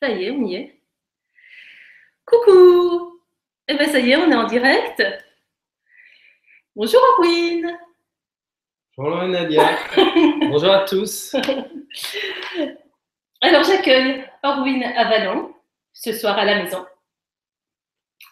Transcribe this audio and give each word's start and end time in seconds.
Ça 0.00 0.10
y 0.10 0.24
est, 0.24 0.30
on 0.30 0.44
y 0.46 0.54
est. 0.56 0.80
Coucou 2.24 3.20
Eh 3.68 3.74
bien, 3.74 3.88
ça 3.88 3.98
y 3.98 4.10
est, 4.12 4.16
on 4.16 4.30
est 4.30 4.34
en 4.34 4.46
direct. 4.46 5.02
Bonjour, 6.76 7.00
Arwin 7.14 7.76
Bonjour 8.96 9.22
Nadia. 9.28 9.76
Bonjour 10.50 10.70
à 10.72 10.84
tous. 10.84 11.34
Alors, 13.40 13.62
j'accueille 13.64 14.24
Orwin 14.42 14.82
Avalon 14.82 15.54
ce 15.92 16.12
soir 16.12 16.36
à 16.38 16.44
la 16.44 16.62
maison. 16.62 16.84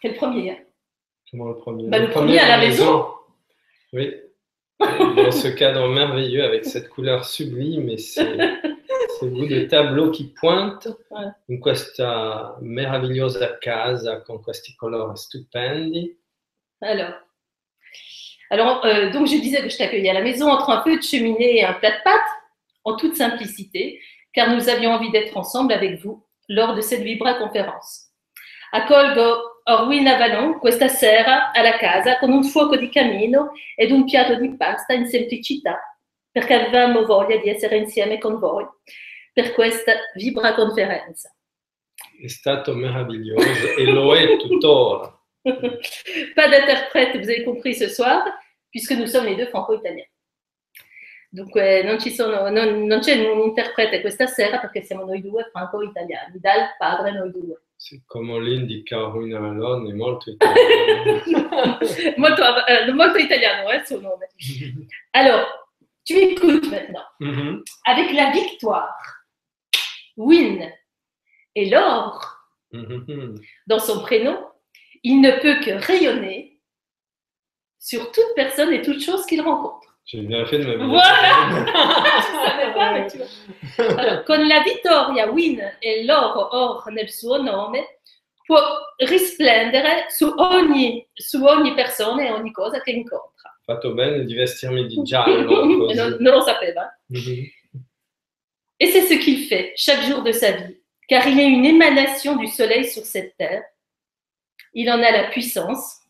C'est 0.02 0.08
le 0.08 0.14
premier. 0.14 0.50
hein? 0.52 0.58
Comment 1.30 1.46
le 1.48 1.56
premier? 1.56 1.88
Bah, 1.88 1.98
le 1.98 2.10
premier 2.10 2.38
à 2.38 2.48
la 2.48 2.58
maison. 2.58 3.08
Oui. 3.92 4.12
Dans 4.78 5.30
ce 5.32 5.48
cadre 5.48 5.88
merveilleux 5.88 6.44
avec 6.44 6.64
cette 6.64 6.88
couleur 6.90 7.24
sublime 7.24 7.88
et 7.88 7.98
ces, 7.98 8.36
ces 9.18 9.28
bouts 9.28 9.46
de 9.46 9.64
tableau 9.64 10.10
qui 10.10 10.34
pointent. 10.34 10.88
Ouais. 11.10 11.26
In 11.48 11.60
questa 11.60 12.56
meravigliosa 12.60 13.58
casa 13.60 14.20
con 14.20 14.42
questi 14.42 14.76
colori 14.76 15.16
stupendi. 15.16 16.16
Alors, 16.82 17.14
alors 18.50 18.84
euh, 18.84 19.10
donc 19.10 19.26
je 19.26 19.40
disais 19.40 19.62
que 19.62 19.70
je 19.70 19.78
t'accueillais 19.78 20.10
à 20.10 20.14
la 20.14 20.22
maison 20.22 20.50
entre 20.50 20.70
un 20.70 20.82
peu 20.82 20.96
de 20.96 21.02
cheminée 21.02 21.58
et 21.58 21.64
un 21.64 21.72
plat 21.72 21.92
de 21.92 22.02
pâtes, 22.04 22.20
en 22.84 22.96
toute 22.96 23.16
simplicité, 23.16 24.00
car 24.32 24.54
nous 24.54 24.68
avions 24.68 24.92
envie 24.92 25.10
d'être 25.10 25.36
ensemble 25.36 25.72
avec 25.72 25.98
vous 26.00 26.24
lors 26.48 26.74
de 26.74 26.82
cette 26.82 27.00
Vibra 27.00 27.34
conférence. 27.34 28.10
Accolgo 28.72 29.20
Orwin 29.22 29.45
Avalon 29.68 30.58
questa 30.58 30.88
sera 30.88 31.50
alla 31.52 31.76
casa 31.76 32.18
con 32.18 32.30
un 32.30 32.44
fuoco 32.44 32.76
di 32.76 32.88
camino 32.88 33.52
ed 33.74 33.90
un 33.90 34.04
piatto 34.04 34.36
di 34.36 34.54
pasta 34.56 34.92
in 34.92 35.06
semplicità, 35.06 35.98
perché 36.30 36.54
avevamo 36.54 37.04
voglia 37.04 37.36
di 37.36 37.48
essere 37.48 37.76
insieme 37.76 38.18
con 38.18 38.38
voi 38.38 38.64
per 39.32 39.52
questa 39.52 39.92
Vibra 40.14 40.54
conferenza. 40.54 41.34
È 42.22 42.28
stato 42.28 42.74
meraviglioso 42.74 43.76
e 43.76 43.84
lo 43.84 44.14
è 44.14 44.36
tuttora. 44.36 45.12
Pas 46.34 46.48
d'interprète, 46.48 47.18
vous 47.18 47.28
avez 47.28 47.44
compris 47.44 47.78
ce 47.78 47.88
soir, 47.88 48.24
puisque 48.70 48.92
nous 48.92 49.06
sommes 49.06 49.26
les 49.26 49.36
deux 49.36 49.48
franco-italiens. 49.48 50.08
Dunque 51.28 51.82
non, 51.82 51.98
ci 51.98 52.10
sono, 52.10 52.48
non, 52.50 52.86
non 52.86 53.00
c'è 53.00 53.14
un 53.28 53.40
interprete 53.40 54.00
questa 54.00 54.26
sera 54.26 54.58
perché 54.58 54.82
siamo 54.82 55.04
noi 55.04 55.20
due 55.20 55.48
franco-italiani, 55.52 56.38
dal 56.38 56.74
padre 56.78 57.12
noi 57.12 57.30
due. 57.30 57.65
Come 58.06 58.40
l'indica 58.40 58.98
Avalon, 58.98 59.88
è 59.88 59.92
molto 59.92 60.30
italiano. 60.30 61.22
molto, 62.16 62.42
euh, 62.66 62.92
molto 62.92 63.18
italiano, 63.18 63.70
il 63.72 63.86
suo 63.86 64.00
nome. 64.00 64.28
Alors, 65.12 65.46
tu 66.04 66.14
écoutes 66.14 66.68
maintenant. 66.68 67.04
Mhm. 67.20 67.62
Avec 67.84 68.12
la 68.12 68.30
victoire, 68.30 68.94
win 70.16 70.72
et 71.54 71.70
l'or 71.70 72.20
Mhm. 72.72 73.34
dans 73.66 73.78
son 73.78 74.00
prénom, 74.02 74.36
il 75.04 75.20
ne 75.20 75.30
peut 75.40 75.60
que 75.60 75.70
rayonner 75.86 76.60
sur 77.78 78.10
toute 78.10 78.34
personne 78.34 78.72
et 78.72 78.82
toute 78.82 79.00
chose 79.00 79.24
qu'il 79.26 79.40
rencontre. 79.40 79.95
J'ai 80.06 80.20
bien 80.22 80.46
fait 80.46 80.58
de 80.58 80.64
m'habiller. 80.64 80.86
Voilà. 80.86 81.66
Je 82.22 82.48
savais 82.48 82.72
pas, 82.72 82.92
mais 82.92 83.06
tu 83.08 83.18
vois. 83.18 83.98
Allora, 83.98 84.22
con 84.22 84.46
la 84.46 84.60
vittoria 84.62 85.28
win 85.30 85.60
e 85.80 86.04
l'oro 86.04 86.48
or 86.52 86.90
nel 86.92 87.10
suo 87.10 87.42
nome 87.42 87.98
può 88.44 88.60
risplendere 88.98 90.06
su 90.08 90.32
ogni, 90.36 91.04
su 91.12 91.44
ogni 91.44 91.74
persona 91.74 92.22
e 92.24 92.30
ogni 92.30 92.52
cosa 92.52 92.80
che 92.80 92.92
incontra. 92.92 93.58
Fatto 93.64 93.94
bene 93.94 94.24
di 94.24 94.34
vestirmi 94.34 94.86
di 94.86 95.02
giallo. 95.02 95.64
Non, 95.64 96.16
non 96.20 96.34
lo 96.34 96.40
sapeva. 96.40 96.96
Mhm. 97.08 97.50
Et 98.78 98.86
c'est 98.92 99.06
ce 99.06 99.14
qu'il 99.14 99.46
fait 99.48 99.72
chaque 99.74 100.02
jour 100.04 100.22
de 100.22 100.32
sa 100.32 100.52
vie, 100.52 100.78
car 101.08 101.26
il 101.26 101.40
est 101.40 101.48
une 101.48 101.64
émanation 101.64 102.36
du 102.36 102.46
soleil 102.46 102.84
sur 102.84 103.04
cette 103.04 103.34
terre. 103.36 103.64
Il 104.72 104.88
en 104.90 105.02
a 105.02 105.10
la 105.10 105.24
puissance. 105.30 106.00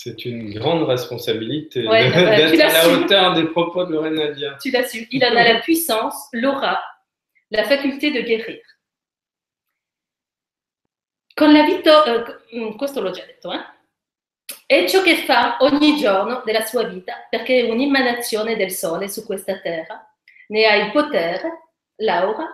C'est 0.00 0.24
une 0.24 0.54
grande 0.54 0.84
responsabilité 0.84 1.84
Ouais, 1.88 2.04
d'être 2.08 2.16
à 2.16 2.56
la 2.56 2.56
l'assumes. 2.72 3.02
hauteur 3.02 3.34
des 3.34 3.46
propos 3.48 3.84
de 3.84 3.94
Lorraine 3.94 4.14
Nadia. 4.14 4.56
Tu 4.62 4.70
l'as 4.70 4.84
su. 4.88 5.08
Il 5.10 5.24
en 5.24 5.34
a 5.34 5.42
la 5.42 5.58
puissance, 5.58 6.28
l'aura, 6.32 6.80
la 7.50 7.64
faculté 7.64 8.12
de 8.12 8.20
guérir. 8.22 8.62
Con 11.34 11.52
la 11.52 11.64
vittoria, 11.64 12.24
questo 12.76 13.00
l'ho 13.00 13.10
già 13.10 13.24
detto, 13.24 13.52
eh? 13.52 13.64
È 14.66 14.86
ciò 14.88 15.02
che 15.02 15.16
fa 15.16 15.56
ogni 15.62 15.96
giorno 15.96 16.42
della 16.44 16.64
sua 16.64 16.84
vita 16.84 17.26
perché 17.28 17.66
è 17.66 17.70
un'emanazione 17.70 18.54
del 18.54 18.70
sole 18.70 19.08
su 19.08 19.26
questa 19.26 19.58
terra. 19.58 20.08
Ne 20.48 20.64
ha 20.64 20.76
il 20.76 20.92
potere, 20.92 21.72
l'aura, 21.96 22.46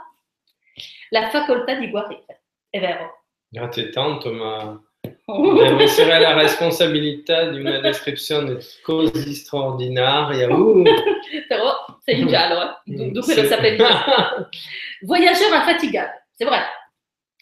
la 1.10 1.28
facoltà 1.28 1.74
di 1.74 1.90
guarire. 1.90 2.44
È 2.70 2.80
vero. 2.80 3.26
Grazie 3.48 3.90
tanto, 3.90 4.32
ma 4.32 4.82
devo 5.26 5.80
essere 5.80 6.18
la 6.20 6.34
responsabilità 6.34 7.48
di 7.48 7.60
una 7.60 7.80
descrizione 7.80 8.58
così 8.82 9.34
straordinaria. 9.34 10.48
Uh, 10.54 10.82
Però 11.48 11.86
sei 12.02 12.20
in 12.20 12.26
giallo, 12.28 12.62
eh? 12.62 13.10
Dunque 13.10 13.32
sì. 13.32 13.40
lo 13.40 13.46
sapevi. 13.46 13.82
Voyageur 15.02 15.54
infatigable, 15.54 16.26
c'est 16.34 16.46
vrai. 16.46 16.62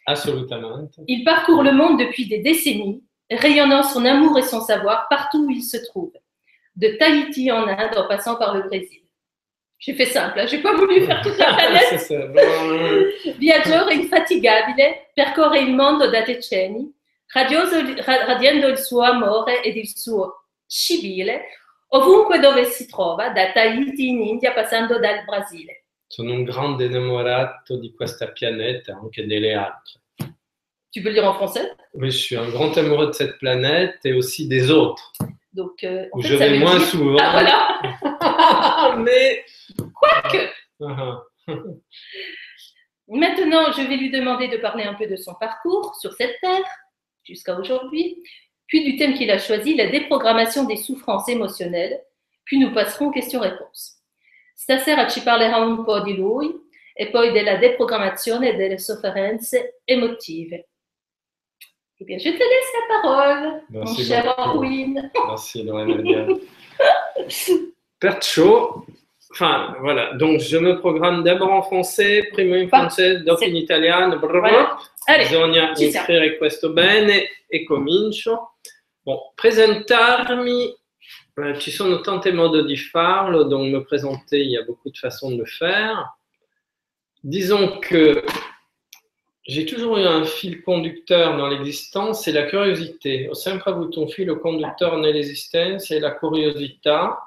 Assolutamente. 0.05 1.03
Il 1.07 1.23
parcourt 1.23 1.63
le 1.63 1.73
monde 1.73 1.99
depuis 1.99 2.27
des 2.27 2.39
décennies, 2.39 3.03
rayonnant 3.31 3.83
son 3.83 4.05
amour 4.05 4.39
et 4.39 4.43
son 4.43 4.61
savoir 4.61 5.07
partout 5.09 5.47
où 5.47 5.51
il 5.51 5.63
se 5.63 5.77
trouve, 5.89 6.13
de 6.77 6.89
Tahiti 6.99 7.51
en 7.51 7.67
Inde 7.69 7.97
en 7.97 8.09
passant 8.09 8.37
par 8.37 8.55
le 8.55 8.63
Brésil. 8.63 9.01
J'ai 9.79 9.95
fait 9.95 10.07
simple, 10.07 10.39
hein, 10.39 10.47
j'ai 10.47 10.59
pas 10.59 10.75
voulu 10.75 11.05
faire 11.05 11.21
toute 11.23 11.37
la 11.39 11.55
planète. 11.55 12.09
Viaggiatore 13.39 13.91
infatigabile, 13.91 15.09
percorre 15.15 15.57
il 15.57 15.75
mondo 15.75 16.09
da 16.09 16.23
decenni, 16.23 16.93
radiando 17.33 18.69
il 18.69 18.79
suo 18.79 19.01
amore 19.03 19.63
ed 19.63 19.77
il 19.77 19.89
suo 19.97 20.45
scibile 20.67 21.43
ovunque 21.89 22.39
dove 22.39 22.65
si 22.65 22.87
trova, 22.87 23.29
da 23.31 23.53
Tahiti 23.53 24.09
in 24.09 24.23
India 24.23 24.53
passando 24.53 24.99
dal 24.99 25.25
Brasile. 25.25 25.85
Sono 26.07 26.33
un 26.33 26.45
grande 26.45 26.87
innamorato 26.87 27.79
di 27.79 27.93
questa 27.95 28.29
pianeta, 28.33 28.95
anche 28.95 29.27
delle 29.27 29.55
altre. 29.55 30.01
Tu 30.91 31.01
peux 31.01 31.09
le 31.09 31.15
dire 31.15 31.25
en 31.27 31.35
français? 31.35 31.75
Oui, 31.95 32.11
je 32.11 32.19
suis 32.19 32.37
un 32.37 32.49
grand 32.51 32.77
amoureux 32.77 33.07
de 33.07 33.13
cette 33.13 33.39
planète 33.39 33.99
et 34.05 34.13
aussi 34.13 34.47
des 34.47 34.71
autres. 34.71 35.11
Donc, 35.51 35.83
euh, 35.85 36.07
en 36.13 36.19
où 36.19 36.23
fait, 36.23 36.29
je 36.29 36.37
ça 36.37 36.49
vais 36.49 36.59
moins 36.59 36.77
dire- 36.79 36.87
souvent. 36.87 37.17
Ah, 37.19 37.31
voilà 37.33 38.97
Mais. 38.99 39.45
Quoique 39.95 40.51
Ah, 40.87 41.23
Maintenant, 43.09 43.73
je 43.73 43.83
vais 43.83 43.97
lui 43.97 44.11
demander 44.11 44.49
de 44.49 44.57
parler 44.59 44.85
un 44.85 44.95
peu 44.95 45.07
de 45.07 45.17
son 45.17 45.35
parcours 45.35 45.95
sur 45.97 46.13
cette 46.13 46.39
terre 46.41 46.65
jusqu'à 47.25 47.59
aujourd'hui, 47.59 48.23
puis 48.67 48.85
du 48.85 48.97
thème 48.97 49.15
qu'il 49.15 49.31
a 49.31 49.39
choisi, 49.39 49.75
la 49.75 49.89
déprogrammation 49.89 50.65
des 50.65 50.77
souffrances 50.77 51.29
émotionnelles, 51.29 52.01
puis 52.45 52.59
nous 52.59 52.73
passerons 52.73 53.09
aux 53.09 53.13
questions-réponses. 53.13 53.99
Stasera 54.55 55.09
ci 55.09 55.21
parlerà 55.23 55.57
un 55.57 55.83
po' 55.83 56.01
di 56.01 56.15
lui 56.15 56.55
e 56.95 57.11
poi 57.11 57.33
della 57.33 57.57
deprogrammazione 57.57 58.55
delle 58.55 58.79
sofferenze 58.79 59.57
emotive. 59.85 60.65
Eh 61.99 62.05
bien, 62.05 62.19
je 62.19 62.31
te 62.31 62.39
laisse 62.39 62.73
la 62.75 63.01
parole, 63.01 63.63
mon 63.71 63.87
cher. 63.87 64.35
Orwin. 64.39 65.11
Merci 65.27 65.63
Lorraine. 65.63 66.41
Perciò, 67.99 68.85
enfin 69.31 69.77
voilà, 69.81 70.15
donc 70.15 70.41
je 70.41 70.59
me 70.59 70.79
programme 70.81 71.23
d'abord 71.23 71.53
en 71.53 71.63
français, 71.63 72.29
prima 72.33 72.57
in 72.57 72.67
Bah, 72.67 72.79
francese, 72.79 73.23
dopo 73.23 73.45
in 73.45 73.55
italiano, 73.55 74.19
blablabla. 74.19 74.51
Voilà. 74.51 74.79
Allez, 75.05 75.29
bisogna 75.29 75.73
iscrivere 75.73 76.37
questo 76.37 76.73
bene 76.73 77.45
e 77.49 77.65
comincio. 77.65 78.55
Bon, 79.03 79.33
presentarmi, 79.35 80.73
eh, 81.35 81.59
ci 81.59 81.73
sono 81.73 82.01
tanti 82.01 82.31
modi 82.31 82.65
di 82.65 82.77
farlo, 82.77 83.43
donc 83.43 83.73
me 83.73 83.83
présenter, 83.83 84.39
il 84.39 84.51
y 84.51 84.57
a 84.57 84.63
beaucoup 84.63 84.91
de 84.91 84.97
façons 84.97 85.33
de 85.33 85.39
le 85.39 85.45
faire. 85.45 86.17
Disons 87.21 87.81
que 87.81 88.25
j'ai 89.45 89.67
toujours 89.67 89.99
eu 89.99 90.07
un 90.07 90.25
fil 90.25 90.63
conducteur 90.63 91.37
dans 91.37 91.49
l'existence, 91.49 92.23
c'est 92.23 92.33
la 92.33 92.45
curiosité. 92.45 93.29
Ho 93.29 93.35
sempre 93.35 93.71
avuto 93.71 94.01
un 94.01 94.09
filo 94.09 94.39
conduttore 94.39 94.99
nell'esistenza, 94.99 95.97
è 95.97 95.99
la 95.99 96.15
curiosità. 96.15 97.19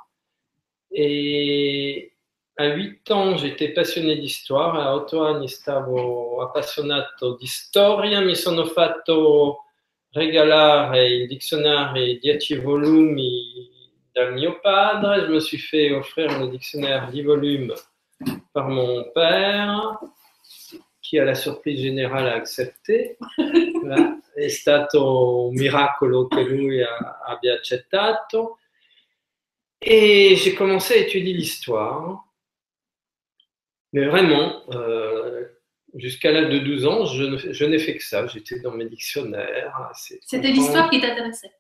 E 0.89 2.14
a 2.57 2.65
8 2.65 3.11
ans, 3.11 3.37
j'étais 3.37 3.69
passionné 3.69 4.15
di 4.15 4.29
storia, 4.29 4.85
a 4.85 4.93
8 4.93 5.21
anni 5.25 5.47
stavo 5.47 6.41
appassionato 6.41 7.35
di 7.35 7.47
storia, 7.47 8.21
mi 8.21 8.35
sono 8.35 8.65
fatto 8.65 9.65
regalare 10.11 11.05
il 11.05 11.27
dizionario 11.27 12.17
10 12.17 12.55
volumi 12.59 13.69
dal 14.13 14.31
mio 14.33 14.59
padre, 14.61 15.25
je 15.25 15.27
me 15.27 15.39
suis 15.39 15.59
fait 15.59 15.91
offrir 15.91 16.39
le 16.39 16.47
dictionnaire 16.47 17.09
10 17.11 17.21
volumes 17.23 17.73
par 18.53 18.69
mon 18.69 19.03
père, 19.13 19.99
qui 21.01 21.19
à 21.19 21.25
la 21.25 21.35
surprise 21.35 21.81
générale 21.81 22.27
a 22.27 22.35
accepté. 22.35 23.17
È 24.35 24.47
stato 24.49 25.47
un 25.47 25.53
miracolo 25.53 26.27
che 26.27 26.43
lui 26.43 26.81
abbia 26.81 27.53
accettato. 27.53 28.57
Et 29.79 30.35
j'ai 30.35 30.55
commencé 30.55 30.93
à 30.95 30.97
étudier 30.97 31.33
l'histoire. 31.33 32.24
Mais 33.93 34.05
vraiment, 34.05 34.63
euh, 34.71 35.45
jusqu'à 35.95 36.31
l'âge 36.31 36.49
de 36.49 36.59
12 36.59 36.85
ans, 36.85 37.05
je, 37.05 37.51
je 37.51 37.65
n'ai 37.65 37.79
fait 37.79 37.95
que 37.95 38.03
ça. 38.03 38.27
J'étais 38.27 38.59
dans 38.59 38.71
mes 38.71 38.85
dictionnaires. 38.85 39.91
C'était 39.93 40.51
l'histoire 40.51 40.89
qui 40.89 40.99
t'intéressait? 40.99 41.51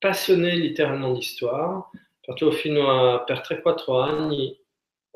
Passionné 0.00 0.56
littéralement 0.56 1.12
d'histoire, 1.14 1.90
perciò 2.20 2.50
fino 2.50 2.90
a, 2.90 3.24
per 3.24 3.40
3-4 3.40 4.02
anni 4.02 4.58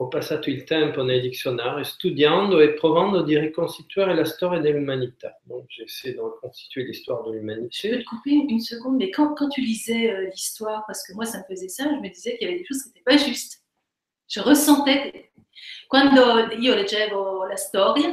ho 0.00 0.06
passato 0.06 0.48
il 0.48 0.62
tempo 0.62 1.02
nei 1.02 1.20
dizionari 1.20 1.84
studiando 1.84 2.60
e 2.60 2.74
provando 2.74 3.22
di 3.22 3.36
ricostituire 3.36 4.14
la 4.14 4.24
storia 4.24 4.60
dell'umanità. 4.60 5.40
Donc 5.42 5.64
j'ai 5.68 5.82
essayé 5.84 6.14
de 6.14 6.20
reconstituer 6.20 6.84
l'histoire 6.84 7.24
de 7.24 7.32
Je 7.32 7.38
l'humanité. 7.38 7.90
peux 7.90 7.98
te 7.98 8.04
couper 8.04 8.30
une, 8.30 8.60
seconde, 8.60 8.98
mais 8.98 9.10
quand, 9.10 9.34
quand 9.34 9.48
tu 9.48 9.60
lisais 9.60 10.12
euh, 10.12 10.26
l'histoire, 10.26 10.84
parce 10.86 11.04
que 11.04 11.14
moi 11.14 11.24
ça 11.24 11.38
me 11.38 11.44
faisait 11.52 11.68
ça, 11.68 11.84
je 11.84 12.00
me 12.00 12.08
disais 12.08 12.38
qu'il 12.38 12.46
y 12.46 12.50
avait 12.50 12.60
des 12.60 12.64
choses 12.64 12.82
qui 12.84 12.90
n'étaient 12.90 13.02
pas 13.02 13.16
justes. 13.16 13.64
Je 14.28 14.38
ressentais, 14.38 15.27
quando 15.86 16.52
io 16.58 16.74
leggevo 16.74 17.44
la 17.46 17.56
storia, 17.56 18.12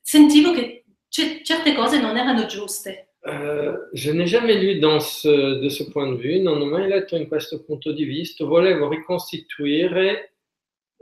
sentivo 0.00 0.52
che 0.52 0.84
ce- 1.08 1.42
certe 1.42 1.74
cose 1.74 2.00
non 2.00 2.16
erano 2.16 2.46
giuste. 2.46 3.04
Euh, 3.26 3.88
je 3.92 4.12
n'ai 4.12 4.26
jamais 4.26 4.54
lu 4.54 4.78
dans 4.78 5.00
ce- 5.00 5.58
de 5.60 5.68
ce 5.68 5.82
point 5.90 6.06
de 6.12 6.16
vue, 6.16 6.38
non 6.40 6.60
ho 6.60 6.66
mai 6.66 6.86
letto 6.88 7.16
in 7.16 7.26
questo 7.28 7.62
punto 7.64 7.92
di 7.92 8.04
vista, 8.04 8.44
volevo 8.44 8.88
ricostituire 8.88 10.34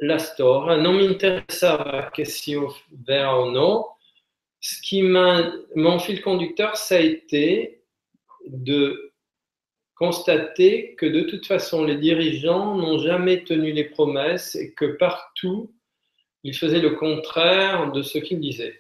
la 0.01 0.19
storia, 0.19 0.77
non 0.77 0.97
mi 0.97 1.05
interessava 1.05 2.11
che 2.11 2.25
sia 2.25 2.61
vera 3.05 3.39
o 3.39 3.51
no, 3.51 3.99
ce 4.59 4.81
qui 4.81 5.03
m'a, 5.03 5.53
mon 5.75 5.99
fil 5.99 6.21
conducteur, 6.21 6.77
ça 6.77 6.97
a 6.97 7.01
été 7.01 7.83
de 8.47 9.13
constater 9.97 10.95
que 10.97 11.07
de 11.07 11.23
toute 11.23 11.47
façon, 11.47 11.85
les 11.85 11.97
dirigeants 11.97 12.77
n'ont 12.77 12.99
jamais 12.99 13.43
tenu 13.43 13.73
les 13.73 13.85
promesses 13.85 14.55
et 14.55 14.73
que 14.73 14.85
partout, 14.85 15.73
ils 16.45 16.55
faisaient 16.55 16.81
le 16.81 16.91
contraire 16.91 17.91
de 17.91 18.03
ce 18.03 18.19
qu'ils 18.19 18.41
disaient. 18.41 18.79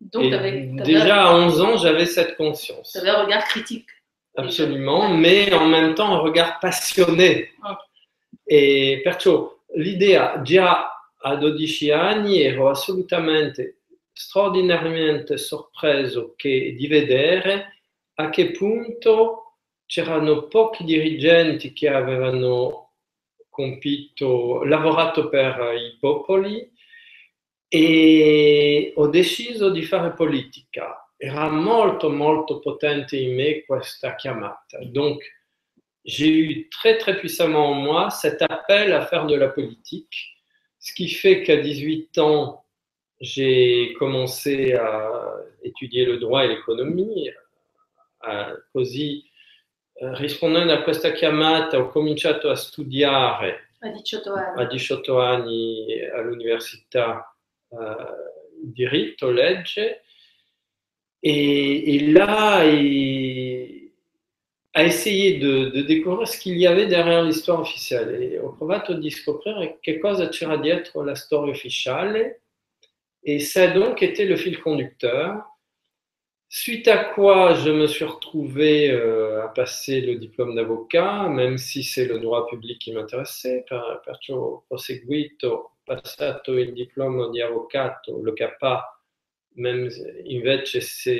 Donc 0.00 0.28
tu 0.28 0.34
avais, 0.34 0.70
déjà 0.84 1.26
à 1.26 1.34
11 1.34 1.60
ans, 1.62 1.76
j'avais 1.78 2.06
cette 2.06 2.36
conscience. 2.36 2.94
un 2.94 3.22
regard 3.24 3.44
critique. 3.44 3.88
Absolument, 4.36 5.08
mais 5.08 5.52
en 5.52 5.66
même 5.66 5.94
temps 5.94 6.14
un 6.14 6.18
regard 6.18 6.60
passionné. 6.60 7.50
Ah. 7.62 7.78
E 8.50 9.00
perciò 9.02 9.58
l'idea 9.74 10.40
già 10.42 10.88
a 11.20 11.36
12 11.36 11.90
anni 11.90 12.40
ero 12.40 12.70
assolutamente 12.70 13.80
straordinariamente 14.12 15.36
sorpreso 15.36 16.34
che, 16.36 16.74
di 16.76 16.86
vedere 16.86 17.80
a 18.14 18.30
che 18.30 18.52
punto 18.52 19.47
c'erano 19.88 20.48
pochi 20.48 20.84
dirigenti 20.84 21.72
che 21.72 21.88
avevano 21.88 22.92
compito, 23.48 24.62
lavorato 24.64 25.30
per 25.30 25.72
i 25.74 25.96
popoli 25.98 26.70
e 27.66 28.92
ho 28.94 29.06
deciso 29.08 29.70
di 29.70 29.82
fare 29.82 30.12
politica. 30.12 31.10
Era 31.16 31.48
molto 31.48 32.10
molto 32.10 32.58
potente 32.58 33.16
in 33.16 33.34
me 33.34 33.64
questa 33.64 34.14
chiamata. 34.14 34.78
Donc 34.84 35.24
j'ai 36.04 36.28
eu 36.28 36.68
très 36.68 36.98
très 36.98 37.16
puissamment 37.18 37.70
en 37.70 37.74
moi 37.74 38.10
cet 38.10 38.42
appel 38.42 38.92
à 38.92 39.06
faire 39.06 39.26
de 39.26 39.36
la 39.36 39.48
politique, 39.48 40.36
ce 40.78 40.92
qui 40.92 41.08
fait 41.08 41.42
qu'à 41.42 41.56
18 41.56 42.18
ans, 42.18 42.66
j'ai 43.20 43.94
commencé 43.98 44.74
à 44.74 45.34
étudier 45.62 46.04
le 46.04 46.18
droit 46.18 46.44
et 46.44 46.48
l'économie. 46.48 47.30
Eh, 48.26 48.52
rispondendo 50.00 50.72
a 50.72 50.82
questa 50.82 51.12
chiamata, 51.12 51.78
ho 51.78 51.88
cominciato 51.88 52.50
a 52.50 52.56
studiare 52.56 53.70
À 53.80 53.88
18 53.90 54.32
anni. 54.32 54.60
a 54.62 54.64
18 54.66 55.18
anni 55.20 56.00
all'università 56.12 57.34
eh, 57.70 57.76
diritto, 58.62 59.30
legge, 59.30 60.00
et, 61.20 61.94
et 61.94 62.00
là, 62.12 62.64
et- 62.64 63.92
a 64.74 64.84
essayé 64.84 65.38
de, 65.38 65.70
de 65.70 65.82
découvrir 65.82 66.28
ce 66.28 66.38
qu'il 66.38 66.56
y 66.56 66.66
avait 66.66 66.86
derrière 66.86 67.24
l'histoire 67.24 67.60
ufficiale. 67.62 68.14
E 68.22 68.38
ho 68.38 68.52
provato 68.52 68.92
di 68.94 69.10
scoprire 69.10 69.78
che 69.80 69.98
cosa 69.98 70.28
c'era 70.28 70.56
dietro 70.56 71.02
la 71.02 71.16
storia 71.16 71.52
ufficiale, 71.52 72.42
et 73.24 73.40
ça 73.40 73.64
a 73.64 73.68
donc 73.68 74.02
été 74.02 74.24
le 74.24 74.36
fil 74.36 74.60
conducteur. 74.60 75.44
Suite 76.50 76.88
à 76.88 77.04
quoi 77.04 77.54
je 77.54 77.70
me 77.70 77.86
suis 77.86 78.04
retrouvé 78.06 78.90
euh, 78.90 79.44
à 79.44 79.48
passer 79.48 80.00
le 80.00 80.16
diplôme 80.16 80.54
d'avocat, 80.54 81.28
même 81.28 81.58
si 81.58 81.82
c'est 81.82 82.06
le 82.06 82.18
droit 82.20 82.46
public 82.46 82.78
qui 82.78 82.92
m'intéressait, 82.92 83.64
per- 83.68 84.00
perciò 84.04 84.36
ho 84.36 84.64
proseguito, 84.66 85.72
passato 85.84 86.56
il 86.56 86.72
diploma 86.72 87.28
di 87.28 87.42
avvocato, 87.42 88.18
lo 88.22 88.32
CAPA, 88.32 89.02
même 89.56 89.88
invece 90.24 90.80
se 90.80 91.12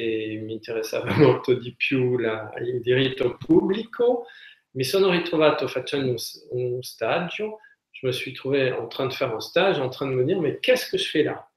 mi 0.42 0.54
interessava 0.54 1.12
molto 1.18 1.52
di 1.54 1.74
più 1.76 2.16
la- 2.18 2.50
il 2.60 2.80
diritto 2.80 3.36
pubblico, 3.36 4.24
mi 4.72 4.84
sono 4.84 5.10
ritrovato 5.10 5.66
facendo 5.68 6.10
un, 6.12 6.16
un 6.52 6.80
je 7.90 8.06
me 8.06 8.12
suis 8.12 8.32
trouvé 8.32 8.72
en 8.72 8.86
train 8.88 9.06
de 9.06 9.12
faire 9.12 9.34
un 9.34 9.40
stage, 9.40 9.78
en 9.80 9.88
train 9.90 10.06
de 10.06 10.14
me 10.14 10.24
dire, 10.24 10.40
mais 10.40 10.58
qu'est-ce 10.60 10.88
que 10.90 10.96
je 10.98 11.08
fais 11.10 11.22
là? 11.24 11.50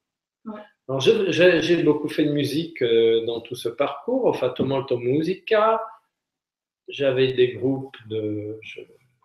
J'ai 0.99 1.83
beaucoup 1.83 2.09
fait 2.09 2.25
de 2.25 2.31
musique 2.31 2.81
euh, 2.81 3.23
dans 3.25 3.41
tout 3.41 3.55
ce 3.55 3.69
parcours, 3.69 4.25
ho 4.25 4.33
fatto 4.33 4.65
molto 4.65 4.97
musica, 4.97 5.81
j'avais 6.87 7.33
des 7.33 7.53
groupes 7.53 7.97
de... 8.09 8.57
Je, 8.61 8.81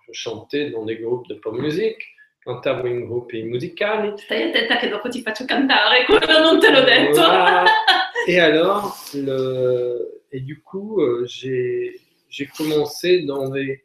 je 0.06 0.12
chantais 0.12 0.70
dans 0.70 0.84
des 0.84 0.96
groupes 0.96 1.26
de 1.28 1.34
pop 1.34 1.54
music, 1.54 1.96
cantavo 2.44 2.86
in 2.86 3.06
gruppi 3.06 3.42
musicali, 3.42 4.12
Stai 4.16 4.50
attenta 4.50 4.76
che 4.76 4.88
dopo 4.88 5.08
ti 5.08 5.20
faccio 5.20 5.44
cantare, 5.44 6.04
quello 6.04 6.38
non 6.38 6.60
te 6.60 6.70
l'ho 6.70 6.84
detto. 6.84 7.20
voilà. 7.20 7.64
Et 8.28 8.38
alors, 8.40 8.96
le... 9.14 10.22
et 10.32 10.40
du 10.40 10.60
coup, 10.60 11.00
euh, 11.00 11.24
j'ai 11.26 12.00
j'ai 12.28 12.46
commencé 12.46 13.22
dans 13.22 13.48
des 13.50 13.84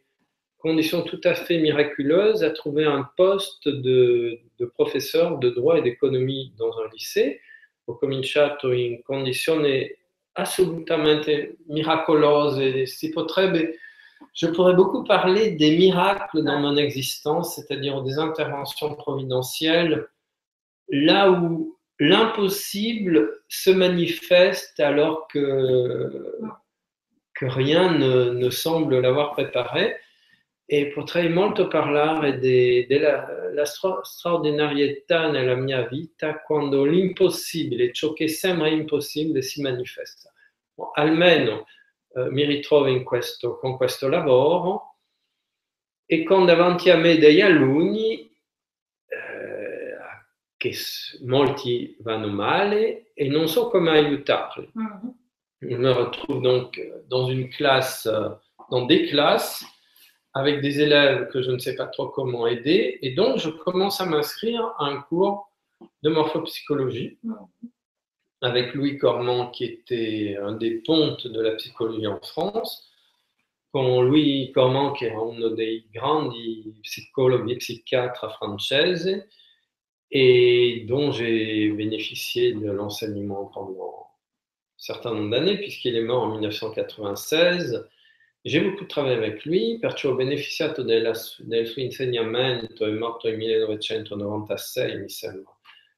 conditions 0.57 1.03
tout 1.03 1.21
à 1.23 1.35
fait 1.35 1.57
miraculeuses 1.59 2.43
à 2.43 2.51
trouver 2.51 2.85
un 2.85 3.07
poste 3.17 3.67
de, 3.67 4.39
de 4.59 4.65
professeur 4.65 5.37
de 5.37 5.49
droit 5.49 5.77
et 5.77 5.81
d'économie 5.81 6.53
dans 6.57 6.71
un 6.79 6.89
lycée. 6.91 7.39
Ho 7.85 7.97
cominciato 7.97 8.71
in 8.71 9.01
condizioni 9.01 9.89
assolutamente 10.33 11.57
miracolose. 11.67 12.85
Si 12.85 13.11
je 14.33 14.47
pourrais 14.47 14.73
beaucoup 14.73 15.03
parler 15.03 15.51
des 15.51 15.77
miracles 15.77 16.43
dans 16.43 16.59
mon 16.59 16.77
existence, 16.77 17.55
c'est-à-dire 17.55 18.01
des 18.01 18.17
interventions 18.17 18.95
providentielles, 18.95 20.07
là 20.89 21.31
où 21.31 21.77
l'impossible 21.99 23.41
se 23.47 23.69
manifeste 23.71 24.79
alors 24.79 25.27
que, 25.27 26.31
rien 27.41 27.91
ne 27.97 28.49
semble 28.51 28.99
l'avoir 28.99 29.31
préparé. 29.31 29.95
E 30.73 30.87
potrei 30.87 31.27
molto 31.27 31.67
parlare 31.67 32.39
de- 32.39 32.85
della 32.87 33.51
la 33.53 33.65
stra- 33.65 34.01
straordinarietà 34.03 35.29
nella 35.29 35.55
mia 35.55 35.85
vita 35.85 36.41
quando 36.41 36.85
l'impossibile, 36.85 37.91
ciò 37.91 38.13
che 38.13 38.29
sembra 38.29 38.69
impossibile, 38.69 39.41
si 39.41 39.61
manifesta. 39.61 40.31
Bon, 40.73 40.89
almeno 40.93 41.65
eh, 42.15 42.29
mi 42.29 42.45
ritrovo 42.45 42.87
in 42.87 43.03
questo, 43.03 43.57
con 43.57 43.75
questo 43.75 44.07
lavoro 44.07 44.99
e 46.05 46.23
con 46.23 46.45
davanti 46.45 46.89
a 46.89 46.95
me 46.95 47.17
degli 47.17 47.41
alunni 47.41 48.31
eh, 49.07 49.97
che 50.55 50.73
molti 51.23 51.97
vanno 51.99 52.27
male 52.27 53.11
e 53.13 53.27
non 53.27 53.49
so 53.49 53.67
come 53.69 53.91
aiutarli. 53.91 54.69
Mhm. 54.73 55.19
Je 55.63 55.77
me 55.77 55.91
retrouve 55.93 56.41
donc 56.41 56.79
dans 57.07 57.27
une 57.29 57.49
classe, 57.49 58.07
dans 58.69 58.87
des 58.87 59.09
classes, 59.09 59.63
avec 60.33 60.61
des 60.61 60.79
élèves 60.79 61.29
que 61.29 61.41
je 61.41 61.51
ne 61.51 61.59
sais 61.59 61.75
pas 61.75 61.87
trop 61.87 62.07
comment 62.07 62.47
aider, 62.47 62.99
et 63.01 63.11
donc 63.11 63.37
je 63.37 63.49
commence 63.49 63.99
à 64.01 64.05
m'inscrire 64.05 64.73
à 64.77 64.85
un 64.85 65.01
cours 65.01 65.49
de 66.03 66.09
morphopsychologie 66.09 67.17
avec 68.41 68.73
Louis 68.73 68.97
Cormand, 68.97 69.51
qui 69.51 69.65
était 69.65 70.37
un 70.41 70.53
des 70.53 70.81
pontes 70.81 71.27
de 71.27 71.41
la 71.41 71.51
psychologie 71.55 72.07
en 72.07 72.19
France, 72.21 72.89
con 73.71 74.03
Louis 74.03 74.51
Cormand, 74.53 74.95
che 74.95 75.11
è 75.11 75.15
uno 75.15 75.49
dei 75.49 75.87
grandi 75.91 76.73
psicologi 76.81 77.53
e 77.53 77.57
psichiatra 77.57 78.29
francesi, 78.29 79.21
et 80.09 80.85
dont 80.87 81.11
j'ai 81.11 81.71
bénéficié 81.71 82.53
de 82.53 82.69
l'enseignement 82.69 83.45
pendant 83.45 84.09
un 84.09 84.77
certain 84.77 85.13
nombre 85.13 85.29
d'années, 85.29 85.57
puisqu'il 85.57 85.95
est 85.95 86.01
mort 86.01 86.23
en 86.23 86.31
1996. 86.31 87.87
J'ai 88.43 88.61
beaucoup 88.61 88.85
travaillé 88.85 89.15
avec 89.15 89.45
lui, 89.45 89.77
perciò 89.79 90.11
ho 90.11 90.15
beneficiato 90.15 90.81
della 90.81 91.13
del 91.39 91.67
suo 91.67 91.81
insegnamento, 91.81 92.85
è 92.85 92.91
morto 92.91 93.27
nel 93.27 93.37
1996, 93.37 94.99
mi 94.99 95.09
sembra. 95.09 95.55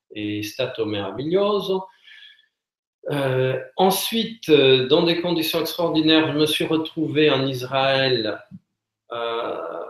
È 0.10 0.42
stato 0.42 0.86
meraviglioso. 0.86 1.88
Euh, 3.12 3.60
ensuite, 3.76 4.50
dans 4.88 5.04
des 5.04 5.20
conditions 5.22 5.60
extraordinaires, 5.60 6.32
je 6.32 6.38
me 6.38 6.46
suis 6.46 6.66
retrouvé 6.66 7.30
en 7.30 7.46
Israël 7.48 8.42
euh, 9.12 9.84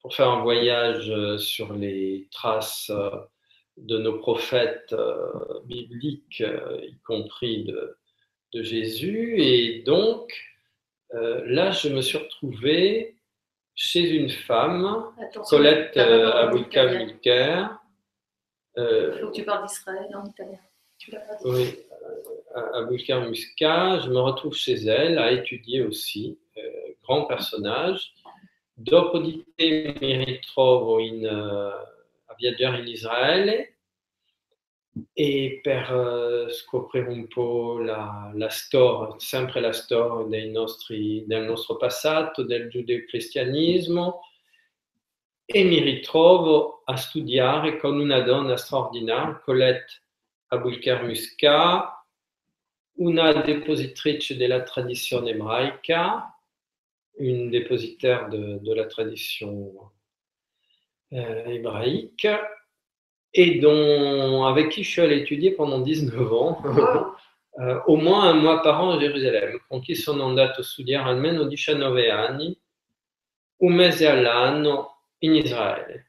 pour 0.00 0.14
faire 0.14 0.28
un 0.28 0.42
voyage 0.42 1.10
euh, 1.10 1.38
sur 1.38 1.72
les 1.72 2.28
traces 2.30 2.90
euh, 2.90 3.10
de 3.76 3.98
nos 3.98 4.18
prophètes 4.18 4.92
euh, 4.92 5.60
bibliques, 5.64 6.40
euh, 6.40 6.80
y 6.82 6.98
compris 7.00 7.64
de, 7.64 7.96
de, 8.52 8.62
Jésus. 8.62 9.40
Et 9.40 9.82
donc, 9.82 10.32
euh, 11.14 11.42
là, 11.46 11.70
je 11.70 11.88
me 11.88 12.00
suis 12.00 12.18
retrouvé 12.18 13.16
chez 13.74 14.10
une 14.10 14.30
femme, 14.30 15.04
Attention, 15.20 15.56
Colette 15.56 15.96
euh, 15.96 16.32
Abouika. 16.32 16.84
Il 16.92 17.18
Euh, 18.76 19.18
faut 19.20 19.28
que 19.30 19.34
tu 19.34 19.44
parles 19.44 19.66
d'Israël 19.66 20.06
en 20.14 20.24
italien. 20.24 20.58
Tu 20.98 21.10
l'as 21.10 21.20
pas 21.20 21.34
dit. 21.36 21.42
oui, 21.46 21.78
à 22.54 22.78
Abouika 22.78 23.20
Musca, 23.20 23.98
je 24.00 24.08
me 24.10 24.20
retrouve 24.20 24.54
chez 24.54 24.74
elle 24.86 25.18
à 25.18 25.32
étudier 25.32 25.82
aussi, 25.82 26.38
euh, 26.58 26.60
grand 27.02 27.24
personnage. 27.26 28.12
Dopo 28.76 29.18
di 29.18 29.44
te 29.56 29.64
mi 30.00 30.24
ritrovo 30.24 31.00
in, 31.00 31.24
a 31.24 32.34
viaggiare 32.38 32.76
in 32.78 32.86
Israele 32.86 33.77
e 35.12 35.60
per 35.62 36.46
eh, 36.48 36.52
scoprire 36.52 37.08
un 37.08 37.26
po' 37.28 37.78
la, 37.78 38.30
la 38.34 38.48
storia, 38.48 39.14
sempre 39.18 39.60
la 39.60 39.72
storia 39.72 40.50
nostri, 40.50 41.24
del 41.26 41.44
nostro 41.44 41.76
passato, 41.76 42.42
del 42.42 42.68
giudeo-cristianismo 42.68 44.20
e 45.44 45.64
mi 45.64 45.80
ritrovo 45.80 46.82
a 46.84 46.96
studiare 46.96 47.78
con 47.78 47.98
una 47.98 48.20
donna 48.20 48.56
straordinaria, 48.56 49.38
Colette 49.38 50.02
Abulker 50.48 51.04
Musca, 51.04 52.04
una 52.96 53.32
depositrice 53.32 54.36
della 54.36 54.62
tradizione 54.62 55.30
ebraica, 55.30 56.38
une 57.18 57.50
dépositaire 57.50 58.28
de, 58.28 58.58
de 58.60 58.74
la 58.74 58.84
tradition 58.84 59.72
euh, 61.12 61.44
hébraïque, 61.46 62.28
et 63.32 63.58
dont, 63.60 64.44
avec 64.44 64.70
qui 64.70 64.82
je 64.82 64.90
suis 64.90 65.00
allé 65.02 65.18
étudier 65.18 65.52
pendant 65.52 65.80
19 65.80 66.32
ans, 66.32 66.62
Wow. 66.64 67.14
eh, 67.60 67.76
au 67.86 67.96
moins 67.96 68.30
un 68.30 68.34
mois 68.34 68.62
par 68.62 68.82
an 68.82 68.92
a 68.92 69.00
Gerusalemme. 69.00 69.60
Con 69.68 69.80
chi 69.80 69.94
sono 69.94 70.24
andato 70.24 70.60
a 70.60 70.64
studiare 70.64 71.10
almeno 71.10 71.44
19 71.44 72.10
anni, 72.10 72.56
un 73.58 73.72
mese 73.74 74.08
all'anno 74.08 75.02
in 75.18 75.34
Israele. 75.34 76.06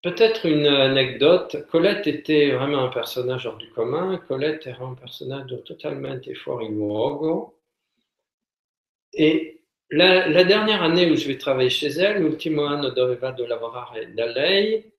Peut-être 0.00 0.46
une 0.46 0.66
anecdote, 0.66 1.64
Colette 1.66 2.08
était 2.08 2.50
vraiment 2.50 2.82
un 2.82 2.88
personnage 2.88 3.46
hors 3.46 3.56
du 3.56 3.70
commun, 3.70 4.18
Colette 4.26 4.66
era 4.66 4.84
un 4.84 4.94
personaggio 4.94 5.62
totalmente 5.62 6.34
fuori 6.34 6.68
luogo, 6.68 7.60
la, 9.92 10.28
la 10.28 10.44
dernière 10.44 10.82
année 10.82 11.10
où 11.10 11.16
je 11.16 11.26
vais 11.28 11.36
travailler 11.36 11.70
chez 11.70 11.88
elle, 11.88 12.20
l'ultimo 12.20 12.64
anno 12.64 12.90
dove 12.90 13.16
vado 13.16 13.44
a 13.44 13.48
lavorare 13.48 14.12
da 14.12 14.26
lei, 14.26 14.92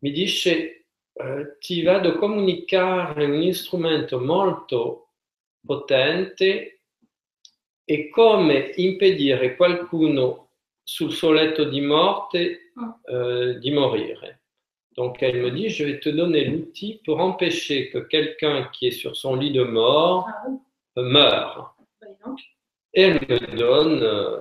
mi 0.00 0.10
dice 0.10 0.86
eh, 1.12 1.56
ti 1.58 1.82
vado 1.82 2.10
a 2.10 2.18
comunicare 2.18 3.24
un 3.24 3.52
strumento 3.52 4.18
molto 4.20 5.12
potente 5.64 6.80
e 7.84 8.08
come 8.08 8.72
impedire 8.76 9.56
qualcuno 9.56 10.50
sul 10.82 11.12
suo 11.12 11.32
letto 11.32 11.64
di 11.64 11.80
morte 11.80 12.72
euh, 13.10 13.58
d'y 13.58 13.70
mourir. 13.70 14.38
Donc 14.96 15.22
elle 15.22 15.42
me 15.42 15.50
dit, 15.50 15.68
je 15.68 15.84
vais 15.84 16.00
te 16.00 16.08
donner 16.08 16.44
l'outil 16.44 17.00
pour 17.04 17.20
empêcher 17.20 17.90
que 17.90 17.98
quelqu'un 17.98 18.70
qui 18.72 18.86
est 18.86 18.92
sur 18.92 19.14
son 19.14 19.36
lit 19.36 19.52
de 19.52 19.62
mort 19.62 20.26
Ah 20.28 20.44
oui, 20.48 21.02
meure. 21.02 21.76
Et 22.96 23.02
elle 23.02 23.20
me 23.28 23.56
donne 23.56 24.02
euh, 24.02 24.38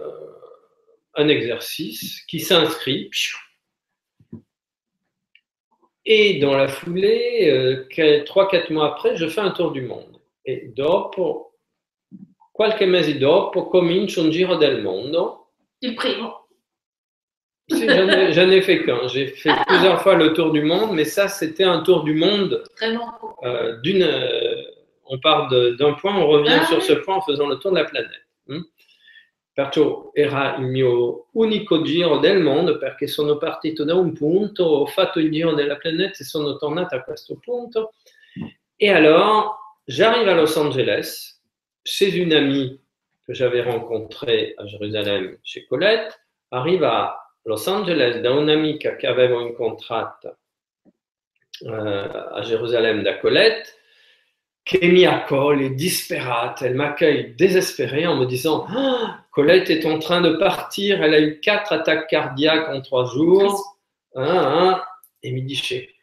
un 1.15 1.27
exercice 1.27 2.21
qui 2.25 2.39
s'inscrit. 2.39 3.09
Et 6.05 6.39
dans 6.39 6.55
la 6.55 6.67
foulée, 6.67 7.49
euh, 7.51 7.85
que- 7.89 8.23
trois, 8.23 8.47
quatre 8.47 8.69
mois 8.71 8.87
après, 8.87 9.17
je 9.17 9.27
fais 9.27 9.41
un 9.41 9.51
tour 9.51 9.71
du 9.71 9.81
monde. 9.81 10.21
Et 10.45 10.67
dopo, 10.75 11.51
qualche 12.53 12.81
mese 12.85 13.17
dopo, 13.19 13.63
comincio 13.65 14.23
un 14.23 14.31
giro 14.31 14.55
del 14.55 14.81
mondo. 14.81 15.47
Il 15.81 15.95
primo. 15.95 16.33
J'en 17.69 17.79
ai, 18.49 18.57
ai 18.57 18.61
fait 18.61 18.83
qu'un. 18.85 19.07
J'ai 19.07 19.27
fait 19.27 19.51
plusieurs 19.67 20.01
fois 20.01 20.15
le 20.15 20.33
tour 20.33 20.51
du 20.51 20.61
monde, 20.61 20.91
mais 20.93 21.03
ça, 21.05 21.27
c'était 21.27 21.63
un 21.63 21.81
tour 21.81 22.03
du 22.03 22.13
monde 22.13 22.63
Vraiment. 22.77 23.11
euh, 23.43 23.77
d'une. 23.81 24.03
euh, 24.03 24.61
on 25.07 25.19
part 25.19 25.49
d'un 25.49 25.93
point, 25.93 26.15
on 26.15 26.27
revient 26.27 26.57
Ah 26.61 26.65
sur 26.65 26.77
oui. 26.77 26.83
ce 26.83 26.93
point 26.93 27.15
en 27.17 27.21
faisant 27.21 27.47
le 27.47 27.57
tour 27.57 27.71
de 27.71 27.77
la 27.77 27.85
planète. 27.85 28.24
Hm? 28.45 28.61
Perciò 29.55 30.09
era 30.13 30.57
il 30.57 30.65
mio 30.65 31.27
unico 31.31 31.81
giro 31.81 32.17
del 32.17 32.41
mondo 32.41 32.77
perché 32.77 33.07
sono 33.07 33.37
partito 33.37 33.85
da 33.85 33.95
un 33.95 34.11
punto, 34.11 34.65
ho 34.65 34.85
fatto 34.85 35.19
il 35.19 35.31
giro 35.31 35.53
della 35.53 35.77
planète 35.77 36.23
e 36.23 36.25
sono 36.25 36.57
tornato 36.57 36.95
a 36.95 37.01
questo 37.01 37.37
punto. 37.41 37.93
Et 38.77 38.89
alors, 38.89 39.79
j'arrive 39.87 40.27
à 40.27 40.35
Los 40.35 40.57
Angeles 40.57 41.39
chez 41.83 42.17
une 42.17 42.33
amie 42.33 42.81
que 43.25 43.33
j'avais 43.33 43.61
rencontrée 43.61 44.55
à 44.57 44.65
Jérusalem 44.65 45.37
chez 45.41 45.65
Colette, 45.67 46.19
arrive 46.51 46.83
à 46.83 47.15
Los 47.45 47.65
Angeles 47.67 48.19
da 48.19 48.31
un'amica 48.31 48.97
che 48.97 49.07
avevo 49.07 49.39
incontrata 49.39 50.37
eh, 51.61 51.69
a 51.69 52.41
Jérusalem 52.41 53.03
da 53.03 53.19
Colette, 53.19 53.69
che 54.65 54.79
mi 54.87 55.05
accoglie 55.05 55.75
disperate. 55.75 56.63
Elle 56.63 56.73
m'accueille 56.73 57.35
désespérée 57.35 58.07
en 58.07 58.17
me 58.17 58.25
disant 58.25 58.65
Ah, 58.69 59.23
Colette 59.31 59.69
est 59.69 59.85
en 59.85 59.99
train 59.99 60.21
de 60.21 60.37
partir, 60.37 61.03
elle 61.03 61.13
a 61.13 61.21
eu 61.21 61.39
quatre 61.39 61.71
attaques 61.71 62.07
cardiaques 62.07 62.67
en 62.69 62.81
trois 62.81 63.05
jours. 63.05 63.77
Ah, 64.15 64.23
ah. 64.23 64.87
E 65.21 65.31
mi 65.31 65.43
dice 65.43 65.93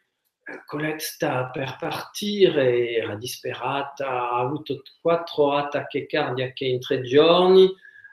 Colette 0.65 0.99
sta 0.99 1.49
per 1.53 1.75
partire, 1.77 2.89
era 2.89 3.15
disperata, 3.15 4.29
ha 4.29 4.39
avuto 4.39 4.81
quattro 5.01 5.53
attacchi 5.53 6.05
cardiache 6.05 6.65
in 6.65 6.79
tre 6.79 7.01
giorni, 7.01 7.69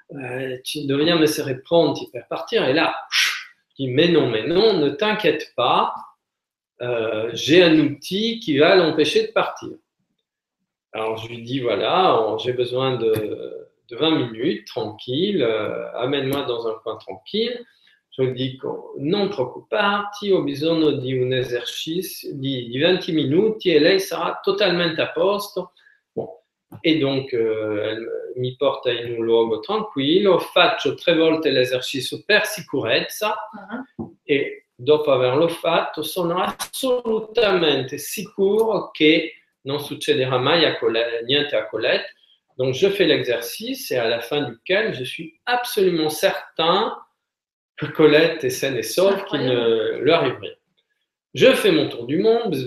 eh, 0.08 0.60
dobbiamo 0.84 1.22
essere 1.22 1.60
pronti 1.60 2.08
per 2.10 2.26
partire. 2.26 2.70
Et 2.70 2.72
là, 2.72 2.94
je 3.08 3.84
dis 3.84 3.88
mais 3.88 4.08
non, 4.08 4.28
mais 4.28 4.46
non, 4.46 4.78
ne 4.78 4.90
t'inquiète 4.90 5.52
pas, 5.54 5.94
euh, 6.82 7.30
j'ai 7.34 7.62
un 7.62 7.78
outil 7.78 8.40
qui 8.40 8.58
va 8.58 8.74
l'empêcher 8.74 9.28
de 9.28 9.32
partir. 9.32 9.70
Alors 10.92 11.16
je 11.18 11.28
lui 11.28 11.42
dis 11.42 11.60
voilà, 11.60 12.36
j'ai 12.42 12.52
besoin 12.52 12.96
de, 12.96 13.68
de 13.88 13.96
20 13.96 14.10
minutes, 14.32 14.66
tranquille, 14.66 15.42
euh, 15.42 15.92
amène-moi 15.94 16.42
dans 16.42 16.66
un 16.66 16.74
coin 16.82 16.96
tranquille. 16.96 17.64
Je 18.10 18.22
lui 18.22 18.34
dis 18.34 18.58
non 18.98 19.28
preoccuparti, 19.28 20.32
ho 20.32 20.42
bisogno 20.42 20.90
di 20.92 21.16
un 21.16 21.32
esercizio 21.32 22.34
di, 22.34 22.68
di 22.68 22.78
20 22.78 23.12
minuti 23.12 23.72
e 23.72 23.78
lei 23.78 24.00
sarà 24.00 24.40
totalmente 24.42 25.00
a 25.00 25.10
posto. 25.10 25.72
Bon. 26.12 26.28
E 26.80 26.98
donc 26.98 27.32
euh, 27.32 27.84
elle 27.84 28.20
mi 28.36 28.56
porta 28.56 28.90
in 28.90 29.12
un 29.12 29.24
luogo 29.24 29.60
tranquillo, 29.60 30.38
faccio 30.38 30.94
tre 30.94 31.14
volte 31.14 31.50
l'esercizio 31.50 32.22
per 32.24 32.46
sicurezza 32.46 33.48
Ah, 33.52 33.84
e 34.24 34.66
dopo 34.74 35.12
averlo 35.12 35.48
fatto 35.48 36.02
sono 36.02 36.38
assolutamente 36.38 37.98
sicuro 37.98 38.90
che 38.90 39.39
non 39.64 39.78
succederà 39.78 40.38
mai 40.38 40.64
niente 41.24 41.54
a 41.54 41.62
Colette. 41.62 42.06
Donc 42.58 42.74
je 42.74 42.88
fais 42.88 43.06
l'exercice 43.06 43.90
et 43.90 43.96
à 43.96 44.08
la 44.08 44.20
fin 44.20 44.42
duquel 44.42 44.94
je 44.94 45.04
suis 45.04 45.40
absolument 45.46 46.10
certain 46.10 46.96
que 47.76 47.86
Colette 47.86 48.44
est 48.44 48.50
saine 48.50 48.76
et 48.76 48.82
sauve, 48.82 49.24
qu'il 49.24 49.44
ne 49.44 49.98
lui 49.98 50.10
arrive 50.10 50.38
rien. 50.38 50.52
Je 51.32 51.52
fais 51.54 51.70
mon 51.70 51.88
tour 51.88 52.06
du 52.06 52.18
monde, 52.18 52.54
je 52.54 52.64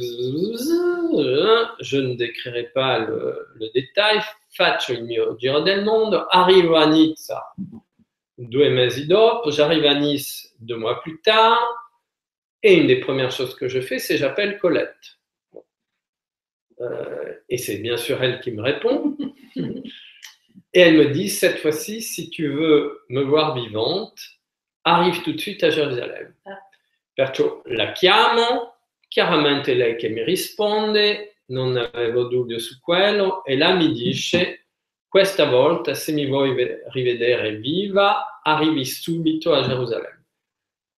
ne 1.97 2.15
décrirai 2.15 2.71
pas 2.73 3.00
le, 3.00 3.47
le 3.55 3.69
détail, 3.73 4.21
faccio 4.50 4.93
il 4.93 5.03
mio 5.03 5.35
giro 5.38 5.62
del 5.62 5.83
mondo, 5.83 6.25
arrivo 6.29 6.75
a 6.75 6.85
Nizza 6.85 7.53
due 8.35 8.69
mesi 8.69 9.05
dopo, 9.05 9.51
j'arrive 9.51 9.85
à 9.85 9.95
Nice 9.95 10.53
deux 10.59 10.77
mois 10.77 11.01
plus 11.01 11.21
tard, 11.21 11.59
et 12.62 12.75
une 12.75 12.88
des 12.88 13.00
premières 13.00 13.31
choses 13.31 13.55
que 13.55 13.67
je 13.67 13.81
fais, 13.81 14.00
c'est 14.00 14.17
j'appelle 14.17 14.57
Colette. 14.57 15.19
Euh, 16.84 17.34
et 17.50 17.58
c'est 17.58 17.78
bien 17.78 17.98
sûr 17.98 18.22
elle 18.22 18.40
qui 18.42 18.52
me 18.52 18.62
répond. 18.62 19.16
Et 20.75 20.80
elle 20.82 20.98
me 20.98 21.12
dit, 21.12 21.30
cette 21.30 21.60
fois-ci, 21.60 22.02
si 22.02 22.30
tu 22.30 22.48
veux 22.50 23.04
me 23.10 23.22
voir 23.24 23.54
vivante, 23.56 24.20
arrive 24.84 25.22
tout 25.24 25.32
de 25.34 25.40
suite 25.40 25.63
à 25.63 25.70
Jérusalem. 25.70 26.34
Ah. 26.46 26.60
Perciò 27.16 27.62
la 27.66 27.92
chiamo, 27.92 28.74
chiaramente 29.08 29.75
lei 29.75 29.96
che 29.98 30.10
mi 30.10 30.24
risponde, 30.24 31.42
non 31.48 31.78
avevo 31.78 32.24
dubbio 32.24 32.58
su 32.60 32.80
quello, 32.80 33.44
e 33.46 33.56
là 33.56 33.75
mi 33.75 33.92
dice, 33.94 34.66
questa 35.08 35.46
volta 35.48 35.94
se 35.94 36.12
mi 36.12 36.25
vuoi 36.25 36.56
ve- 36.56 36.84
rivedere 36.88 37.58
viva, 37.58 38.42
arrivi 38.42 38.84
subito 38.84 39.54
a 39.54 39.62
Gerusalemme. 39.62 40.25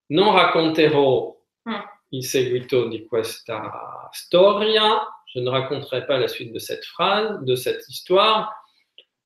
Non 0.08 0.34
racconterò 0.34 1.34
Mm. 1.68 1.74
il 2.10 2.24
seguito 2.24 2.86
di 2.86 3.04
questa 3.06 4.08
storia, 4.12 5.04
je 5.36 5.40
ne 5.40 5.50
raconterai 5.50 6.06
pas 6.06 6.18
la 6.18 6.28
suite 6.28 6.52
de 6.52 6.58
cette 6.58 6.84
phrase, 6.84 7.44
de 7.44 7.54
cette 7.54 7.86
histoire, 7.88 8.54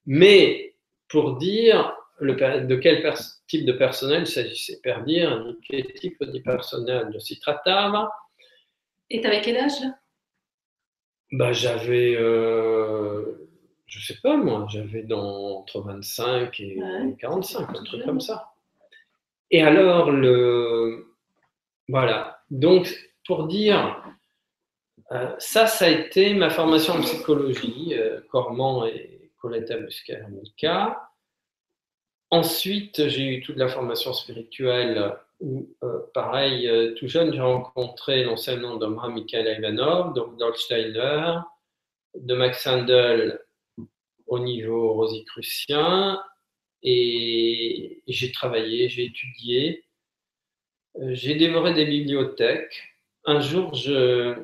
mais 0.06 0.74
pour 1.08 1.36
dire 1.36 1.94
le, 2.18 2.34
de 2.66 2.76
quel 2.76 3.14
type 3.46 3.64
de 3.64 3.72
personnel 3.72 4.22
il 4.22 4.26
s'agissait 4.26 4.80
per 4.82 5.04
dire 5.04 5.42
di 5.44 5.58
che 5.62 5.92
tipo 5.92 6.24
di 6.24 6.40
personaggio 6.42 7.18
si 7.20 7.38
trattava. 7.38 8.10
Et 9.08 9.20
t'avais 9.20 9.40
quel 9.40 9.56
âge 9.56 9.80
là? 9.80 9.96
Bah, 11.32 11.52
j'avais, 11.52 12.16
euh, 12.16 13.48
je 13.86 14.00
sais 14.04 14.18
pas 14.20 14.36
moi, 14.36 14.66
j'avais 14.68 15.06
entre 15.12 15.80
25 15.80 16.58
et 16.60 16.82
Ouais, 16.82 17.16
45, 17.20 17.68
un 17.70 17.84
truc 17.84 18.04
comme 18.04 18.20
ça. 18.20 18.52
Et 19.52 19.62
alors, 19.62 20.10
le, 20.10 21.14
voilà. 21.88 22.42
Donc, 22.50 22.92
pour 23.26 23.46
dire, 23.46 24.02
euh, 25.12 25.34
ça, 25.38 25.66
ça 25.66 25.86
a 25.86 25.88
été 25.88 26.34
ma 26.34 26.50
formation 26.50 26.94
en 26.94 27.00
psychologie, 27.00 27.94
euh, 27.94 28.20
Cormand 28.30 28.86
et 28.86 29.32
Coletta 29.38 29.76
Musca. 29.78 31.10
Ensuite, 32.30 33.08
j'ai 33.08 33.26
eu 33.26 33.40
toute 33.40 33.56
la 33.56 33.66
formation 33.66 34.12
spirituelle 34.12 35.16
où, 35.40 35.68
euh, 35.82 35.98
pareil, 36.14 36.68
euh, 36.68 36.94
tout 36.94 37.08
jeune, 37.08 37.32
j'ai 37.32 37.40
rencontré 37.40 38.22
l'enseignement 38.22 38.76
d'Omra 38.76 39.08
Mikhail 39.08 39.56
Ivanov, 39.58 40.14
de 40.14 40.20
Rudolf 40.20 40.56
Steiner, 40.56 41.38
de 42.14 42.34
Max 42.34 42.66
Handel 42.66 43.40
au 44.28 44.38
niveau 44.38 44.92
rosicrucien, 44.92 46.22
et 46.82 48.02
j'ai 48.06 48.30
travaillé, 48.30 48.88
j'ai 48.88 49.06
étudié, 49.06 49.84
j'ai 51.00 51.34
dévoré 51.34 51.74
des 51.74 51.84
bibliothèques. 51.84 52.94
Un 53.24 53.40
jour, 53.40 53.74
je, 53.74 54.34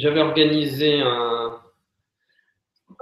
j'avais 0.00 0.20
organisé 0.20 1.00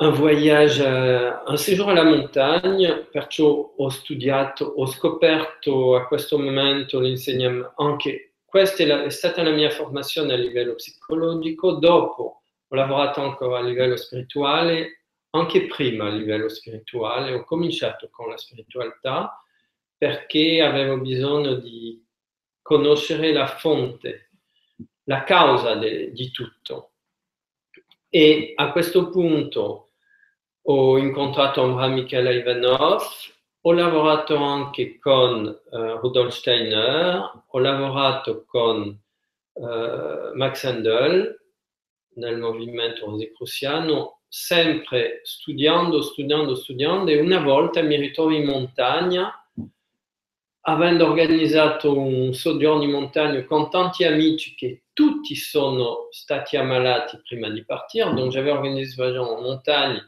un, 0.01 0.11
voyage, 0.11 0.81
à- 0.81 1.43
un 1.47 1.57
séjour 1.57 1.89
à 1.89 1.95
la 1.95 2.05
montagne, 2.05 3.07
perciò 3.13 3.75
ho 3.77 3.89
studiato, 3.91 4.65
ho 4.65 4.87
scoperto 4.87 5.97
a 5.97 6.07
questo 6.07 6.39
momento 6.39 7.01
l'insegnamento, 7.01 7.73
anche 7.77 8.35
questa 8.45 8.83
è, 8.83 8.87
la- 8.87 9.05
è 9.05 9.11
stata 9.11 9.43
la 9.43 9.51
mia 9.51 9.71
formazione 9.71 10.33
a 10.35 10.37
livello 10.37 10.75
psicologico, 10.75 11.73
dopo 11.75 12.43
ho 12.69 12.75
lavorato 12.77 13.21
ancora 13.21 13.59
a 13.59 13.63
livello 13.63 13.97
spirituale, 13.97 15.05
anche 15.31 15.67
prima 15.67 16.07
a 16.07 16.11
livello 16.11 16.49
spirituale, 16.49 17.33
ho 17.33 17.45
cominciato 17.45 18.09
con 18.11 18.29
la 18.31 18.37
spiritualità 18.37 19.43
perché 19.97 20.63
avevo 20.63 20.99
bisogno 20.99 21.55
di 21.55 22.03
conoscere 22.63 23.33
la 23.33 23.47
fonte, 23.47 24.28
la 25.09 25.25
causa 25.25 25.75
de- 25.75 26.13
di 26.13 26.31
tutto. 26.31 26.93
E 28.09 28.53
a 28.55 28.71
questo 28.73 29.11
punto 29.11 29.91
ho 30.63 30.99
incontrato 30.99 31.63
Omra 31.63 31.89
Mikhail 31.89 32.27
Ivanov, 32.27 33.03
ho 33.63 33.73
lavorato 33.73 34.37
anche 34.37 34.99
con 34.99 35.47
eh, 35.47 35.99
Rudolf 36.01 36.33
Steiner, 36.33 37.43
ho 37.47 37.59
lavorato 37.59 38.45
con 38.47 38.99
eh, 39.55 40.31
Max 40.35 40.65
Handel 40.65 41.37
nel 42.15 42.39
movimento 42.39 43.07
rosicruciano, 43.07 44.21
sempre 44.29 45.21
studiando, 45.23 46.03
studiando, 46.03 46.55
studiando 46.55 47.11
e 47.11 47.21
una 47.21 47.41
volta 47.41 47.81
mi 47.81 47.97
ritrovo 47.97 48.33
in 48.33 48.45
montagna 48.45 49.33
avendo 50.69 51.07
organizzato 51.07 51.99
un 51.99 52.35
soggiorno 52.35 52.83
in 52.83 52.91
montagna 52.91 53.43
con 53.45 53.71
tanti 53.71 54.05
amici 54.05 54.55
che 54.55 54.83
tutti 54.93 55.35
sono 55.35 56.09
stati 56.11 56.59
ammalati 56.59 57.19
prima 57.27 57.49
di 57.49 57.65
partire, 57.65 58.13
donc 58.15 58.33
j'avais 58.33 58.51
organisé 58.51 58.91
ce 58.91 58.97
voyage 58.97 59.19
en 59.19 59.41
montagne. 59.41 59.99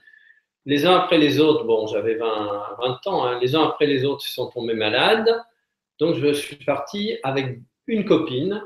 Les 0.66 0.84
uns 0.84 0.96
après 0.96 1.16
les 1.16 1.40
autres, 1.40 1.64
bon, 1.64 1.86
j'avais 1.86 2.16
20, 2.16 2.76
20 2.78 3.06
ans, 3.06 3.24
hein, 3.24 3.38
les 3.40 3.54
uns 3.56 3.64
après 3.64 3.86
les 3.86 4.04
autres, 4.04 4.22
ils 4.26 4.32
sont 4.32 4.50
tombés 4.50 4.74
malades. 4.74 5.34
Donc 5.98 6.16
je 6.16 6.32
suis 6.34 6.56
parti 6.56 7.16
avec 7.22 7.60
une 7.86 8.04
copine. 8.04 8.62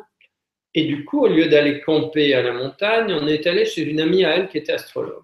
Et 0.75 0.87
du 0.87 1.05
coup, 1.05 1.21
au 1.21 1.29
lieu 1.29 1.49
d'aller 1.49 1.81
camper 1.83 2.35
à 2.35 2.43
la 2.43 2.53
montagne, 2.53 3.13
on 3.13 3.29
est 3.29 3.47
allé 3.47 3.65
chez 3.65 3.83
une 3.83 4.01
amie 4.01 4.25
à 4.25 4.35
elle 4.35 4.49
qui 4.49 4.59
était 4.59 4.73
astrologue. 4.73 5.23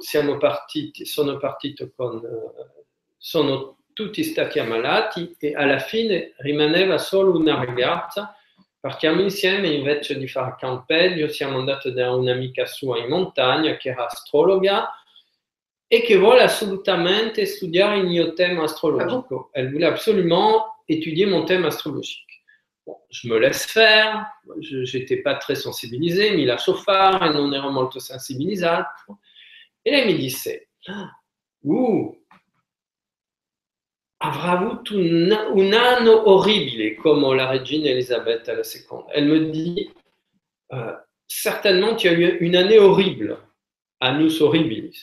Siamo 0.00 0.38
partiti, 0.38 1.06
sono 1.06 1.38
partito 1.38 1.92
con, 1.96 2.20
sono 3.16 3.81
tutti 3.92 4.22
stati 4.22 4.58
ammalati 4.58 5.34
e 5.38 5.54
alla 5.54 5.78
fine 5.78 6.34
rimaneva 6.38 6.98
solo 6.98 7.36
una 7.38 7.64
ragazza. 7.64 8.36
Partiamo 8.80 9.20
insieme 9.20 9.68
invece 9.68 10.18
di 10.18 10.26
fare 10.26 10.56
campeggio, 10.58 11.28
siamo 11.28 11.58
andati 11.58 11.92
da 11.92 12.12
un'amica 12.12 12.66
sua 12.66 12.98
in 12.98 13.08
montagna 13.08 13.76
che 13.76 13.90
era 13.90 14.06
astrologa 14.06 14.90
e 15.86 16.00
che 16.00 16.16
vuole 16.16 16.42
assolutamente 16.42 17.44
studiare 17.44 17.98
il 17.98 18.06
mio 18.06 18.32
tema 18.32 18.64
astrologico. 18.64 19.50
Elle 19.52 19.70
voulait 19.70 19.90
absolument 19.90 20.64
étudier 20.88 21.26
mon 21.26 21.44
thème 21.44 21.66
astrologique. 21.66 22.24
Bon, 22.84 22.96
je 23.10 23.28
me 23.28 23.38
laisse 23.38 23.66
faire, 23.66 24.26
je 24.58 24.96
n'étais 24.96 25.22
pas 25.22 25.36
très 25.36 25.54
sensibilisé, 25.54 26.30
mi 26.30 26.44
lascio 26.44 26.74
fare, 26.74 27.30
non 27.32 27.54
ero 27.54 27.70
molto 27.70 28.00
sensibilizzato. 28.00 29.20
E 29.82 29.90
lei 29.90 30.06
mi 30.06 30.16
disse, 30.16 30.70
"Ah, 30.86 31.16
uh, 31.60 32.21
avrà 34.22 34.52
avuto 34.52 34.96
un, 34.96 35.72
anno 35.72 36.30
orribile 36.30 36.94
come 36.94 37.34
la 37.34 37.48
regina 37.48 37.88
Elisabetta 37.88 38.52
II. 38.52 39.04
Elle 39.12 39.26
me 39.26 39.50
dit, 39.50 39.90
euh, 40.72 40.96
certainement 41.26 41.96
tu 41.96 42.08
as 42.08 42.12
eu 42.12 42.38
une 42.38 42.54
année 42.54 42.78
horrible, 42.78 43.36
annus 44.00 44.40
horribilis. 44.40 45.02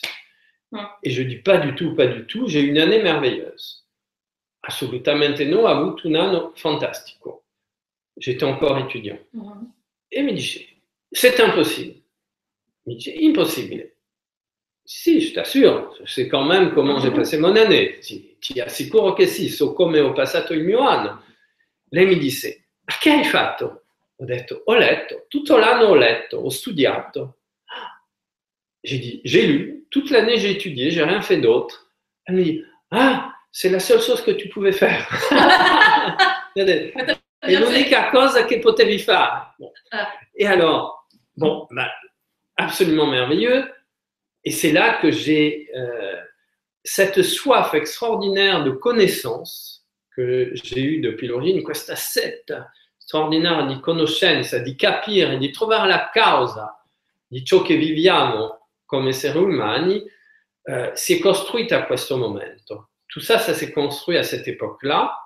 Et 1.02 1.10
je 1.10 1.22
dis, 1.22 1.36
pas 1.36 1.58
du 1.58 1.74
tout, 1.74 1.94
pas 1.94 2.06
du 2.06 2.26
tout, 2.26 2.48
j'ai 2.48 2.60
eu 2.60 2.68
une 2.68 2.78
année 2.78 3.02
merveilleuse. 3.02 3.86
Assolutamente 4.62 5.40
no, 5.44 5.66
avuto 5.66 6.08
un 6.08 6.14
anno 6.14 6.52
fantastico. 6.54 7.44
J'étais 8.16 8.44
encore 8.44 8.78
étudiant. 8.78 9.18
Mhm. 9.32 9.72
E 10.12 10.22
mi 10.22 10.34
dice, 10.34 10.66
c'est 11.12 11.40
impossible. 11.40 12.02
Mi 12.86 12.96
dice, 12.96 13.14
impossibile. 13.20 13.96
Si, 14.92 15.20
je 15.20 15.34
t'assure, 15.34 15.94
je 16.00 16.12
sais 16.12 16.26
quand 16.26 16.42
même 16.42 16.74
comment 16.74 16.98
j'ai 16.98 17.12
passé 17.12 17.38
mon 17.38 17.54
année. 17.54 18.00
Assicuro 18.60 19.12
che 19.12 19.28
sì, 19.28 19.48
so 19.48 19.72
come 19.72 20.00
ho 20.00 20.12
passato 20.12 20.52
il 20.52 20.64
mio 20.64 20.80
anno. 20.80 21.22
Lei 21.90 22.06
mi 22.06 22.18
disse, 22.18 22.70
ma 22.86 22.94
che 23.00 23.10
hai 23.10 23.24
fatto? 23.24 23.84
Ho 24.16 24.24
detto, 24.24 24.62
ho 24.64 24.74
letto, 24.74 25.26
tutto 25.28 25.56
l'anno 25.58 25.84
ho 25.84 25.94
letto, 25.94 26.38
ho 26.38 26.50
studiato. 26.50 27.36
J'ai 28.80 28.98
dit, 28.98 29.20
j'ai 29.22 29.46
lu, 29.46 29.86
toute 29.90 30.10
l'année 30.10 30.38
j'ai 30.38 30.50
étudié, 30.50 30.90
j'ai 30.90 31.04
rien 31.04 31.22
fait 31.22 31.38
d'autre. 31.38 31.92
Elle 32.24 32.34
me 32.34 32.42
dit, 32.42 32.64
ah, 32.90 33.32
c'est 33.52 33.70
la 33.70 33.78
seule 33.78 34.02
chose 34.02 34.24
que 34.24 34.32
tu 34.32 34.48
pouvais 34.48 34.72
faire. 34.72 35.06
È 36.52 37.54
l'unica 37.56 38.10
cosa 38.10 38.44
che 38.44 38.58
potevi 38.58 38.98
fare. 38.98 39.54
Bon. 39.56 39.70
Ah. 39.92 40.08
Et 40.34 40.46
alors, 40.46 41.06
bon, 41.36 41.68
bah, 41.70 41.92
absolument 42.56 43.06
merveilleux. 43.06 43.70
Et 44.44 44.50
c'est 44.50 44.72
là 44.72 44.98
que 45.00 45.10
j'ai 45.10 45.70
euh, 45.74 46.16
cette 46.82 47.22
soif 47.22 47.74
extraordinaire 47.74 48.64
de 48.64 48.70
connaissance 48.70 49.86
que 50.16 50.50
j'ai 50.54 50.82
eue 50.82 51.00
depuis 51.00 51.26
l'origine, 51.26 51.62
questa 51.62 51.94
setta 51.94 52.72
straordinaria 52.96 53.66
di 53.66 53.80
conoscenza, 53.80 54.58
di 54.58 54.76
capire, 54.76 55.36
di 55.38 55.50
trovare 55.50 55.88
la 55.88 56.10
causa 56.10 56.80
di 57.26 57.44
ciò 57.44 57.62
che 57.62 57.76
viviamo 57.76 58.68
come 58.84 59.10
esseri 59.10 59.38
umani, 59.38 60.02
euh, 60.62 60.92
si 60.94 61.16
è 61.16 61.18
costruita 61.20 61.78
a 61.78 61.86
questo 61.86 62.16
momento. 62.16 62.90
Tout 63.06 63.20
ça, 63.20 63.38
ça 63.38 63.54
s'est 63.54 63.72
construit 63.72 64.16
à 64.16 64.22
cette 64.22 64.46
époque-là. 64.46 65.16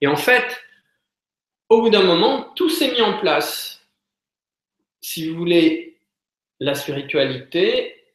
Et 0.00 0.06
en 0.06 0.16
fait, 0.16 0.58
au 1.68 1.82
bout 1.82 1.90
d'un 1.90 2.02
moment, 2.02 2.52
tout 2.54 2.68
s'est 2.68 2.90
mis 2.92 3.00
en 3.02 3.18
place. 3.18 3.86
Si 5.00 5.28
vous 5.28 5.36
voulez, 5.36 5.91
la 6.62 6.74
spiritualité, 6.76 8.14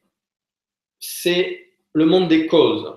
c'est 0.98 1.70
le 1.92 2.06
monde 2.06 2.28
des 2.28 2.46
causes. 2.46 2.96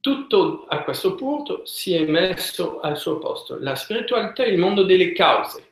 Tutto 0.00 0.66
a 0.66 0.82
questo 0.82 1.14
punto 1.14 1.64
si 1.66 1.94
è 1.94 2.04
messo 2.04 2.80
al 2.80 2.98
suo 2.98 3.18
posto. 3.18 3.58
La 3.60 3.76
spiritualità 3.76 4.42
è 4.42 4.48
il 4.48 4.58
mondo 4.58 4.82
delle 4.82 5.12
cause. 5.12 5.62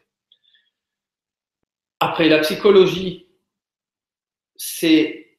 Après, 2.01 2.29
la 2.29 2.39
psychologie, 2.39 3.27
c'est 4.55 5.39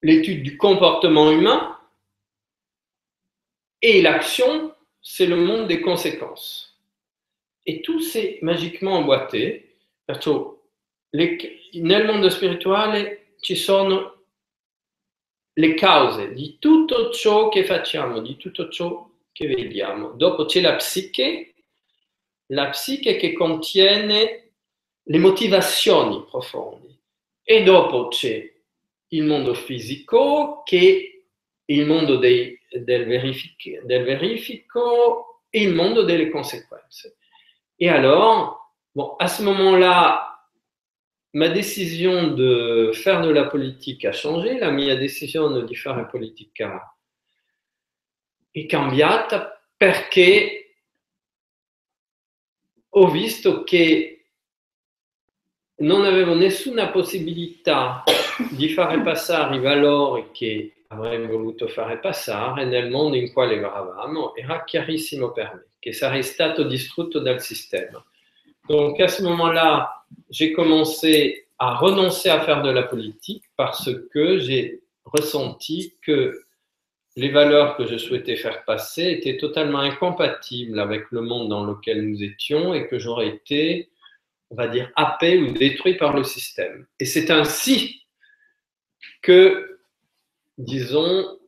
l'étude 0.00 0.42
du 0.42 0.56
comportement 0.56 1.30
humain. 1.30 1.78
Et 3.82 4.00
l'action, 4.00 4.74
c'est 5.02 5.26
le 5.26 5.36
monde 5.36 5.66
des 5.66 5.82
conséquences. 5.82 6.69
E 7.64 7.80
tout 7.82 8.00
s'est 8.00 8.38
magiquement 8.42 8.98
emboîté, 8.98 9.76
perciò 10.04 10.58
nel 11.12 12.06
mondo 12.06 12.28
spirituale 12.30 13.34
ci 13.40 13.56
sono 13.56 14.24
le 15.52 15.74
cause 15.74 16.32
di 16.32 16.56
tutto 16.58 17.10
ciò 17.10 17.48
che 17.48 17.64
facciamo, 17.64 18.20
di 18.20 18.36
tutto 18.36 18.68
ciò 18.68 19.08
che 19.32 19.46
vediamo. 19.46 20.12
Dopo 20.12 20.44
c'è 20.44 20.60
la 20.60 20.76
psiche, 20.76 21.54
la 22.46 22.70
psiche 22.70 23.16
che 23.16 23.32
contiene 23.32 24.52
le 25.02 25.18
motivazioni 25.18 26.24
profonde. 26.28 26.98
E 27.42 27.62
dopo 27.62 28.08
c'è 28.08 28.52
il 29.08 29.24
mondo 29.24 29.54
fisico 29.54 30.62
che 30.64 31.24
il 31.64 31.86
mondo 31.86 32.16
dei, 32.16 32.58
del, 32.70 33.06
verific, 33.06 33.82
del 33.82 34.04
verifico 34.04 35.42
et 35.50 35.62
il 35.62 35.74
mondo 35.74 36.02
delle 36.02 36.30
conseguenze. 36.30 37.16
Et 37.80 37.88
alors, 37.88 38.74
bon, 38.94 39.16
à 39.18 39.26
ce 39.26 39.42
moment-là, 39.42 40.46
ma 41.32 41.48
décision 41.48 42.34
de 42.34 42.90
faire 42.92 43.22
de 43.22 43.30
la 43.30 43.46
politique 43.46 44.04
a 44.04 44.12
changé, 44.12 44.58
la 44.58 44.70
mia 44.70 44.96
decisione 44.96 45.64
di 45.64 45.74
fare 45.74 46.06
politica 46.06 46.94
è 48.50 48.66
cambiata 48.66 49.66
perché 49.76 50.74
ho 52.90 53.10
visto 53.10 53.62
che 53.62 54.32
non 55.76 56.04
avevo 56.04 56.34
nessuna 56.34 56.90
possibilità 56.90 58.02
di 58.50 58.68
fare 58.68 59.00
passare 59.00 59.56
i 59.56 59.60
valori 59.60 60.30
che 60.32 60.79
avrei 60.92 61.24
voluto 61.26 61.68
fare 61.68 61.98
passare 61.98 62.64
nel 62.64 62.90
mondo 62.90 63.16
in 63.16 63.32
quale 63.32 63.56
eravamo, 63.56 64.34
era 64.34 64.64
chiarissimo 64.64 65.30
per 65.32 65.54
me 65.54 65.64
che 65.78 65.92
sarei 65.92 66.22
stato 66.22 66.64
distrutto 66.64 67.20
dal 67.20 67.40
sistema. 67.40 68.04
Donc 68.68 69.00
à 69.00 69.08
ce 69.08 69.22
moment-là, 69.22 70.04
j'ai 70.28 70.52
commencé 70.52 71.48
à 71.58 71.74
renoncer 71.76 72.28
à 72.28 72.40
faire 72.40 72.62
de 72.62 72.70
la 72.70 72.82
politique 72.82 73.44
parce 73.56 73.90
que 74.12 74.38
j'ai 74.38 74.82
ressenti 75.04 75.94
que 76.02 76.44
les 77.16 77.30
valeurs 77.30 77.76
que 77.76 77.86
je 77.86 77.96
souhaitais 77.96 78.36
faire 78.36 78.64
passer 78.64 79.10
étaient 79.10 79.36
totalement 79.36 79.80
incompatibles 79.80 80.78
avec 80.78 81.10
le 81.10 81.22
monde 81.22 81.48
dans 81.48 81.64
lequel 81.64 82.08
nous 82.08 82.22
étions 82.22 82.74
et 82.74 82.86
que 82.86 82.98
j'aurais 82.98 83.28
été, 83.28 83.90
on 84.50 84.54
va 84.54 84.68
dire, 84.68 84.90
happé 84.96 85.38
ou 85.38 85.52
détruit 85.52 85.94
par 85.94 86.14
le 86.14 86.24
système. 86.24 86.86
Et 86.98 87.04
c'est 87.04 87.30
ainsi 87.30 88.02
que, 89.22 89.69
disons, 90.60 91.38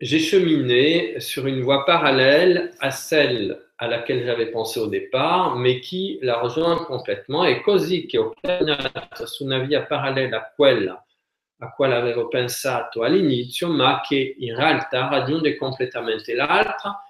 j'ai 0.00 0.18
cheminé 0.18 1.18
sur 1.20 1.46
une 1.46 1.62
voie 1.62 1.84
parallèle 1.84 2.72
à 2.80 2.90
celle 2.90 3.60
à 3.78 3.86
laquelle 3.86 4.24
j'avais 4.24 4.50
pensé 4.50 4.80
au 4.80 4.88
départ, 4.88 5.56
mais 5.56 5.80
qui 5.80 6.18
la 6.20 6.40
rejoint 6.40 6.84
complètement. 6.84 7.44
E 7.44 7.60
così 7.60 8.06
che 8.06 8.18
ho 8.18 8.34
camminato 8.40 9.26
su 9.26 9.44
una 9.44 9.60
via 9.60 9.86
parallela 9.86 10.38
a 10.38 10.52
quella 10.54 11.02
a 11.60 11.72
quale 11.72 11.94
avevo 11.94 12.28
pensato 12.28 13.02
all'inizio, 13.02 13.68
ma 13.68 14.00
che 14.00 14.36
in 14.38 14.54
realtà 14.54 15.08
raggiunge 15.08 15.56
completamente 15.56 16.34
l'altra. 16.34 17.02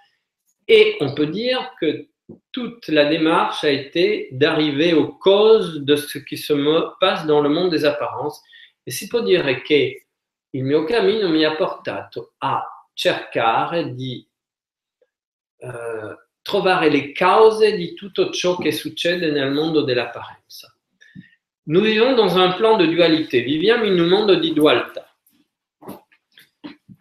Et 0.67 0.97
on 1.01 1.13
peut 1.15 1.31
dire 1.31 1.75
que 1.79 2.09
toute 2.51 2.89
la 2.89 3.07
démarche 3.07 3.65
a 3.65 3.71
été 3.71 4.29
d'arriver 4.33 4.93
aux 4.93 5.15
causes 5.19 5.81
de 5.83 5.97
ce 5.97 6.19
qui 6.19 6.37
se 6.37 6.55
passe 6.99 7.27
dans 7.27 7.41
le 7.43 7.49
monde 7.49 7.71
des 7.71 7.85
apparences. 7.85 8.41
E 8.87 8.91
si 8.91 9.07
può 9.07 9.21
dire 9.21 9.63
che 9.63 10.08
il 10.51 10.65
mio 10.65 10.85
cammino 10.85 11.29
mi 11.29 11.45
ha 11.45 11.55
portato 11.55 12.35
a 12.39 12.65
cercare 12.93 13.95
di 13.95 14.27
eh, 15.59 16.17
trovare 16.41 16.89
le 16.89 17.13
cause 17.13 17.77
di 17.77 17.95
tutto 17.95 18.31
ciò 18.31 18.57
che 18.57 18.73
succede 18.73 19.31
nel 19.31 19.53
mondo 19.53 19.83
dell'apparenza. 19.83 20.73
Nous 21.65 21.83
vivons 21.83 22.15
dans 22.15 22.35
un 22.39 22.55
plan 22.57 22.79
de 22.79 22.87
dualité. 22.87 23.43
Viviamo 23.43 23.85
in 23.85 24.01
un 24.01 24.09
mondo 24.09 24.35
di 24.37 24.55
dualità. 24.55 25.05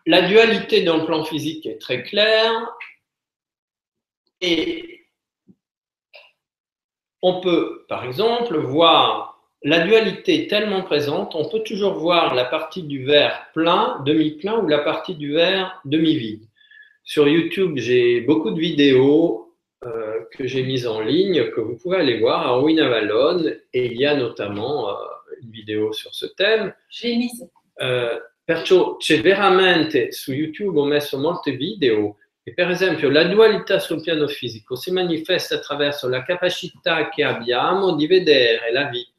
La 0.05 0.21
dualité 0.23 0.83
d'un 0.83 1.05
plan 1.05 1.23
physique 1.23 1.65
est 1.65 1.79
très 1.79 2.03
claire 2.03 2.75
et 4.41 5.07
on 7.21 7.39
peut, 7.39 7.85
par 7.87 8.03
exemple, 8.03 8.57
voir 8.57 9.36
la 9.63 9.79
dualité 9.79 10.47
tellement 10.47 10.83
présente, 10.83 11.35
on 11.35 11.49
peut 11.49 11.61
toujours 11.61 11.93
voir 11.93 12.35
la 12.35 12.45
partie 12.45 12.83
du 12.83 13.05
verre 13.05 13.47
plein, 13.53 14.01
demi-plein 14.05 14.59
ou 14.59 14.67
la 14.67 14.79
partie 14.79 15.15
du 15.15 15.33
verre 15.33 15.81
demi-vide. 15.85 16.43
Sur 17.03 17.27
YouTube, 17.27 17.73
j'ai 17.77 18.21
beaucoup 18.21 18.51
de 18.51 18.59
vidéos 18.59 19.55
euh, 19.85 20.19
que 20.31 20.47
j'ai 20.47 20.63
mises 20.63 20.87
en 20.87 21.01
ligne, 21.01 21.49
que 21.51 21.61
vous 21.61 21.77
pouvez 21.77 21.97
aller 21.97 22.19
voir 22.19 22.47
à 22.47 22.61
Winavalon, 22.61 23.45
et 23.73 23.85
il 23.85 23.97
y 23.97 24.05
a 24.05 24.15
notamment 24.15 24.89
euh, 24.89 24.93
une 25.41 25.51
vidéo 25.51 25.93
sur 25.93 26.13
ce 26.13 26.25
thème. 26.25 26.73
J'ai 26.89 27.15
mise. 27.15 27.49
Euh, 27.81 28.17
perciò 28.47 28.95
c'è 28.95 29.19
veramente 29.19 30.13
su 30.13 30.31
YouTube 30.31 30.79
ho 30.79 30.85
messo 30.85 31.19
molte 31.19 31.51
video 31.51 32.15
e 32.43 32.53
per 32.53 32.69
esempio 32.69 33.09
la 33.09 33.25
dualità 33.25 33.77
sul 33.77 33.99
piano 34.01 34.25
fisico 34.27 34.77
si 34.77 34.89
manifesta 34.89 35.55
attraverso 35.55 36.07
la 36.07 36.23
capacità 36.23 37.09
che 37.09 37.25
abbiamo 37.25 37.93
di 37.93 38.07
vedere 38.07 38.71
la 38.71 38.85
vita 38.85 39.16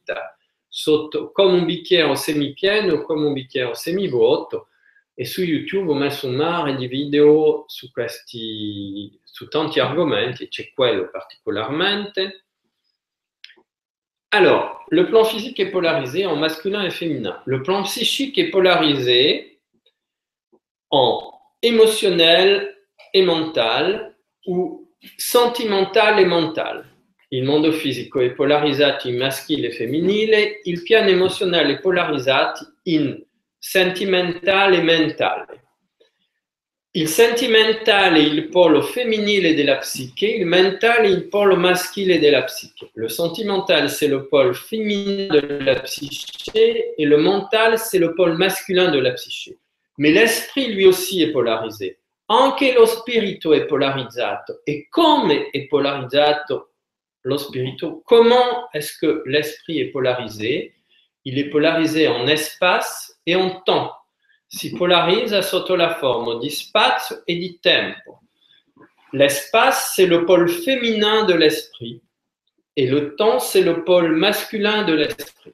sotto, 0.67 1.31
come 1.31 1.53
un 1.53 1.65
bicchiere 1.65 2.15
semipieno 2.15 2.93
o 2.95 3.01
come 3.01 3.25
un 3.25 3.33
bicchiere 3.33 3.73
semivuoto 3.75 4.67
e 5.13 5.25
su 5.25 5.41
YouTube 5.41 5.91
ho 5.91 5.95
messo 5.95 6.27
un 6.27 6.35
mare 6.35 6.75
di 6.75 6.87
video 6.87 7.65
su 7.67 7.91
questi, 7.91 9.19
su 9.23 9.49
tanti 9.49 9.79
argomenti, 9.79 10.47
c'è 10.47 10.71
quello 10.73 11.09
particolarmente. 11.09 12.45
Alors, 14.29 14.85
le 14.91 15.05
plan 15.07 15.25
physique 15.25 15.59
est 15.59 15.71
polarisé 15.71 16.25
en 16.25 16.37
masculin 16.37 16.83
et 16.83 16.91
féminin. 16.91 17.41
Le 17.45 17.61
plan 17.63 17.83
psychique 17.83 18.37
est 18.37 18.49
polarisé 18.49 19.59
en 20.89 21.33
émotionnel 21.61 22.77
et 23.13 23.23
mental 23.23 24.15
ou 24.45 24.89
sentimental 25.17 26.19
e 26.19 26.25
mental. 26.25 26.85
Il 27.31 27.43
mondo 27.43 27.71
fisico 27.71 28.19
è 28.19 28.31
polarizzato 28.31 29.07
in 29.07 29.17
maschile 29.17 29.67
e 29.67 29.71
femminile, 29.71 30.61
il 30.63 30.81
piano 30.81 31.09
emozionale 31.09 31.73
è 31.73 31.79
polarizzato 31.79 32.73
in 32.83 33.23
sentimentale 33.57 34.77
e 34.77 34.81
mentale. 34.81 35.63
Il 36.93 37.07
sentimentale 37.07 38.17
è 38.17 38.23
il 38.23 38.49
polo 38.49 38.81
femminile 38.81 39.53
della 39.53 39.77
psiche, 39.77 40.25
il 40.25 40.47
mentale 40.47 41.07
è 41.07 41.11
il 41.11 41.27
polo 41.27 41.55
maschile 41.55 42.17
della 42.17 42.43
psiche. 42.45 42.89
Le 42.95 43.09
sentimental, 43.09 43.91
c'est 43.91 44.09
le 44.09 44.27
pôle 44.27 44.55
féminin 44.55 45.27
de 45.27 45.63
la 45.63 45.81
psyché 45.81 46.95
et 46.97 47.05
le 47.05 47.17
mental, 47.17 47.77
c'est 47.77 47.99
le 47.99 48.15
pôle 48.15 48.37
masculin 48.37 48.89
de 48.89 48.97
la 48.97 49.11
psyché. 49.11 49.55
Mais 49.97 50.11
l'esprit, 50.11 50.73
lui 50.73 50.87
aussi, 50.87 51.21
est 51.21 51.31
polarisé. 51.31 51.99
Anche 52.25 52.73
lo 52.73 52.87
spirito 52.87 53.53
è 53.53 53.65
polarizzato. 53.65 54.61
E 54.63 54.87
come 54.89 55.51
è 55.51 55.67
polarizzato? 55.67 56.68
Comment 58.05 58.69
est-ce 58.73 58.97
que 58.97 59.23
l'esprit 59.25 59.79
est 59.79 59.91
polarisé? 59.91 60.73
Il 61.25 61.37
est 61.37 61.49
polarisé 61.49 62.07
en 62.07 62.27
espace 62.27 63.19
et 63.25 63.35
en 63.35 63.61
temps. 63.61 63.91
Si 64.47 64.71
polarise 64.73 65.39
sotto 65.41 65.75
la 65.75 65.93
forme 65.95 66.39
di 66.39 66.49
spazio 66.49 67.23
e 67.25 67.35
di 67.35 67.59
tempo. 67.59 68.21
L'espace, 69.13 69.93
c'est 69.95 70.07
le 70.07 70.25
pôle 70.25 70.49
féminin 70.49 71.25
de 71.25 71.33
l'esprit 71.33 72.01
et 72.75 72.87
le 72.87 73.15
temps, 73.15 73.39
c'est 73.39 73.61
le 73.61 73.83
pôle 73.83 74.15
masculin 74.15 74.83
de 74.83 74.93
l'esprit. 74.93 75.53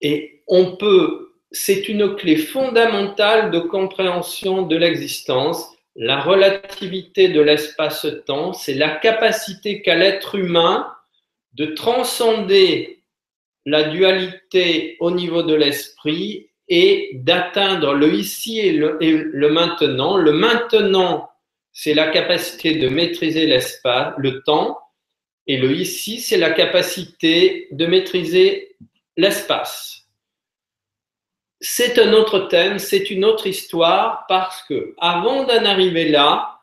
Et 0.00 0.42
on 0.46 0.76
peut, 0.76 1.34
c'est 1.50 1.88
une 1.88 2.14
clé 2.14 2.36
fondamentale 2.36 3.50
de 3.50 3.60
compréhension 3.60 4.62
de 4.62 4.76
l'existence. 4.76 5.74
La 5.94 6.20
relativité 6.20 7.28
de 7.28 7.40
l'espace-temps, 7.40 8.54
c'est 8.54 8.74
la 8.74 8.96
capacité 8.96 9.82
qu'a 9.82 9.94
l'être 9.94 10.36
humain 10.36 10.90
de 11.52 11.66
transcender 11.66 13.02
la 13.66 13.84
dualité 13.84 14.96
au 15.00 15.10
niveau 15.10 15.42
de 15.42 15.54
l'esprit 15.54 16.48
et 16.68 17.10
d'atteindre 17.14 17.92
le 17.92 18.14
ici 18.14 18.58
et 18.58 18.72
le, 18.72 19.48
maintenant. 19.50 20.16
Le 20.16 20.32
maintenant, 20.32 21.30
c'est 21.72 21.94
la 21.94 22.08
capacité 22.08 22.76
de 22.76 22.88
maîtriser 22.88 23.46
l'espace, 23.46 24.14
le 24.16 24.42
temps, 24.42 24.78
et 25.46 25.58
le 25.58 25.72
ici, 25.72 26.20
c'est 26.20 26.38
la 26.38 26.50
capacité 26.50 27.68
de 27.72 27.86
maîtriser 27.86 28.76
l'espace. 29.16 30.01
C'est 31.64 31.96
un 32.00 32.12
autre 32.12 32.40
thème, 32.48 32.80
c'est 32.80 33.08
une 33.08 33.24
autre 33.24 33.46
histoire 33.46 34.24
parce 34.26 34.64
que 34.64 34.96
avant 34.98 35.44
d'en 35.44 35.64
arriver 35.64 36.08
là, 36.08 36.60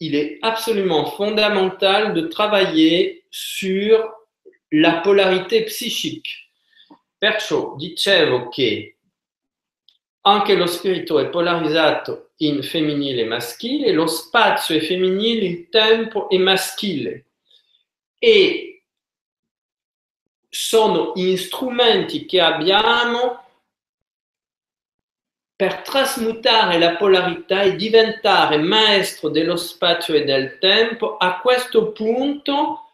il 0.00 0.14
est 0.14 0.38
absolument 0.42 1.06
fondamental 1.12 2.12
de 2.12 2.26
travailler 2.26 3.24
sur 3.30 4.12
la 4.70 5.00
polarité 5.00 5.62
psychique. 5.62 6.50
Perciò 7.18 7.74
dicevo 7.76 8.50
che 8.50 8.98
anche 10.26 10.54
lo 10.56 10.66
spirito 10.66 11.18
è 11.18 11.30
polarizzato 11.30 12.32
in 12.38 12.62
femminile 12.62 13.22
e 13.22 13.26
maschile, 13.26 13.92
lo 13.92 14.06
spazio 14.06 14.76
è 14.76 14.80
femminile, 14.80 15.46
il 15.46 15.68
tempo 15.70 16.28
è 16.28 16.36
maschile 16.36 17.24
e 18.18 18.82
sono 20.50 21.14
strumenti 21.36 22.26
che 22.26 22.42
abbiamo 22.42 23.43
per 25.64 25.80
trasmutare 25.80 26.78
la 26.78 26.94
polarità 26.96 27.62
e 27.62 27.74
diventare 27.74 28.58
maestro 28.58 29.30
dello 29.30 29.56
spazio 29.56 30.12
e 30.12 30.22
del 30.22 30.58
tempo. 30.58 31.16
A 31.16 31.40
questo 31.40 31.90
punto 31.92 32.90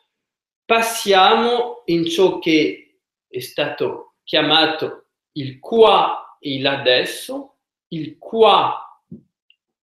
passiamo 0.65 1.83
in 1.87 2.09
ciò 2.09 2.39
che 2.39 2.99
è 3.27 3.41
stato 3.41 4.19
chiamato 4.23 5.07
il 5.33 5.59
qua 5.59 6.37
e 6.39 6.55
il 6.55 6.67
adesso. 6.69 7.57
Il 7.89 8.19
qua 8.19 9.03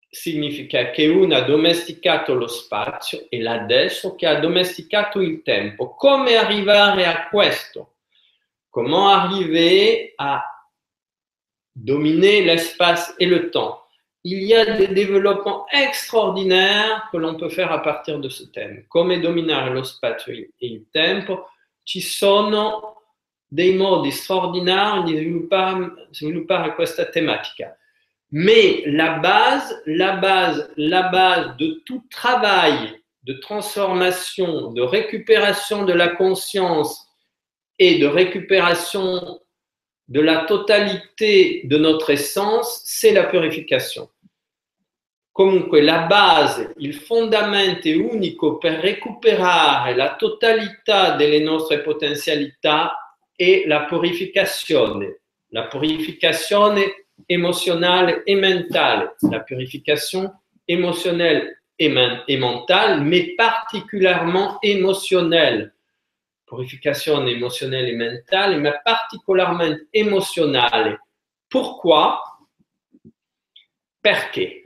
significa 0.09 0.91
che 0.91 1.09
uno 1.09 1.35
ha 1.35 1.43
domesticato 1.43 2.35
lo 2.35 2.47
spazio 2.47 3.27
e 3.29 3.41
l'adesso 3.41 4.15
che 4.15 4.29
ha 4.29 4.39
domesticato 4.39 5.21
il 5.21 5.43
tempo. 5.43 5.97
Come 5.97 6.37
arrivare 6.37 7.05
a 7.05 7.29
questo? 7.31 7.95
Comment 8.71 9.09
arriver 9.09 10.13
à 10.19 10.56
dominer 11.77 12.43
l'espace 12.43 13.15
et 13.19 13.27
le 13.27 13.51
temps 13.51 13.83
Il 14.25 14.43
y 14.43 14.55
a 14.55 14.77
des 14.77 14.89
développements 14.89 15.67
extraordinaires 15.71 17.09
que 17.13 17.17
l'on 17.17 17.37
peut 17.37 17.49
faire 17.49 17.71
à 17.71 17.81
partir 17.81 18.19
de 18.19 18.29
ce 18.29 18.43
thème. 18.45 18.85
Come 18.89 19.21
dominare 19.21 19.71
lo 19.71 19.85
spazio 19.85 20.33
e 20.33 20.51
il 20.59 20.87
tempo. 20.91 21.51
Ci 21.85 22.01
sono 22.01 23.03
dei 23.47 23.77
modi 23.77 24.11
straordinari 24.11 25.05
di 25.05 25.17
sviluppare, 25.17 26.09
sviluppare 26.11 26.75
questa 26.75 27.05
tematica. 27.05 27.79
Mais 28.33 28.83
la 28.87 29.19
base, 29.21 29.83
la 29.87 30.17
base, 30.17 30.73
la 30.75 31.03
base 31.03 31.55
de 31.59 31.83
tout 31.85 32.03
travail 32.11 33.01
de 33.23 33.35
transformation, 33.35 34.73
de 34.73 34.83
récupération 34.83 35.85
de 35.85 35.93
la 35.93 36.09
conscience 36.09 37.07
et 37.79 37.99
de 37.99 38.07
récupération 38.07 39.41
de 40.09 40.21
la 40.21 40.45
totalité 40.45 41.63
de 41.65 41.79
notre 41.79 42.11
essence, 42.11 42.83
c'est 42.85 43.13
la 43.13 43.25
purification. 43.25 44.09
Comunque 45.33 45.81
la 45.81 46.07
base, 46.07 46.73
il 46.79 46.95
fondamento 46.95 47.89
unico 47.89 48.57
per 48.57 48.81
recuperare 48.81 49.95
la 49.95 50.17
totalità 50.17 51.15
delle 51.15 51.41
nostre 51.41 51.81
potenzialità 51.81 53.19
è 53.35 53.65
la 53.67 53.85
purificazione. 53.85 55.21
La 55.51 55.67
purificazione 55.67 57.09
émotionnelle 57.27 58.23
et 58.25 58.35
mentale, 58.35 59.15
la 59.31 59.41
purification 59.41 60.33
émotionnelle 60.67 61.61
et, 61.79 61.89
mentale, 61.89 63.03
mais 63.03 63.35
particulièrement 63.37 64.59
émotionnelle. 64.63 65.75
Purification 66.47 67.27
émotionnelle 67.27 67.89
et 67.89 67.97
mentale, 67.97 68.61
mais 68.61 68.75
particulièrement 68.85 69.77
émotionnelle. 69.93 70.99
Pourquoi? 71.49 72.23
Perché 74.01 74.63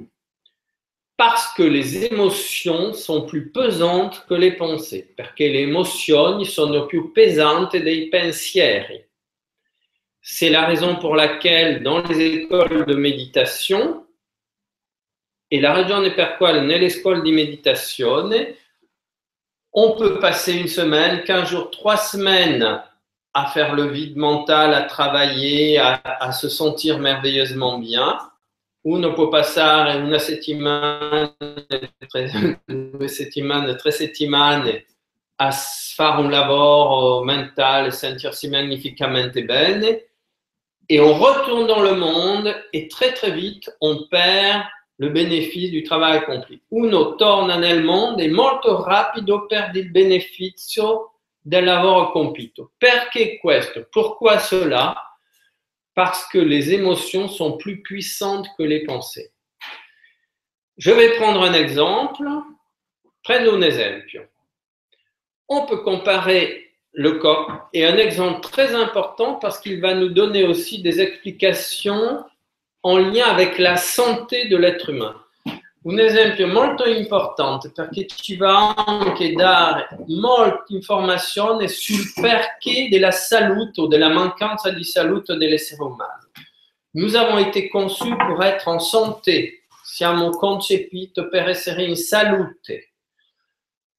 Parce 1.16 1.52
que 1.54 1.62
les 1.62 2.04
émotions 2.04 2.92
sont 2.92 3.26
plus 3.26 3.50
pesantes 3.50 4.24
que 4.28 4.34
les 4.34 4.52
pensées, 4.52 5.12
perché 5.16 5.50
le 5.50 5.60
emozioni 5.60 6.44
sono 6.44 6.86
più 6.86 7.12
pesanti 7.12 7.80
dei 7.82 8.08
pensieri. 8.08 9.04
C'est 10.20 10.50
la 10.50 10.66
raison 10.66 10.96
pour 10.96 11.16
laquelle 11.16 11.82
dans 11.82 12.02
les 12.02 12.20
écoles 12.20 12.84
de 12.84 12.94
méditation, 12.94 14.06
et 15.50 15.60
la 15.60 15.72
ragione 15.72 16.12
per 16.14 16.36
quale 16.36 16.60
nelle 16.60 16.88
scuole 16.88 17.22
di 17.22 17.32
meditazione, 17.32 18.56
on 19.72 19.92
peut 19.92 20.18
passer 20.18 20.54
une 20.54 20.68
semaine, 20.68 21.22
15 21.24 21.48
jours, 21.48 21.70
3 21.70 21.96
semaines 21.96 22.83
à 23.33 23.46
faire 23.46 23.74
le 23.74 23.88
vide 23.88 24.16
mental, 24.16 24.74
à 24.74 24.83
travailler, 24.83 25.78
à, 25.78 26.33
se 26.33 26.48
sentir 26.48 26.98
merveilleusement 26.98 27.78
bien. 27.78 28.18
Uno 28.83 29.12
può 29.12 29.28
passare 29.28 29.96
una 29.96 30.18
settimana, 30.18 31.37
due 32.64 33.09
settimane, 33.09 33.76
tre 33.76 33.90
settimane 33.90 34.87
a 35.37 35.52
fare 35.52 36.20
un 36.22 36.30
lavoro 36.30 37.22
mentale, 37.22 37.90
sentirsi 37.90 38.48
magnificamente 38.48 39.44
bene 39.44 40.06
et 40.87 40.98
on 40.98 41.14
retourne 41.14 41.66
dans 41.66 41.83
le 41.83 41.94
monde 41.94 42.54
et 42.72 42.88
très 42.88 43.12
très 43.12 43.30
vite 43.30 43.70
on 43.80 44.06
perd 44.09 44.62
le 45.00 45.08
bénéfice 45.08 45.70
du 45.70 45.82
travail 45.82 46.18
accompli. 46.18 46.60
Uno 46.68 47.14
torna 47.14 47.56
nel 47.56 47.82
mondo 47.82 48.22
e 48.22 48.28
molto 48.28 48.82
rapido 48.82 49.46
perde 49.46 49.78
il 49.78 49.90
beneficio 49.90 51.20
del 51.40 51.64
lavoro 51.64 52.10
compito. 52.12 52.72
Perché 52.76 53.38
questo? 53.38 53.86
Pourquoi 53.90 54.38
cela? 54.38 54.94
Parce 55.94 56.28
que 56.28 56.38
les 56.38 56.74
émotions 56.74 57.28
sont 57.28 57.56
plus 57.56 57.80
puissantes 57.80 58.48
que 58.58 58.62
les 58.62 58.84
pensées. 58.84 59.32
Je 60.76 60.90
vais 60.90 61.16
prendre 61.16 61.42
un 61.44 61.54
exemple. 61.54 62.24
Prendo 63.22 63.54
un 63.54 63.62
esempio. 63.62 64.28
On 65.48 65.64
peut 65.64 65.82
comparer 65.82 66.76
le 66.92 67.18
corps 67.18 67.68
est 67.72 67.84
un 67.84 67.96
exemple 67.96 68.40
très 68.40 68.74
important 68.74 69.36
parce 69.36 69.60
qu'il 69.60 69.80
va 69.80 69.94
nous 69.94 70.08
donner 70.08 70.44
aussi 70.44 70.82
des 70.82 71.00
explications 71.00 72.24
en 72.82 72.98
lien 72.98 73.26
avec 73.26 73.58
la 73.58 73.76
santé 73.76 74.48
de 74.48 74.56
l'être 74.56 74.90
humain. 74.90 75.14
Un 75.82 75.98
esempio 75.98 76.46
molto 76.46 76.84
importante 76.84 77.70
perché 77.72 78.06
ci 78.06 78.36
va 78.36 78.74
anche 78.74 79.32
dare 79.32 79.88
molte 80.08 80.74
informazioni 80.74 81.68
sul 81.68 82.12
perché 82.14 82.88
della 82.90 83.10
salute 83.10 83.80
o 83.80 83.86
della 83.86 84.10
mancanza 84.10 84.70
di 84.70 84.84
salute 84.84 85.36
dell'essere 85.36 85.82
umano. 85.82 86.28
Nous 86.92 87.14
avons 87.14 87.38
été 87.38 87.68
conçus 87.68 88.14
pour 88.26 88.42
être 88.42 88.68
en 88.68 88.78
santé. 88.78 89.64
Siamo 89.82 90.30
concepiti 90.30 91.26
per 91.28 91.48
essere 91.48 91.84
in 91.84 91.96
salute. 91.96 92.90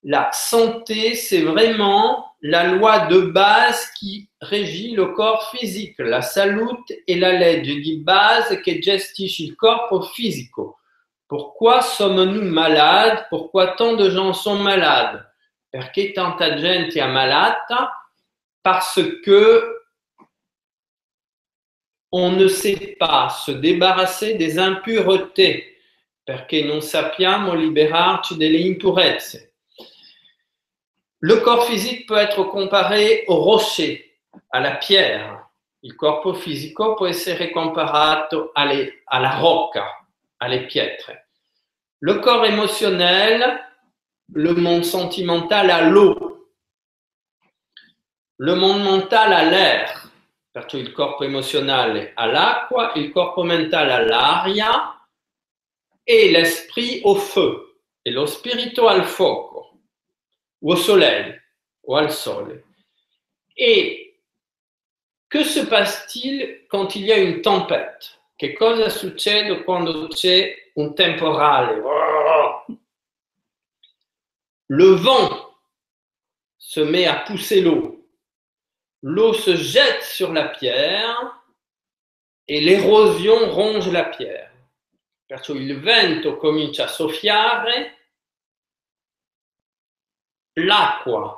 La 0.02 0.30
santé, 0.32 1.16
c'est 1.16 1.42
vraiment 1.42 2.31
la 2.42 2.64
loi 2.64 3.08
de 3.08 3.22
base 3.22 3.92
qui 3.98 4.30
régit 4.42 4.96
le 4.96 5.08
corps 5.08 5.50
physique. 5.52 6.00
La 6.00 6.22
salute 6.22 6.92
est 7.08 7.16
la 7.16 7.34
legge 7.34 7.80
di 7.82 7.98
base 7.98 8.62
che 8.62 8.80
gestisce 8.80 9.44
il 9.44 9.56
corpo 9.56 10.02
fisico. 10.02 10.80
Pourquoi 11.28 11.82
sommes-nous 11.82 12.44
malades? 12.44 13.26
Pourquoi 13.30 13.76
tant 13.76 13.94
de 13.94 14.10
gens 14.10 14.34
sont 14.34 14.60
malades? 14.60 15.24
Perché 15.70 16.12
tanta 16.12 16.58
gente 16.58 17.00
è 17.00 17.08
malata 17.08 17.92
Parce 18.62 19.02
que 19.24 19.82
on 22.12 22.34
ne 22.34 22.48
sait 22.48 22.96
pas 23.00 23.30
se 23.30 23.52
débarrasser 23.52 24.36
des 24.36 24.60
impuretés, 24.60 25.78
perché 26.24 26.64
non 26.64 26.82
sappiamo 26.82 27.54
liberarci 27.54 28.38
delle 28.38 28.58
impurezze. 28.58 29.51
Le 31.24 31.36
corps 31.36 31.66
physique 31.66 32.08
peut 32.08 32.18
être 32.18 32.44
comparé 32.46 33.26
au 33.28 33.36
rocher, 33.36 34.18
à 34.50 34.60
la 34.60 34.72
pierre. 34.78 35.50
Il 35.84 35.96
corpo 35.96 36.34
fisico 36.34 36.96
può 36.96 37.06
essere 37.06 37.52
comparato 37.52 38.50
alle, 38.56 39.04
alla 39.06 39.38
rocca, 39.38 40.04
alle 40.38 40.66
pietre. 40.66 41.28
Le 42.00 42.16
corps 42.16 42.46
émotionnel, 42.46 43.62
le 44.34 44.54
monde 44.56 44.84
sentimental 44.84 45.70
à 45.70 45.82
l'eau. 45.82 46.50
Le 48.38 48.56
monde 48.56 48.82
mental 48.82 49.32
à 49.32 49.44
l'air. 49.44 50.12
Perciò 50.52 50.80
il 50.80 50.92
corpo 50.92 51.24
emozionale 51.24 52.14
all'acqua, 52.16 52.94
il 52.96 53.12
corpo 53.12 53.44
mentale 53.44 53.94
all'aria 53.94 55.00
e 56.04 56.32
l'esprit 56.32 57.02
au 57.04 57.14
feu 57.14 57.78
e 58.02 58.10
lo 58.10 58.26
spirito 58.26 58.88
al 58.88 59.06
fuoco 59.06 59.71
au 60.62 60.76
soleil 60.76 61.40
ou 61.84 61.96
al 61.96 62.12
sole. 62.12 62.64
Et 63.58 64.16
que 65.30 65.44
se 65.44 65.62
passe-t-il 65.62 66.66
quand 66.70 66.96
il 66.96 67.06
y 67.06 67.12
a 67.12 67.18
une 67.18 67.42
tempête? 67.42 68.20
Che 68.38 68.54
cosa 68.54 68.90
succede 68.90 69.64
quando 69.64 70.08
c'è 70.08 70.72
un 70.76 70.94
temporale? 70.96 71.82
Le 74.68 74.96
vent 74.96 75.56
se 76.58 76.80
met 76.80 77.06
à 77.06 77.18
pousser 77.18 77.62
l'eau. 77.62 78.08
L'eau 79.04 79.34
se 79.34 79.56
jette 79.56 80.04
sur 80.04 80.32
la 80.32 80.48
pierre 80.48 81.44
et 82.48 82.62
l'érosion 82.62 83.52
ronge 83.52 83.92
la 83.92 84.06
pierre. 84.06 84.52
Perciò 85.26 85.54
il 85.54 85.80
vento 85.80 86.38
comincia 86.38 86.86
a 86.86 86.88
soffiare 86.88 88.01
l'acqua 90.54 91.38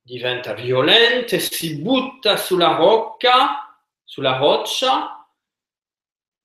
diventa 0.00 0.54
violenta 0.54 1.38
si 1.38 1.80
butta 1.80 2.36
sulla 2.36 2.76
rocca, 2.76 3.78
sulla 4.04 4.38
roccia 4.38 5.28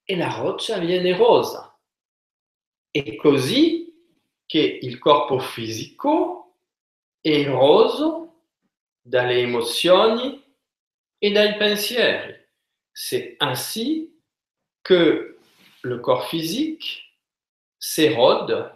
e 0.03 0.15
la 0.17 0.35
roccia 0.35 0.77
viene 0.79 1.15
rosa. 1.15 1.77
È 2.91 3.15
così 3.15 3.91
che 4.45 4.59
il 4.59 4.99
corpo 4.99 5.39
fisico 5.39 6.57
è 7.21 7.29
eroso 7.29 8.47
dalle 9.01 9.39
emozioni 9.39 10.43
e 11.17 11.31
dai 11.31 11.55
pensieri. 11.57 12.41
C'est 12.91 13.37
ainsi 13.39 14.13
que 14.83 15.39
le 15.83 15.99
corps 16.01 16.27
physique 16.29 17.01
s'érode 17.79 18.71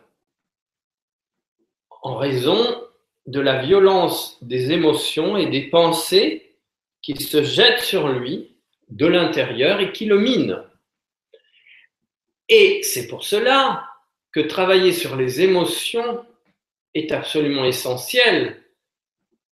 en 2.02 2.16
raison 2.16 2.84
de 3.26 3.40
la 3.40 3.62
violence 3.62 4.38
des 4.42 4.72
émotions 4.72 5.38
et 5.38 5.48
des 5.48 5.70
pensées 5.70 6.56
qui 7.02 7.16
se 7.16 7.44
jette 7.44 7.80
sur 7.80 8.08
lui 8.08 8.56
de 8.90 9.06
l'intérieur 9.06 9.80
et 9.80 9.92
qui 9.92 10.06
le 10.06 10.20
mine. 10.20 10.64
Et 12.50 12.82
c'est 12.84 13.08
pour 13.08 13.24
cela 13.24 13.86
que 14.32 14.40
travailler 14.40 14.94
sur 14.94 15.16
les 15.16 15.42
émotions 15.42 16.26
est 16.94 17.12
absolument 17.12 17.66
essentiel 17.66 18.64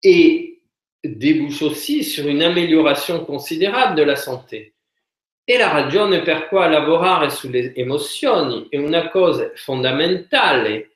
et 0.02 0.60
débouche 1.02 1.62
aussi 1.62 2.04
sur 2.04 2.28
une 2.28 2.42
amélioration 2.42 3.24
considérable 3.24 3.96
de 3.96 4.02
la 4.02 4.16
santé. 4.16 4.74
E 5.44 5.58
la 5.58 5.70
ragione 5.70 6.22
per 6.22 6.48
quale 6.48 6.72
lavorare 6.72 7.28
sulle 7.28 7.74
emozioni 7.74 8.68
è 8.68 8.76
una 8.76 9.08
cosa 9.08 9.50
fondamentale 9.56 10.91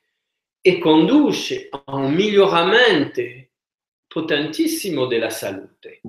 e 0.67 0.79
conduce 0.79 1.69
a 1.71 1.81
un 1.95 2.13
miglioramento 2.13 3.21
potentissimo 4.05 5.05
della 5.05 5.29
salute. 5.29 6.01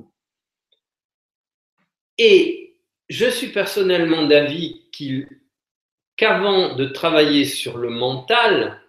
Et 2.16 2.76
je 3.06 3.30
suis 3.30 3.52
personnellement 3.52 4.26
d'avis 4.26 4.90
qu'avant 6.16 6.74
de 6.74 6.86
travailler 6.86 7.44
sur 7.44 7.78
le 7.78 7.90
mental, 7.90 8.82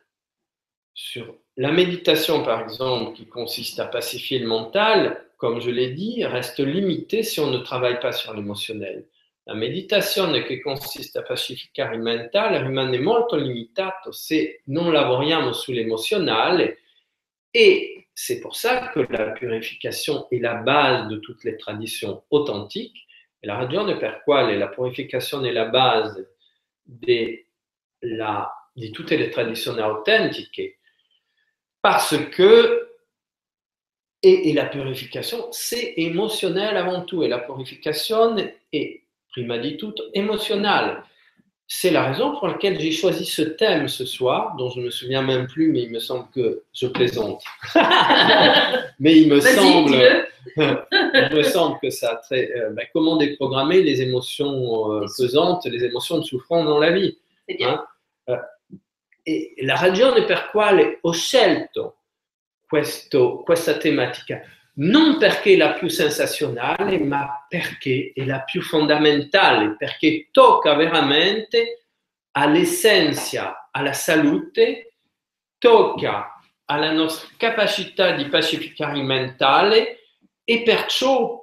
sur 0.96 1.38
la 1.56 1.72
méditation 1.72 2.44
par 2.44 2.64
exemple, 2.64 3.16
qui 3.16 3.28
consiste 3.28 3.80
à 3.80 3.86
pacifier 3.86 4.40
le 4.40 4.48
mental, 4.48 5.24
comme 5.38 5.62
je 5.62 5.70
l'ai 5.70 5.92
dit, 5.92 6.26
reste 6.26 6.62
limitée 6.62 7.22
si 7.22 7.40
on 7.40 7.52
ne 7.52 7.60
travaille 7.60 8.00
pas 8.00 8.12
sur 8.12 8.34
l'émotionnel. 8.34 9.08
La 9.50 9.56
meditazione 9.56 10.44
che 10.44 10.62
consiste 10.62 11.18
a 11.18 11.24
pacificare 11.24 11.96
il 11.96 12.02
mentale 12.02 12.62
rimane 12.62 13.00
molto 13.00 13.36
limitato 13.36 14.12
se 14.12 14.62
non 14.66 14.94
lavoriamo 14.94 15.54
sull'emozionale 15.54 16.78
et 17.52 18.08
c'est 18.14 18.42
pour 18.42 18.56
ça 18.56 18.92
que 18.94 19.00
la 19.10 19.32
purification 19.32 20.28
est 20.30 20.40
la 20.40 20.54
base 20.54 21.08
de 21.08 21.18
toutes 21.18 21.44
les 21.46 21.58
traditions 21.58 22.22
authentiques 22.30 23.08
et 23.42 23.48
la 23.48 23.56
ragione 23.56 23.98
per 23.98 24.22
quale 24.24 24.56
la 24.56 24.68
purification 24.68 25.44
est 25.44 25.52
la 25.52 25.66
base 25.66 26.30
de, 26.86 27.46
la, 28.02 28.54
di 28.76 28.92
tutte 28.92 29.18
le 29.18 29.30
tradizioni 29.30 29.82
autentiche 29.82 30.78
parce 31.82 32.16
que 32.30 32.86
et 34.22 34.52
la 34.52 34.66
purification, 34.66 35.48
c'est 35.52 35.94
émotionnel 35.96 36.76
avant 36.76 37.04
tout. 37.04 37.24
Et 37.24 37.30
la 37.30 37.40
purification 37.40 38.36
est 38.74 38.99
prima 39.32 39.58
di 39.58 39.76
tutto, 39.76 40.10
émotionnel. 40.14 41.04
C'est 41.72 41.92
la 41.92 42.04
raison 42.10 42.36
pour 42.36 42.48
laquelle 42.48 42.80
j'ai 42.80 42.92
choisi 42.92 43.26
ce 43.26 43.44
thème 43.44 43.88
ce 43.88 44.04
soir, 44.04 44.56
dont 44.58 44.72
je 44.72 44.80
ne 44.80 44.86
me 44.86 44.90
souviens 44.90 45.22
même 45.22 45.46
plus, 45.46 45.72
mais 45.72 45.84
il 45.84 45.92
me 45.92 46.00
semble 46.00 46.28
que 46.32 46.64
je 46.74 46.88
plaisante. 46.88 47.44
mais 49.00 49.22
il 49.22 49.30
me 49.30 49.40
semble, 49.40 50.28
il 50.58 51.30
me 51.32 51.44
semble 51.44 51.78
que 51.80 51.92
ça 51.92 52.14
a 52.14 52.16
très, 52.16 52.52
euh, 52.56 52.72
ben, 52.72 52.88
comment 52.92 53.18
déprogrammer 53.18 53.84
les 53.84 54.02
émotions 54.02 54.94
euh, 54.94 55.06
pesantes, 55.16 55.66
les 55.66 55.84
émotions 55.84 56.18
de 56.18 56.24
souffrance 56.24 56.66
dans 56.66 56.80
la 56.80 56.92
vie. 56.92 57.20
Hein? 57.62 57.86
Euh, 58.30 58.38
et 59.28 59.54
la 59.62 59.76
ragione 59.76 60.26
per 60.26 60.50
quale 60.52 60.98
ho 61.04 61.14
scelto 61.14 61.98
questo, 62.68 63.44
questa 63.46 63.78
tematica 63.78 64.42
non 64.80 65.18
perché 65.18 65.58
la 65.58 65.74
più 65.74 65.90
sensazionale, 65.90 67.00
ma 67.00 67.46
perché 67.48 68.12
è 68.14 68.26
la 68.26 68.42
più 68.42 68.62
fondamentale, 68.62 69.76
perché 69.78 70.30
tocca 70.32 70.74
veramente 70.76 71.86
all'essenza, 72.32 73.70
alla 73.72 73.94
salute, 73.94 74.94
tocca 75.58 76.40
alla 76.66 76.92
nostra 76.92 77.30
capacità 77.36 78.12
di 78.12 78.26
pacificare 78.26 79.00
il 79.00 79.04
mentale 79.04 79.98
e 80.44 80.62
perciò 80.62 81.38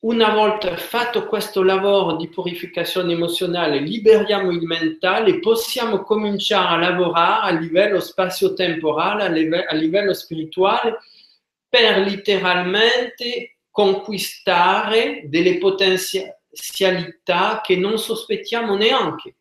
una 0.00 0.30
volta 0.30 0.76
fatto 0.76 1.26
questo 1.26 1.62
lavoro 1.62 2.16
di 2.16 2.28
purificazione 2.28 3.12
emozionale, 3.12 3.78
liberiamo 3.78 4.50
il 4.50 4.62
mentale, 4.62 5.38
possiamo 5.38 6.02
cominciare 6.02 6.74
a 6.74 6.88
lavorare 6.90 7.54
a 7.54 7.58
livello 7.58 8.00
spazio-temporale, 8.00 9.24
a 9.66 9.74
livello 9.74 10.12
spirituale, 10.12 10.98
per 11.72 12.00
letteralmente 12.00 13.56
conquistare 13.70 15.22
delle 15.24 15.56
potenzialità 15.56 17.62
che 17.64 17.76
non 17.76 17.98
sospettiamo 17.98 18.76
neanche. 18.76 19.36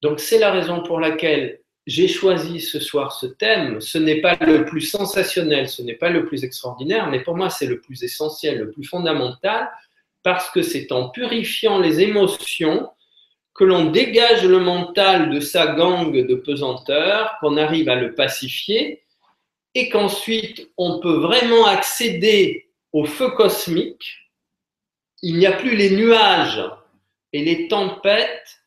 Donc 0.00 0.18
c'est 0.18 0.40
la 0.40 0.50
raison 0.50 0.82
pour 0.82 0.98
laquelle 0.98 1.62
j'ai 1.86 2.08
choisi 2.08 2.60
ce 2.60 2.80
soir 2.80 3.12
ce 3.12 3.26
thème. 3.26 3.80
Ce 3.80 3.96
n'est 3.96 4.20
pas 4.20 4.36
le 4.40 4.64
plus 4.64 4.80
sensationnel, 4.80 5.68
ce 5.68 5.82
n'est 5.82 5.94
pas 5.94 6.10
le 6.10 6.26
plus 6.26 6.42
extraordinaire, 6.42 7.08
mais 7.08 7.22
pour 7.22 7.36
moi 7.36 7.48
c'est 7.48 7.66
le 7.66 7.80
plus 7.80 8.02
essentiel, 8.02 8.58
le 8.58 8.72
plus 8.72 8.82
fondamental, 8.82 9.70
parce 10.24 10.50
que 10.50 10.62
c'est 10.62 10.90
en 10.90 11.10
purifiant 11.10 11.78
les 11.78 12.00
émotions 12.00 12.90
que 13.54 13.62
l'on 13.62 13.84
dégage 13.84 14.44
le 14.44 14.58
mental 14.58 15.30
de 15.30 15.38
sa 15.38 15.68
gangue 15.68 16.26
de 16.26 16.34
pesanteur, 16.34 17.36
qu'on 17.38 17.56
arrive 17.56 17.88
à 17.88 17.94
le 17.94 18.16
pacifier 18.16 19.05
et 19.76 19.90
qu'ensuite 19.90 20.70
on 20.78 21.00
peut 21.00 21.18
vraiment 21.18 21.66
accéder 21.66 22.70
au 22.94 23.04
feu 23.04 23.28
cosmique, 23.32 24.16
il 25.20 25.36
n'y 25.36 25.44
a 25.44 25.52
plus 25.52 25.76
les 25.76 25.90
nuages 25.90 26.64
et 27.34 27.44
les 27.44 27.68
tempêtes 27.68 28.62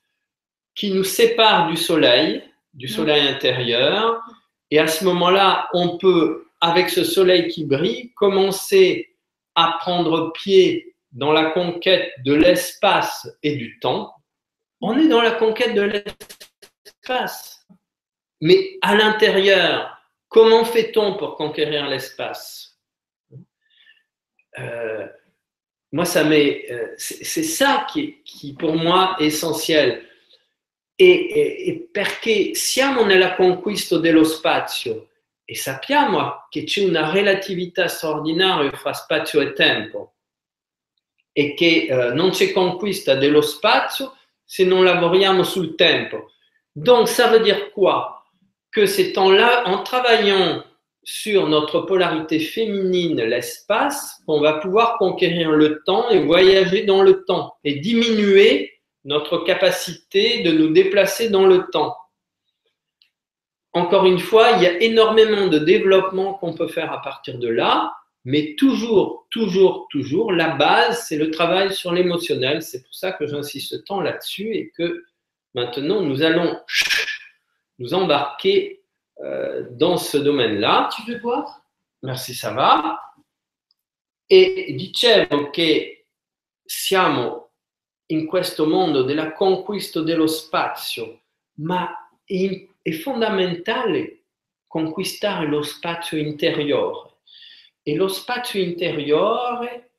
qui 0.76 0.91
nous 0.91 1.04
séparent 1.04 1.67
du 1.67 1.78
soleil, 1.78 2.43
du 2.76 2.88
soleil 2.88 3.28
intérieur, 3.28 4.22
et 4.69 4.78
à 4.78 4.86
ce 4.86 5.04
moment-là, 5.06 5.67
on 5.74 5.98
peut, 5.98 6.45
avec 6.62 6.91
ce 6.91 7.04
soleil 7.04 7.48
qui 7.48 7.65
brille, 7.65 8.12
commencer 8.13 9.15
à 9.56 9.78
prendre 9.80 10.32
pied 10.34 10.95
dans 11.12 11.32
la 11.32 11.45
conquête 11.45 12.12
de 12.24 12.36
l'espace 12.36 13.28
et 13.41 13.56
du 13.56 13.80
temps. 13.80 14.13
On 14.80 14.95
est 14.95 15.08
dans 15.08 15.24
la 15.24 15.32
conquête 15.32 15.74
de 15.74 15.82
l'espace, 15.82 17.65
mais 18.41 18.78
à 18.84 18.95
l'intérieur, 18.95 19.98
Comment 20.30 20.63
fait-on 20.63 21.18
pour 21.18 21.36
conquérir 21.36 21.88
l'espace? 21.88 22.80
Euh, 24.58 25.08
Moi, 25.92 26.06
ça 26.06 26.24
euh, 26.24 26.94
c'est 26.98 27.44
ça 27.44 27.88
qui, 27.92 28.22
qui, 28.24 28.54
pour 28.54 28.76
moi, 28.76 29.15
est 29.20 29.26
essentiel. 29.26 30.08
E, 30.96 31.06
e 31.06 31.89
perché 31.92 32.54
siamo 32.56 33.06
nella 33.06 33.36
conquista 33.36 33.98
dello 34.00 34.26
spazio 34.26 35.12
e 35.46 35.56
sappiamo 35.56 36.46
che 36.50 36.65
c'è 36.65 36.84
una 36.84 37.10
relatività 37.10 37.88
straordinaria 37.88 38.70
fra 38.74 38.92
spazio 38.92 39.39
e 39.39 39.54
tempo 39.54 40.15
e 41.32 41.54
che 41.54 41.88
eh, 41.89 42.13
non 42.13 42.32
c'è 42.32 42.52
conquista 42.52 43.15
dello 43.15 43.39
spazio 43.39 44.18
se 44.44 44.65
non 44.65 44.84
lavoriamo 44.84 45.44
sul 45.44 45.76
tempo. 45.76 46.34
Donc, 46.70 47.08
ça 47.08 47.30
veut 47.30 47.44
dire 47.44 47.72
quoi? 47.72 48.18
Que 48.71 48.86
c'est 48.86 49.17
en, 49.17 49.34
en 49.38 49.84
travaillant 49.84 50.63
sur 51.03 51.47
notre 51.47 51.82
polarité 51.82 52.39
féminine, 52.39 53.21
l'espace, 53.21 54.21
qu'on 54.25 54.41
va 54.41 54.53
pouvoir 54.53 54.97
conquérir 54.97 55.51
le 55.51 55.82
temps 55.84 56.10
et 56.10 56.23
voyager 56.23 56.84
dans 56.84 57.01
le 57.01 57.23
temps 57.23 57.53
et 57.63 57.79
diminuer 57.79 58.73
notre 59.05 59.39
capacité 59.39 60.43
de 60.43 60.51
nous 60.51 60.69
déplacer 60.69 61.29
dans 61.29 61.45
le 61.45 61.67
temps. 61.71 61.95
Encore 63.73 64.05
une 64.05 64.19
fois, 64.19 64.51
il 64.51 64.63
y 64.63 64.67
a 64.67 64.82
énormément 64.82 65.47
de 65.47 65.60
développement 65.60 66.34
qu'on 66.34 66.53
peut 66.53 66.67
faire 66.67 66.91
à 66.91 67.01
partir 67.01 67.38
de 67.38 67.47
là, 67.47 67.93
mais 68.25 68.55
toujours, 68.55 69.27
toujours, 69.32 69.88
toujours, 69.89 70.32
la 70.32 70.49
base, 70.49 71.05
c'est 71.08 71.17
le 71.17 71.32
travail 71.32 71.73
sur 71.73 71.93
l'émotionnel. 71.93 72.62
C'est 72.62 72.84
pour 72.84 72.93
ça 72.93 73.12
que 73.12 73.25
j'insiste 73.25 73.84
tant 73.86 74.01
là-dessus 74.01 74.53
et 74.53 74.71
que 74.77 75.05
maintenant, 75.53 76.01
nous 76.01 76.21
allons 76.21 76.60
nous 77.80 77.94
embarquer 77.94 78.84
euh, 79.20 79.68
dans 79.72 79.98
ce 79.98 80.18
domaine-là. 80.18 80.89
Tu 80.96 81.12
veux 81.12 81.20
boire 81.20 81.63
Merci, 82.02 82.34
ça 82.34 82.54
va. 82.54 83.13
E 84.26 84.74
dicevo 84.78 85.50
che 85.50 86.06
siamo 86.63 87.52
in 88.08 88.25
questo 88.25 88.67
mondo 88.67 89.02
della 89.02 89.34
conquista 89.34 90.02
dello 90.02 90.27
spazio, 90.27 91.23
ma 91.56 92.10
è, 92.23 92.67
è 92.82 92.92
fondamentale 92.92 94.25
conquistare 94.65 95.48
lo 95.48 95.62
spazio 95.63 96.17
interiore. 96.17 97.17
E 97.82 97.96
lo 97.96 98.08
spazio 98.08 98.62
interiore 98.62 99.96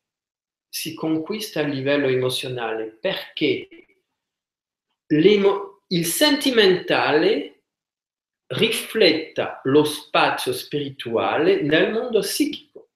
si 0.69 0.95
conquista 0.95 1.61
a 1.61 1.65
livello 1.65 2.07
emozionale 2.07 2.87
perché 2.87 3.69
il 5.09 6.07
sentimentale 6.07 7.60
rifletta 8.53 9.61
lo 9.65 9.85
spazio 9.85 10.53
spirituale 10.53 11.63
nel 11.63 11.93
mondo 11.93 12.21
psichico, 12.21 12.91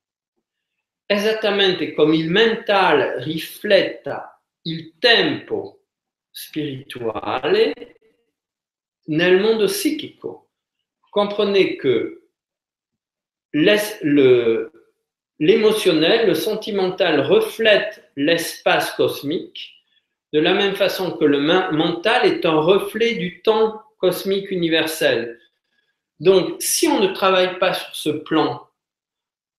esattamente 1.07 1.92
come 1.92 2.16
il 2.16 2.30
mentale 2.30 3.22
rifletta 3.22 4.42
il 4.62 4.94
tempo 4.98 5.84
spirituale 6.30 7.96
nel 9.05 9.40
mondo 9.40 9.66
psichico. 9.66 10.50
Comprenez 11.11 11.76
que 11.76 12.30
le, 13.52 14.70
l'émotionnel, 15.38 16.26
le 16.26 16.34
sentimental 16.34 17.20
reflète 17.20 18.11
l'espace 18.16 18.92
cosmique 18.96 19.74
de 20.32 20.40
la 20.40 20.52
même 20.52 20.74
façon 20.74 21.16
que 21.16 21.24
le 21.24 21.38
mental 21.38 22.26
est 22.26 22.44
un 22.44 22.59
reflet 22.59 23.14
du 23.14 23.40
temps 23.42 23.80
cosmique 23.98 24.50
universel. 24.50 25.38
Donc, 26.20 26.62
si 26.62 26.88
on 26.88 27.00
ne 27.00 27.12
travaille 27.12 27.58
pas 27.58 27.74
sur 27.74 27.94
ce 27.94 28.10
plan, 28.10 28.68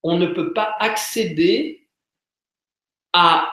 on 0.03 0.17
ne 0.17 0.27
peut 0.27 0.53
pas 0.53 0.75
accéder 0.79 1.87
à, 3.13 3.51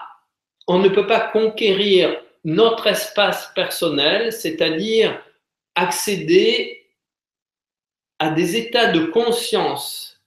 on 0.67 0.79
ne 0.79 0.89
peut 0.89 1.07
pas 1.07 1.21
conquérir 1.21 2.23
notre 2.45 2.87
espace 2.87 3.53
personnel, 3.55 4.33
c'est-à-dire 4.33 5.23
accéder 5.75 6.87
à 8.19 8.31
des 8.31 8.57
états 8.57 8.93
de 8.93 9.07
conscience 9.07 10.21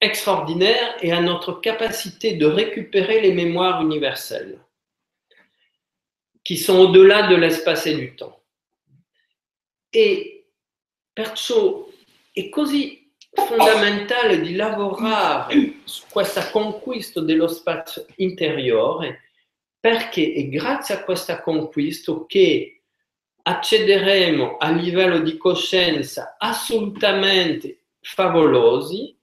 extraordinaires 0.00 0.96
et 1.02 1.12
à 1.12 1.20
notre 1.20 1.52
capacité 1.60 2.36
de 2.36 2.46
récupérer 2.46 3.20
les 3.20 3.32
mémoires 3.32 3.82
universelles 3.82 4.58
qui 6.44 6.56
sont 6.56 6.78
au-delà 6.78 7.28
de 7.28 7.36
l'espace 7.36 7.86
et 7.86 7.94
du 7.94 8.16
temps. 8.16 8.42
E 9.94 10.39
perciò 11.22 11.86
è 12.32 12.48
così 12.48 13.12
fondamentale 13.32 14.40
di 14.40 14.54
lavorare 14.54 15.80
su 15.84 16.04
questa 16.10 16.50
conquista 16.50 17.20
dello 17.20 17.46
spazio 17.46 18.06
interiore 18.16 19.30
perché 19.78 20.32
è 20.32 20.48
grazie 20.48 20.94
a 20.94 21.04
questa 21.04 21.42
conquista 21.42 22.24
che 22.26 22.82
accederemo 23.42 24.56
a 24.56 24.70
livello 24.70 25.20
di 25.20 25.36
coscienza 25.36 26.36
assolutamente 26.38 27.84
favolosi 28.00 29.16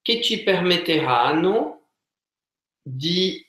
che 0.00 0.22
ci 0.22 0.42
permetteranno 0.42 1.88
di 2.82 3.46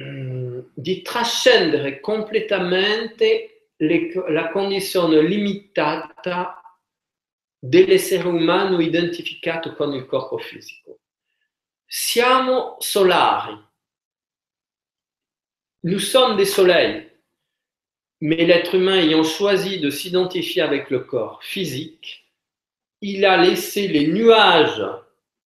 Mm, 0.00 0.60
di 0.72 1.02
trascendere 1.02 2.00
completamente 2.00 3.59
la 3.80 4.50
condizione 4.50 5.22
limitata 5.22 6.60
dell'essere 7.58 8.26
umano 8.26 8.80
identificato 8.80 9.74
con 9.74 9.94
il 9.94 10.06
corpo 10.06 10.38
fisico. 10.38 11.00
Siamo 11.86 12.76
solari. 12.78 13.58
Nous 15.82 15.98
sommes 15.98 16.36
des 16.36 16.46
soleils. 16.46 17.08
Mais 18.22 18.44
l'être 18.44 18.74
humain 18.74 18.98
ayant 18.98 19.24
choisi 19.24 19.80
de 19.80 19.88
s'identifier 19.88 20.60
avec 20.60 20.90
le 20.90 21.00
corps 21.00 21.42
physique, 21.42 22.30
il 23.00 23.24
a 23.24 23.38
laissé 23.38 23.88
les 23.88 24.08
nuages 24.08 24.84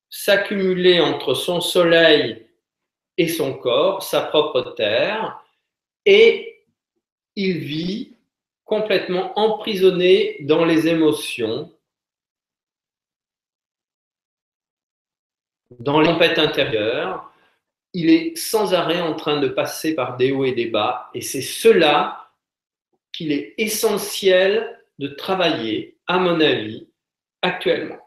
s'accumuler 0.09 0.99
entre 0.99 1.36
son 1.36 1.61
soleil 1.61 2.47
et 3.15 3.27
son 3.27 3.53
corps, 3.59 4.01
sa 4.01 4.21
propre 4.21 4.73
terre, 4.75 5.43
et 6.05 6.65
il 7.36 7.59
vit 7.59 8.12
complètement 8.74 9.38
emprisonné 9.38 10.38
dans 10.39 10.65
les 10.65 10.88
émotions, 10.88 11.71
dans 15.69 16.01
les 16.01 16.07
tempêtes 16.07 16.39
intérieures. 16.39 17.32
Il 17.93 18.09
est 18.09 18.36
sans 18.36 18.74
arrêt 18.74 18.99
en 18.99 19.13
train 19.13 19.39
de 19.39 19.47
passer 19.47 19.93
par 19.93 20.17
des 20.17 20.32
hauts 20.32 20.45
et 20.45 20.53
des 20.53 20.65
bas, 20.65 21.11
et 21.13 21.21
c'est 21.21 21.43
cela 21.43 22.32
qu'il 23.11 23.32
est 23.32 23.53
essentiel 23.59 24.84
de 24.97 25.09
travailler, 25.09 25.99
à 26.07 26.17
mon 26.17 26.39
avis, 26.41 26.89
actuellement. 27.43 28.01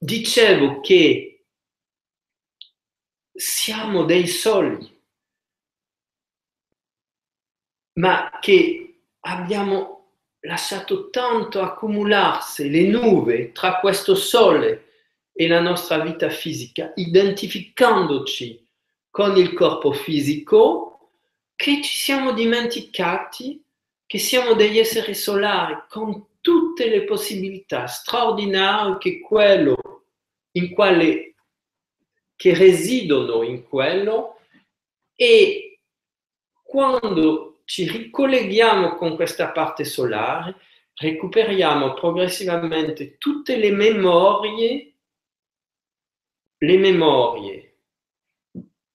Dicevo 0.00 0.80
che 0.80 1.44
siamo 3.32 4.04
dei 4.04 4.26
soli, 4.26 4.95
ma 7.98 8.38
che 8.40 8.98
abbiamo 9.20 10.10
lasciato 10.40 11.10
tanto 11.10 11.60
accumularsi 11.60 12.70
le 12.70 12.82
nuvole 12.82 13.52
tra 13.52 13.78
questo 13.80 14.14
sole 14.14 14.84
e 15.32 15.48
la 15.48 15.60
nostra 15.60 15.98
vita 16.00 16.30
fisica, 16.30 16.92
identificandoci 16.94 18.64
con 19.10 19.36
il 19.36 19.52
corpo 19.52 19.92
fisico, 19.92 21.10
che 21.54 21.80
ci 21.82 21.98
siamo 21.98 22.32
dimenticati 22.32 23.62
che 24.06 24.18
siamo 24.18 24.54
degli 24.54 24.78
esseri 24.78 25.14
solari 25.14 25.82
con 25.88 26.26
tutte 26.40 26.88
le 26.88 27.02
possibilità 27.02 27.86
straordinarie 27.86 28.98
che 28.98 29.20
quello 29.20 30.04
in 30.52 30.72
quale 30.72 31.34
che 32.36 32.54
residono 32.54 33.42
in 33.42 33.64
quello 33.64 34.38
e 35.16 35.80
quando 36.62 37.55
ci 37.66 37.88
ricolleghiamo 37.90 38.94
con 38.94 39.16
questa 39.16 39.50
parte 39.50 39.84
solare, 39.84 40.54
recuperiamo 40.94 41.94
progressivamente 41.94 43.18
tutte 43.18 43.56
le 43.56 43.72
memorie, 43.72 44.94
le 46.58 46.78
memorie 46.78 47.78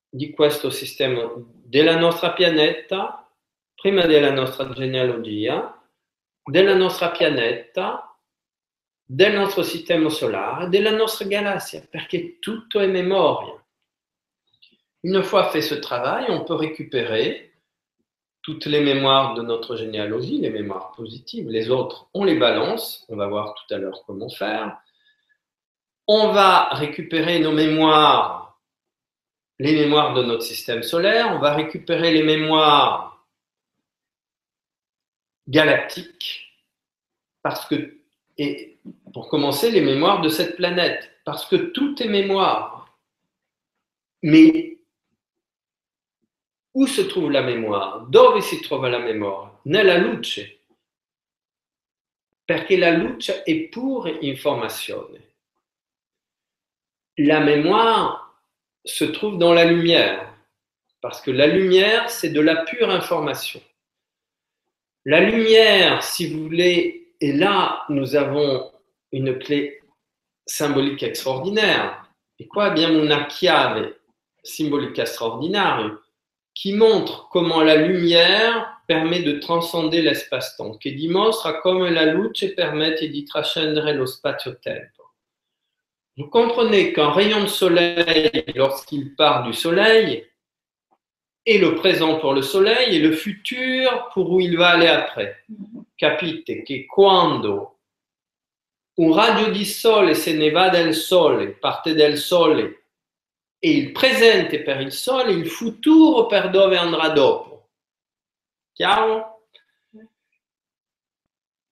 di 0.09 0.31
questo 0.31 0.69
sistema 0.69 1.31
della 1.35 1.97
nostra 1.97 2.31
pianeta, 2.31 3.29
prima 3.75 4.05
della 4.05 4.31
nostra 4.31 4.69
genealogia, 4.69 5.77
della 6.41 6.73
nostra 6.73 7.11
pianeta, 7.11 8.17
del 9.03 9.33
nostro 9.33 9.63
sistema 9.63 10.09
solare, 10.09 10.69
della 10.69 10.91
nostra 10.91 11.25
galassia, 11.25 11.85
perché 11.89 12.39
tutto 12.39 12.79
è 12.79 12.87
memoria. 12.87 13.61
Une 15.03 15.23
fois 15.23 15.49
fait 15.49 15.61
ce 15.61 15.79
travail, 15.79 16.29
on 16.29 16.45
peut 16.45 16.55
récupérer 16.55 17.50
toutes 18.41 18.65
les 18.65 18.81
mémoires 18.81 19.35
de 19.35 19.41
notre 19.41 19.75
généalogie, 19.75 20.39
les 20.39 20.49
mémoires 20.49 20.91
positives. 20.93 21.49
Les 21.49 21.69
autres, 21.69 22.07
on 22.13 22.23
les 22.23 22.37
balance. 22.37 23.05
On 23.09 23.15
va 23.15 23.27
voir 23.27 23.53
tout 23.55 23.73
à 23.73 23.77
l'heure 23.77 24.03
comment 24.05 24.29
faire. 24.29 24.77
On 26.07 26.31
va 26.31 26.69
récupérer 26.69 27.39
nos 27.39 27.51
mémoires, 27.51 28.59
les 29.59 29.73
mémoires 29.75 30.13
de 30.13 30.23
notre 30.23 30.43
système 30.43 30.83
solaire. 30.83 31.33
On 31.35 31.39
va 31.39 31.53
récupérer 31.53 32.11
les 32.11 32.23
mémoires 32.23 33.25
galactiques 35.47 36.47
parce 37.43 37.65
que 37.67 38.01
et 38.37 38.79
pour 39.13 39.29
commencer, 39.29 39.71
les 39.71 39.81
mémoires 39.81 40.21
de 40.21 40.29
cette 40.29 40.55
planète, 40.55 41.11
parce 41.25 41.45
que 41.45 41.55
tout 41.55 42.01
est 42.01 42.07
mémoire. 42.07 42.97
Mais 44.23 44.79
où 46.73 46.87
se 46.87 47.01
trouve 47.01 47.31
la 47.31 47.41
mémoire? 47.41 48.07
Dove 48.07 48.41
si 48.41 48.61
trova 48.61 48.89
la 48.89 48.99
mémoire? 48.99 49.59
Nella 49.65 49.97
luce. 49.97 50.59
Perché 52.45 52.77
la 52.77 52.91
luce 52.91 53.43
è 53.43 53.69
pure 53.69 54.17
informazione. 54.21 55.29
La 57.17 57.39
mémoire 57.39 58.41
se 58.83 59.05
trouve 59.11 59.37
dans 59.37 59.53
la 59.53 59.65
lumière, 59.65 60.33
parce 61.01 61.21
que 61.21 61.31
la 61.31 61.45
lumière, 61.45 62.09
c'est 62.09 62.31
de 62.31 62.41
la 62.41 62.63
pure 62.63 62.89
information. 62.89 63.61
La 65.05 65.19
lumière, 65.19 66.03
si 66.03 66.27
vous 66.27 66.43
voulez, 66.43 67.13
et 67.19 67.33
là, 67.33 67.85
nous 67.89 68.15
avons 68.15 68.71
une 69.11 69.37
clé 69.37 69.81
symbolique 70.45 71.03
extraordinaire. 71.03 72.11
Et 72.39 72.47
quoi? 72.47 72.71
Bien 72.71 72.89
una 72.89 73.27
chiave 73.29 73.93
symbolique 74.43 74.97
extraordinaire 74.97 76.00
qui 76.53 76.73
montre 76.73 77.27
comment 77.29 77.61
la 77.61 77.75
lumière 77.75 78.81
permet 78.87 79.21
de 79.21 79.39
transcender 79.39 80.01
l'espace-temps, 80.01 80.77
che 80.77 80.91
dimostra 80.91 81.59
come 81.59 81.89
la 81.91 82.05
luce 82.05 82.53
permette 82.53 83.07
di 83.09 83.23
trascendere 83.23 83.93
lo 83.93 84.05
spazio-tempo. 84.05 85.13
Vous 86.17 86.29
comprenez 86.29 86.91
qu'un 86.91 87.11
rayon 87.11 87.43
de 87.43 87.47
soleil, 87.47 88.29
lorsqu'il 88.53 89.15
part 89.15 89.43
du 89.43 89.53
soleil, 89.53 90.27
est 91.45 91.57
le 91.57 91.75
présent 91.75 92.19
pour 92.19 92.33
le 92.33 92.41
soleil 92.41 92.95
et 92.95 92.99
le 92.99 93.13
futur 93.13 94.09
pour 94.13 94.31
où 94.31 94.39
il 94.39 94.57
va 94.57 94.69
aller 94.71 94.87
après. 94.87 95.43
capite 96.01 96.63
che 96.63 96.87
quando 96.87 97.77
un 98.95 99.13
raggio 99.13 99.51
di 99.51 99.63
sole 99.63 100.15
se 100.15 100.33
ne 100.33 100.49
va 100.49 100.69
dal 100.69 100.95
sole, 100.95 101.51
parte 101.51 101.93
dal 101.93 102.17
sole, 102.17 102.80
il 103.69 103.91
presente 103.91 104.61
per 104.63 104.81
il 104.81 104.91
sole, 104.91 105.31
il 105.31 105.47
futuro 105.47 106.25
per 106.25 106.49
dove 106.49 106.77
andrà 106.77 107.09
dopo. 107.09 107.69
Chiaro? 108.73 109.47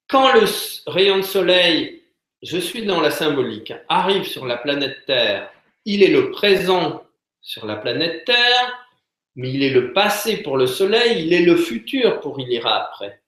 Quand 0.08 0.34
le 0.34 0.46
rayon 0.88 1.18
de 1.18 1.24
soleil, 1.24 2.04
je 2.42 2.58
suis 2.58 2.86
dans 2.86 3.02
la 3.02 3.12
symbolique, 3.12 3.74
arrive 3.88 4.24
sur 4.24 4.46
la 4.46 4.58
planète 4.58 5.06
Terre, 5.06 5.52
il 5.86 6.04
est 6.04 6.12
le 6.12 6.32
présent 6.32 7.06
sur 7.42 7.66
la 7.66 7.76
planète 7.76 8.26
Terre, 8.26 8.88
mais 9.36 9.52
il 9.52 9.64
est 9.64 9.70
le 9.70 9.94
passé 9.94 10.42
pour 10.42 10.58
le 10.58 10.68
soleil, 10.68 11.26
il 11.26 11.34
est 11.34 11.44
le 11.44 11.56
futur 11.56 12.20
pour 12.20 12.40
il 12.40 12.52
ira 12.52 12.86
après. 12.86 13.22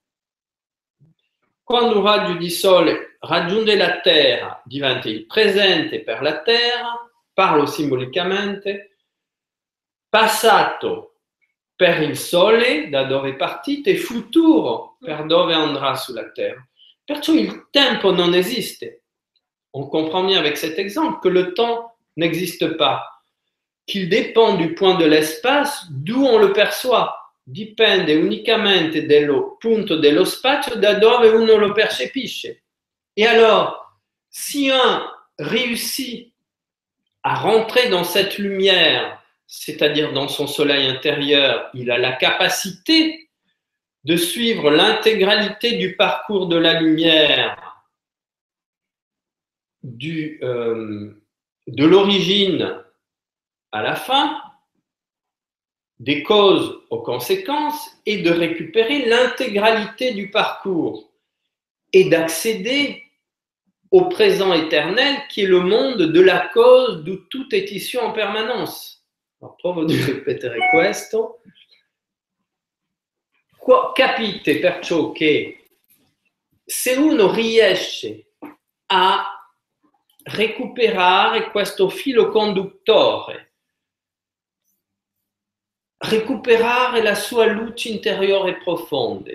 quando 1.72 1.99
un 1.99 2.03
raggio 2.03 2.34
di 2.34 2.49
sole 2.49 3.16
raggiunge 3.20 3.78
la 3.78 4.01
Terra, 4.01 4.62
diventa 4.66 5.07
il 5.07 5.26
presente 5.26 6.01
per 6.01 6.22
la 6.22 6.41
Terra, 6.41 7.09
parlo 7.34 7.65
simbolicamente, 7.65 8.97
passato 10.09 11.19
per 11.75 12.01
il 12.01 12.17
sole, 12.17 12.89
da 12.89 13.03
dove 13.03 13.32
è 13.32 13.36
partito, 13.36 13.89
e 13.89 13.97
futuro 13.97 14.97
per 14.99 15.25
dove 15.25 15.53
andrà 15.53 15.95
sulla 15.95 16.29
Terra. 16.32 16.63
Perciò 17.03 17.34
il 17.34 17.67
tempo 17.71 18.11
non 18.11 18.34
esiste. 18.34 19.03
On 19.73 19.88
comprend 19.88 20.25
bien 20.25 20.38
avec 20.38 20.57
cet 20.57 20.77
exemple 20.77 21.19
que 21.21 21.29
le 21.29 21.53
temps 21.53 21.97
n'existe 22.17 22.75
pas, 22.77 23.01
qu'il 23.86 24.09
dépend 24.09 24.55
du 24.57 24.73
point 24.73 24.95
de 24.95 25.05
l'espace 25.05 25.88
d'où 25.89 26.25
on 26.25 26.38
le 26.38 26.51
perçoit. 26.51 27.15
Dipende 27.43 28.15
unicamente 28.15 29.07
dello 29.07 29.55
punto 29.57 29.97
dello 29.97 30.23
spazio 30.25 30.75
da 30.75 30.93
dove 30.93 31.29
uno 31.29 31.55
lo 31.55 31.71
percepisce. 31.71 32.63
Et 33.15 33.25
alors, 33.25 33.99
si 34.29 34.69
un 34.69 35.01
réussit 35.38 36.30
à 37.24 37.36
rentrer 37.36 37.89
dans 37.89 38.03
cette 38.03 38.38
lumière, 38.38 39.22
c'est-à-dire 39.47 40.13
dans 40.13 40.28
son 40.28 40.47
soleil 40.47 40.88
intérieur, 40.88 41.69
il 41.74 41.91
a 41.91 41.97
la 41.97 42.13
capacité 42.13 43.30
de 44.03 44.15
suivre 44.15 44.72
l'intégralité 44.72 45.78
du 45.78 45.95
parcours 45.95 46.47
de 46.47 46.57
la 46.57 46.80
lumière, 46.80 47.86
euh, 49.84 51.13
de 51.67 51.86
l'origine 51.86 52.84
à 53.72 53.82
la 53.82 53.95
fin, 53.95 54.41
des 55.99 56.24
causes 56.24 56.82
aux 56.89 57.01
conséquences, 57.01 57.89
et 58.07 58.24
de 58.24 58.32
récupérer 58.32 59.05
l'intégralité 59.05 60.13
du 60.13 60.32
parcours 60.32 61.11
et 61.93 62.09
d'accéder 62.09 63.03
au 63.91 64.07
présent 64.07 64.53
éternel 64.53 65.27
qui 65.27 65.41
est 65.41 65.47
le 65.47 65.59
monde 65.59 66.01
de 66.01 66.21
la 66.21 66.47
cause 66.47 67.03
d'où 67.03 67.27
tout 67.27 67.53
est 67.53 67.71
issu 67.71 67.97
en 67.97 68.11
permanence. 68.13 69.05
Alors, 69.41 69.57
provo 69.57 69.83
di 69.85 69.95
ripetere 70.01 70.57
questo. 70.71 71.41
Capite 73.93 74.59
perciò 74.59 75.11
che 75.11 75.69
se 76.63 76.93
uno 76.93 77.31
riesce 77.31 78.33
a 78.87 79.25
recuperare 80.23 81.51
questo 81.51 81.89
filo 81.89 82.29
conduttore, 82.29 83.53
recuperare 85.97 87.01
la 87.01 87.15
sua 87.15 87.45
luce 87.45 87.89
interiore 87.89 88.57
profonda, 88.57 89.31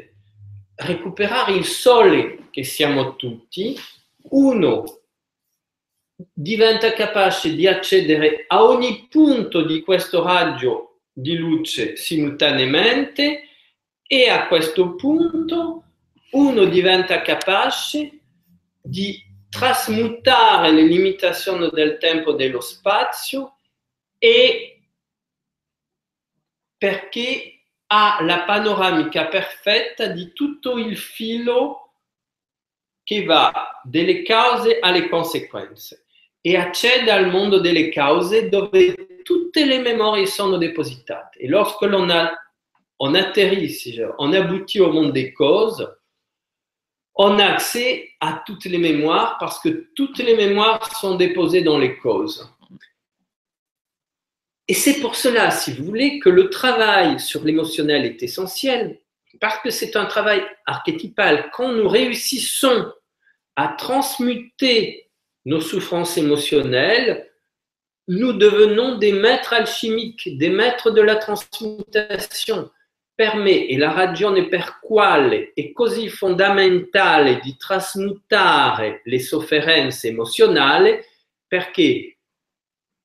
recuperare 0.76 1.52
il 1.52 1.64
sole 1.64 2.48
che 2.50 2.64
siamo 2.64 3.16
tutti, 3.16 3.76
uno 4.30 4.84
diventa 6.32 6.92
capace 6.92 7.54
di 7.54 7.66
accedere 7.66 8.44
a 8.48 8.62
ogni 8.62 9.06
punto 9.08 9.62
di 9.62 9.82
questo 9.82 10.22
raggio 10.22 11.00
di 11.12 11.36
luce 11.36 11.96
simultaneamente 11.96 13.48
e 14.02 14.28
a 14.28 14.46
questo 14.46 14.94
punto 14.94 15.84
uno 16.30 16.64
diventa 16.64 17.22
capace 17.22 18.20
di 18.80 19.22
trasmutare 19.48 20.70
le 20.72 20.82
limitazioni 20.82 21.68
del 21.70 21.98
tempo 21.98 22.32
e 22.32 22.36
dello 22.36 22.60
spazio 22.60 23.56
e 24.18 24.82
perché 26.76 27.60
ha 27.86 28.18
la 28.22 28.42
panoramica 28.42 29.26
perfetta 29.28 30.08
di 30.08 30.32
tutto 30.32 30.76
il 30.76 30.96
filo 30.96 31.85
che 33.06 33.24
va 33.24 33.80
dalle 33.84 34.22
cause 34.24 34.80
alle 34.80 35.08
conseguenze 35.08 36.06
e 36.40 36.56
accede 36.56 37.08
al 37.12 37.30
mondo 37.30 37.60
delle 37.60 37.88
cause 37.92 38.48
dove 38.48 39.22
tutte 39.22 39.64
le 39.64 39.78
memorie 39.78 40.26
sono 40.26 40.56
depositate. 40.56 41.38
Et 41.38 41.48
lorsque 41.48 41.86
l'on 41.86 42.10
atterrit, 43.14 43.96
on 44.18 44.32
aboutit 44.32 44.80
au 44.80 44.90
monde 44.90 45.12
des 45.12 45.32
causes, 45.32 45.88
on 47.14 47.38
a 47.38 47.44
accès 47.46 48.10
à 48.18 48.42
toutes 48.44 48.64
les 48.64 48.78
mémoires 48.78 49.36
parce 49.38 49.60
que 49.60 49.88
toutes 49.94 50.18
les 50.18 50.34
mémoires 50.34 50.96
sont 50.96 51.14
déposées 51.14 51.62
dans 51.62 51.78
les 51.78 51.96
causes. 51.98 52.52
Et 54.66 54.74
c'est 54.74 55.00
pour 55.00 55.14
cela, 55.14 55.52
si 55.52 55.72
vous 55.72 55.84
voulez, 55.84 56.18
que 56.18 56.28
le 56.28 56.50
travail 56.50 57.20
sur 57.20 57.44
l'émotionnel 57.44 58.04
est 58.04 58.20
essentiel, 58.24 59.00
parce 59.40 59.58
que 59.58 59.70
c'est 59.70 59.96
un 59.96 60.06
travail 60.06 60.42
archétypal. 60.66 61.50
Quand 61.52 61.72
nous 61.72 61.88
réussissons 61.88 62.92
à 63.56 63.68
transmuter 63.68 65.10
nos 65.44 65.60
souffrances 65.60 66.16
émotionnelles, 66.16 67.30
nous 68.08 68.32
devenons 68.32 68.98
des 68.98 69.12
maîtres 69.12 69.52
alchimiques, 69.52 70.36
des 70.38 70.50
maîtres 70.50 70.90
de 70.90 71.00
la 71.00 71.16
transmutation. 71.16 72.70
Permet, 73.16 73.70
e 73.70 73.78
la 73.78 73.92
ragione 73.92 74.46
per 74.46 74.78
quale 74.78 75.52
è 75.54 75.72
così 75.72 76.10
fondamentale 76.10 77.40
di 77.40 77.56
trasmutare 77.56 79.00
le 79.04 79.20
sofferenze 79.20 80.08
emozionali, 80.08 81.00
perché 81.46 82.18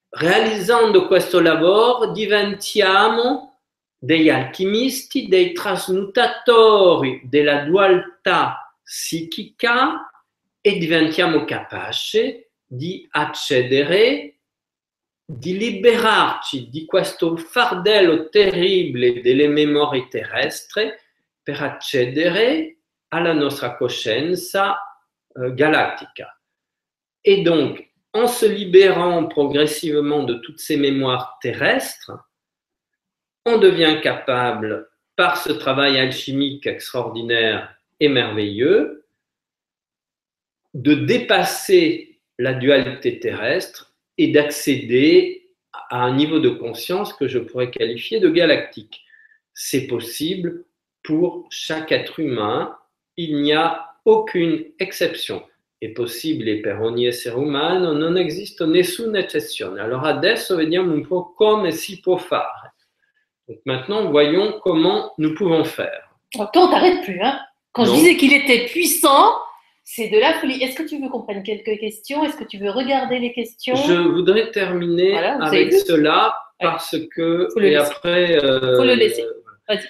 realizzando 0.09 1.07
questo 1.07 1.39
lavoro 1.39 2.11
diventiamo 2.11 3.50
degli 4.03 4.31
alchimisti, 4.31 5.27
dei 5.27 5.53
trasmutatori 5.53 7.21
della 7.25 7.65
dualità 7.65 8.75
psichica 8.83 10.09
e 10.59 10.77
diventiamo 10.79 11.45
capaci 11.45 12.43
di 12.65 13.07
accedere, 13.11 14.39
di 15.23 15.55
liberarci 15.55 16.69
di 16.69 16.85
questo 16.85 17.37
fardello 17.37 18.29
terribile 18.29 19.21
delle 19.21 19.47
memorie 19.47 20.07
terrestri 20.07 20.91
per 21.43 21.61
accedere 21.61 22.77
alla 23.09 23.33
nostra 23.33 23.75
coscienza 23.75 24.79
euh, 25.35 25.53
galactica. 25.53 26.41
Et 27.23 27.43
donc, 27.43 27.87
en 28.13 28.25
se 28.25 28.47
libérant 28.47 29.27
progressivement 29.27 30.23
de 30.23 30.33
toutes 30.39 30.59
ces 30.59 30.75
mémoires 30.75 31.37
terrestres, 31.39 32.11
on 33.45 33.57
devient 33.57 33.99
capable, 34.01 34.89
par 35.15 35.37
ce 35.37 35.51
travail 35.51 35.97
alchimique 35.97 36.65
extraordinaire 36.67 37.75
et 37.99 38.09
merveilleux, 38.09 39.05
de 40.73 40.93
dépasser 40.93 42.19
la 42.39 42.53
dualité 42.53 43.19
terrestre 43.19 43.93
et 44.17 44.31
d'accéder 44.31 45.49
à 45.73 46.03
un 46.03 46.15
niveau 46.15 46.39
de 46.39 46.49
conscience 46.49 47.13
que 47.13 47.27
je 47.27 47.39
pourrais 47.39 47.69
qualifier 47.69 48.19
de 48.19 48.29
galactique. 48.29 49.03
C'est 49.53 49.87
possible 49.87 50.65
pour 51.03 51.47
chaque 51.49 51.91
être 51.91 52.19
humain, 52.19 52.77
il 53.17 53.41
n'y 53.41 53.53
a 53.53 53.95
aucune 54.05 54.65
exception. 54.79 55.43
È 55.77 55.89
possibile 55.89 56.59
per 56.61 56.79
ogni 56.79 57.07
essere 57.07 57.35
umano, 57.35 57.93
non 57.93 58.15
esiste 58.17 58.65
nessuna 58.65 59.19
eccezione. 59.19 59.81
Alors 59.81 60.05
adesso 60.05 60.55
vediamo 60.55 60.93
un 60.93 61.05
po' 61.05 61.33
come 61.33 61.71
si 61.71 61.99
può 61.99 62.17
fare. 62.17 62.70
Donc 63.51 63.59
maintenant, 63.65 64.09
voyons 64.09 64.59
comment 64.63 65.11
nous 65.17 65.33
pouvons 65.35 65.65
faire. 65.65 66.09
Toi, 66.33 66.49
on 66.55 66.69
t'arrête 66.69 67.03
plus. 67.03 67.19
Hein 67.21 67.37
Quand 67.73 67.83
je 67.83 67.91
disais 67.91 68.15
qu'il 68.15 68.31
était 68.31 68.65
puissant, 68.67 69.33
c'est 69.83 70.07
de 70.07 70.17
la 70.17 70.35
folie. 70.35 70.63
Est-ce 70.63 70.77
que 70.77 70.87
tu 70.87 71.01
veux 71.01 71.09
qu'on 71.09 71.23
prenne 71.23 71.43
quelques 71.43 71.77
questions? 71.77 72.23
Est-ce 72.23 72.37
que 72.37 72.45
tu 72.45 72.59
veux 72.59 72.69
regarder 72.69 73.19
les 73.19 73.33
questions? 73.33 73.75
Je 73.75 73.93
voudrais 73.93 74.51
terminer 74.51 75.17
avec 75.17 75.73
cela 75.73 76.33
parce 76.61 76.95
que 77.13 77.49
et 77.59 77.75
après. 77.75 78.41
Euh, 78.41 78.77
Faut 78.77 78.85
le 78.85 78.93
laisser. 78.93 79.25
Vas-y. 79.67 79.85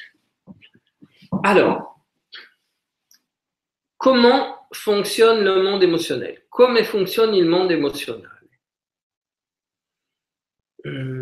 Alors, 1.43 1.99
comment 3.99 4.57
fonctionne 4.73 5.43
le 5.43 5.61
monde 5.61 5.83
émotionnel? 5.83 6.41
Comment 6.49 6.83
fonctionne 6.83 7.39
le 7.39 7.45
monde 7.45 7.71
émotionnel? 7.71 8.27
Euh, 10.87 11.20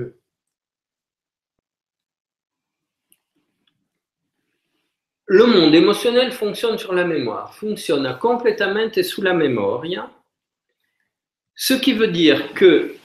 Le 5.31 5.45
monde 5.45 5.75
émotionnel 5.75 6.31
fonctionne 6.31 6.79
sur 6.79 6.91
la 6.91 7.05
mémoire, 7.05 7.53
fonctionne 7.53 8.17
complètement 8.17 8.89
sous 9.03 9.21
la 9.21 9.35
mémoire. 9.35 9.83
Ce 11.53 11.75
qui 11.75 11.93
veut 11.93 12.07
dire 12.07 12.51
que, 12.55 12.95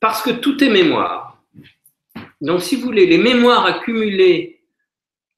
parce 0.00 0.20
que 0.20 0.32
tout 0.32 0.62
est 0.62 0.68
mémoire, 0.68 1.42
donc 2.42 2.60
si 2.60 2.76
vous 2.76 2.82
voulez, 2.82 3.06
les 3.06 3.16
mémoires 3.16 3.64
accumulées 3.64 4.60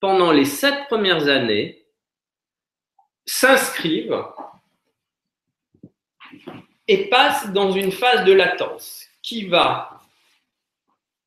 pendant 0.00 0.32
les 0.32 0.44
sept 0.44 0.88
premières 0.88 1.28
années 1.28 1.86
s'inscrivent 3.24 4.24
et 6.88 7.08
passent 7.10 7.52
dans 7.52 7.70
une 7.70 7.92
phase 7.92 8.24
de 8.24 8.32
latence 8.32 9.06
qui 9.22 9.46
va 9.46 10.00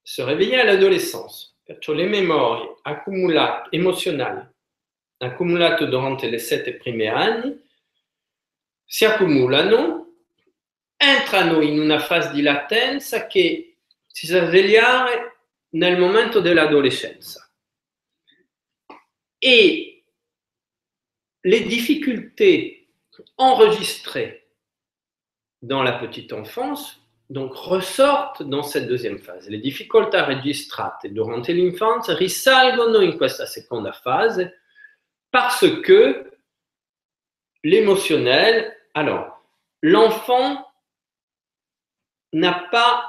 se 0.04 0.22
réveiller 0.22 0.60
à 0.60 0.66
l'adolescence. 0.66 1.56
Les 1.88 2.10
mémoires 2.10 2.68
accumulées 2.84 3.48
émotionnelles 3.72 4.50
accumulato 5.18 5.86
durante 5.86 6.30
le 6.30 6.40
sette 6.40 6.76
primi 6.76 7.08
anni, 7.08 7.62
si 8.84 9.06
accumulano, 9.06 10.14
entrano 10.96 11.62
in 11.62 11.80
una 11.80 12.00
fase 12.00 12.32
di 12.32 12.42
latenza 12.42 13.28
che 13.28 13.78
si 14.06 14.28
sa 14.28 14.46
svegliare 14.46 15.38
nel 15.72 15.98
momento 15.98 16.40
dell'adolescenza. 16.40 17.50
Et 19.40 20.04
les 21.44 21.62
difficultés 21.62 22.88
enregistrées 23.38 24.48
dans 25.62 25.84
la 25.84 25.94
petite 25.94 26.34
enfance 26.34 27.02
donc 27.30 27.56
ressortent 27.56 28.44
dans 28.44 28.64
cette 28.64 28.88
deuxième 28.88 29.20
phase. 29.20 29.50
Le 29.50 29.58
difficoltà 29.58 30.26
registrate 30.26 31.10
durante 31.10 31.52
l'infanzia 31.52 32.16
risalgono 32.16 33.02
in 33.02 33.18
questa 33.18 33.46
seconda 33.46 33.92
fase 33.92 34.62
parce 35.36 35.70
que 35.82 36.32
l'émotionnel, 37.62 38.74
alors, 38.94 39.44
l'enfant 39.82 40.66
n'a 42.32 42.54
pas 42.72 43.06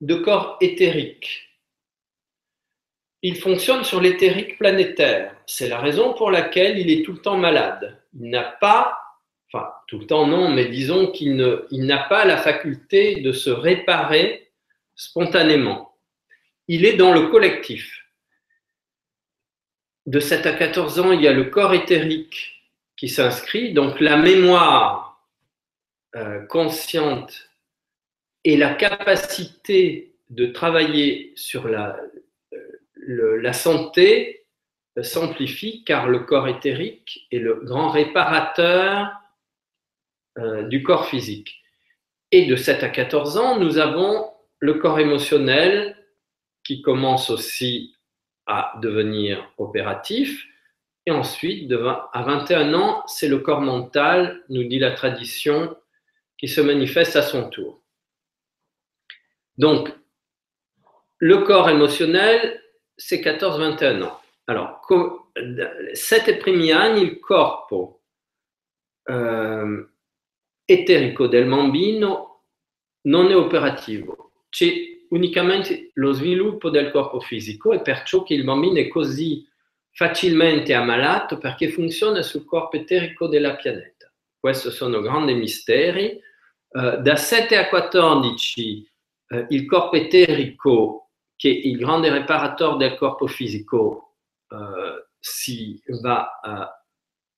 de 0.00 0.16
corps 0.16 0.56
éthérique. 0.60 1.60
Il 3.22 3.36
fonctionne 3.36 3.84
sur 3.84 4.00
l'éthérique 4.00 4.58
planétaire. 4.58 5.36
C'est 5.46 5.68
la 5.68 5.78
raison 5.78 6.14
pour 6.14 6.32
laquelle 6.32 6.78
il 6.80 6.90
est 6.90 7.04
tout 7.04 7.12
le 7.12 7.22
temps 7.22 7.38
malade. 7.38 8.02
Il 8.12 8.28
n'a 8.28 8.42
pas 8.42 8.98
enfin 9.46 9.72
tout 9.86 10.00
le 10.00 10.06
temps 10.08 10.26
non, 10.26 10.50
mais 10.50 10.64
disons 10.64 11.12
qu'il 11.12 11.36
n'a 11.70 11.98
pas 12.08 12.24
la 12.24 12.38
faculté 12.38 13.20
de 13.20 13.30
se 13.30 13.50
réparer 13.50 14.50
spontanément. 14.96 15.96
Il 16.66 16.84
est 16.86 16.96
dans 16.96 17.12
le 17.14 17.28
collectif. 17.28 18.01
De 20.06 20.18
7 20.18 20.46
à 20.46 20.52
14 20.52 20.98
ans, 20.98 21.12
il 21.12 21.22
y 21.22 21.28
a 21.28 21.32
le 21.32 21.44
corps 21.44 21.74
éthérique 21.74 22.62
qui 22.96 23.08
s'inscrit, 23.08 23.72
donc 23.72 24.00
la 24.00 24.16
mémoire 24.16 25.28
euh, 26.16 26.44
consciente 26.46 27.50
et 28.44 28.56
la 28.56 28.74
capacité 28.74 30.14
de 30.30 30.46
travailler 30.46 31.32
sur 31.36 31.68
la, 31.68 31.96
euh, 32.52 33.52
santé 33.52 34.44
s'amplifie 35.00 35.84
car 35.84 36.08
le 36.08 36.20
corps 36.20 36.48
éthérique 36.48 37.26
est 37.30 37.38
le 37.38 37.54
grand 37.54 37.88
réparateur 37.88 39.12
euh, 40.38 40.64
du 40.64 40.82
corps 40.82 41.06
physique. 41.06 41.62
Et 42.30 42.46
de 42.46 42.56
7 42.56 42.82
à 42.82 42.88
14 42.88 43.36
ans, 43.36 43.58
nous 43.58 43.78
avons 43.78 44.32
le 44.58 44.74
corps 44.74 44.98
émotionnel 44.98 45.96
qui 46.64 46.82
commence 46.82 47.30
aussi 47.30 47.94
à 48.52 48.78
devenir 48.80 49.52
opératif. 49.56 50.46
Et 51.06 51.10
ensuite, 51.10 51.72
à 52.12 52.22
21 52.22 52.74
ans, 52.74 53.02
c'est 53.06 53.28
le 53.28 53.38
corps 53.38 53.60
mental, 53.60 54.44
nous 54.48 54.64
dit 54.64 54.78
la 54.78 54.92
tradition, 54.92 55.76
qui 56.38 56.48
se 56.48 56.60
manifeste 56.60 57.16
à 57.16 57.22
son 57.22 57.48
tour. 57.48 57.82
Donc, 59.56 59.92
le 61.18 61.38
corps 61.38 61.70
émotionnel, 61.70 62.62
c'est 62.96 63.20
14-21 63.20 64.02
ans. 64.02 64.20
Alors, 64.46 64.82
7 65.94 66.38
primi 66.38 66.70
il 66.70 67.20
corpo 67.20 68.02
euh, 69.08 69.88
eterico 70.64 71.26
del 71.26 71.48
bambino 71.48 72.44
non 73.02 73.30
è 73.30 73.36
operativo, 73.36 74.32
c'è 74.48 74.91
unicamente 75.12 75.90
lo 75.94 76.12
sviluppo 76.12 76.70
del 76.70 76.90
corpo 76.90 77.20
fisico 77.20 77.72
e 77.72 77.80
perciò 77.80 78.22
che 78.22 78.34
il 78.34 78.44
bambino 78.44 78.78
è 78.78 78.88
così 78.88 79.46
facilmente 79.90 80.74
ammalato 80.74 81.38
perché 81.38 81.70
funziona 81.70 82.22
sul 82.22 82.44
corpo 82.44 82.76
eterico 82.76 83.28
della 83.28 83.56
pianeta. 83.56 84.12
Questi 84.38 84.70
sono 84.70 85.00
grandi 85.00 85.34
misteri. 85.34 86.20
Uh, 86.68 87.02
da 87.02 87.16
7 87.16 87.56
a 87.56 87.68
14 87.68 88.90
uh, 89.28 89.46
il 89.50 89.66
corpo 89.66 89.96
eterico, 89.96 91.10
che 91.36 91.50
è 91.50 91.52
il 91.52 91.76
grande 91.76 92.10
riparatore 92.10 92.78
del 92.78 92.96
corpo 92.96 93.26
fisico, 93.26 94.16
uh, 94.48 95.06
si 95.18 95.80
va, 96.00 96.82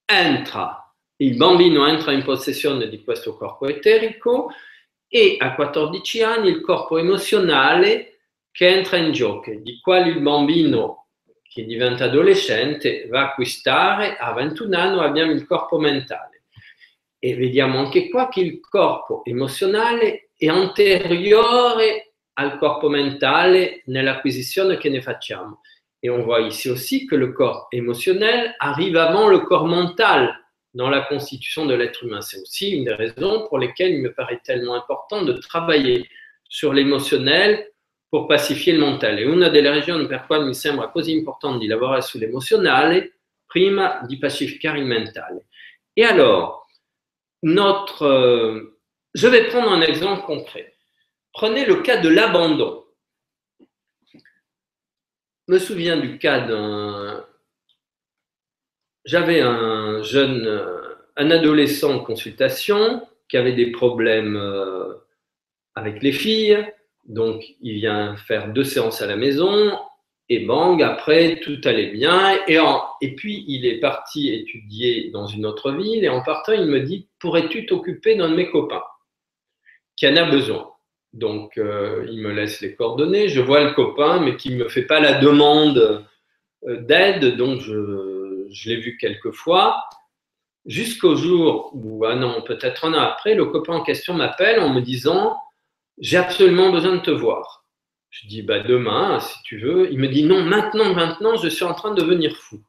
entra 0.06 0.84
il 1.16 1.36
bambino 1.36 1.86
entra 1.86 2.12
in 2.12 2.24
possessione 2.24 2.88
di 2.88 3.04
questo 3.04 3.36
corpo 3.36 3.68
eterico 3.68 4.50
e 5.16 5.36
a 5.38 5.54
14 5.54 6.24
anni 6.24 6.48
il 6.48 6.60
corpo 6.60 6.98
emozionale 6.98 8.18
che 8.50 8.66
entra 8.66 8.96
in 8.96 9.12
gioco, 9.12 9.52
di 9.54 9.78
quale 9.80 10.08
il 10.08 10.20
bambino 10.20 11.06
che 11.40 11.64
diventa 11.64 12.06
adolescente 12.06 13.06
va 13.08 13.20
a 13.20 13.24
acquistare 13.26 14.16
a 14.16 14.32
21 14.32 14.76
anni 14.76 14.98
abbiamo 14.98 15.30
il 15.30 15.46
corpo 15.46 15.78
mentale. 15.78 16.46
E 17.20 17.36
vediamo 17.36 17.78
anche 17.78 18.08
qua 18.08 18.28
che 18.28 18.40
il 18.40 18.58
corpo 18.58 19.24
emozionale 19.24 20.30
è 20.36 20.48
anteriore 20.48 22.14
al 22.32 22.58
corpo 22.58 22.88
mentale 22.88 23.82
nell'acquisizione 23.86 24.78
che 24.78 24.88
ne 24.88 25.00
facciamo. 25.00 25.60
Et 26.00 26.10
on 26.10 26.24
voit 26.24 26.44
ici 26.44 26.68
aussi 26.68 27.06
que 27.06 27.14
le 27.14 27.32
corps 27.32 27.68
émotionnel 27.70 28.56
arrive 28.58 28.96
avant 28.96 29.28
le 29.28 29.44
corps 29.44 29.68
mental 29.68 30.43
dans 30.74 30.90
la 30.90 31.00
constitution 31.02 31.66
de 31.66 31.74
l'être 31.74 32.04
humain. 32.04 32.20
C'est 32.20 32.40
aussi 32.40 32.70
une 32.70 32.84
des 32.84 32.94
raisons 32.94 33.46
pour 33.48 33.58
lesquelles 33.58 33.92
il 33.92 34.02
me 34.02 34.12
paraît 34.12 34.40
tellement 34.44 34.74
important 34.74 35.22
de 35.22 35.32
travailler 35.32 36.08
sur 36.48 36.72
l'émotionnel 36.72 37.70
pour 38.10 38.28
pacifier 38.28 38.72
le 38.72 38.80
mental. 38.80 39.18
Et 39.18 39.24
una 39.24 39.48
delle 39.48 39.68
ragioni 39.68 40.06
per 40.06 40.26
cui 40.26 40.38
mi 40.44 40.54
sembra 40.54 40.88
così 40.88 41.12
importante 41.12 41.58
di 41.58 41.66
lavorare 41.66 42.02
sull'emozionale 42.02 43.18
prima 43.46 44.00
di 44.06 44.18
pacificare 44.18 44.78
il 44.78 44.84
mentale. 44.84 45.46
Et 45.96 46.04
alors, 46.04 46.66
notre, 47.42 48.02
euh, 48.04 48.78
je 49.14 49.28
vais 49.28 49.48
prendre 49.48 49.70
un 49.70 49.80
exemple 49.80 50.22
concret. 50.26 50.74
Prenez 51.32 51.64
le 51.66 51.82
cas 51.82 51.98
de 51.98 52.08
l'abandon. 52.08 52.84
Je 55.46 55.54
me 55.54 55.58
souviens 55.58 55.96
du 55.96 56.18
cas 56.18 56.40
d'un 56.40 56.84
j'avais 59.05 59.40
un 59.40 60.02
jeune, 60.02 60.46
euh, 60.46 60.94
un 61.16 61.30
adolescent 61.30 61.96
en 61.96 61.98
consultation 62.00 63.07
qui 63.28 63.36
avait 63.36 63.52
des 63.52 63.70
problèmes 63.70 64.36
euh, 64.36 64.94
avec 65.74 66.02
les 66.02 66.12
filles. 66.12 66.66
Donc, 67.07 67.44
il 67.61 67.74
vient 67.74 68.16
faire 68.16 68.52
deux 68.52 68.64
séances 68.64 69.02
à 69.02 69.07
la 69.07 69.16
maison 69.16 69.78
et 70.30 70.40
bang, 70.40 70.82
après, 70.82 71.38
tout 71.40 71.61
allait 71.64 71.90
bien. 71.90 72.38
Et, 72.48 73.14
puis, 73.14 73.44
il 73.46 73.66
est 73.66 73.78
parti 73.78 74.32
étudier 74.32 75.11
dans 75.11 75.26
une 75.26 75.44
autre 75.44 75.70
ville 75.72 76.02
et 76.02 76.09
en 76.09 76.22
partant, 76.22 76.52
il 76.52 76.64
me 76.64 76.80
dit, 76.80 77.09
pourrais-tu 77.18 77.66
t'occuper 77.66 78.16
d'un 78.16 78.30
de 78.30 78.34
mes 78.34 78.50
copains 78.50 78.84
qui 79.96 80.09
en 80.09 80.16
a 80.16 80.24
besoin? 80.24 80.70
Donc, 81.12 81.59
euh, 81.59 82.07
il 82.11 82.22
me 82.22 82.32
laisse 82.32 82.62
les 82.62 82.74
coordonnées. 82.74 83.28
Je 83.28 83.42
vois 83.42 83.62
le 83.62 83.74
copain, 83.74 84.18
mais 84.20 84.36
qui 84.36 84.50
ne 84.50 84.64
me 84.64 84.68
fait 84.68 84.86
pas 84.86 84.98
la 84.98 85.20
demande 85.20 86.07
d'aide. 86.66 87.36
Donc, 87.36 87.61
je, 87.61 88.13
je 88.55 88.70
l'ai 88.70 88.76
vu 88.76 88.96
quelques 88.96 89.32
fois, 89.32 89.84
jusqu'au 90.64 91.16
jour 91.16 91.70
où, 91.74 92.07
un 92.07 92.22
an, 92.22 92.40
peut-être 92.42 92.84
un 92.84 92.94
an 92.94 93.00
après, 93.00 93.34
le 93.34 93.46
copain 93.46 93.74
en 93.74 93.82
question 93.82 94.14
m'appelle 94.14 94.61
en 94.61 94.72
me 94.72 94.80
disant 94.80 95.36
J'ai 95.98 96.16
absolument 96.16 96.70
besoin 96.70 96.96
de 96.96 97.00
te 97.00 97.11
voir. 97.11 97.64
Je 98.11 98.26
dis 98.28 98.42
bah, 98.42 98.61
Demain, 98.61 99.20
si 99.20 99.42
tu 99.42 99.59
veux. 99.59 99.92
Il 99.92 99.98
me 99.98 100.09
dit 100.09 100.22
Non, 100.24 100.42
maintenant, 100.42 100.94
maintenant, 100.94 101.36
je 101.36 101.48
suis 101.48 101.64
en 101.64 101.74
train 101.74 101.92
de 101.92 102.00
devenir 102.00 102.36
fou. 102.36 102.62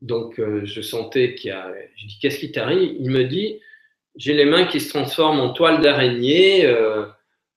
Donc, 0.00 0.38
euh, 0.38 0.64
je 0.64 0.82
sentais 0.82 1.34
qu'il 1.34 1.48
y 1.48 1.52
a. 1.52 1.72
Je 1.96 2.06
dis 2.06 2.18
Qu'est-ce 2.20 2.38
qui 2.38 2.52
t'arrive? 2.52 2.96
Il 3.00 3.10
me 3.10 3.24
dit 3.24 3.60
J'ai 4.16 4.34
les 4.34 4.44
mains 4.44 4.66
qui 4.66 4.80
se 4.80 4.90
transforment 4.90 5.40
en 5.40 5.52
toile 5.52 5.80
d'araignée. 5.80 6.64
Euh, 6.64 7.06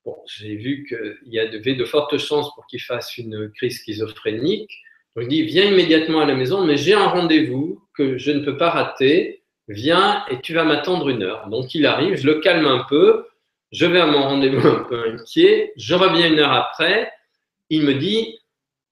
bon, 0.04 0.18
j'ai 0.26 0.56
vu 0.56 0.86
qu'il 0.88 1.34
y 1.34 1.40
avait 1.40 1.76
de 1.76 1.86
fortes 1.86 2.18
chances 2.18 2.54
pour 2.56 2.66
qu'il 2.66 2.82
fasse 2.82 3.18
une 3.18 3.52
crise 3.52 3.82
schizophrénique. 3.82 4.72
Je 5.18 5.28
dis, 5.28 5.42
viens 5.44 5.66
immédiatement 5.66 6.22
à 6.22 6.26
la 6.26 6.36
maison, 6.36 6.64
mais 6.64 6.78
j'ai 6.78 6.94
un 6.94 7.08
rendez-vous 7.08 7.82
que 7.96 8.18
je 8.20 8.32
ne 8.32 8.46
peux 8.46 8.56
pas 8.56 8.70
rater. 8.70 9.44
Viens 9.68 10.24
et 10.30 10.40
tu 10.42 10.54
vas 10.54 10.64
m'attendre 10.64 11.10
une 11.10 11.24
heure. 11.24 11.50
Donc 11.50 11.74
il 11.76 11.86
arrive, 11.86 12.16
je 12.16 12.26
le 12.26 12.40
calme 12.40 12.66
un 12.66 12.86
peu, 12.88 13.26
je 13.72 13.86
vais 13.86 14.00
à 14.00 14.06
mon 14.06 14.22
rendez-vous 14.22 14.66
un 14.66 14.84
peu 14.84 15.10
inquiet, 15.10 15.74
je 15.76 15.94
reviens 15.94 16.32
une 16.32 16.40
heure 16.40 16.54
après, 16.54 17.12
il 17.70 17.82
me 17.82 17.96
dit, 17.96 18.40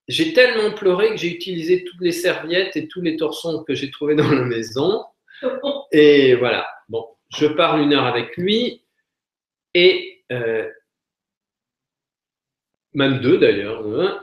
j'ai 0.08 0.34
tellement 0.34 0.72
pleuré 0.76 1.12
que 1.12 1.18
j'ai 1.18 1.30
utilisé 1.30 1.86
toutes 1.86 2.02
les 2.02 2.12
serviettes 2.12 2.76
et 2.76 2.88
tous 2.88 3.02
les 3.02 3.16
torsons 3.16 3.64
que 3.64 3.74
j'ai 3.74 3.90
trouvés 3.90 4.16
dans 4.16 4.30
la 4.30 4.44
maison. 4.44 5.06
Et 5.92 6.36
voilà, 6.36 6.68
bon, 6.90 7.06
je 7.30 7.46
parle 7.46 7.82
une 7.82 7.94
heure 7.94 8.06
avec 8.06 8.36
lui 8.36 8.84
et 9.74 10.24
euh, 10.32 10.68
même 12.94 13.20
deux 13.20 13.38
d'ailleurs. 13.38 13.86
Hein. 13.86 14.22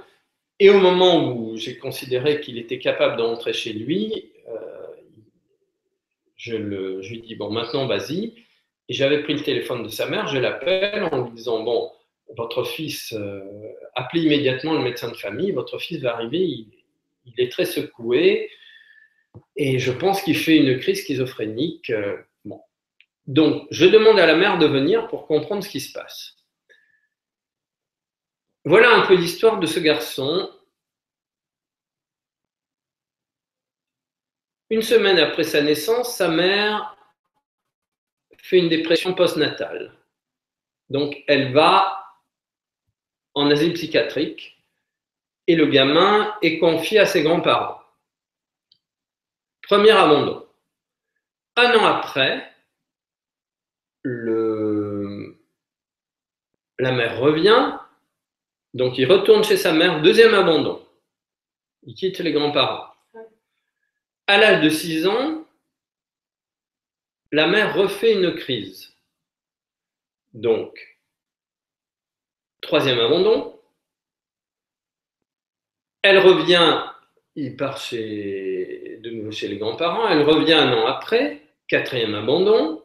Et 0.63 0.71
au 0.71 0.79
moment 0.79 1.35
où 1.35 1.57
j'ai 1.57 1.77
considéré 1.77 2.41
qu'il 2.41 2.57
était 2.57 2.79
capable 2.79 3.17
d'entrer 3.17 3.53
chez 3.53 3.73
lui, 3.73 4.31
euh, 4.49 4.87
je, 6.37 6.55
lui 6.55 7.21
dis 7.21 7.35
Bon, 7.35 7.51
maintenant, 7.51 7.89
vas-y. 7.89 8.35
Et 8.89 8.95
j'avais 8.95 9.25
pris 9.25 9.35
le 9.35 9.43
téléphone 9.43 9.83
de 9.83 9.89
sa 9.89 10.09
mère, 10.09 10.29
je 10.29 10.39
l'appelle 10.39 11.03
en 11.11 11.25
lui 11.25 11.33
disant 11.33 11.65
Bon, 11.65 11.91
votre 12.37 12.63
fils, 12.63 13.13
euh, 13.13 13.43
appelez 13.97 14.23
immédiatement 14.23 14.75
le 14.75 14.85
médecin 14.85 15.11
de 15.11 15.17
famille, 15.17 15.51
votre 15.51 15.81
fils 15.81 16.01
va 16.01 16.15
arriver, 16.15 16.39
il, 16.39 16.69
est 17.39 17.51
très 17.51 17.65
secoué. 17.65 18.49
Et 19.57 19.81
je 19.81 19.91
pense 19.91 20.23
qu'il 20.23 20.37
fait 20.37 20.59
une 20.59 20.79
crise 20.79 21.03
schizophrénique. 21.03 21.91
euh, 21.91 22.19
bon. 22.45 22.61
Donc, 23.27 23.67
je 23.73 23.87
demande 23.87 24.21
à 24.21 24.27
la 24.27 24.37
mère 24.37 24.59
de 24.59 24.67
venir 24.67 25.09
pour 25.09 25.27
comprendre 25.27 25.65
ce 25.65 25.69
qui 25.69 25.81
se 25.81 25.93
passe. 25.93 26.37
Voilà 28.65 28.95
un 28.95 29.07
peu 29.07 29.15
l'histoire 29.15 29.59
de 29.59 29.67
ce 29.67 29.81
garçon. 29.81 30.51
Une 34.71 34.83
semaine 34.83 35.19
après 35.19 35.45
sa 35.45 35.61
naissance, 35.63 36.17
sa 36.17 36.29
mère 36.29 36.97
fait 38.39 38.59
une 38.59 38.69
dépression 38.69 39.15
postnatale. 39.15 39.93
Donc, 40.91 41.23
elle 41.27 41.53
va 41.53 42.07
en 43.35 43.51
asile 43.51 43.73
psychiatrique 43.73 44.65
et 45.47 45.57
le 45.57 45.67
gamin 45.67 46.37
est 46.43 46.59
confié 46.59 46.99
à 47.01 47.07
ses 47.07 47.23
grands-parents. 47.23 47.81
Premier 49.63 49.91
abandon. 49.91 50.47
Un 51.57 51.75
an 51.79 51.85
après, 51.85 52.51
la 54.05 55.33
mère 56.93 57.19
revient, 57.19 57.79
donc 58.75 58.99
il 58.99 59.11
retourne 59.11 59.45
chez 59.45 59.57
sa 59.57 59.73
mère, 59.73 60.03
deuxième 60.03 60.35
abandon. 60.35 60.85
Il 61.83 61.95
quitte 61.95 62.18
les 62.20 62.33
grands-parents. 62.33 62.87
À 64.27 64.39
l'âge 64.39 64.62
de 64.62 64.70
6 64.70 65.07
ans, 65.07 65.47
la 67.33 67.47
mère 67.47 67.75
refait 67.77 68.12
une 68.12 68.35
crise. 68.35 68.95
Donc, 70.33 70.79
troisième 72.61 73.01
abandon. 73.01 73.59
Elle 76.03 76.18
revient, 76.18 76.85
il 77.35 77.57
part 77.57 77.79
de 77.91 79.11
nouveau 79.11 79.31
chez 79.31 79.49
les 79.49 79.59
grands-parents, 79.59 80.09
elle 80.09 80.23
revient 80.23 80.55
un 80.55 80.73
an 80.73 80.87
après, 80.87 81.43
quatrième 81.68 82.14
abandon. 82.14 82.85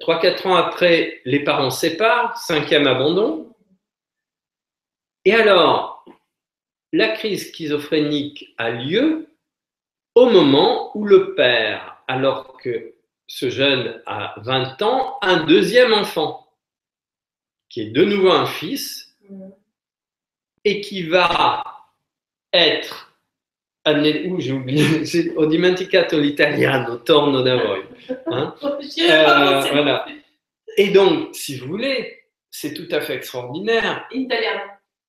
Trois, 0.00 0.20
quatre 0.20 0.46
ans 0.46 0.56
après, 0.56 1.20
les 1.24 1.44
parents 1.44 1.70
séparent, 1.70 2.36
cinquième 2.36 2.86
abandon. 2.86 3.54
Et 5.26 5.34
alors, 5.34 6.04
la 6.92 7.08
crise 7.08 7.48
schizophrénique 7.50 8.54
a 8.58 8.70
lieu 8.70 9.26
au 10.14 10.30
moment 10.30 10.96
où 10.96 11.04
le 11.04 11.34
père, 11.34 12.02
alors 12.08 12.56
que 12.58 12.94
ce 13.26 13.50
jeune 13.50 14.00
a 14.06 14.34
20 14.38 14.80
ans, 14.82 15.18
a 15.20 15.30
un 15.30 15.44
deuxième 15.44 15.92
enfant, 15.92 16.46
qui 17.68 17.80
est 17.82 17.90
de 17.90 18.04
nouveau 18.04 18.30
un 18.30 18.46
fils, 18.46 19.16
et 20.64 20.80
qui 20.80 21.02
va 21.02 21.64
être, 22.52 23.12
où 23.84 24.40
j'ai 24.40 24.52
oublié, 24.52 25.04
c'est- 25.04 25.36
ho 25.36 25.46
dimenticato 25.46 26.18
l'italiano, 26.20 26.98
torno 26.98 27.42
da 27.42 27.56
voi. 27.56 27.84
Hein 28.26 28.54
Euh, 29.10 29.60
voilà. 29.72 30.06
Et 30.76 30.90
donc, 30.90 31.34
si 31.34 31.56
vous 31.58 31.66
voulez, 31.66 32.22
c'est 32.50 32.74
tout 32.74 32.88
à 32.94 33.00
fait 33.00 33.14
extraordinaire. 33.16 34.06
Italien. 34.12 34.62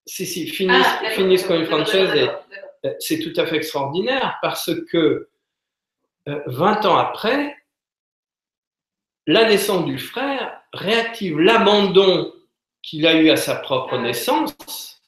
Si, 0.07 0.25
si, 0.25 0.47
finis, 0.47 0.71
Ah, 0.73 0.99
d'accord, 1.03 1.65
francese. 1.65 1.93
d'accord, 2.13 2.45
d'accord. 2.49 2.69
Euh, 2.85 2.93
c'est 2.99 3.19
tout 3.19 3.33
à 3.39 3.45
fait 3.45 3.57
extraordinaire 3.57 4.37
parce 4.41 4.71
que 4.91 5.27
euh, 6.27 6.39
20 6.47 6.85
ans 6.85 6.97
après, 6.97 7.55
la 9.25 9.45
naissance 9.45 9.85
du 9.85 9.97
frère 9.99 10.61
réactive 10.73 11.39
l'abandon 11.39 12.33
qu'il 12.81 13.05
a 13.05 13.15
eu 13.15 13.29
à 13.29 13.35
sa 13.35 13.55
propre 13.55 13.95
Ah 13.95 14.01
naissance 14.01 14.55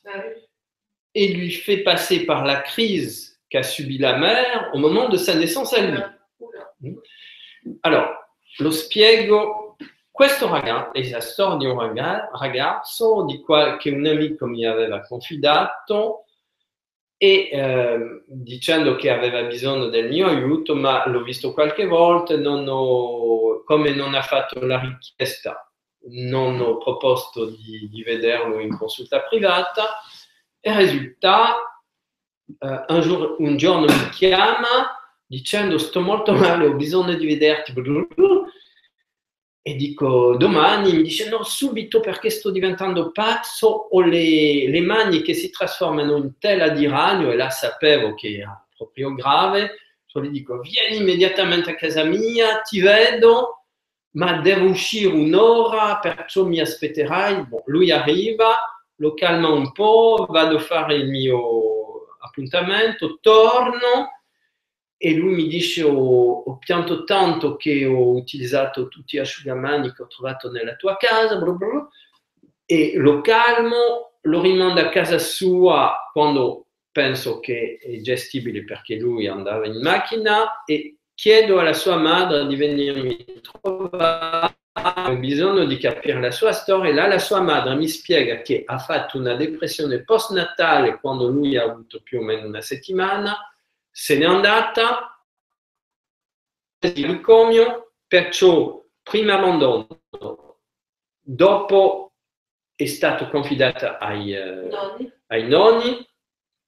Ah 0.06 0.12
oui. 0.18 0.42
et 1.16 1.28
lui 1.30 1.52
fait 1.52 1.78
passer 1.78 2.26
par 2.26 2.44
la 2.44 2.58
crise 2.58 3.40
qu'a 3.50 3.64
subie 3.64 3.98
la 3.98 4.18
mère 4.18 4.70
au 4.74 4.80
moment 4.80 5.08
de 5.10 5.18
sa 5.18 5.36
naissance 5.36 5.74
à 5.74 5.82
lui. 5.82 6.00
Oula. 6.40 6.74
Allora, 7.84 8.20
lo 8.60 8.72
spiego. 8.72 9.69
Questo 10.20 10.50
ragazzo 10.50 10.92
è 10.96 11.10
la 11.12 11.22
storia 11.22 11.56
di 11.56 11.66
un 11.66 11.80
raga- 11.80 12.30
ragazzo 12.34 13.24
di 13.24 13.40
qua, 13.40 13.78
che 13.78 13.90
un 13.90 14.06
amico 14.06 14.48
mi 14.48 14.66
aveva 14.66 15.00
confidato 15.00 16.26
e 17.16 17.48
ehm, 17.50 18.24
dicendo 18.26 18.98
che 18.98 19.12
aveva 19.12 19.44
bisogno 19.44 19.88
del 19.88 20.10
mio 20.10 20.28
aiuto, 20.28 20.76
ma 20.76 21.08
l'ho 21.08 21.24
visto 21.24 21.54
qualche 21.54 21.86
volta, 21.86 22.36
non 22.36 22.66
ho- 22.68 23.64
come 23.64 23.92
non 23.92 24.14
ha 24.14 24.22
fatto 24.22 24.60
la 24.60 24.78
richiesta, 24.82 25.72
non 26.10 26.60
ho 26.60 26.80
proposto 26.80 27.46
di, 27.46 27.88
di 27.90 28.04
vederlo 28.04 28.60
in 28.60 28.76
consulta 28.76 29.22
privata. 29.22 30.02
E 30.60 30.76
risulta, 30.76 31.56
eh, 32.60 32.86
un, 32.90 33.00
gior- 33.00 33.36
un 33.40 33.56
giorno 33.56 33.86
mi 33.86 34.10
chiama 34.10 35.00
dicendo 35.26 35.78
sto 35.78 36.02
molto 36.02 36.34
male, 36.34 36.66
ho 36.66 36.74
bisogno 36.74 37.14
di 37.14 37.26
vederti. 37.26 37.72
E 39.62 39.76
dico 39.76 40.38
domani, 40.38 40.94
mi 40.94 41.04
dice 41.04 41.30
no, 41.30 41.44
subito 41.44 42.00
perché 42.00 42.30
sto 42.30 42.50
diventando 42.50 43.12
pazzo, 43.12 43.68
ho 43.92 44.02
le, 44.02 44.70
le 44.70 44.82
mani 44.82 45.22
che 45.22 45.34
si 45.34 45.50
trasformano 45.50 46.16
in 46.16 46.38
tela 46.40 46.70
di 46.70 46.88
ragno 46.88 47.30
e 47.32 47.36
là 47.36 47.50
sapevo 47.50 48.16
che 48.16 48.38
era 48.38 48.68
proprio 48.76 49.14
grave. 49.14 49.76
Cioè 50.06 50.24
gli 50.24 50.30
dico 50.30 50.60
vieni 50.60 50.98
immediatamente 50.98 51.72
a 51.72 51.76
casa 51.76 52.04
mia, 52.04 52.62
ti 52.62 52.80
vedo, 52.80 53.66
ma 54.12 54.40
devo 54.40 54.70
uscire 54.70 55.14
un'ora, 55.14 56.00
perciò 56.00 56.46
mi 56.46 56.60
aspetterai. 56.60 57.46
Bon, 57.46 57.62
lui 57.66 57.92
arriva, 57.92 58.56
lo 58.96 59.14
calma 59.14 59.50
un 59.50 59.72
po', 59.72 60.26
vado 60.30 60.56
a 60.56 60.62
fare 60.62 60.96
il 60.96 61.10
mio 61.10 62.16
appuntamento, 62.22 63.20
torno 63.22 64.19
e 65.02 65.14
lui 65.16 65.34
mi 65.34 65.48
dice 65.48 65.82
ho, 65.84 66.42
ho 66.42 66.58
pianto 66.58 67.06
tanto 67.06 67.56
che 67.56 67.86
ho 67.86 68.12
utilizzato 68.12 68.90
tutti 68.90 69.16
gli 69.16 69.22
asciugamani 69.22 69.94
che 69.94 70.04
ho 70.04 70.08
trovato 70.08 70.52
nella 70.52 70.76
tua 70.76 70.98
casa 70.98 71.38
bla 71.38 71.52
bla 71.54 71.68
bla. 71.68 71.90
e 72.66 72.94
lo 72.98 73.22
calmo, 73.22 74.18
lo 74.24 74.42
rimando 74.42 74.82
a 74.82 74.90
casa 74.90 75.18
sua 75.18 76.10
quando 76.12 76.66
penso 76.92 77.40
che 77.40 77.80
è 77.82 78.02
gestibile 78.02 78.66
perché 78.66 78.98
lui 78.98 79.26
andava 79.26 79.66
in 79.66 79.80
macchina 79.82 80.66
e 80.66 80.98
chiedo 81.14 81.60
alla 81.60 81.74
sua 81.74 81.96
madre 81.96 82.46
di 82.46 82.58
venirmi 82.58 83.26
trovare 83.42 84.58
ho 84.74 85.16
bisogno 85.16 85.64
di 85.64 85.78
capire 85.78 86.20
la 86.20 86.32
sua 86.32 86.52
storia 86.52 86.92
e 86.92 86.94
là 86.94 87.08
la 87.08 87.20
sua 87.20 87.40
madre 87.40 87.74
mi 87.76 87.88
spiega 87.88 88.42
che 88.42 88.64
ha 88.66 88.80
fatto 88.80 89.18
una 89.18 89.36
depressione 89.36 90.04
postnatale 90.04 91.00
quando 91.00 91.28
lui 91.28 91.56
ha 91.56 91.64
avuto 91.64 92.02
più 92.02 92.20
o 92.20 92.22
meno 92.22 92.48
una 92.48 92.62
settimana 92.62 93.38
se 93.92 94.18
n'è 94.18 94.26
andata 94.26 95.26
di 96.78 97.02
manicomio, 97.02 97.94
perciò 98.08 98.84
prima 99.02 99.34
abbandono, 99.36 99.88
dopo 101.20 102.14
è 102.76 102.86
stato 102.86 103.28
confidato 103.28 103.98
ai, 104.00 104.34
eh, 104.34 104.68
Nonni. 104.70 105.14
ai 105.28 105.48
nonni, 105.48 106.08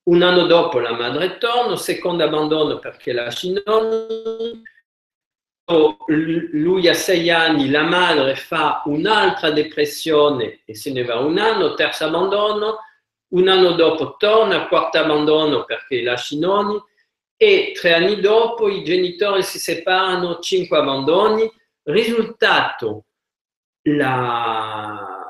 un 0.03 0.22
anno 0.22 0.45
dopo 0.45 0.80
la 0.80 0.93
madre 0.93 1.38
torna, 1.38 1.78
secondo 1.78 2.24
abbandono 2.24 2.80
perché 2.80 3.13
lascia 3.13 3.47
i 3.47 3.61
nonni, 3.63 4.61
lui 6.51 6.88
a 6.89 6.93
sei 6.93 7.30
anni, 7.30 7.69
la 7.69 7.84
madre 7.84 8.36
fa 8.36 8.82
un'altra 8.86 9.51
depressione 9.51 10.61
e 10.65 10.76
se 10.76 10.91
ne 10.91 11.03
va 11.03 11.19
un 11.19 11.38
anno, 11.38 11.76
terzo 11.76 12.05
abbandono, 12.05 12.80
un 13.30 13.47
anno 13.47 13.72
dopo 13.72 14.17
torna, 14.17 14.67
quarto 14.67 14.97
abbandono 14.97 15.63
perché 15.63 16.01
lascia 16.01 16.36
i 16.36 16.39
nonni, 16.39 16.82
e 17.44 17.72
tre 17.74 17.96
anni 17.96 18.20
dopo 18.20 18.70
i 18.70 18.84
genitori 18.84 19.42
si 19.42 19.58
separano, 19.58 20.38
cinque 20.42 20.78
abbandoni. 20.78 21.52
Risultato, 21.82 23.06
la... 23.86 25.28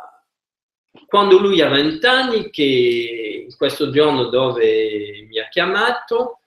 quando 1.06 1.38
lui 1.40 1.62
ha 1.62 1.70
20 1.70 2.06
anni, 2.06 2.50
che 2.50 3.46
in 3.48 3.56
questo 3.56 3.92
giorno 3.92 4.26
dove 4.26 5.26
mi 5.26 5.40
ha 5.40 5.48
chiamato, 5.48 6.42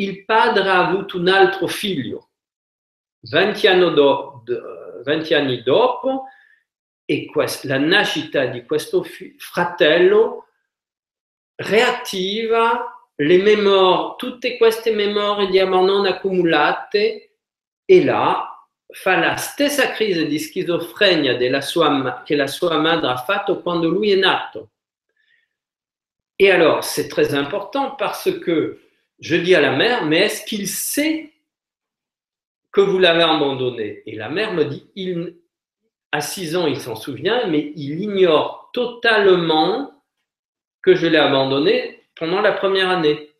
il 0.00 0.24
padre 0.24 0.68
ha 0.68 0.84
avuto 0.84 1.16
un 1.16 1.28
altro 1.28 1.68
figlio, 1.68 2.30
20 3.20 3.68
anni, 3.68 3.94
do- 3.94 4.42
d- 4.44 5.02
20 5.04 5.34
anni 5.34 5.62
dopo, 5.62 6.24
e 7.04 7.26
quest- 7.26 7.66
la 7.66 7.78
nascita 7.78 8.46
di 8.46 8.64
questo 8.64 9.04
fratello 9.38 10.48
reattiva 11.54 12.93
le 13.16 13.38
memorie, 13.38 14.14
tutte 14.16 14.56
queste 14.56 14.92
memorie 14.92 15.48
di 15.48 15.58
abbandono 15.58 16.08
accumulate 16.08 17.36
e 17.84 18.04
là 18.04 18.48
fa 18.86 19.18
la 19.18 19.36
stessa 19.36 19.92
crisi 19.92 20.26
di 20.26 20.38
schizofrenia 20.38 21.36
della 21.36 21.60
sua 21.60 22.22
che 22.24 22.36
la 22.36 22.46
sua 22.46 22.78
madre 22.78 23.10
ha 23.10 23.16
fatto 23.16 23.60
quando 23.60 23.88
lui 23.88 24.10
è 24.10 24.16
nato. 24.16 24.70
Et 26.36 26.50
alors, 26.50 26.82
c'est 26.82 27.08
très 27.08 27.34
important 27.34 27.92
parce 27.92 28.30
que 28.40 28.80
je 29.20 29.36
dis 29.36 29.54
à 29.54 29.60
la 29.60 29.76
mère, 29.76 30.04
mais 30.04 30.18
est-ce 30.18 30.44
qu'il 30.44 30.66
sait 30.66 31.32
que 32.72 32.80
vous 32.80 32.98
l'avez 32.98 33.22
abandonné? 33.22 34.02
Et 34.06 34.16
la 34.16 34.28
mère 34.28 34.52
me 34.52 34.64
dit, 34.64 34.90
il, 34.96 35.36
à 36.10 36.20
6 36.20 36.56
ans, 36.56 36.66
il 36.66 36.80
s'en 36.80 36.96
souvient, 36.96 37.46
mais 37.46 37.72
il 37.76 38.00
ignore 38.00 38.70
totalement 38.72 40.02
que 40.82 40.96
je 40.96 41.06
l'ai 41.06 41.18
abandonné 41.18 42.03
pendant 42.14 42.40
la 42.40 42.52
première 42.52 42.88
année. 42.88 43.36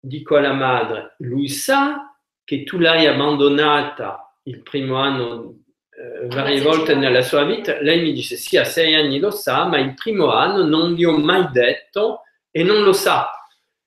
Dico 0.00 0.36
alla 0.36 0.52
madre, 0.52 1.16
lui 1.18 1.48
sa 1.48 2.16
che 2.44 2.62
tu 2.62 2.78
l'hai 2.78 3.06
abbandonata 3.06 4.38
il 4.44 4.62
primo 4.62 4.96
anno 4.96 5.64
eh, 5.90 6.26
varie 6.28 6.60
volte 6.60 6.94
nella 6.94 7.22
sua 7.22 7.44
vita, 7.44 7.80
lei 7.80 8.02
mi 8.02 8.12
dice 8.12 8.36
sì, 8.36 8.56
a 8.56 8.64
sei 8.64 8.94
anni 8.94 9.18
lo 9.18 9.30
sa, 9.30 9.64
ma 9.64 9.78
il 9.78 9.94
primo 9.94 10.30
anno 10.30 10.62
non 10.62 10.92
gli 10.92 11.04
ho 11.04 11.16
mai 11.16 11.48
detto 11.50 12.20
e 12.50 12.62
non 12.62 12.82
lo 12.82 12.92
sa. 12.92 13.30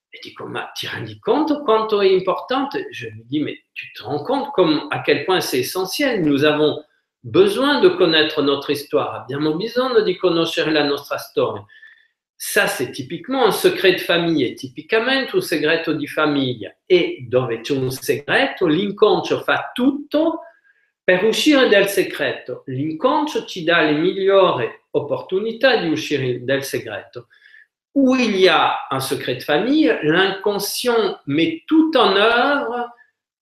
E 0.09 0.19
dico, 0.21 0.45
ma 0.47 0.71
ti 0.73 0.87
rendi 0.91 1.19
conto 1.19 1.61
quanto 1.61 2.01
è 2.01 2.07
importante? 2.07 2.87
Je 2.91 3.09
lui 3.09 3.23
dis, 3.25 3.39
mais 3.39 3.63
tu 3.73 3.85
te 3.93 4.03
rends 4.03 4.23
compte 4.23 4.51
comme, 4.51 4.87
à 4.89 5.01
quel 5.03 5.23
point 5.23 5.39
c'est 5.39 5.59
essentiel? 5.59 6.21
Nous 6.21 6.43
avons 6.43 6.83
besoin 7.21 7.79
de 7.79 7.89
connaître 7.89 8.41
notre 8.41 8.71
histoire, 8.71 9.21
abbiamo 9.21 9.55
bisogno 9.55 10.01
di 10.01 10.17
conoscere 10.17 10.71
la 10.71 10.83
nostra 10.83 11.17
storia. 11.17 11.63
Ça, 12.41 12.67
c'est 12.67 12.91
typiquement 12.91 13.47
un 13.47 13.51
secret 13.51 13.95
de 13.95 13.97
famille, 13.97 14.45
è 14.45 14.53
tipicamente 14.53 15.35
un 15.35 15.41
segreto 15.41 15.91
di 15.91 16.07
famiglia. 16.07 16.73
E 16.85 17.25
dove 17.27 17.59
c'è 17.59 17.73
un 17.73 17.91
segreto, 17.91 18.65
l'inconscio 18.65 19.41
fa 19.41 19.71
tutto 19.73 20.43
per 21.03 21.25
uscire 21.25 21.67
dal 21.67 21.89
segreto. 21.89 22.63
L'inconscio 22.67 23.43
ci 23.43 23.65
dà 23.65 23.81
le 23.81 23.91
migliori 23.91 24.69
opportunità 24.91 25.81
di 25.81 25.89
uscire 25.89 26.41
dal 26.45 26.63
segreto. 26.63 27.27
Où 27.91 28.15
il 28.15 28.37
y 28.37 28.47
a 28.47 28.87
un 28.89 29.01
secret 29.01 29.35
de 29.35 29.43
famille, 29.43 29.99
l'inconscient 30.03 31.19
met 31.25 31.63
tout 31.67 31.91
en 31.97 32.15
œuvre 32.15 32.89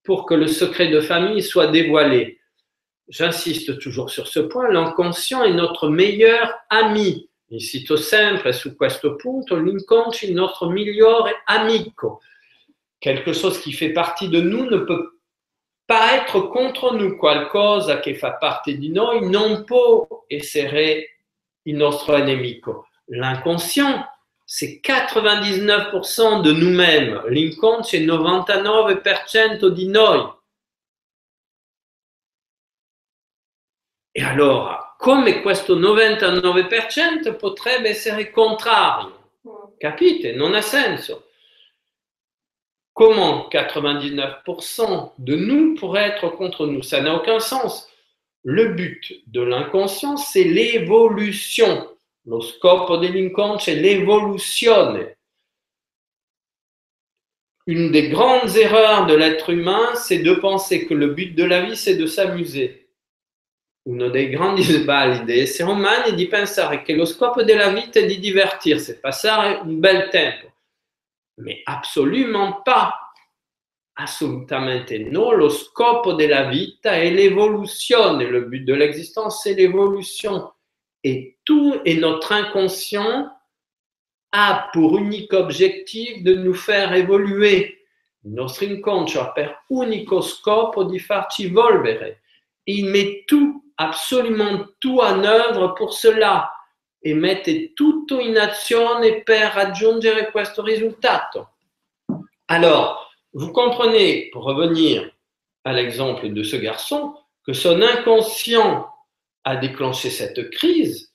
pour 0.02 0.26
que 0.26 0.34
le 0.34 0.48
secret 0.48 0.88
de 0.88 1.02
famille 1.02 1.44
soit 1.44 1.68
dévoilé. 1.68 2.40
J'insiste 3.10 3.78
toujours 3.78 4.10
sur 4.10 4.28
ce 4.28 4.40
point, 4.40 4.72
l'inconscient 4.72 5.44
est 5.44 5.54
notre 5.54 5.88
meilleur 5.88 6.52
ami. 6.72 7.30
Il 7.50 7.62
cito 7.62 7.96
sempre 7.96 8.52
su 8.52 8.76
questo 8.76 9.16
punto, 9.16 9.56
l'inconscio 9.56 10.26
est 10.26 10.34
notre 10.34 10.70
migliore 10.70 11.44
amico. 11.46 12.22
Quelque 13.00 13.32
chose 13.32 13.62
qui 13.62 13.72
fait 13.72 13.94
partie 13.94 14.28
de 14.28 14.42
nous 14.42 14.66
ne 14.66 14.80
peut 14.80 15.22
pas 15.86 16.16
être 16.16 16.50
contre 16.50 16.94
nous, 16.94 17.16
qualcosa 17.18 18.00
che 18.02 18.16
fa 18.16 18.34
parte 18.34 18.78
di 18.78 18.90
noi 18.90 19.30
non 19.30 19.64
può 19.64 20.26
essere 20.28 21.22
il 21.64 21.76
nostro 21.76 22.18
nemico. 22.18 22.88
L'inconscient, 23.08 24.06
c'est 24.46 24.82
99% 24.84 26.42
de 26.42 26.52
nous-mêmes. 26.52 27.22
L'inconscient, 27.30 27.84
c'est 27.84 28.06
99% 28.06 29.70
di 29.70 29.88
noi. 29.88 30.36
E 34.14 34.24
allora, 34.24 34.87
come 34.98 35.42
questo 35.42 35.78
99% 35.78 37.38
potrebbe 37.38 37.90
essere 37.90 38.32
contrario? 38.32 39.32
Capite? 39.78 40.34
Non 40.34 40.56
ha 40.56 40.62
senso. 40.62 41.30
Comment 42.92 43.48
99% 43.52 45.12
de 45.18 45.36
nous 45.36 45.76
pourrait 45.76 46.10
être 46.10 46.30
contre 46.30 46.66
nous? 46.66 46.82
Ça 46.82 47.00
n'a 47.00 47.14
aucun 47.14 47.40
sens. 47.40 47.88
Le 48.44 48.74
but 48.74 49.22
de 49.28 49.42
l'inconscient, 49.42 50.18
c'est 50.18 50.44
l'évolution. 50.44 51.96
Lo 52.26 52.42
scopo 52.42 52.98
dell'inconscio 52.98 53.72
è 53.72 53.76
l'evoluzione. 53.76 55.16
Une 57.68 57.92
des 57.92 58.10
grandes 58.10 58.56
erreurs 58.58 59.06
de 59.06 59.14
l'être 59.16 59.50
humain, 59.50 59.94
c'est 59.96 60.20
de 60.20 60.34
penser 60.34 60.88
que 60.88 60.94
le 60.94 61.08
but 61.08 61.36
de 61.36 61.44
la 61.44 61.62
vie, 61.62 61.76
c'est 61.76 61.98
de 61.98 62.06
s'amuser. 62.06 62.87
Uno 63.88 64.10
dei 64.10 64.28
grandi 64.30 64.64
sbagli 64.64 65.24
degli 65.26 65.40
esseri 65.40 65.70
umani 65.70 66.12
è 66.12 66.14
di 66.14 66.28
pensare 66.28 66.82
che 66.82 66.94
lo 66.94 67.06
scopo 67.06 67.44
della 67.44 67.70
vita 67.70 68.00
è 68.00 68.06
di 68.06 68.20
divertirsi, 68.20 69.00
passare 69.00 69.60
un 69.62 69.80
bel 69.80 70.10
tempo. 70.10 70.54
Mais 71.40 71.62
absolument 71.64 72.64
pas. 72.64 72.92
Assolutamente 74.00 74.98
no. 75.00 75.32
Lo 75.32 75.50
scopo 75.50 76.14
della 76.14 76.46
vita 76.46 76.92
è 76.92 77.10
l'evoluzione. 77.10 78.30
Le 78.30 78.46
but 78.46 78.64
de 78.64 78.74
l'existence, 78.74 79.42
c'est 79.42 79.56
l'évolution. 79.56 80.52
Et 81.04 81.38
tout 81.44 81.80
et 81.86 81.98
notre 81.98 82.34
inconscient 82.34 83.32
a 84.32 84.70
pour 84.74 84.98
unique 84.98 85.34
objectif 85.34 86.24
de 86.24 86.36
nous 86.36 86.54
faire 86.54 86.94
évoluer. 86.94 87.86
Il 88.24 88.34
nostro 88.34 88.66
inconscio 88.66 89.22
ha 89.22 89.32
per 89.32 89.64
unico 89.70 90.22
scopo 90.22 90.84
di 90.84 91.00
farci 91.00 91.46
evolvere. 91.46 92.22
Il 92.66 92.86
met 92.86 93.24
tout, 93.26 93.64
absolument 93.78 94.66
tout 94.80 95.00
en 95.00 95.24
œuvre 95.24 95.74
pour 95.76 95.94
cela 95.94 96.52
e 97.00 97.14
mette 97.14 97.74
tutto 97.74 98.20
in 98.20 98.38
azione 98.38 99.22
per 99.24 99.54
raggiungere 99.54 100.32
questo 100.32 100.64
risultato. 100.64 101.54
Alors, 102.48 103.12
vous 103.34 103.52
comprenez, 103.52 104.30
pour 104.32 104.44
revenir 104.44 105.12
à 105.64 105.74
l'exemple 105.74 106.30
de 106.30 106.44
ce 106.44 106.56
garçon, 106.56 107.16
que 107.46 107.54
son 107.54 107.82
inconscient 107.82 108.90
a 109.44 109.56
déclenché 109.56 110.10
cette 110.10 110.50
crise 110.50 111.14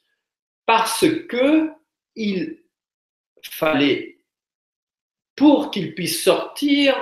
parce 0.64 1.04
que 1.28 1.70
il 2.14 2.62
fallait, 3.42 4.18
pour 5.34 5.70
qu'il 5.70 5.94
puisse 5.94 6.22
sortir 6.22 6.94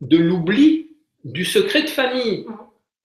de 0.00 0.16
l'oubli 0.16 0.96
du 1.24 1.44
secret 1.44 1.82
de 1.82 1.88
famille. 1.88 2.46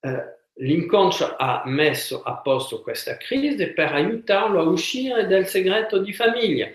Euh, 0.05 0.23
l'inconscio 0.55 1.35
ha 1.37 1.63
messo 1.65 2.21
a 2.23 2.37
posto 2.37 2.81
questa 2.81 3.17
crisi 3.17 3.71
per 3.73 3.93
aiutarlo 3.93 4.59
a 4.59 4.63
uscire 4.63 5.27
dal 5.27 5.47
segreto 5.47 5.99
di 5.99 6.13
famiglia. 6.13 6.69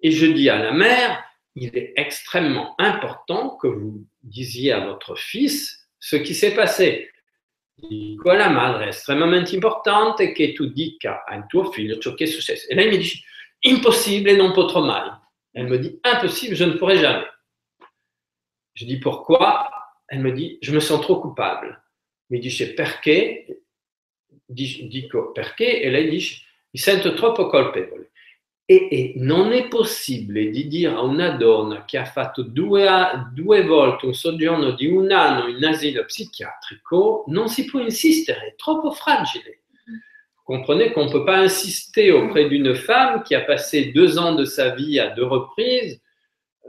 Et 0.00 0.10
je 0.10 0.26
dis 0.26 0.48
à 0.48 0.58
la 0.58 0.72
mère, 0.72 1.22
il 1.54 1.70
est 1.76 1.92
extrêmement 1.96 2.74
important 2.78 3.56
que 3.56 3.68
vous 3.68 4.04
disiez 4.22 4.72
à 4.72 4.80
votre 4.80 5.16
fils 5.16 5.88
ce 5.98 6.16
qui 6.16 6.34
s'est 6.34 6.54
passé. 6.54 7.10
Dico 7.76 8.30
alla 8.30 8.48
madre, 8.48 8.84
è 8.84 8.88
estremamente 8.88 9.54
importante 9.54 10.32
che 10.32 10.52
tu 10.52 10.66
dica 10.66 11.24
a 11.24 11.44
tuo 11.46 11.70
figlio 11.70 11.98
ciò 11.98 12.14
che 12.14 12.24
è 12.24 12.26
successo. 12.26 12.68
E 12.68 12.74
lei 12.74 12.88
mi 12.88 12.98
dice, 12.98 13.22
impossible, 13.60 14.34
non 14.34 14.52
potrò 14.52 14.82
mai. 14.82 15.10
Elle 15.52 15.68
me 15.68 15.78
dit, 15.78 16.00
impossible, 16.04 16.54
je 16.54 16.64
ne 16.64 16.76
pourrai 16.78 16.98
jamais. 16.98 17.26
Je 18.74 18.86
dis, 18.86 18.98
pourquoi? 18.98 19.68
Elle 20.08 20.20
me 20.20 20.32
dit, 20.32 20.58
je 20.62 20.72
me 20.72 20.80
sens 20.80 21.00
trop 21.00 21.20
coupable. 21.20 21.81
Mi 22.32 22.38
dice 22.38 22.72
perché, 22.72 23.64
dico 24.46 25.32
perché 25.32 25.82
e 25.82 25.90
lei 25.90 26.08
dice 26.08 26.42
mi 26.70 26.80
sento 26.80 27.12
troppo 27.12 27.46
colpevole. 27.46 28.10
E, 28.64 28.88
e, 28.90 29.12
non 29.16 29.52
è 29.52 29.68
possibile 29.68 30.48
di 30.48 30.66
dire 30.66 30.92
a 30.92 31.02
una 31.02 31.30
donna 31.30 31.84
che 31.84 31.98
ha 31.98 32.06
fatto 32.06 32.42
due, 32.42 32.88
due, 33.34 33.64
volte 33.64 34.06
un 34.06 34.14
soggiorno 34.14 34.70
di 34.70 34.86
un 34.86 35.10
anno 35.10 35.48
in 35.48 35.62
asilo 35.62 36.04
psichiatrico, 36.04 37.24
non 37.26 37.48
si 37.48 37.66
può 37.66 37.80
insistere, 37.80 38.46
è 38.46 38.54
troppo 38.54 38.92
fragile. 38.92 39.64
Comprenez 40.44 40.92
qu'on 40.92 41.04
ne 41.04 41.10
peut 41.10 41.24
pas 41.24 41.42
insister 41.42 42.12
auprès 42.12 42.48
d'une 42.48 42.74
femme 42.74 43.22
qui 43.22 43.34
a 43.34 43.42
passé 43.42 43.92
deux 43.92 44.18
ans 44.18 44.34
de 44.34 44.44
sa 44.44 44.74
vie 44.74 44.98
à 44.98 45.10
deux 45.10 45.26
reprises, 45.26 46.00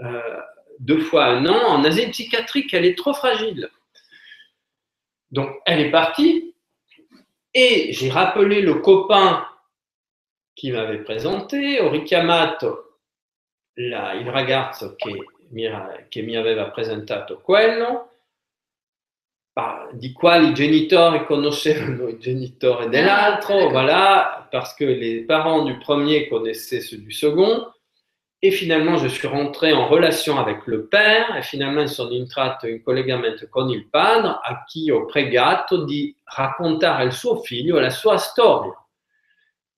euh, 0.01 0.41
deux 0.79 0.99
fois 0.99 1.25
un 1.25 1.45
an 1.45 1.77
en 1.77 1.83
asile 1.85 2.09
psychiatrique, 2.09 2.73
elle 2.73 2.85
est 2.85 2.97
trop 2.97 3.13
fragile. 3.13 3.69
Donc, 5.33 5.61
elle 5.65 5.79
est 5.79 5.91
partie. 5.91 6.53
Et 7.55 7.91
j'ai 7.91 8.09
rappelé 8.09 8.61
le 8.61 8.75
copain 8.75 9.47
qui 10.55 10.71
m'avait 10.71 11.03
présenté, 11.03 11.81
ho 11.81 11.89
richiamato 11.89 12.99
la, 13.75 14.13
il 14.13 14.29
ragazzo 14.29 14.95
che 14.95 15.11
mi, 15.49 15.67
che 16.09 16.21
mi 16.21 16.35
aveva 16.35 16.69
presentato 16.69 17.41
quello, 17.41 18.11
di 19.93 20.11
quali 20.13 20.53
genitori 20.53 21.25
conoscevano 21.25 22.07
i 22.07 22.19
genitori 22.19 22.89
dell'altro, 22.89 23.69
voilà, 23.69 24.47
parce 24.51 24.75
que 24.75 24.83
les 24.83 25.25
parents 25.25 25.63
du 25.63 25.77
premier 25.79 26.27
connaissaient 26.27 26.81
ceux 26.81 26.97
du 26.97 27.11
second. 27.11 27.72
Et 28.45 28.51
finalement, 28.51 28.97
je 28.97 29.07
suis 29.07 29.25
rentré 29.25 29.71
en 29.71 29.87
relation 29.87 30.37
avec 30.37 30.67
le 30.67 30.87
père, 30.87 31.33
e 31.33 31.41
finalement 31.43 31.87
sono 31.87 32.13
entrato 32.13 32.67
in 32.67 32.83
collegamento 32.83 33.47
con 33.47 33.69
il 33.69 33.87
padre, 33.87 34.37
a 34.43 34.65
chi 34.65 34.91
ho 34.91 35.05
pregato 35.05 35.85
di 35.85 36.13
raccontare 36.25 37.03
al 37.03 37.13
suo 37.13 37.41
figlio 37.41 37.79
la 37.79 37.89
sua 37.89 38.17
storia. 38.17 38.73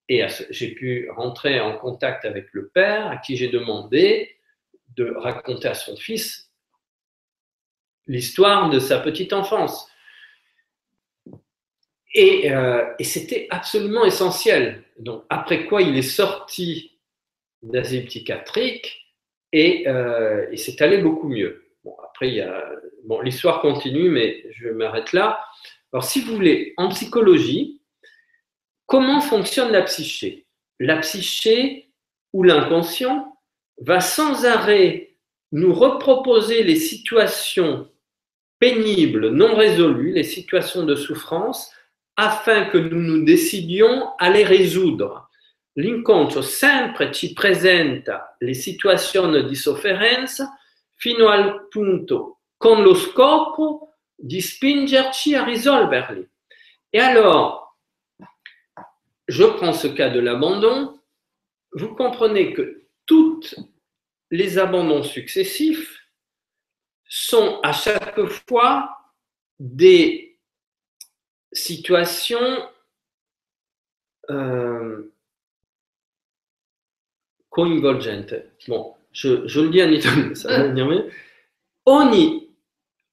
Et 0.08 0.26
j'ai 0.50 0.74
pu 0.74 1.08
rentrer 1.16 1.60
en 1.60 1.78
contact 1.78 2.26
avec 2.26 2.48
le 2.54 2.70
père, 2.70 3.06
à 3.06 3.18
qui 3.18 3.38
j'ai 3.38 3.50
demandé 3.50 4.36
de 4.96 5.14
raconter 5.16 5.68
à 5.68 5.76
son 5.76 5.96
fils 5.96 6.52
l'histoire 8.08 8.72
de 8.72 8.80
sa 8.80 9.00
petite 9.00 9.34
enfance. 9.34 9.88
Et, 12.16 12.52
euh, 12.52 12.84
et 12.98 13.04
c'était 13.04 13.46
absolument 13.52 14.06
essentiel. 14.06 14.84
Donc, 14.98 15.24
après 15.30 15.68
quoi 15.68 15.84
il 15.84 15.96
est 15.96 16.02
sorti 16.02 16.95
d'asile 17.66 18.06
psychiatrique 18.06 19.14
et, 19.52 19.88
euh, 19.88 20.48
et 20.52 20.58
c'est 20.58 20.82
allé 20.82 21.00
beaucoup 21.00 21.30
mieux. 21.30 21.66
Bon, 21.84 21.96
après, 22.04 22.30
il 22.30 22.36
y 22.36 22.42
a, 22.42 22.64
bon, 23.06 23.22
l'histoire 23.22 23.62
continue, 23.62 24.10
mais 24.10 24.46
je 24.52 24.70
m'arrête 24.70 25.14
là. 25.14 25.40
Alors, 25.94 26.04
si 26.04 26.22
vous 26.22 26.36
voulez, 26.36 26.74
en 26.78 26.90
psychologie, 26.90 27.82
comment 28.86 29.22
fonctionne 29.22 29.72
la 29.72 29.84
psyché? 29.84 30.46
La 30.80 30.98
psyché 30.98 31.92
ou 32.34 32.44
l'inconscient 32.44 33.38
va 33.80 34.02
sans 34.02 34.46
arrêt 34.46 35.18
nous 35.52 35.74
reproposer 35.74 36.64
les 36.64 36.76
situations 36.76 37.90
pénibles 38.60 39.30
non 39.30 39.56
résolues, 39.56 40.12
les 40.12 40.24
situations 40.24 40.84
de 40.84 40.96
souffrance, 40.96 41.72
afin 42.18 42.66
que 42.66 42.78
nous 42.78 43.02
nous 43.02 43.24
décidions 43.24 44.10
à 44.20 44.30
les 44.30 44.44
résoudre. 44.44 45.30
L'incontro 45.78 46.42
sempre 46.42 47.12
ci 47.12 47.34
presenta 47.34 48.36
le 48.40 48.54
situazioni 48.54 49.44
di 49.46 49.56
sofferenza 49.56 50.58
fino 50.94 51.28
al 51.28 51.68
punto 51.68 52.40
con 52.56 52.82
lo 52.82 52.96
scopo 52.96 53.96
di 54.16 54.40
spingerci 54.40 55.36
a 55.36 55.44
risolverli. 55.44 56.28
Et 56.92 57.00
alors, 57.00 57.78
je 59.28 59.44
prends 59.44 59.74
ce 59.74 59.88
cas 59.88 60.10
de 60.10 60.20
l'abandon. 60.20 61.02
Vous 61.74 61.94
comprenez 61.94 62.54
que 62.54 62.88
toutes 63.06 63.56
les 64.32 64.58
abandons 64.58 65.04
successifs 65.04 66.08
sont 67.04 67.60
à 67.64 67.74
chaque 67.74 68.26
fois 68.48 68.98
des 69.60 70.40
situations 71.52 72.70
euh, 74.30 75.14
coinvolgentes. 77.56 78.36
Bon, 78.68 78.94
je, 79.14 79.48
je, 79.48 79.62
le 79.62 79.70
dis 79.70 79.82
en 79.82 79.90
italien, 79.90 80.36
ça 80.36 80.50
va 80.50 80.64
venir 80.68 80.86
mieux. 80.86 81.10
Ogni 81.86 82.54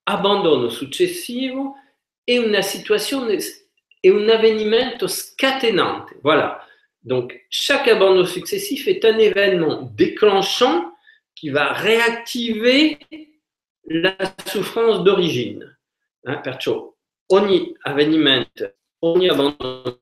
abbandono 0.05 0.69
successivo 0.69 1.77
è 2.25 2.39
una 2.39 2.61
situazione, 2.61 3.39
è 4.01 4.09
un 4.09 4.29
avvenimento 4.29 5.07
scatenante. 5.07 6.19
Voilà. 6.23 6.59
Donc, 7.01 7.47
chaque 7.51 7.91
abandon 7.91 8.25
successif 8.27 8.89
est 8.89 9.05
un 9.05 9.19
événement 9.19 9.91
déclenchant 9.95 10.93
qui 11.39 11.51
va 11.51 11.73
réactiver 11.73 12.99
la 13.87 14.17
souffrance 14.45 15.03
d'origine. 15.05 15.79
Hein, 16.25 16.41
perciò 16.43 16.93
ogni 17.27 17.73
avvenimento, 17.83 18.75
ogni 19.01 19.29
abbandono 19.29 19.99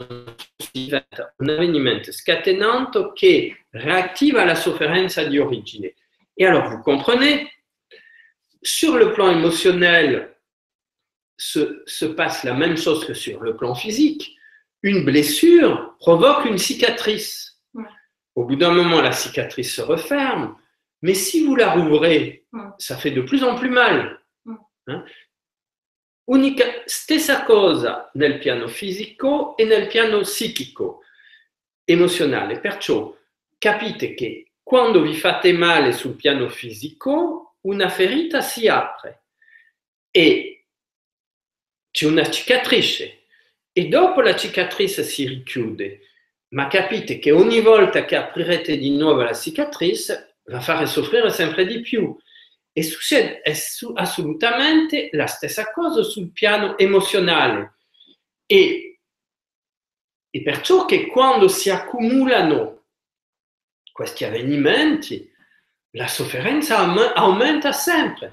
un 0.72 1.48
avvenimento 1.48 2.12
scatenante 2.12 3.12
che 3.14 3.59
réactiva 3.72 4.44
la 4.44 4.54
sofferenza 4.54 5.24
di 5.24 5.38
origine. 5.38 5.90
Et 6.36 6.46
alors, 6.46 6.68
vous 6.70 6.82
comprenez, 6.82 7.50
sur 8.62 8.96
le 8.96 9.12
plan 9.12 9.30
émotionnel, 9.30 10.36
se, 11.36 11.82
se 11.86 12.04
passe 12.04 12.44
la 12.44 12.54
même 12.54 12.76
chose 12.76 13.04
que 13.06 13.14
sur 13.14 13.40
le 13.40 13.56
plan 13.56 13.74
physique 13.74 14.36
une 14.82 15.04
blessure 15.04 15.96
provoque 15.98 16.44
une 16.46 16.58
cicatrice. 16.58 17.60
Au 18.34 18.44
bout 18.44 18.56
d'un 18.56 18.72
moment, 18.72 19.00
la 19.00 19.12
cicatrice 19.12 19.74
se 19.74 19.82
referme, 19.82 20.56
mais 21.02 21.14
si 21.14 21.44
vous 21.44 21.56
la 21.56 21.72
rouvrez, 21.72 22.46
ça 22.78 22.96
fait 22.96 23.10
de 23.10 23.20
plus 23.20 23.44
en 23.44 23.56
plus 23.56 23.70
mal. 23.70 24.20
Hein? 24.86 25.04
Unica, 26.26 26.64
stessa 26.86 27.42
cosa 27.42 28.10
nel 28.14 28.38
piano 28.38 28.68
fisico 28.68 29.56
e 29.56 29.64
nel 29.64 29.88
piano 29.88 30.20
psichico, 30.20 31.02
emozionale. 31.84 32.60
Perciò 32.60 33.16
capite 33.60 34.14
che 34.14 34.52
quando 34.62 35.02
vi 35.02 35.14
fate 35.14 35.52
male 35.52 35.92
sul 35.92 36.16
piano 36.16 36.48
fisico, 36.48 37.56
una 37.62 37.90
ferita 37.90 38.40
si 38.40 38.66
apre 38.66 39.24
e 40.10 40.64
c'è 41.90 42.06
una 42.06 42.28
cicatrice 42.30 43.26
e 43.70 43.88
dopo 43.88 44.22
la 44.22 44.34
cicatrice 44.34 45.02
si 45.04 45.26
richiude, 45.26 46.00
ma 46.54 46.68
capite 46.68 47.18
che 47.18 47.32
ogni 47.32 47.60
volta 47.60 48.06
che 48.06 48.16
aprirete 48.16 48.78
di 48.78 48.96
nuovo 48.96 49.22
la 49.22 49.34
cicatrice 49.34 50.38
va 50.44 50.60
fare 50.60 50.86
soffrire 50.86 51.30
sempre 51.30 51.66
di 51.66 51.80
più. 51.80 52.16
E 52.72 52.82
succede 52.82 53.42
assolutamente 53.94 55.10
la 55.12 55.26
stessa 55.26 55.70
cosa 55.70 56.02
sul 56.02 56.30
piano 56.32 56.78
emozionale. 56.78 57.74
E, 58.46 59.00
e 60.30 60.42
perciò 60.42 60.86
che 60.86 61.06
quando 61.08 61.48
si 61.48 61.68
accumulano 61.68 62.79
questi 64.00 65.30
la 65.92 66.06
sofferenza 66.06 66.78
aumenta 67.14 67.72
sempre. 67.72 68.32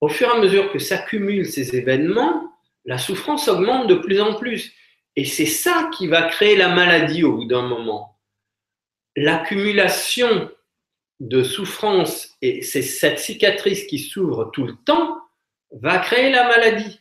Au 0.00 0.08
fur 0.08 0.28
et 0.28 0.36
à 0.36 0.40
mesure 0.40 0.70
que 0.70 0.78
s'accumulent 0.78 1.46
ces 1.46 1.74
événements, 1.74 2.52
la 2.84 2.98
souffrance 2.98 3.48
augmente 3.48 3.88
de 3.88 3.94
plus 3.94 4.20
en 4.20 4.34
plus. 4.34 4.72
Et 5.16 5.24
c'est 5.24 5.46
ça 5.46 5.90
qui 5.96 6.06
va 6.06 6.22
créer 6.22 6.54
la 6.56 6.68
maladie 6.68 7.24
au 7.24 7.32
bout 7.32 7.46
d'un 7.46 7.66
moment. 7.66 8.20
L'accumulation 9.16 10.50
de 11.18 11.42
souffrance 11.42 12.36
et 12.40 12.62
c'est 12.62 12.82
cette 12.82 13.18
cicatrice 13.18 13.84
qui 13.86 13.98
s'ouvre 13.98 14.50
tout 14.52 14.64
le 14.64 14.76
temps 14.84 15.18
va 15.72 15.98
créer 15.98 16.30
la 16.30 16.46
maladie. 16.46 17.00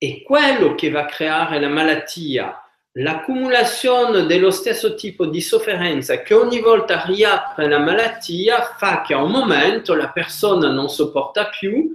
E 0.00 0.22
quello 0.22 0.76
che 0.76 0.90
va 0.90 1.06
creare 1.06 1.58
la 1.58 1.68
malattia, 1.68 2.62
l'accumulazione 2.98 4.26
dello 4.26 4.50
stesso 4.50 4.94
tipo 4.94 5.26
di 5.26 5.40
sofferenza 5.40 6.22
che 6.22 6.34
ogni 6.34 6.60
volta 6.60 7.04
riapre 7.04 7.68
la 7.68 7.78
malattia, 7.78 8.74
fa 8.76 9.02
che 9.02 9.14
a 9.14 9.22
un 9.22 9.30
momento 9.30 9.94
la 9.94 10.10
persona 10.10 10.70
non 10.70 10.88
sopporta 10.88 11.48
più, 11.48 11.94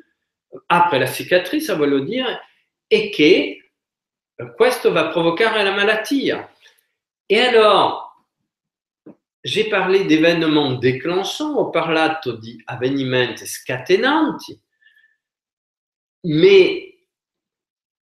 apre 0.67 0.99
la 0.99 1.11
cicatrice, 1.11 1.75
voglio 1.75 1.99
dire, 1.99 2.41
e 2.87 3.09
che 3.09 3.71
questo 4.55 4.91
va 4.91 5.09
provocare 5.09 5.63
la 5.63 5.73
malattia. 5.73 6.49
Et 7.27 7.39
alors, 7.39 8.15
j'ai 9.43 9.67
parlé 9.69 10.05
d'événements 10.05 10.79
déclenchants, 10.79 11.55
ho 11.57 11.69
parlato 11.69 12.33
di 12.37 12.61
avvenimenti 12.65 13.45
scatenanti, 13.45 14.57
mais 16.25 16.95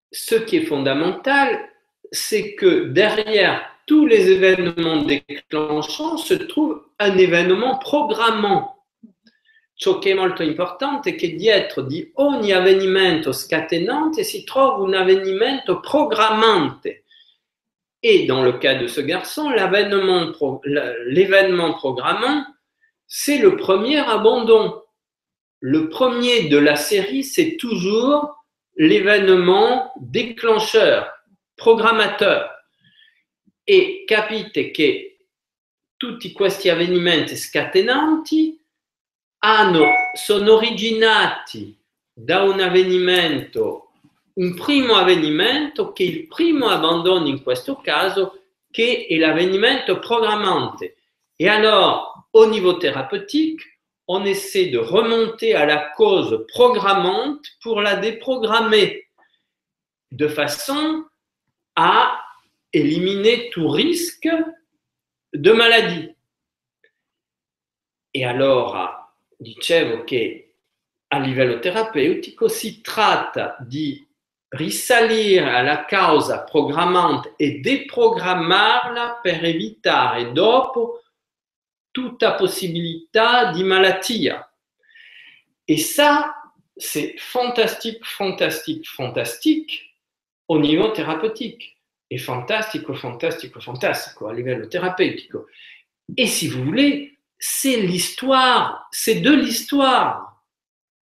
ce 0.08 0.44
qui 0.44 0.58
est 0.58 0.66
fondamental, 0.66 1.71
c'est 2.12 2.54
que 2.54 2.88
derrière 2.88 3.68
tous 3.86 4.06
les 4.06 4.30
événements 4.30 5.02
déclenchants 5.02 6.18
se 6.18 6.34
trouve 6.34 6.84
un 7.00 7.16
événement 7.16 7.78
programmant. 7.78 8.84
Ciò 9.74 9.98
che 9.98 10.12
è 10.12 10.14
molto 10.14 10.44
importante 10.44 11.10
è 11.10 11.14
che 11.16 11.34
dietro 11.34 11.82
di 11.82 12.08
ogni 12.14 12.52
avvenimento 12.52 13.32
scatenante 13.32 14.22
si 14.22 14.44
trova 14.44 14.82
un 14.82 14.94
avvenimento 14.94 15.80
programmante. 15.80 17.04
Et 18.02 18.26
dans 18.26 18.42
le 18.42 18.58
cas 18.58 18.74
de 18.74 18.86
ce 18.86 19.00
garçon, 19.00 19.50
l'événement 19.50 20.32
programmant, 21.72 22.44
c'est 23.06 23.38
le 23.38 23.56
premier 23.56 23.98
abandon. 23.98 24.82
Le 25.60 25.88
premier 25.88 26.48
de 26.48 26.58
la 26.58 26.76
série, 26.76 27.24
c'est 27.24 27.56
toujours 27.56 28.44
l'événement 28.76 29.92
déclencheur, 30.00 31.10
programmateur. 31.62 32.50
E 33.64 34.02
capite 34.04 34.72
che 34.72 35.26
tutti 35.96 36.32
questi 36.32 36.68
avvenimenti 36.68 37.36
scatenanti 37.36 38.60
hanno, 39.44 39.86
sono 40.14 40.54
originati 40.54 41.78
da 42.12 42.42
un 42.42 42.58
avvenimento, 42.58 43.92
un 44.34 44.54
primo 44.54 44.94
avvenimento 44.94 45.92
che 45.92 46.02
il 46.02 46.26
primo 46.26 46.68
abbandono 46.68 47.28
in 47.28 47.42
questo 47.42 47.76
caso, 47.76 48.40
che 48.70 49.06
è 49.08 49.16
l'avvenimento 49.16 50.00
programmante. 50.00 50.96
Et 51.38 51.48
alors, 51.48 52.26
au 52.32 52.46
niveau 52.46 52.74
thérapeutique, 52.74 53.62
on 54.08 54.24
essaie 54.24 54.70
de 54.70 54.78
remonter 54.78 55.54
à 55.54 55.66
la 55.66 55.92
cause 55.96 56.44
programmante 56.48 57.46
pour 57.60 57.80
la 57.80 57.96
déprogrammer, 57.96 59.06
de 60.10 60.28
façon 60.28 61.04
à 61.74 62.22
éliminer 62.72 63.50
tout 63.50 63.68
risque 63.68 64.28
de 65.32 65.52
maladie. 65.52 66.14
Et 68.14 68.24
alors, 68.24 69.12
dicevo 69.38 70.04
che 70.04 70.54
a 71.08 71.18
livello 71.18 71.58
terapeutico 71.58 72.48
si 72.48 72.80
tratta 72.80 73.56
di 73.60 74.06
risalire 74.48 75.50
alla 75.50 75.84
causa 75.84 76.42
programmante 76.42 77.34
e 77.36 77.60
deprogrammarla 77.60 79.20
per 79.22 79.44
evitare 79.44 80.32
dopo 80.32 81.02
tutta 81.90 82.34
possibilità 82.34 83.50
di 83.50 83.62
malattia. 83.62 84.46
Et 85.64 85.78
ça, 85.78 86.34
c'est 86.76 87.14
fantastique, 87.18 88.04
fantastique, 88.04 88.86
fantastique 88.86 89.91
au 90.52 90.58
niveau 90.58 90.88
thérapeutique. 90.88 91.78
Et 92.10 92.18
fantastico, 92.18 92.92
fantastico, 92.92 93.58
fantastico 93.58 94.28
a 94.28 94.34
livello 94.34 94.68
terapeutico. 94.68 95.46
Et 96.14 96.26
si 96.26 96.46
vous 96.46 96.62
voulez, 96.62 97.16
c'est 97.38 97.78
l'histoire, 97.78 98.86
c'est 98.92 99.22
de 99.22 99.32
l'histoire. 99.32 100.44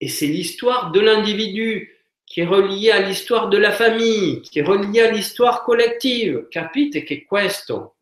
Et 0.03 0.09
c'est 0.09 0.27
l'histoire 0.27 0.91
de 0.91 1.01
l'individu 1.01 1.97
qui 2.27 2.43
est 2.43 2.47
relié 2.47 2.91
à 2.91 3.01
l'histoire 3.01 3.49
de 3.49 3.57
la 3.57 3.73
famille, 3.73 4.43
qui 4.43 4.59
est 4.59 4.63
relié 4.63 5.01
à 5.01 5.11
l'histoire 5.11 5.63
collettive. 5.63 6.49
Capite 6.51 7.03
che 7.05 7.25
questo 7.25 7.97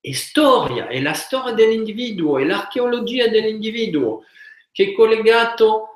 è 0.00 0.12
storia, 0.12 0.86
è 0.86 1.00
la 1.00 1.14
storia 1.14 1.54
dell'individuo, 1.54 2.38
è 2.38 2.44
l'archeologia 2.44 3.26
dell'individuo, 3.26 4.22
che 4.70 4.90
è 4.90 4.92
collegato 4.92 5.95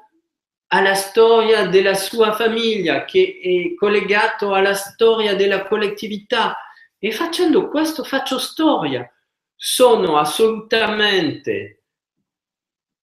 alla 0.73 0.95
storia 0.95 1.67
della 1.67 1.95
sua 1.95 2.33
famiglia, 2.33 3.05
che 3.05 3.41
è 3.43 3.75
collegato 3.75 4.55
alla 4.55 4.75
storia 4.75 5.35
della 5.35 5.67
collettività. 5.67 6.57
E 6.99 7.11
facendo 7.13 7.69
questo 7.69 8.05
faccio 8.05 8.39
storia. 8.39 9.11
Sono 9.57 10.17
assolutamente, 10.19 11.83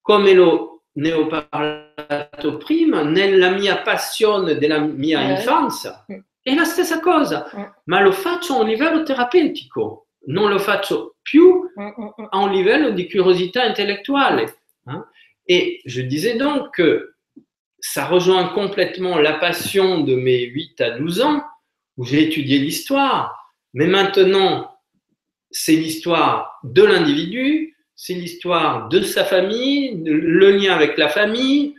come 0.01 0.33
lo, 0.33 0.83
ne 0.93 1.11
ho 1.13 1.27
parlato 1.27 2.57
prima, 2.57 3.01
nella 3.03 3.49
mia 3.49 3.81
passione 3.81 4.57
della 4.57 4.79
mia 4.79 5.21
Eh. 5.21 5.31
infanzia. 5.31 6.05
Mm. 6.11 6.19
È 6.41 6.53
la 6.55 6.63
stessa 6.63 6.99
cosa, 7.01 7.49
Mm. 7.53 7.63
ma 7.85 7.99
lo 8.01 8.11
faccio 8.13 8.53
a 8.55 8.59
un 8.61 8.67
livello 8.67 9.03
terapeutico, 9.03 10.07
non 10.27 10.49
lo 10.49 10.59
faccio 10.59 11.17
più 11.21 11.69
Mm, 11.77 12.27
à 12.31 12.37
un 12.39 12.51
livello 12.51 12.91
di 12.91 13.09
curiosità 13.09 13.65
intellectuelle. 13.65 14.55
hein. 14.87 15.03
Et 15.49 15.81
je 15.85 16.01
disais 16.01 16.35
donc 16.37 16.71
que 16.75 17.16
ça 17.79 18.05
rejoint 18.05 18.49
complètement 18.49 19.17
la 19.17 19.33
passion 19.33 20.01
de 20.01 20.15
mes 20.15 20.43
8 20.45 20.81
à 20.81 20.91
12 20.91 21.21
ans, 21.21 21.43
où 21.97 22.05
j'ai 22.05 22.23
étudié 22.23 22.59
l'histoire. 22.59 23.53
Mais 23.73 23.87
maintenant, 23.87 24.75
c'est 25.51 25.75
l'histoire 25.75 26.59
de 26.63 26.83
l'individu, 26.83 27.75
c'est 27.95 28.13
l'histoire 28.13 28.89
de 28.89 29.01
sa 29.01 29.25
famille, 29.25 30.01
le 30.05 30.51
lien 30.51 30.73
avec 30.73 30.97
la 30.97 31.09
famille, 31.09 31.75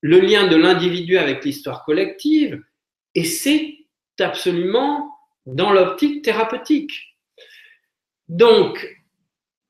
le 0.00 0.20
lien 0.20 0.46
de 0.46 0.56
l'individu 0.56 1.16
avec 1.18 1.44
l'histoire 1.44 1.84
collective, 1.84 2.62
et 3.14 3.24
c'est 3.24 3.78
absolument 4.20 5.10
dans 5.46 5.72
l'optique 5.72 6.22
thérapeutique. 6.22 7.16
Donc, 8.28 9.02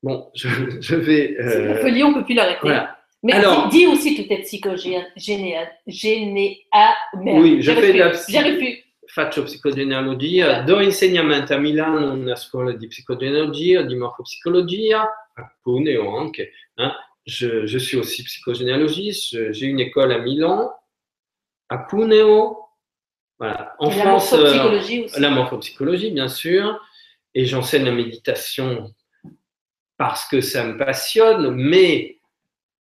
bon, 0.03 0.29
je, 0.35 0.47
je 0.79 0.95
vais... 0.95 1.35
C'est 1.37 1.57
euh, 1.57 1.73
La 1.73 1.81
folie, 1.81 2.03
on 2.03 2.11
ne 2.11 2.15
peut 2.15 2.25
plus 2.25 2.35
l'arrêter. 2.35 2.59
voilà. 2.61 2.99
Mais 3.25 3.33
Alors- 3.33 3.69
dis, 3.69 3.87
aussi 3.87 4.15
que 4.15 4.21
tu 4.21 4.33
es 4.33 4.41
psychogénéa. 4.43 5.07
Généa. 5.87 6.95
merde, 7.15 7.41
Oui, 7.41 7.61
je 7.61 7.71
fais 7.71 7.91
de 7.93 7.97
la 7.97 8.09
plus. 8.11 8.83
faccio 9.07 9.43
psicogenealogia, 9.43 10.61
do 10.61 10.79
insegnamento 10.79 11.53
a 11.53 11.57
Milano 11.57 12.11
una 12.13 12.35
scuola 12.35 12.73
di 12.73 12.87
psicogenealogia, 12.87 13.81
di 13.83 13.95
morfopsicologia, 13.95 15.01
a 15.37 15.55
Cuneo 15.63 16.15
anche. 16.17 16.51
hein. 16.77 16.93
Je, 17.25 17.65
je 17.65 17.79
suis 17.79 17.97
aussi 17.97 18.23
psychogénéalogiste, 18.23 19.51
j'ai 19.51 19.65
une 19.65 19.79
école 19.79 20.11
à 20.11 20.19
Milan, 20.19 20.69
à 21.69 21.79
Cuneo, 21.79 22.57
voilà. 23.39 23.73
En 23.79 23.89
la 23.89 23.95
France, 23.95 24.33
euh, 24.33 24.37
morphopsychologie 24.37 25.03
aussi. 25.05 25.19
la 25.19 25.29
morphopsychologie, 25.31 26.11
bien 26.11 26.27
sûr, 26.27 26.79
et 27.33 27.45
j'enseigne 27.45 27.85
la 27.85 27.91
méditation 27.91 28.93
parce 29.97 30.27
que 30.27 30.41
ça 30.41 30.63
me 30.65 30.77
passionne, 30.77 31.49
mais 31.55 32.14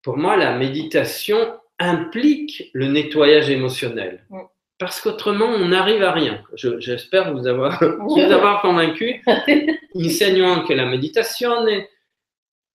pour 0.05 0.17
moi, 0.17 0.37
la 0.37 0.57
méditation 0.57 1.59
implique 1.81 2.71
le 2.75 2.87
nettoyage 2.87 3.51
émotionnel. 3.51 4.25
Mm. 4.31 4.43
Parce 4.79 5.01
qu'autrement, 5.01 5.47
on 5.47 5.69
n'arrive 5.69 6.03
à 6.03 6.13
rien. 6.13 6.45
Je- 6.55 6.79
J'espère 6.79 7.33
vous 7.33 7.47
avoir, 7.47 7.81
vous 7.99 8.21
avoir 8.21 8.61
convaincu. 8.61 9.23
Insegno 9.95 10.47
anche 10.53 10.75
la 10.75 10.85
meditazione, 10.87 11.89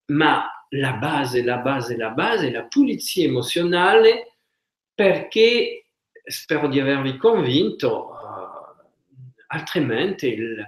ma 0.08 0.50
la 0.72 0.94
base, 0.94 1.44
la 1.44 1.58
base, 1.58 1.96
la 1.98 2.10
base 2.10 2.48
è 2.48 2.52
la 2.52 2.64
pulizia 2.64 3.26
emozionale 3.26 4.38
perché, 4.94 5.86
spero 6.24 6.68
di 6.68 6.80
avervi 6.80 7.18
convinto, 7.18 8.12
eh, 8.14 8.86
altrimenti 9.48 10.28
il, 10.28 10.68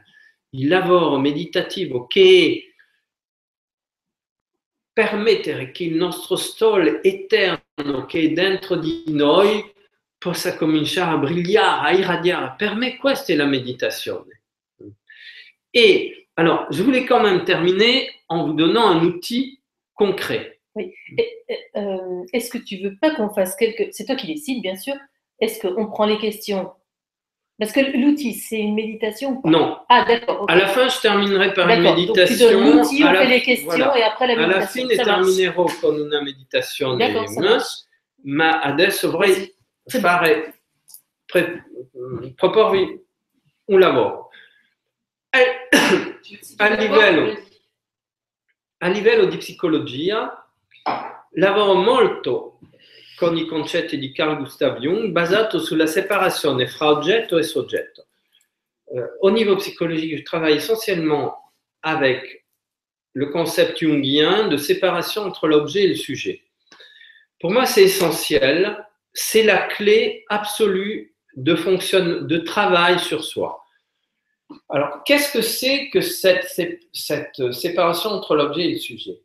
il 0.52 0.68
lavoro 0.68 1.18
meditativo 1.18 2.08
che 2.08 2.71
permettere 4.94 5.72
che 5.72 5.84
il 5.84 5.96
nostro 5.96 6.36
stol 6.36 7.00
eterno 7.04 8.06
che 8.08 8.22
è 8.22 8.30
dentro 8.30 8.76
di 8.76 9.04
noi 9.08 9.64
possa 10.18 10.56
cominciare 10.56 11.16
a 11.16 11.18
brillare, 11.18 11.88
a 11.88 11.98
irradiare. 11.98 12.56
Per 12.58 12.76
me 12.76 12.98
la 13.36 13.46
meditazione. 13.46 14.42
Et 15.74 16.28
alors, 16.36 16.68
je 16.72 16.84
voulais 16.84 17.06
quand 17.06 17.24
même 17.24 17.44
terminer 17.46 18.10
en 18.28 18.46
vous 18.46 18.54
donnant 18.54 18.90
un 18.90 19.04
outil 19.04 19.62
concret. 19.94 20.60
Et, 20.78 20.94
euh, 21.76 22.24
Est-ce 22.34 22.50
que 22.50 22.58
tu 22.58 22.78
veux 22.78 22.96
pas 22.98 23.16
qu'on 23.16 23.34
fasse 23.34 23.56
quelques. 23.56 23.94
C'est 23.94 24.06
toi 24.06 24.16
qui 24.16 24.28
décides, 24.28 24.62
bien 24.62 24.76
sûr. 24.76 24.96
Est-ce 25.40 25.60
qu'on 25.60 25.88
prend 25.88 26.06
les 26.06 26.18
questions 26.18 26.72
Parce 27.62 27.74
que 27.74 27.96
l'outil, 27.96 28.34
c'est 28.34 28.58
une 28.60 28.74
méditation 28.74 29.40
pas 29.40 29.48
Non, 29.48 29.78
Ah, 29.88 30.04
d'accord. 30.04 30.42
ok. 30.42 30.50
à 30.52 30.56
la 30.56 30.66
fin, 30.68 30.88
je 30.90 31.00
terminerai 31.00 31.54
par 31.54 31.70
une. 31.70 31.84
Donc 31.84 31.96
méditation. 31.96 32.50
donnes 32.50 32.78
l'outil, 32.80 33.04
on 33.04 33.08
à 33.08 33.14
la- 33.14 33.22
fait 33.22 33.28
les 33.28 33.42
questions 33.44 33.70
voilà. 33.70 33.98
et 34.00 34.02
après 34.04 34.26
la 34.26 34.36
méditation. 34.36 34.68
fine 34.88 34.96
Ça 34.98 35.06
marche. 35.06 35.22
terminerò 35.36 35.66
con 35.80 36.00
una 36.00 36.22
meditazione 36.24 36.98
D'accord, 37.08 37.30
ça 37.30 37.40
una, 37.40 37.50
marche. 37.52 37.86
ma 38.24 38.62
adesso 38.62 39.12
vorrei 39.12 39.54
fare, 39.86 40.62
pre- 41.28 41.64
proporvi 42.36 43.00
un 43.66 43.80
lavoro. 43.80 44.30
Eh, 45.30 45.70
a 46.58 46.68
livello, 46.74 47.38
a 48.80 48.88
livello 48.88 49.26
di 49.26 49.38
psicologia 49.38 50.50
lavoro 51.34 51.76
molto 51.76 52.58
con 53.22 53.38
i 53.38 53.46
concetti 53.46 54.00
di 54.00 54.12
Carl 54.12 54.36
Gustav 54.36 54.80
Jung 54.80 55.12
basato 55.12 55.60
sulla 55.60 55.86
separazione 55.86 56.66
fra 56.66 56.88
oggetto 56.88 57.38
e 57.38 57.44
soggetto. 57.44 58.08
Euh, 58.96 59.16
au 59.20 59.30
niveau 59.30 59.56
psychologique, 59.58 60.18
je 60.18 60.24
travaille 60.24 60.56
essentiellement 60.56 61.54
avec 61.82 62.48
le 63.14 63.28
concept 63.28 63.78
jungien 63.78 64.48
de 64.48 64.58
séparation 64.58 65.22
entre 65.22 65.48
l'objet 65.48 65.84
et 65.84 65.90
le 65.90 65.96
sujet. 65.96 66.42
Pour 67.40 67.52
moi, 67.52 67.68
c'est 67.68 67.84
essentiel, 67.84 68.84
c'est 69.14 69.44
la 69.44 69.68
clé 69.68 70.26
absolue 70.28 71.14
de, 71.36 72.38
travail 72.40 72.98
sur 72.98 73.24
soi. 73.24 73.64
Alors, 74.68 75.04
qu'est-ce 75.04 75.32
que 75.32 75.44
c'est 75.44 75.92
que 75.92 76.02
cette, 76.02 76.48
séparation 77.54 78.10
entre 78.10 78.36
l'objet 78.36 78.64
et 78.64 78.72
il 78.72 78.80
sujet? 78.80 79.22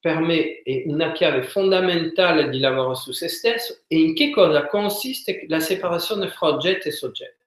Permet 0.00 0.62
è 0.62 0.84
una 0.86 1.12
chiave 1.12 1.42
fondamentale 1.42 2.48
di 2.48 2.58
lavoro 2.58 2.94
su 2.94 3.12
se 3.12 3.28
stesso 3.28 3.82
e 3.86 3.98
in 3.98 4.14
che 4.14 4.30
cosa 4.30 4.66
consiste 4.66 5.44
la 5.46 5.60
separazione 5.60 6.30
fra 6.30 6.48
oggetto 6.48 6.88
e 6.88 6.90
soggetto. 6.90 7.44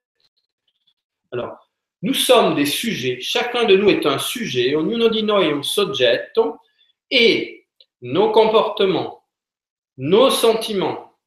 Alors, 1.30 1.68
nous 2.02 2.14
sommes 2.14 2.54
des 2.54 2.66
sujets, 2.66 3.18
chacun 3.20 3.64
de 3.64 3.76
nous 3.76 3.90
est 3.90 4.06
un 4.06 4.18
sujet, 4.18 4.74
ognuno 4.74 5.08
di 5.08 5.22
noi 5.22 5.48
è 5.48 5.52
un 5.52 5.64
soggetto 5.64 6.60
et 7.10 7.66
nos 8.02 8.30
comportements, 8.30 9.24
nos 9.96 10.30
sentiments, 10.30 11.18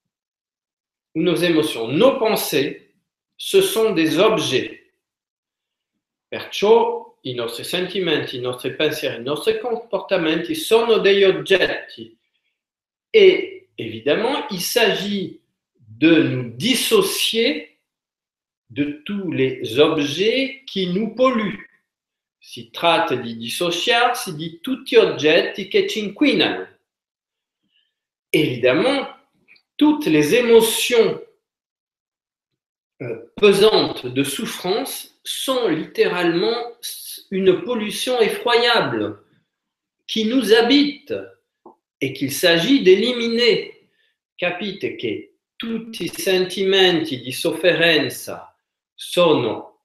nos 1.13 1.36
émotions, 1.36 1.89
nos 1.89 2.17
pensées, 2.19 2.93
ce 3.35 3.61
sont 3.61 3.91
des 3.91 4.18
objets. 4.18 4.93
Perciò 6.30 7.06
i 7.30 7.34
nostri 7.34 7.64
sentimenti, 7.64 8.38
i 8.38 8.41
nostri 8.41 8.76
pensieri, 8.76 9.20
i 9.20 9.24
nostri 9.24 9.60
comportamenti 9.60 10.56
sono. 10.56 11.02
Et 13.14 13.68
évidemment, 13.78 14.48
il 14.52 14.62
s'agit 14.62 15.40
de 15.76 16.24
nous 16.24 16.49
dissocier 16.56 17.80
de 18.70 19.02
tous 19.06 19.32
les 19.32 19.80
objets 19.80 20.64
qui 20.66 20.88
nous 20.88 21.16
polluent. 21.16 21.66
Si 22.40 22.70
tratta 22.72 23.16
di 23.16 23.36
dissociarsi 23.36 24.36
di 24.36 24.60
tutti 24.62 24.95
gli 24.95 24.99
oggetti 24.99 25.68
che 25.68 25.88
ci 25.88 25.99
inquinano. 25.99 26.68
Évidemment, 28.32 29.08
toutes 29.78 30.06
les 30.06 30.36
émotions 30.36 31.22
euh, 33.02 33.32
pesantes 33.36 34.06
de 34.08 34.24
souffrance 34.24 35.20
sont 35.24 35.68
littéralement 35.68 36.56
une 37.32 37.62
pollution 37.62 38.20
effroyable 38.20 39.24
qui 40.08 40.26
nous 40.26 40.54
habite 40.54 41.14
e 42.02 42.14
qu'il 42.14 42.32
s'agit 42.32 42.84
d'éliminer. 42.84 43.90
Capite 44.38 44.95
che 44.95 45.38
tutti 45.56 46.04
i 46.04 46.10
sentimenti 46.10 47.20
di 47.22 47.32
sofferenza 47.32 48.56
sono 48.94 49.82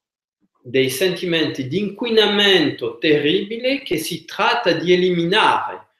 dei 0.62 0.90
sentimenti 0.90 1.66
di 1.66 1.78
inquinamento 1.78 2.98
terribile 2.98 3.82
che 3.82 3.96
si 3.96 4.24
tratta 4.24 4.72
di. 4.72 5.90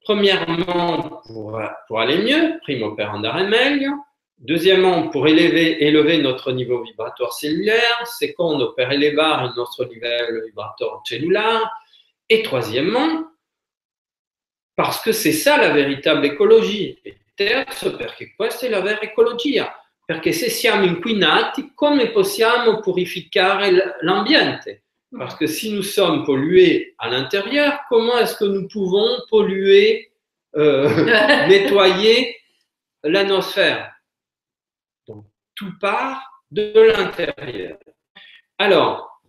Premièrement, 0.00 1.22
pour, 1.26 1.60
pour 1.86 2.00
aller 2.00 2.18
mieux, 2.18 2.58
primo 2.62 2.94
per 2.94 3.08
andare 3.08 3.46
meglio. 3.46 4.07
Deuxièmement, 4.38 5.08
pour 5.08 5.26
élever, 5.26 5.84
élever 5.84 6.18
notre 6.18 6.52
niveau 6.52 6.82
vibratoire 6.82 7.32
cellulaire. 7.32 8.06
Secondo, 8.06 8.72
per 8.72 8.92
elevare 8.92 9.46
il 9.46 9.52
nostro 9.56 9.84
livello 9.84 10.44
vibratoire 10.44 11.00
cellulaire. 11.04 11.68
Et 12.28 12.42
troisièmement, 12.42 13.32
parce 14.76 15.00
que 15.00 15.12
c'est 15.12 15.32
ça 15.32 15.56
la 15.56 15.70
véritable 15.70 16.24
écologie. 16.24 16.98
E 17.02 17.18
terzo, 17.34 17.96
perché 17.96 18.34
questa 18.36 18.66
è 18.66 18.68
la 18.68 18.80
vera 18.80 19.00
ecologia. 19.00 19.72
Perché 20.04 20.32
se 20.32 20.48
siamo 20.48 20.84
inquinati, 20.84 21.72
come 21.74 22.10
possiamo 22.10 22.80
purificare 22.80 23.96
l'ambiente 24.00 24.82
Parce 25.16 25.36
que 25.36 25.46
si 25.46 25.72
nous 25.72 25.82
sommes 25.82 26.24
pollués 26.24 26.94
à 26.98 27.08
l'intérieur, 27.08 27.80
comment 27.88 28.18
est-ce 28.18 28.36
que 28.36 28.44
nous 28.44 28.68
pouvons 28.68 29.08
polluer, 29.30 30.10
euh, 30.56 30.88
nettoyer 31.48 32.36
l'anosphère. 33.02 33.97
Tout 35.58 35.76
part 35.80 36.44
de 36.52 36.72
l'intérieur. 36.72 37.78
Alors, 38.58 39.20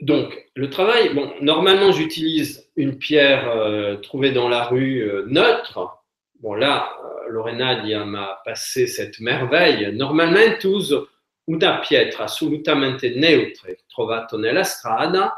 donc, 0.00 0.46
le 0.54 0.70
travail, 0.70 1.12
bon, 1.12 1.32
normalement, 1.40 1.90
j'utilise 1.90 2.70
une 2.76 2.98
pierre 2.98 3.48
euh, 3.48 3.96
trouvée 3.96 4.30
dans 4.30 4.48
la 4.48 4.64
rue 4.64 5.00
euh, 5.00 5.26
neutre. 5.26 6.04
Bon, 6.40 6.54
là, 6.54 6.92
euh, 7.02 7.30
Lorena 7.30 8.04
m'a 8.04 8.40
passé 8.44 8.86
cette 8.86 9.18
merveille. 9.18 9.92
Normalement, 9.92 10.56
uso 10.62 11.08
una 11.48 11.78
pietra 11.78 12.24
assolutamente 12.24 13.10
neutra 13.14 13.70
trovata 13.88 14.36
nella 14.36 14.64
strada 14.64 15.36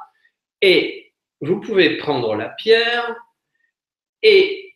et 0.60 1.12
vous 1.40 1.60
pouvez 1.60 1.96
prendre 1.98 2.34
la 2.34 2.48
pierre 2.48 3.14
et 4.22 4.74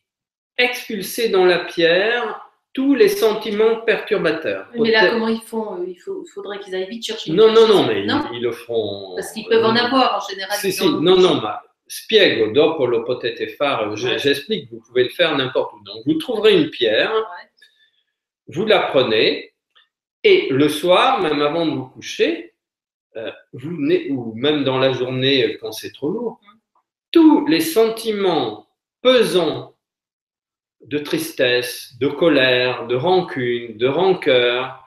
expulser 0.57 1.31
dans 1.31 1.47
la 1.47 1.61
pierre 1.61 2.52
tous 2.73 2.95
les 2.95 3.09
sentiments 3.09 3.83
perturbateurs. 3.83 4.69
Mais 4.79 4.91
là, 4.91 5.11
comment 5.11 5.29
ils 5.29 5.43
font 5.43 5.85
Il 5.87 5.99
faudrait 6.33 6.59
qu'ils 6.61 6.75
aillent 6.75 6.89
vite 6.89 7.05
chercher. 7.05 7.33
Non, 7.33 7.53
non, 7.53 7.69
non, 7.69 7.87
mais 7.87 8.05
Ils, 8.33 8.43
le 8.43 8.53
feront. 8.53 9.15
Parce 9.15 9.33
qu'ils 9.33 9.47
peuvent 9.47 9.65
en 9.65 9.77
avoir 9.77 10.23
en 10.23 10.29
général. 10.29 10.57
Si, 10.59 10.73
si, 10.73 10.87
non, 10.89 11.17
non, 11.17 11.41
ma 11.41 11.63
spiego, 11.87 12.51
dopo 12.53 12.87
lo 12.87 13.03
potete 13.03 13.49
fare, 13.49 13.95
j'explique, 13.97 14.71
vous 14.71 14.81
pouvez 14.81 15.05
le 15.05 15.11
faire 15.11 15.37
n'importe 15.37 15.75
où. 15.75 15.85
Donc, 15.85 16.03
vous 16.07 16.15
trouverez 16.15 16.59
une 16.59 16.71
pierre, 16.71 17.13
vous 18.47 18.65
la 18.65 18.81
prenez, 18.81 19.53
et 20.25 20.49
le 20.51 20.69
soir, 20.71 21.21
même 21.21 21.43
avant 21.43 21.67
de 21.67 21.73
vous 21.73 21.87
coucher, 21.87 22.55
euh, 23.17 23.31
vous 23.53 23.77
ou 24.09 24.33
même 24.35 24.65
dans 24.65 24.79
la 24.79 24.93
journée 24.93 25.59
quand 25.61 25.73
c'est 25.73 25.93
trop 25.93 26.11
lourd, 26.11 26.41
tous 27.11 27.47
les 27.47 27.61
sentiments 27.61 28.67
pesants 29.03 29.72
de 30.85 30.99
tristesse, 30.99 31.97
de 31.99 32.09
colère, 32.09 32.87
de 32.87 32.97
rancune, 32.97 33.77
de 33.77 33.87
rancœur, 33.87 34.83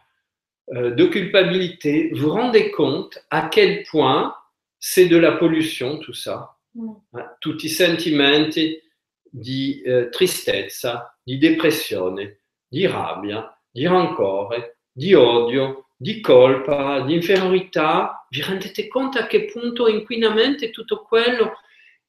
euh, 0.73 0.91
de 0.91 1.05
culpabilité, 1.05 2.09
vous 2.13 2.31
rendez 2.31 2.71
compte 2.71 3.23
à 3.29 3.49
quel 3.49 3.83
point 3.83 4.35
c'est 4.79 5.07
de 5.07 5.17
la 5.17 5.33
pollution 5.33 5.99
tout 5.99 6.13
ça? 6.13 6.57
Mm. 6.75 6.91
Hein, 7.13 7.31
tutti 7.39 7.69
sentimenti 7.69 8.81
di 9.23 9.81
eh, 9.81 10.09
tristezza, 10.09 11.17
di 11.23 11.37
depressione, 11.37 12.41
di 12.67 12.85
rabbia, 12.87 13.55
di 13.69 13.85
rancore, 13.85 14.79
di 14.91 15.13
odio, 15.13 15.89
di 15.95 16.19
colpa, 16.21 17.01
di 17.01 17.13
inferiorità. 17.13 18.25
Vi 18.29 18.41
rendete 18.41 18.87
conto 18.87 19.19
a 19.19 19.27
che 19.27 19.45
punto 19.45 19.87
inquinamento 19.87 20.65
è 20.65 20.71
tutto 20.71 21.03
quello? 21.03 21.59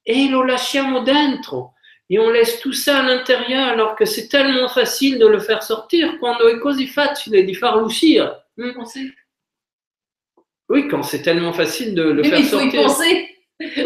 E 0.02 0.28
lo 0.28 0.44
lasciamo 0.44 1.02
dentro? 1.02 1.74
Et 2.08 2.18
on 2.18 2.30
laisse 2.30 2.60
tout 2.60 2.72
ça 2.72 2.98
à 2.98 3.02
l'intérieur 3.02 3.66
alors 3.66 3.96
que 3.96 4.04
c'est 4.04 4.28
tellement 4.28 4.68
facile 4.68 5.18
de 5.18 5.26
le 5.26 5.40
faire 5.40 5.62
sortir 5.62 6.18
quando 6.18 6.48
è 6.48 6.58
così 6.58 6.86
facile 6.86 7.44
di 7.44 7.54
farlo 7.54 7.84
uscire. 7.84 8.46
Oui, 10.68 10.88
quand 10.88 11.02
c'est 11.02 11.22
tellement 11.22 11.52
facile 11.52 11.94
de 11.94 12.02
le 12.02 12.22
faire 12.22 12.42
sortir. 12.44 12.64
il 12.64 12.70
faut 12.70 12.78
y 12.78 12.82
penser. 12.82 13.36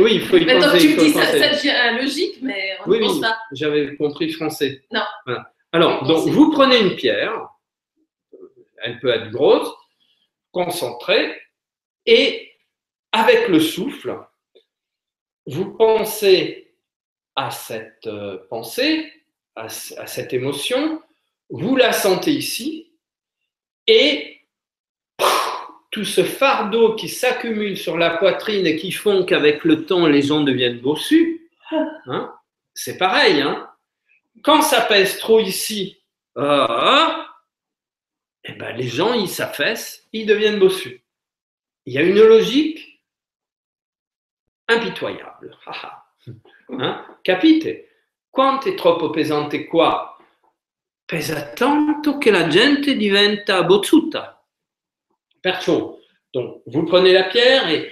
Oui, 0.00 0.14
il 0.14 0.20
faut 0.22 0.36
y 0.36 0.44
Maintenant 0.46 0.72
penser. 0.72 0.88
tu 0.88 0.96
me 0.96 1.00
dis, 1.00 1.10
ça, 1.10 1.26
ça 1.26 1.48
devient 1.50 2.00
logique, 2.00 2.38
mais 2.42 2.76
on 2.84 2.90
ne 2.90 2.98
pense 2.98 3.14
oui, 3.14 3.20
pas. 3.20 3.38
J'avais 3.52 3.96
compris 3.96 4.30
français. 4.32 4.82
Non. 4.90 5.02
Alors, 5.72 6.04
donc, 6.04 6.28
vous 6.28 6.50
prenez 6.50 6.80
une 6.80 6.96
pierre, 6.96 7.48
elle 8.82 8.98
peut 8.98 9.10
être 9.10 9.30
grosse, 9.30 9.72
concentrée, 10.52 11.40
et 12.06 12.50
avec 13.12 13.48
le 13.48 13.60
souffle, 13.60 14.18
vous 15.46 15.76
pensez 15.76 16.69
à 17.36 17.50
cette 17.50 18.06
euh, 18.06 18.38
pensée, 18.48 19.12
à, 19.56 19.68
cette 19.68 20.32
émotion, 20.32 21.02
vous 21.48 21.76
la 21.76 21.92
sentez 21.92 22.32
ici, 22.32 22.92
et 23.86 24.40
tout 25.90 26.04
ce 26.04 26.22
fardeau 26.22 26.94
qui 26.94 27.08
s'accumule 27.08 27.76
sur 27.76 27.98
la 27.98 28.10
poitrine 28.10 28.66
et 28.66 28.76
qui 28.76 28.92
font 28.92 29.24
qu'avec 29.24 29.64
le 29.64 29.84
temps 29.86 30.06
les 30.06 30.22
gens 30.22 30.42
deviennent 30.42 30.80
bossus, 30.80 31.50
hein, 31.72 32.32
c'est 32.74 32.96
pareil. 32.96 33.40
Hein. 33.42 33.68
Quand 34.42 34.62
ça 34.62 34.82
pèse 34.82 35.18
trop 35.18 35.40
ici, 35.40 36.00
ah, 36.36 37.26
eh 38.44 38.52
ben 38.52 38.76
les 38.76 38.86
gens 38.86 39.12
ils 39.12 39.28
s'affaissent, 39.28 40.06
ils 40.12 40.26
deviennent 40.26 40.60
bossus. 40.60 41.02
Il 41.86 41.94
y 41.94 41.98
a 41.98 42.02
une 42.02 42.18
logique 42.18 43.02
impitoyable. 44.68 45.56
Hein? 46.72 47.18
Capite? 47.22 48.06
Quanto 48.28 48.68
è 48.68 48.74
troppo 48.74 49.10
pesante 49.10 49.66
qua? 49.66 50.16
Pesa 51.04 51.50
tanto 51.52 52.18
che 52.18 52.30
la 52.30 52.46
gente 52.46 52.96
diventa 52.96 53.64
bozzuta. 53.64 54.44
Perciò, 55.40 55.98
donc, 56.30 56.62
vous 56.66 56.84
prenez 56.84 57.12
la 57.12 57.24
pierre 57.24 57.68
et 57.68 57.90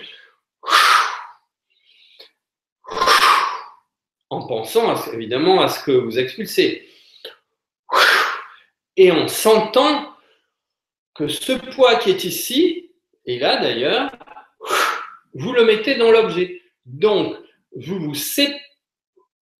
en 4.31 4.47
pensant 4.47 4.95
évidemment 5.13 5.61
à 5.63 5.69
ce 5.69 5.83
que 5.83 5.93
vous 5.93 6.19
expulsez 6.19 6.89
et 8.99 9.11
en 9.13 9.29
sentant 9.29 10.17
que 11.15 11.29
ce 11.29 11.53
poids 11.53 11.97
qui 11.97 12.11
est 12.11 12.25
ici, 12.25 12.93
et 13.25 13.39
là 13.39 13.57
d'ailleurs, 13.57 14.11
vous 15.35 15.53
le 15.53 15.65
mettez 15.65 15.95
dans 15.95 16.11
l'objet. 16.11 16.63
Donc, 16.85 17.37
vous 17.77 17.99
vous 18.01 18.15
séparez 18.15 18.61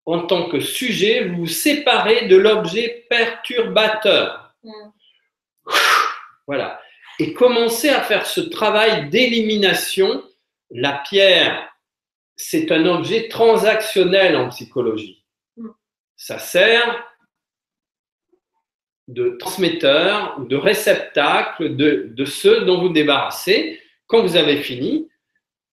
en 0.09 0.21
tant 0.27 0.49
que 0.49 0.59
sujet, 0.59 1.25
vous 1.25 1.41
vous 1.41 1.47
séparez 1.47 2.29
de 2.29 2.37
l'objet 2.37 3.07
perturbateur. 3.11 4.55
Mm. 4.65 4.73
Voilà. 6.47 6.81
Et 7.19 7.35
commencez 7.35 7.91
à 7.91 8.01
faire 8.01 8.25
ce 8.25 8.41
travail 8.41 9.11
d'élimination. 9.11 10.25
La 10.71 10.95
pierre, 10.95 11.71
c'est 12.37 12.73
un 12.73 12.87
objet 12.87 13.29
transactionnel 13.29 14.35
en 14.35 14.49
psychologie. 14.49 15.27
Mm. 15.59 15.69
Ça 16.17 16.39
sert 16.39 17.05
de 19.09 19.37
transmetteur 19.39 20.39
ou 20.39 20.47
de 20.47 20.57
réceptacle 20.57 21.77
de, 21.77 22.09
de 22.15 22.25
ceux 22.25 22.65
dont 22.65 22.81
vous 22.81 22.89
débarrassez. 22.89 23.79
Quand 24.07 24.23
vous 24.23 24.37
avez 24.37 24.63
fini, 24.63 25.11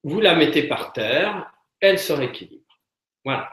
vous 0.03 0.19
la 0.19 0.35
mettez 0.35 0.63
par 0.63 0.91
terre, 0.91 1.53
elle 1.79 1.99
se 1.99 2.11
rééquilibre. 2.11 2.81
Voilà. 3.23 3.49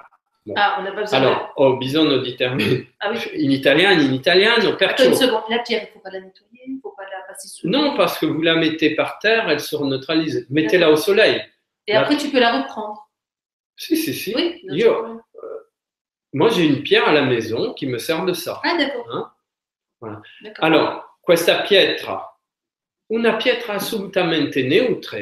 Ah, 0.56 0.78
on 0.81 0.82
n'a 0.82 0.90
pas 0.90 1.02
besoin 1.02 1.19
Alors, 1.19 1.52
ho 1.56 1.77
bisogno 1.77 2.19
di 2.19 2.35
termini 2.35 2.89
ah, 2.98 3.10
oui. 3.10 3.19
in 3.44 3.52
italiano, 3.52 4.02
in 4.02 4.12
italiano, 4.12 4.77
une 4.77 5.14
seconde, 5.14 5.44
la 5.48 5.60
pierre, 5.60 5.82
il 5.82 5.86
ne 5.86 5.93
faut 5.93 6.01
pas 6.01 6.10
la 6.10 6.20
nettoyer, 6.20 6.62
il 6.66 6.74
ne 6.74 6.81
faut 6.81 6.94
pas 6.97 7.05
la 7.05 7.24
passer 7.28 7.47
sous 7.47 7.69
Non, 7.69 7.97
parce 7.97 8.19
que 8.19 8.27
vous 8.27 8.43
la 8.43 8.56
mettez 8.56 8.97
par 8.97 9.20
terre, 9.20 9.48
elle 9.48 9.60
se 9.60 9.77
neutralise. 9.77 10.47
Mettez-la 10.51 10.90
au 10.90 10.97
soleil. 10.97 11.44
Et 11.86 11.94
après, 11.94 12.16
tu 12.16 12.28
peux 12.31 12.40
la 12.40 12.60
reprendre. 12.60 13.09
Si, 13.77 13.97
si, 13.97 14.12
si. 14.12 14.35
Oui, 14.35 14.60
Io, 14.64 14.90
euh, 14.90 15.19
moi, 16.32 16.48
j'ai 16.51 16.64
une 16.64 16.82
pierre 16.82 17.09
à 17.09 17.12
la 17.12 17.23
maison 17.23 17.73
qui 17.74 17.86
me 17.86 17.98
sert 17.98 18.24
de 18.24 18.32
ça. 18.32 18.60
Ah, 18.64 18.77
d'accord. 18.77 19.06
Hein? 19.12 19.32
Voilà. 20.01 20.23
Alors, 20.59 21.19
questa 21.23 21.62
pietra, 21.62 22.36
una 23.10 23.36
pietra 23.36 23.74
assolutamente 23.74 24.62
neutra, 24.64 25.19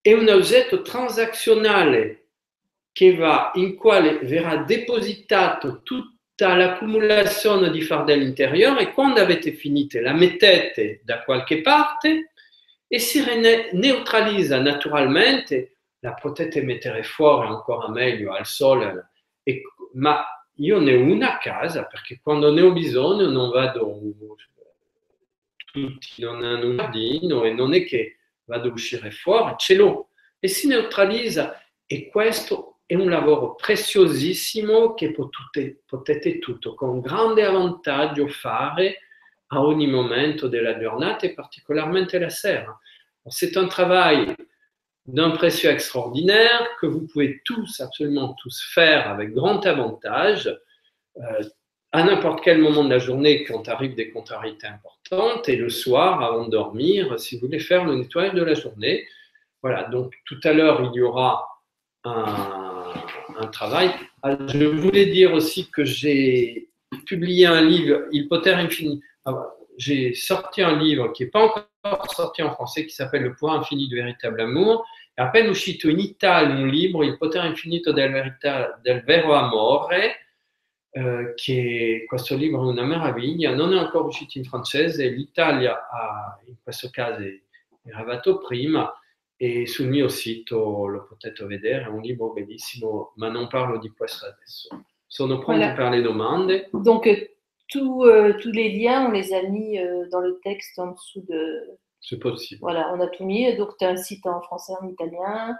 è 0.00 0.12
un 0.12 0.28
oggetto 0.28 0.82
transazionale 0.82 2.25
che 2.96 3.14
va, 3.14 3.50
in 3.56 3.76
quale 3.76 4.20
verrà 4.20 4.56
depositato 4.56 5.82
tutta 5.82 6.56
l'accumulazione 6.56 7.70
di 7.70 7.82
fardelli 7.82 8.24
interiore 8.24 8.84
e 8.84 8.92
quando 8.94 9.20
avete 9.20 9.52
finito 9.52 10.00
la 10.00 10.14
mettete 10.14 11.02
da 11.04 11.22
qualche 11.22 11.60
parte 11.60 12.32
e 12.86 12.98
si 12.98 13.22
neutralizza 13.72 14.58
naturalmente, 14.62 15.76
la 15.98 16.14
potete 16.14 16.62
mettere 16.62 17.02
fuori 17.02 17.48
ancora 17.48 17.90
meglio 17.90 18.32
al 18.32 18.46
sole, 18.46 19.10
e, 19.42 19.60
ma 19.92 20.24
io 20.54 20.78
ne 20.80 20.94
ho 20.94 21.02
una 21.02 21.34
a 21.34 21.38
casa 21.38 21.84
perché 21.84 22.18
quando 22.22 22.50
ne 22.50 22.62
ho 22.62 22.72
bisogno 22.72 23.28
non 23.28 23.50
vado, 23.50 24.00
tutti 25.70 26.22
non 26.22 26.42
hanno 26.42 26.68
un 26.68 26.76
giardino 26.78 27.44
e 27.44 27.52
non 27.52 27.74
è 27.74 27.84
che 27.84 28.20
vado 28.44 28.70
a 28.70 28.72
uscire 28.72 29.10
fuori, 29.10 29.52
ce 29.58 29.74
l'ho. 29.74 30.12
E 30.38 30.48
si 30.48 30.66
neutralizza 30.66 31.62
e 31.84 32.08
questo 32.08 32.75
è 32.86 32.94
un 32.94 33.10
lavoro 33.10 33.56
preziosissimo 33.56 34.94
che 34.94 35.10
potete, 35.10 35.82
potete 35.84 36.38
tutto 36.38 36.74
con 36.74 37.00
grande 37.00 37.42
vantaggio 37.42 38.28
fare 38.28 39.00
à 39.48 39.60
ogni 39.60 39.88
momento 39.88 40.46
della 40.46 40.78
giornata 40.78 41.26
et 41.26 41.34
particulièrement 41.34 42.08
la 42.12 42.30
sera. 42.30 42.78
C'est 43.28 43.56
un 43.56 43.66
travail 43.66 44.34
d'un 45.04 45.30
précieux 45.30 45.70
extraordinaire 45.70 46.68
que 46.80 46.86
vous 46.86 47.06
pouvez 47.06 47.40
tous, 47.44 47.80
absolument 47.80 48.34
tous 48.34 48.62
faire 48.72 49.08
avec 49.08 49.32
grand 49.32 49.64
avantage 49.66 50.48
euh, 51.16 51.42
à 51.90 52.04
n'importe 52.04 52.42
quel 52.42 52.58
moment 52.58 52.84
de 52.84 52.90
la 52.90 52.98
journée 52.98 53.44
quand 53.44 53.68
arrivent 53.68 53.94
des 53.94 54.10
contrariétés 54.10 54.66
importantes 54.66 55.48
et 55.48 55.56
le 55.56 55.70
soir 55.70 56.22
avant 56.22 56.44
de 56.44 56.50
dormir 56.50 57.18
si 57.18 57.36
vous 57.36 57.46
voulez 57.46 57.60
faire 57.60 57.84
le 57.84 57.96
nettoyage 57.96 58.34
de 58.34 58.42
la 58.42 58.54
journée. 58.54 59.06
Voilà, 59.62 59.84
donc 59.84 60.14
tout 60.24 60.38
à 60.44 60.52
l'heure 60.52 60.82
il 60.92 60.98
y 60.98 61.02
aura 61.02 61.48
un, 62.04 62.65
un 63.38 63.46
travail. 63.48 63.90
Ah, 64.22 64.36
je 64.48 64.64
voulais 64.64 65.06
dire 65.06 65.32
aussi 65.32 65.70
que 65.70 65.84
j'ai 65.84 66.68
publié 67.06 67.46
un 67.46 67.62
livre, 67.62 68.02
Il 68.12 68.28
poter 68.28 68.54
infini. 68.54 69.00
Ah, 69.24 69.46
j'ai 69.76 70.14
sorti 70.14 70.62
un 70.62 70.78
livre 70.78 71.12
qui 71.12 71.24
n'est 71.24 71.30
pas 71.30 71.68
encore 71.82 72.14
sorti 72.14 72.42
en 72.42 72.52
français, 72.52 72.84
qui 72.84 72.92
s'appelle 72.92 73.22
Le 73.22 73.34
pouvoir 73.34 73.58
infini 73.58 73.88
du 73.88 73.96
véritable 73.96 74.40
amour. 74.40 74.84
E 75.18 75.22
appena 75.22 75.48
uscito 75.48 75.88
in 75.88 75.98
Italia 75.98 76.54
un 76.54 76.68
libro, 76.68 77.02
Il 77.02 77.16
potere 77.16 77.46
infinito 77.46 77.92
del, 77.92 78.12
verità, 78.12 78.78
del 78.82 79.02
vero 79.02 79.34
amore, 79.34 80.26
eh, 80.90 81.32
che 81.34 82.04
questo 82.06 82.36
libro 82.36 82.62
è 82.62 82.72
una 82.72 82.84
meraviglia, 82.84 83.54
non 83.54 83.72
è 83.72 83.78
ancora 83.78 84.06
uscito 84.06 84.38
in 84.38 84.44
francese, 84.44 85.08
l'Italia 85.08 85.88
ha, 85.90 86.38
in 86.46 86.56
questo 86.62 86.88
caso 86.90 87.22
è 87.22 87.40
arrivato 87.92 88.38
prima, 88.38 88.92
e 89.36 89.66
sul 89.66 89.88
mio 89.88 90.08
sito 90.08 90.86
lo 90.86 91.04
potete 91.06 91.44
vedere, 91.44 91.84
è 91.84 91.88
un 91.88 92.00
libro 92.00 92.32
bellissimo, 92.32 93.12
ma 93.16 93.28
non 93.28 93.48
parlo 93.48 93.78
di 93.78 93.90
questo 93.90 94.26
adesso. 94.26 94.68
Sono 95.06 95.38
pronto 95.38 95.60
Voilà. 95.60 95.74
per 95.74 95.90
le 95.90 96.02
domande. 96.02 96.68
Donc, 96.72 97.06
euh, 97.06 97.28
tout, 97.68 98.02
euh, 98.04 98.34
tous 98.40 98.50
les 98.52 98.70
liens, 98.76 99.06
on 99.08 99.12
les 99.12 99.32
a 99.32 99.42
mis 99.42 99.78
euh, 99.78 100.08
dans 100.10 100.20
le 100.20 100.38
texte 100.42 100.78
en 100.78 100.92
dessous 100.92 101.22
de. 101.28 101.78
C'est 102.00 102.18
possible. 102.18 102.60
Voilà, 102.60 102.92
on 102.94 103.00
a 103.00 103.08
tout 103.08 103.24
mis. 103.24 103.54
Donc, 103.56 103.76
tu 103.78 103.84
as 103.84 103.90
un 103.90 103.96
site 103.96 104.26
en 104.26 104.40
français, 104.40 104.72
en 104.80 104.86
italien. 104.88 105.56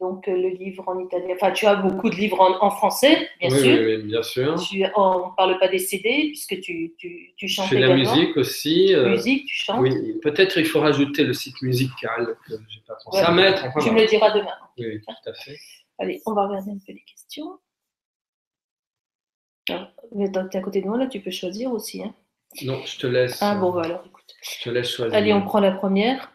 Donc, 0.00 0.28
euh, 0.28 0.32
le 0.34 0.48
livre 0.48 0.82
en 0.88 0.98
italien. 0.98 1.34
Enfin, 1.34 1.52
tu 1.52 1.66
as 1.66 1.76
beaucoup 1.76 2.08
de 2.08 2.14
livres 2.16 2.40
en, 2.40 2.64
en 2.64 2.70
français, 2.70 3.28
bien 3.38 3.50
oui, 3.50 3.58
sûr. 3.60 3.78
oui, 3.78 3.96
oui, 3.96 4.02
bien 4.02 4.22
sûr. 4.22 4.54
Tu, 4.62 4.82
on 4.96 5.28
ne 5.30 5.36
parle 5.36 5.58
pas 5.58 5.68
des 5.68 5.78
CD, 5.78 6.28
puisque 6.28 6.58
tu, 6.60 6.94
tu, 6.96 7.34
tu 7.36 7.46
Je 7.48 7.54
chantes 7.54 7.68
fais 7.68 7.76
de 7.76 7.80
la 7.82 7.94
également. 7.94 8.16
musique 8.16 8.36
aussi. 8.38 8.94
euh, 8.94 9.10
Musique, 9.10 9.44
tu 9.46 9.56
chantes. 9.64 9.80
oui, 9.80 10.18
peut-être 10.22 10.56
il 10.56 10.64
faut 10.66 10.80
rajouter 10.80 11.22
le 11.24 11.34
site 11.34 11.60
musical 11.60 12.34
que 12.46 12.54
j'ai 12.68 12.80
pas 12.86 12.96
pensé 13.04 13.18
Ouais. 13.18 13.24
à 13.24 13.30
mettre. 13.30 13.64
Enfin, 13.66 13.80
Tu 13.80 13.90
me 13.90 14.00
le 14.00 14.06
diras 14.06 14.30
demain. 14.30 14.54
Oui, 14.78 15.00
tout 15.02 15.30
à 15.30 15.34
fait. 15.34 15.58
Allez, 15.98 16.20
on 16.26 16.32
va 16.32 16.46
regarder 16.48 16.70
un 16.70 16.78
peu 16.84 16.92
les 16.92 17.04
questions. 17.06 17.58
Mais 20.14 20.30
tu 20.30 20.38
es 20.38 20.56
à 20.56 20.60
côté 20.62 20.80
de 20.80 20.86
moi, 20.86 20.96
là, 20.98 21.06
tu 21.06 21.20
peux 21.20 21.30
choisir 21.30 21.70
aussi. 21.72 22.02
hein. 22.02 22.14
Non, 22.62 22.80
je 22.86 22.98
te 22.98 23.06
laisse. 23.06 23.38
Ah 23.42 23.56
euh, 23.56 23.60
bon, 23.60 23.70
bah 23.72 23.82
alors, 23.84 24.02
écoute. 24.06 24.34
Je 24.42 24.64
te 24.64 24.70
laisse 24.70 24.90
choisir. 24.90 25.16
Allez, 25.16 25.32
on 25.32 25.42
prend 25.42 25.60
la 25.60 25.72
première. 25.72 26.30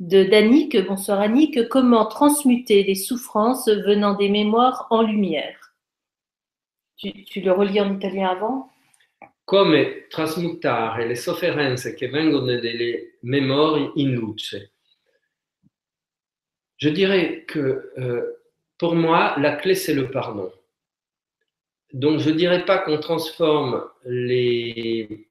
De 0.00 0.24
Danique. 0.24 0.76
Bonsoir 0.86 1.20
Annick. 1.20 1.68
Comment 1.68 2.06
transmuter 2.06 2.84
les 2.84 2.94
souffrances 2.94 3.68
venant 3.68 4.14
des 4.14 4.28
mémoires 4.28 4.86
en 4.90 5.02
lumière 5.02 5.66
tu, 6.96 7.40
le 7.40 7.52
relis 7.52 7.80
en 7.80 7.94
italien 7.94 8.28
avant? 8.28 8.70
Come 9.44 10.08
trasmutare 10.08 11.06
le 11.06 11.14
sofferenze 11.14 11.94
che 11.94 12.08
vengono 12.08 12.58
delle 12.58 13.18
memorie 13.22 13.92
in 13.96 14.16
luce. 14.16 14.72
Je 16.76 16.88
dirais 16.88 17.44
que 17.46 17.92
euh, 17.98 18.36
pour 18.76 18.94
moi, 18.94 19.36
la 19.38 19.56
clé, 19.56 19.74
c'est 19.74 19.94
le 19.94 20.10
pardon. 20.10 20.52
Donc, 21.92 22.18
je 22.18 22.30
ne 22.30 22.34
dirais 22.34 22.64
pas 22.64 22.78
qu'on 22.78 22.98
transforme 22.98 23.88
les 24.04 25.25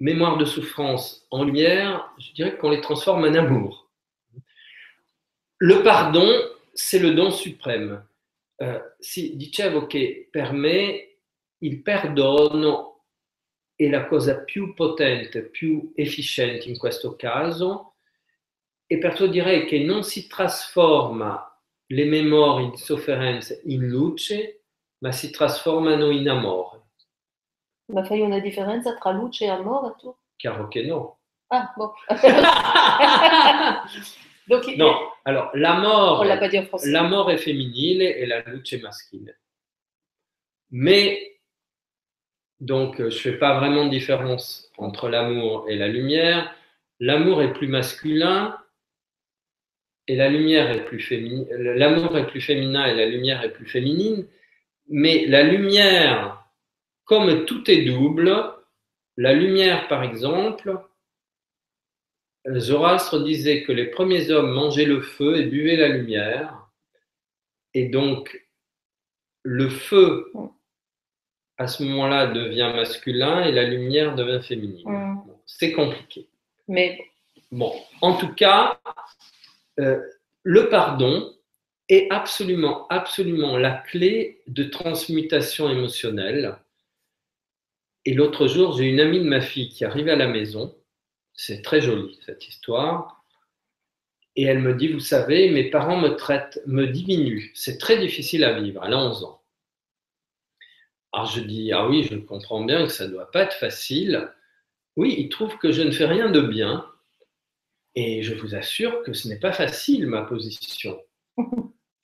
mémoires 0.00 0.38
de 0.38 0.44
souffrance 0.44 1.26
en 1.30 1.44
lumière, 1.44 2.12
je 2.18 2.32
dirais 2.32 2.56
qu'on 2.56 2.70
les 2.70 2.80
transforme 2.80 3.24
en 3.24 3.34
amour. 3.34 3.90
Le 5.58 5.82
pardon, 5.82 6.26
c'est 6.74 6.98
le 6.98 7.14
don 7.14 7.30
suprême. 7.30 8.02
Eh, 8.56 8.80
sì, 8.98 9.36
dicevo 9.36 9.86
che 9.86 10.28
per 10.30 10.52
me 10.52 11.16
il 11.58 11.82
perdono 11.82 13.04
è 13.74 13.88
la 13.88 14.06
cosa 14.06 14.40
più 14.40 14.74
potente, 14.74 15.42
più 15.42 15.92
efficiente 15.94 16.68
in 16.68 16.78
questo 16.78 17.16
caso, 17.16 17.96
e 18.86 18.98
perciò 18.98 19.26
direi 19.26 19.66
che 19.66 19.78
non 19.80 20.02
si 20.02 20.26
trasforma 20.26 21.46
le 21.86 22.04
memorie 22.04 22.70
di 22.70 22.76
sofferenza 22.76 23.56
in 23.64 23.86
luce, 23.86 24.64
ma 24.98 25.12
si 25.12 25.30
trasformano 25.30 26.10
in 26.10 26.28
amore. 26.28 26.79
Ma 27.92 28.04
fai 28.04 28.20
una 28.20 28.38
differenza 28.40 28.96
tra 28.96 29.10
luce 29.10 29.44
e 29.44 29.48
amore, 29.48 29.94
tu 29.98 30.14
Chiaro 30.36 30.68
che 30.68 30.82
no. 30.82 31.18
Ah, 31.48 31.72
bon. 31.76 31.90
Donc, 34.46 34.66
il- 34.66 34.76
No, 34.76 35.16
allora, 35.24 35.50
l'amore, 35.54 36.20
on 36.20 36.24
l'a 36.28 36.36
pas 36.38 36.48
dit 36.48 36.58
en 36.58 36.64
français. 36.66 36.90
l'amore 36.90 37.34
è 37.34 37.36
femminile 37.36 38.16
e 38.16 38.26
la 38.26 38.42
luce 38.46 38.76
è 38.78 38.80
maschile. 38.80 39.40
Mais, 40.72 41.40
donc, 42.60 43.00
euh, 43.00 43.10
je 43.10 43.16
ne 43.16 43.20
fais 43.32 43.38
pas 43.38 43.58
vraiment 43.58 43.84
de 43.84 43.90
différence 43.90 44.70
entre 44.76 45.08
l'amour 45.08 45.68
et 45.68 45.76
la 45.76 45.88
lumière. 45.88 46.54
L'amour 47.00 47.42
est 47.42 47.52
plus 47.52 47.68
masculin 47.68 48.56
et 50.06 50.16
la 50.16 50.28
lumière 50.28 50.70
est 50.70 50.84
plus 50.84 51.00
féminine. 51.00 51.46
L'amour 51.50 52.16
est 52.18 52.26
plus 52.26 52.40
féminin 52.40 52.86
et 52.86 52.94
la 52.94 53.06
lumière 53.06 53.42
est 53.42 53.50
plus 53.52 53.66
féminine. 53.66 54.26
Mais 54.88 55.26
la 55.26 55.42
lumière, 55.44 56.39
comme 57.10 57.44
tout 57.44 57.68
est 57.68 57.86
double, 57.86 58.54
la 59.16 59.32
lumière, 59.32 59.88
par 59.88 60.04
exemple, 60.04 60.78
Zoroastre 62.48 63.24
disait 63.24 63.64
que 63.64 63.72
les 63.72 63.86
premiers 63.86 64.30
hommes 64.30 64.52
mangeaient 64.52 64.84
le 64.84 65.00
feu 65.00 65.36
et 65.36 65.46
buvaient 65.46 65.76
la 65.76 65.88
lumière. 65.88 66.70
Et 67.74 67.88
donc, 67.88 68.40
le 69.42 69.68
feu, 69.68 70.32
à 71.58 71.66
ce 71.66 71.82
moment-là, 71.82 72.28
devient 72.28 72.70
masculin 72.76 73.42
et 73.42 73.50
la 73.50 73.64
lumière 73.64 74.14
devient 74.14 74.40
féminine. 74.40 74.88
Mm. 74.88 75.16
Bon, 75.26 75.40
C'est 75.46 75.72
compliqué. 75.72 76.28
Mais 76.68 76.96
Bon, 77.50 77.74
en 78.02 78.16
tout 78.18 78.32
cas, 78.34 78.80
euh, 79.80 80.00
le 80.44 80.68
pardon 80.68 81.34
est 81.88 82.06
absolument, 82.12 82.86
absolument 82.86 83.56
la 83.56 83.72
clé 83.72 84.42
de 84.46 84.62
transmutation 84.62 85.68
émotionnelle. 85.68 86.56
Et 88.04 88.14
l'autre 88.14 88.46
jour, 88.46 88.76
j'ai 88.76 88.84
une 88.84 89.00
amie 89.00 89.18
de 89.18 89.24
ma 89.24 89.40
fille 89.40 89.68
qui 89.68 89.84
arrive 89.84 90.08
à 90.08 90.16
la 90.16 90.26
maison. 90.26 90.76
C'est 91.34 91.62
très 91.62 91.80
joli 91.80 92.18
cette 92.24 92.48
histoire. 92.48 93.24
Et 94.36 94.44
elle 94.44 94.60
me 94.60 94.74
dit, 94.74 94.88
vous 94.88 95.00
savez, 95.00 95.50
mes 95.50 95.70
parents 95.70 95.98
me 95.98 96.10
traitent, 96.10 96.60
me 96.66 96.86
diminuent. 96.86 97.50
C'est 97.54 97.78
très 97.78 97.98
difficile 97.98 98.44
à 98.44 98.58
vivre. 98.58 98.82
Elle 98.84 98.94
a 98.94 98.98
11 98.98 99.24
ans. 99.24 99.42
Alors 101.12 101.26
je 101.26 101.40
dis, 101.40 101.72
ah 101.72 101.88
oui, 101.88 102.04
je 102.04 102.16
comprends 102.16 102.64
bien 102.64 102.86
que 102.86 102.92
ça 102.92 103.06
ne 103.06 103.12
doit 103.12 103.30
pas 103.30 103.42
être 103.42 103.54
facile. 103.54 104.32
Oui, 104.96 105.14
ils 105.18 105.28
trouvent 105.28 105.58
que 105.58 105.72
je 105.72 105.82
ne 105.82 105.90
fais 105.90 106.06
rien 106.06 106.30
de 106.30 106.40
bien. 106.40 106.86
Et 107.96 108.22
je 108.22 108.34
vous 108.34 108.54
assure 108.54 109.02
que 109.02 109.12
ce 109.12 109.28
n'est 109.28 109.40
pas 109.40 109.52
facile, 109.52 110.06
ma 110.06 110.22
position. 110.22 111.02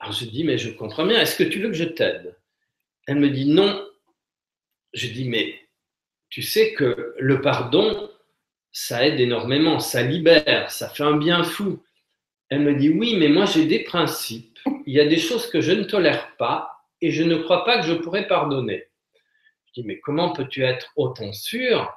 Alors 0.00 0.12
je 0.12 0.24
dis, 0.24 0.44
mais 0.44 0.58
je 0.58 0.70
comprends 0.70 1.06
bien, 1.06 1.20
est-ce 1.20 1.36
que 1.36 1.48
tu 1.48 1.60
veux 1.60 1.68
que 1.68 1.74
je 1.74 1.84
t'aide? 1.84 2.36
Elle 3.06 3.20
me 3.20 3.30
dit 3.30 3.46
non. 3.46 3.88
Je 4.92 5.06
dis, 5.08 5.28
mais 5.28 5.65
tu 6.28 6.42
sais 6.42 6.72
que 6.72 7.14
le 7.18 7.40
pardon, 7.40 8.10
ça 8.72 9.06
aide 9.06 9.20
énormément, 9.20 9.80
ça 9.80 10.02
libère, 10.02 10.70
ça 10.70 10.88
fait 10.88 11.02
un 11.02 11.16
bien 11.16 11.44
fou. 11.44 11.82
Elle 12.48 12.60
me 12.60 12.74
dit, 12.74 12.90
oui, 12.90 13.16
mais 13.16 13.28
moi 13.28 13.44
j'ai 13.44 13.64
des 13.64 13.80
principes. 13.80 14.58
Il 14.86 14.94
y 14.94 15.00
a 15.00 15.06
des 15.06 15.18
choses 15.18 15.48
que 15.48 15.60
je 15.60 15.72
ne 15.72 15.84
tolère 15.84 16.36
pas 16.36 16.84
et 17.00 17.10
je 17.10 17.22
ne 17.22 17.36
crois 17.36 17.64
pas 17.64 17.80
que 17.80 17.86
je 17.86 17.94
pourrais 17.94 18.26
pardonner. 18.26 18.84
Je 19.66 19.80
dis, 19.80 19.86
mais 19.86 19.98
comment 20.00 20.32
peux-tu 20.32 20.62
être 20.62 20.92
autant 20.96 21.32
sûr? 21.32 21.92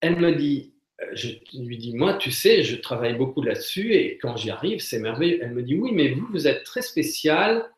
Elle 0.00 0.16
me 0.16 0.34
dit, 0.34 0.74
euh, 1.00 1.06
je 1.12 1.30
lui 1.58 1.78
dis, 1.78 1.94
moi, 1.94 2.14
tu 2.14 2.30
sais, 2.30 2.62
je 2.62 2.76
travaille 2.76 3.14
beaucoup 3.14 3.42
là-dessus 3.42 3.94
et 3.94 4.18
quand 4.18 4.36
j'y 4.36 4.50
arrive, 4.50 4.80
c'est 4.80 4.98
merveilleux. 4.98 5.40
Elle 5.42 5.52
me 5.52 5.62
dit, 5.62 5.76
oui, 5.76 5.92
mais 5.92 6.08
vous, 6.08 6.26
vous 6.30 6.46
êtes 6.46 6.64
très 6.64 6.82
spécial 6.82 7.70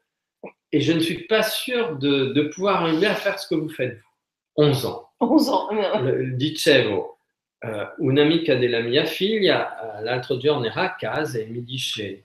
et 0.73 0.81
je 0.81 0.93
ne 0.93 1.01
suis 1.01 1.27
pas 1.27 1.43
sûre 1.43 1.97
de, 1.97 2.27
de 2.33 2.43
pouvoir 2.43 2.83
arriver 2.83 3.07
à 3.07 3.15
faire 3.15 3.39
ce 3.39 3.49
que 3.49 3.55
vous 3.55 3.69
faites, 3.69 3.97
vous. 3.97 4.65
11 4.65 4.87
ans. 4.87 5.08
11 5.19 5.49
ans. 5.49 6.03
Le- 6.03 6.37
Dicevo, 6.37 7.19
eh, 7.59 7.93
un'amica 7.99 8.55
della 8.57 8.81
mia 8.81 9.05
figlia 9.05 9.99
eh, 9.99 10.03
l'altro 10.03 10.37
giorno 10.39 10.67
era 10.67 10.83
a 10.83 10.95
casa 10.95 11.39
e 11.39 11.47
mi 11.47 11.63
dice, 11.65 12.25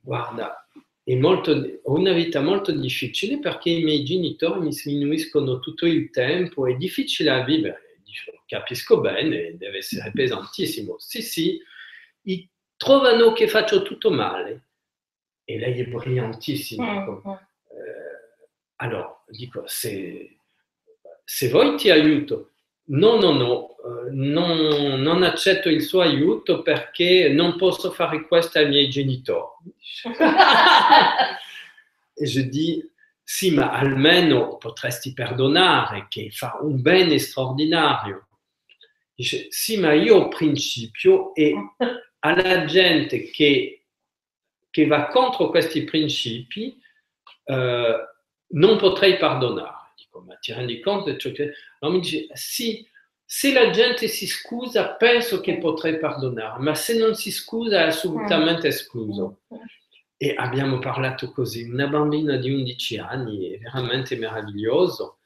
guarda, 0.00 0.66
è 1.02 1.14
molto, 1.14 1.52
ho 1.82 1.94
una 1.94 2.12
vita 2.12 2.40
molto 2.40 2.70
difficile 2.72 3.38
perché 3.38 3.70
i 3.70 3.82
miei 3.82 4.04
genitori 4.04 4.60
mi 4.60 4.72
sminuiscono 4.72 5.58
tutto 5.60 5.86
il 5.86 6.10
tempo, 6.10 6.66
è 6.66 6.74
difficile 6.74 7.30
a 7.30 7.44
vivere. 7.44 7.96
Dice, 8.04 8.40
capisco 8.46 9.00
bene, 9.00 9.56
deve 9.56 9.78
essere 9.78 10.10
pesantissimo. 10.12 10.96
Sì, 10.98 11.22
sì, 11.22 11.60
i- 12.22 12.48
trovano 12.76 13.32
che 13.32 13.48
faccio 13.48 13.82
tutto 13.82 14.10
male. 14.10 14.64
E 15.44 15.58
lei 15.58 15.80
è 15.80 15.84
brillantissima. 15.86 17.04
come- 17.04 17.20
Mm, 17.24 17.30
mm. 17.30 17.32
eh, 17.32 18.46
allora, 18.76 19.24
dico, 19.28 19.62
se, 19.66 20.37
se 21.30 21.50
vuoi 21.50 21.76
ti 21.76 21.90
aiuto. 21.90 22.52
No, 22.84 23.20
no, 23.20 23.32
no, 23.32 23.76
eh, 23.76 24.10
non, 24.12 24.56
non 25.02 25.22
accetto 25.22 25.68
il 25.68 25.82
suo 25.82 26.00
aiuto 26.00 26.62
perché 26.62 27.28
non 27.28 27.58
posso 27.58 27.90
fare 27.90 28.26
questo 28.26 28.56
ai 28.58 28.68
miei 28.68 28.88
genitori. 28.88 29.70
e 32.14 32.24
je 32.24 32.48
dis, 32.48 32.90
sì, 33.22 33.52
ma 33.52 33.72
almeno 33.72 34.56
potresti 34.56 35.12
perdonare 35.12 36.06
che 36.08 36.30
fa 36.30 36.56
un 36.62 36.80
bene 36.80 37.18
straordinario. 37.18 38.28
Dice, 39.14 39.48
sì, 39.50 39.76
ma 39.76 39.92
io 39.92 40.16
ho 40.16 40.28
principio 40.28 41.34
e 41.34 41.52
alla 42.20 42.64
gente 42.64 43.28
che, 43.28 43.84
che 44.70 44.86
va 44.86 45.08
contro 45.08 45.50
questi 45.50 45.84
principi 45.84 46.80
eh, 47.44 47.96
non 48.46 48.78
potrei 48.78 49.18
pardonare. 49.18 49.77
Dico, 50.18 50.24
ma 50.26 50.34
ti 50.36 50.52
rendi 50.52 50.80
conto 50.80 51.10
di 51.10 51.18
ciò 51.18 51.30
che... 51.32 51.52
Mi 51.80 52.00
dice, 52.00 52.26
sì, 52.32 52.86
se 53.24 53.52
la 53.52 53.70
gente 53.70 54.08
si 54.08 54.26
scusa 54.26 54.94
penso 54.94 55.40
che 55.40 55.58
potrei 55.58 55.98
perdonare, 55.98 56.60
ma 56.60 56.74
se 56.74 56.96
non 56.96 57.14
si 57.14 57.30
scusa 57.30 57.80
è 57.80 57.86
assolutamente 57.86 58.68
escluso. 58.68 59.40
E 60.16 60.34
abbiamo 60.36 60.78
parlato 60.80 61.30
così, 61.30 61.62
una 61.62 61.86
bambina 61.86 62.36
di 62.36 62.52
11 62.52 62.98
anni, 62.98 63.52
è 63.52 63.58
veramente 63.58 64.16
meraviglioso 64.16 65.18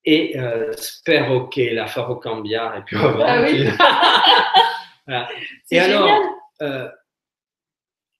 e 0.00 0.30
eh, 0.30 0.76
spero 0.76 1.48
che 1.48 1.72
la 1.72 1.86
farò 1.86 2.18
cambiare 2.18 2.84
più 2.84 2.98
avanti. 2.98 3.64
Voilà. 5.04 5.26
Et 5.70 5.78
alors, 5.78 6.20
euh, 6.60 6.88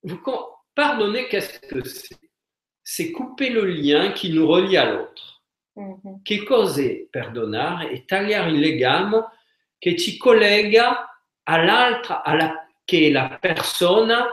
vous 0.02 0.18
qu'est-ce 1.28 1.60
que 1.60 1.84
c'est 1.84 2.16
C'est 2.82 3.12
couper 3.12 3.50
le 3.50 3.66
lien 3.66 4.12
qui 4.12 4.32
nous 4.32 4.48
relie 4.48 4.78
à 4.78 4.90
l'autre. 4.90 5.37
Mhm. 5.78 6.22
Che 6.22 6.42
cos'è 6.42 7.06
perdonare? 7.08 7.90
È 7.90 8.04
tagliare 8.04 8.50
il 8.50 8.58
legame 8.58 9.24
che 9.78 9.96
ci 9.96 10.16
collega 10.16 11.08
all'altra, 11.44 12.22
alla, 12.24 12.66
che 12.84 13.06
è 13.06 13.10
la 13.10 13.38
persona 13.40 14.26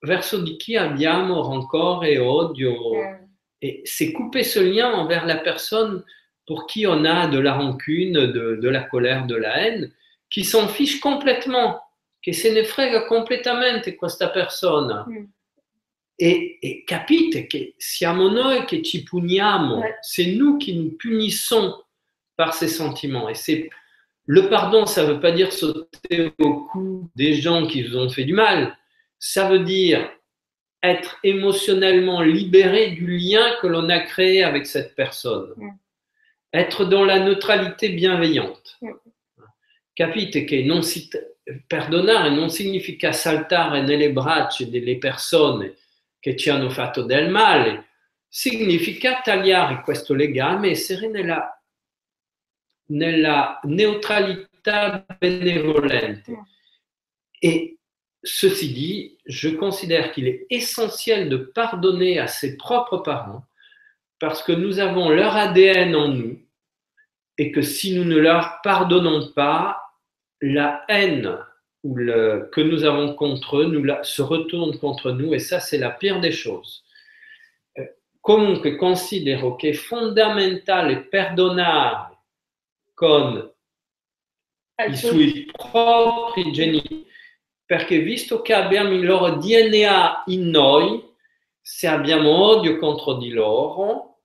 verso 0.00 0.42
di 0.42 0.56
chi 0.56 0.76
abbiamo 0.76 1.48
rancore 1.48 2.10
e 2.10 2.18
odio. 2.18 2.94
Mm. 2.94 3.26
Et 3.60 3.82
c'est 3.84 4.12
couper 4.12 4.44
ce 4.44 4.60
lien 4.60 4.92
envers 4.92 5.26
la 5.26 5.38
personne 5.38 6.04
pour 6.46 6.66
qui 6.66 6.86
on 6.86 7.04
a 7.04 7.26
de 7.26 7.38
la 7.38 7.54
rancune, 7.54 8.12
de, 8.12 8.56
de 8.60 8.68
la 8.68 8.82
colère, 8.82 9.26
de 9.26 9.34
la 9.34 9.58
haine, 9.60 9.92
qui 10.30 10.44
s'en 10.44 10.68
fiche 10.68 11.00
complètement, 11.00 11.80
che 12.20 12.32
se 12.32 12.50
ne 12.52 12.64
frega 12.64 13.06
completamente 13.06 13.96
questa 13.96 14.30
persona. 14.30 15.04
Mm. 15.08 15.24
E, 16.20 16.58
e 16.60 16.82
capite 16.84 17.46
che 17.46 17.74
siamo 17.76 18.28
noi 18.28 18.64
che 18.64 18.82
ci 18.82 19.04
puniamo, 19.04 19.78
Ouais. 19.78 19.94
c'est 20.02 20.26
nous 20.34 20.58
qui 20.58 20.74
nous 20.74 20.96
punissons 20.98 21.76
par 22.36 22.54
ces 22.54 22.66
sentiments. 22.66 23.28
Et 23.28 23.36
c'est 23.36 23.70
le 24.26 24.48
pardon, 24.48 24.84
ça 24.84 25.04
ne 25.04 25.12
veut 25.12 25.20
pas 25.20 25.30
dire 25.30 25.52
sauter 25.52 26.32
au 26.40 26.64
cou 26.64 27.08
des 27.14 27.34
gens 27.34 27.66
qui 27.68 27.82
vous 27.84 27.96
ont 27.96 28.08
fait 28.10 28.24
du 28.24 28.32
mal. 28.34 28.76
Ça 29.20 29.48
veut 29.48 29.60
dire 29.60 30.10
être 30.82 31.18
émotionnellement 31.22 32.20
libéré 32.22 32.90
du 32.90 33.16
lien 33.16 33.56
que 33.60 33.68
l'on 33.68 33.88
a 33.88 34.00
créé 34.00 34.42
avec 34.42 34.66
cette 34.66 34.96
personne. 34.96 35.54
Être 36.52 36.84
dans 36.84 37.04
la 37.04 37.20
neutralité 37.20 37.90
bienveillante. 37.90 38.76
Mm. 38.82 38.90
Capite 39.94 40.44
che 40.44 40.62
non 40.64 40.82
si, 40.82 41.08
perdonare 41.66 42.30
non 42.30 42.50
significa 42.50 43.12
saltare 43.12 43.82
nelle 43.82 44.12
braccia 44.12 44.64
delle 44.64 44.98
persone 44.98 45.74
che 46.20 46.36
ci 46.36 46.50
hanno 46.50 46.70
fatto 46.70 47.02
del 47.02 47.30
male, 47.30 47.88
significa 48.28 49.20
tagliare 49.20 49.82
questo 49.82 50.14
legame 50.14 50.68
e 50.68 50.70
essere 50.72 51.08
nella, 51.08 51.62
nella 52.86 53.60
neutralità 53.64 55.06
benevolente. 55.18 56.36
Et 57.40 57.78
ceci 58.22 58.72
dit, 58.72 59.18
je 59.24 59.48
considère 59.48 60.10
qu'il 60.10 60.26
est 60.26 60.46
essentiel 60.50 61.28
de 61.28 61.36
pardonner 61.36 62.18
à 62.18 62.26
ses 62.26 62.56
propres 62.56 62.98
parents 62.98 63.44
parce 64.18 64.42
que 64.42 64.52
nous 64.52 64.80
avons 64.80 65.10
leur 65.10 65.36
ADN 65.36 65.94
en 65.94 66.08
nous 66.08 66.42
et 67.38 67.52
que 67.52 67.62
si 67.62 67.94
nous 67.94 68.04
ne 68.04 68.16
leur 68.16 68.60
pardonnons 68.62 69.30
pas, 69.32 69.80
la 70.40 70.84
haine 70.88 71.38
ou 71.84 71.96
le- 71.96 72.48
que 72.52 72.60
nous 72.60 72.84
avons 72.84 73.14
contre 73.14 73.58
eux 73.58 73.66
nous 73.66 73.84
la- 73.84 74.02
se 74.02 74.22
retourne 74.22 74.76
contre 74.78 75.12
nous 75.12 75.32
et 75.34 75.38
ça 75.38 75.60
c'est 75.60 75.78
la 75.78 75.90
pire 75.90 76.20
des 76.20 76.32
choses. 76.32 76.84
Eh, 77.76 77.94
Comunque 78.20 78.76
considero 78.76 79.54
che 79.56 79.70
è 79.70 79.72
fondamentale 79.72 81.04
perdonare 81.04 82.18
con 82.94 83.50
i 84.88 84.96
suoi 84.96 85.46
propri 85.56 86.52
genitori, 86.52 87.06
perché 87.64 87.98
visto 88.00 88.42
che 88.42 88.54
abbiamo 88.54 88.92
il 88.92 89.04
loro 89.04 89.36
DNA 89.36 90.24
in 90.26 90.50
noi, 90.50 91.02
se 91.60 91.86
abbiamo 91.86 92.30
odio 92.30 92.76
contro 92.78 93.14
di 93.14 93.30
loro, 93.30 94.20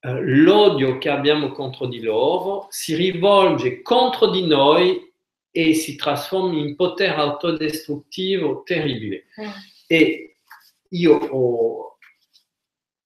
eh, 0.00 0.20
l'odio 0.20 0.98
che 0.98 1.08
abbiamo 1.10 1.50
contro 1.52 1.86
di 1.86 2.00
loro 2.00 2.66
si 2.70 2.94
rivolge 2.94 3.82
contro 3.82 4.28
di 4.30 4.46
noi 4.46 5.07
e 5.58 5.74
si 5.74 5.96
trasforma 5.96 6.56
in 6.56 6.76
potere 6.76 7.16
autodistruttivo 7.16 8.62
terribile. 8.62 9.24
Mm. 9.40 9.50
E 9.88 10.36
io 10.90 11.16
ho- 11.16 11.98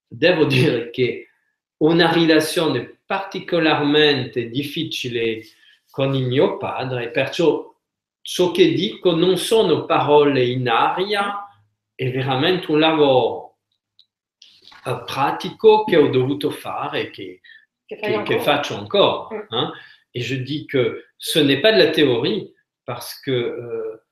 devo 0.07 0.45
dire 0.45 0.91
che 0.91 1.29
una 1.79 2.12
relazione 2.12 3.01
particolarmente 3.07 4.51
difficile 4.51 5.41
con 5.91 6.15
il 6.15 6.27
mio 6.27 6.59
padre, 6.59 7.09
perciò 7.11 7.74
ciò 8.20 8.51
che 8.51 8.74
dico 8.74 9.15
non 9.15 9.39
sono 9.39 9.87
parole 9.87 10.45
in 10.45 10.69
aria, 10.69 11.47
è 11.95 12.11
veramente 12.11 12.70
un 12.70 12.81
lavoro 12.81 13.61
eh, 14.85 15.03
pratico 15.07 15.85
che 15.85 15.97
ho 15.97 16.09
dovuto 16.09 16.51
fare, 16.51 17.09
che, 17.09 17.41
Che 17.87 17.97
che, 17.97 18.07
encore. 18.07 18.24
che 18.37 18.43
faccio 18.43 18.77
encore. 18.77 19.47
Mm. 19.55 19.70
Et 20.15 20.21
je 20.21 20.35
dis 20.35 20.67
que 20.67 21.05
ce 21.19 21.39
n'est 21.39 21.61
pas 21.61 21.73
de 21.73 21.79
la 21.79 21.91
théorie, 21.91 22.53
parce 22.85 23.15
que 23.21 23.31
euh, 23.31 24.03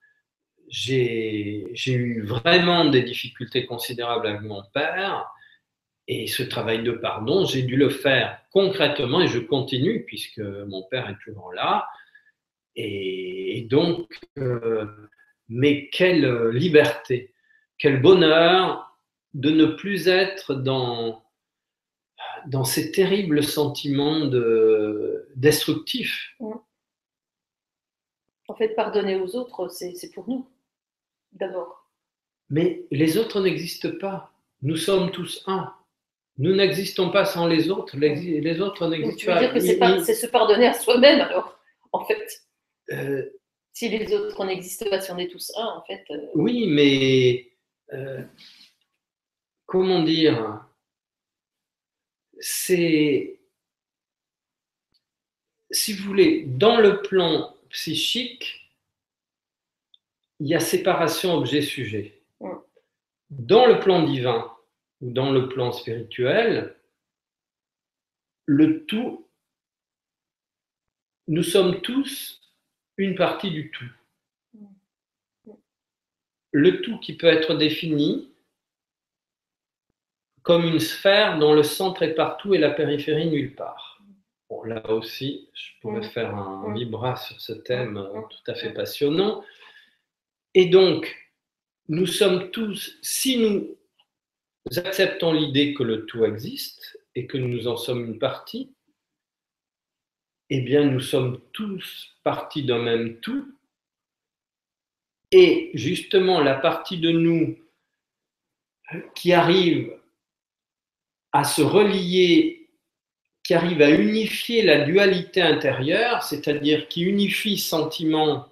j'ai 0.68 1.72
eu 1.86 2.22
vraiment 2.22 2.84
des 2.84 3.02
difficultés 3.02 3.66
considérables 3.66 4.26
avec 4.26 4.42
mon 4.42 4.62
père, 4.72 5.26
et 6.06 6.26
ce 6.26 6.42
travail 6.42 6.82
de 6.82 6.92
pardon, 6.92 7.44
j'ai 7.44 7.62
dû 7.62 7.76
le 7.76 7.88
faire 7.88 8.40
concrètement, 8.50 9.20
et 9.20 9.28
je 9.28 9.38
continue, 9.38 10.04
puisque 10.04 10.40
mon 10.40 10.82
père 10.84 11.08
est 11.08 11.18
toujours 11.24 11.52
là. 11.52 11.88
Et, 12.76 13.58
et 13.58 13.62
donc, 13.62 14.18
euh, 14.38 14.86
mais 15.48 15.88
quelle 15.90 16.48
liberté, 16.48 17.34
quel 17.78 18.00
bonheur 18.00 18.96
de 19.34 19.50
ne 19.50 19.66
plus 19.66 20.08
être 20.08 20.54
dans, 20.54 21.24
dans 22.46 22.64
ces 22.64 22.90
terribles 22.92 23.42
sentiments 23.42 24.26
de, 24.26 25.28
destructifs. 25.36 26.34
En 28.48 28.54
fait, 28.56 28.70
pardonner 28.74 29.16
aux 29.16 29.36
autres, 29.36 29.68
c'est 29.68 30.12
pour 30.14 30.28
nous, 30.28 30.46
d'abord. 31.32 31.88
Mais 32.48 32.84
les 32.90 33.16
autres 33.16 33.40
n'existent 33.40 33.96
pas. 34.00 34.32
Nous 34.62 34.76
sommes 34.76 35.10
tous 35.12 35.42
un. 35.46 35.72
Nous 36.38 36.54
n'existons 36.54 37.10
pas 37.10 37.24
sans 37.24 37.46
les 37.46 37.70
autres. 37.70 37.96
Les, 37.96 38.40
les 38.40 38.60
autres 38.60 38.88
n'existent 38.88 39.18
tu 39.18 39.26
veux 39.26 39.32
pas. 39.34 39.40
dire 39.40 39.54
que 39.54 39.78
pas- 39.78 40.04
c'est 40.04 40.14
se 40.14 40.26
pardonner 40.26 40.66
à 40.66 40.74
soi-même, 40.74 41.20
alors, 41.20 41.58
en 41.92 42.04
fait. 42.04 42.42
euh, 42.92 43.30
Si 43.72 43.88
les 43.88 44.12
autres 44.14 44.44
n'existent 44.44 44.88
pas, 44.90 45.00
si 45.00 45.10
on 45.12 45.18
est 45.18 45.28
tous 45.28 45.52
un, 45.56 45.66
en 45.66 45.82
fait. 45.84 46.04
euh, 46.10 46.26
oui, 46.34 46.66
mais 46.66 47.52
euh, 47.92 48.22
comment 49.66 50.02
dire? 50.02 50.64
C'est, 52.40 53.38
si 55.70 55.92
vous 55.92 56.04
voulez, 56.04 56.44
dans 56.46 56.80
le 56.80 57.02
plan 57.02 57.54
psychique, 57.68 58.70
il 60.40 60.48
y 60.48 60.54
a 60.54 60.60
séparation 60.60 61.34
objet-sujet. 61.34 62.20
Dans 63.28 63.66
le 63.66 63.78
plan 63.78 64.02
divin 64.02 64.50
ou 65.00 65.12
dans 65.12 65.30
le 65.30 65.48
plan 65.48 65.70
spirituel, 65.70 66.76
le 68.46 68.84
tout, 68.86 69.28
nous 71.28 71.42
sommes 71.44 71.80
tous 71.82 72.40
une 72.96 73.14
partie 73.14 73.50
du 73.50 73.70
tout. 73.70 75.54
Le 76.52 76.80
tout 76.80 76.98
qui 76.98 77.16
peut 77.16 77.28
être 77.28 77.54
défini 77.54 78.29
comme 80.50 80.64
une 80.64 80.80
sphère 80.80 81.38
dont 81.38 81.54
le 81.54 81.62
centre 81.62 82.02
est 82.02 82.14
partout 82.14 82.54
et 82.54 82.58
la 82.58 82.72
périphérie 82.72 83.28
nulle 83.30 83.54
part. 83.54 84.02
Bon, 84.48 84.64
là 84.64 84.84
aussi, 84.90 85.48
je 85.54 85.80
pourrais 85.80 86.00
Mm. 86.00 86.10
faire 86.10 86.34
un 86.34 86.68
Mm. 86.70 86.74
vibra 86.74 87.14
sur 87.14 87.40
ce 87.40 87.52
thème 87.52 87.96
euh, 87.98 88.18
Mm. 88.18 88.28
tout 88.28 88.50
à 88.50 88.54
fait 88.56 88.72
passionnant. 88.74 89.44
Et 90.54 90.66
donc, 90.66 91.16
nous 91.86 92.06
sommes 92.08 92.50
tous, 92.50 92.98
si 93.00 93.38
nous 93.38 93.76
acceptons 94.76 95.32
l'idée 95.32 95.72
que 95.72 95.84
le 95.84 96.04
tout 96.06 96.24
existe 96.24 96.98
et 97.14 97.28
que 97.28 97.38
nous 97.38 97.68
en 97.68 97.76
sommes 97.76 98.04
une 98.04 98.18
partie, 98.18 98.74
eh 100.48 100.62
bien, 100.62 100.84
nous 100.84 100.98
sommes 100.98 101.40
tous 101.52 102.16
partie 102.24 102.64
d'un 102.64 102.82
même 102.82 103.20
tout. 103.20 103.56
Et 105.30 105.70
justement, 105.74 106.40
la 106.40 106.56
partie 106.56 106.98
de 106.98 107.12
nous 107.12 107.56
qui 109.14 109.32
arrive 109.32 109.99
à 111.32 111.44
se 111.44 111.62
relier, 111.62 112.68
qui 113.42 113.54
arrive 113.54 113.82
à 113.82 113.90
unifier 113.90 114.62
la 114.62 114.84
dualité 114.84 115.42
intérieure, 115.42 116.22
c'est-à-dire 116.22 116.88
qui 116.88 117.02
unifie 117.02 117.58
sentiment, 117.58 118.46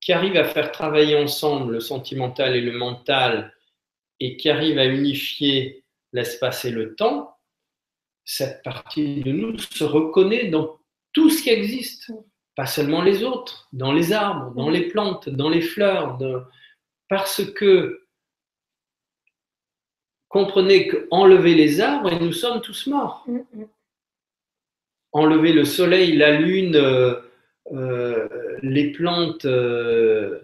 qui 0.00 0.12
arrive 0.12 0.36
à 0.36 0.44
faire 0.44 0.72
travailler 0.72 1.16
ensemble 1.16 1.74
le 1.74 1.80
sentimental 1.80 2.56
et 2.56 2.60
le 2.60 2.72
mental, 2.72 3.54
et 4.20 4.36
qui 4.36 4.50
arrive 4.50 4.78
à 4.78 4.86
unifier 4.86 5.84
l'espace 6.12 6.64
et 6.64 6.70
le 6.70 6.94
temps, 6.94 7.36
cette 8.24 8.62
partie 8.62 9.20
de 9.22 9.32
nous 9.32 9.58
se 9.58 9.84
reconnaît 9.84 10.48
dans 10.48 10.78
tout 11.12 11.30
ce 11.30 11.42
qui 11.42 11.50
existe. 11.50 12.12
pas 12.54 12.66
seulement 12.66 13.02
les 13.02 13.22
autres, 13.22 13.68
dans 13.72 13.92
les 13.92 14.12
arbres, 14.12 14.52
dans 14.54 14.68
les 14.68 14.88
plantes, 14.88 15.28
dans 15.28 15.48
les 15.48 15.60
fleurs, 15.60 16.18
parce 17.08 17.44
que 17.52 18.07
comprenez 20.28 20.88
qu'enlever 20.88 21.54
les 21.54 21.80
arbres 21.80 22.12
et 22.12 22.20
nous 22.20 22.32
sommes 22.32 22.60
tous 22.60 22.86
morts. 22.86 23.24
Mm, 23.26 23.38
mm. 23.54 23.66
Enlever 25.12 25.52
le 25.52 25.64
soleil, 25.64 26.16
la 26.16 26.38
lune, 26.38 26.76
euh, 26.76 27.14
euh, 27.72 28.28
les 28.62 28.92
plantes, 28.92 29.46
euh, 29.46 30.40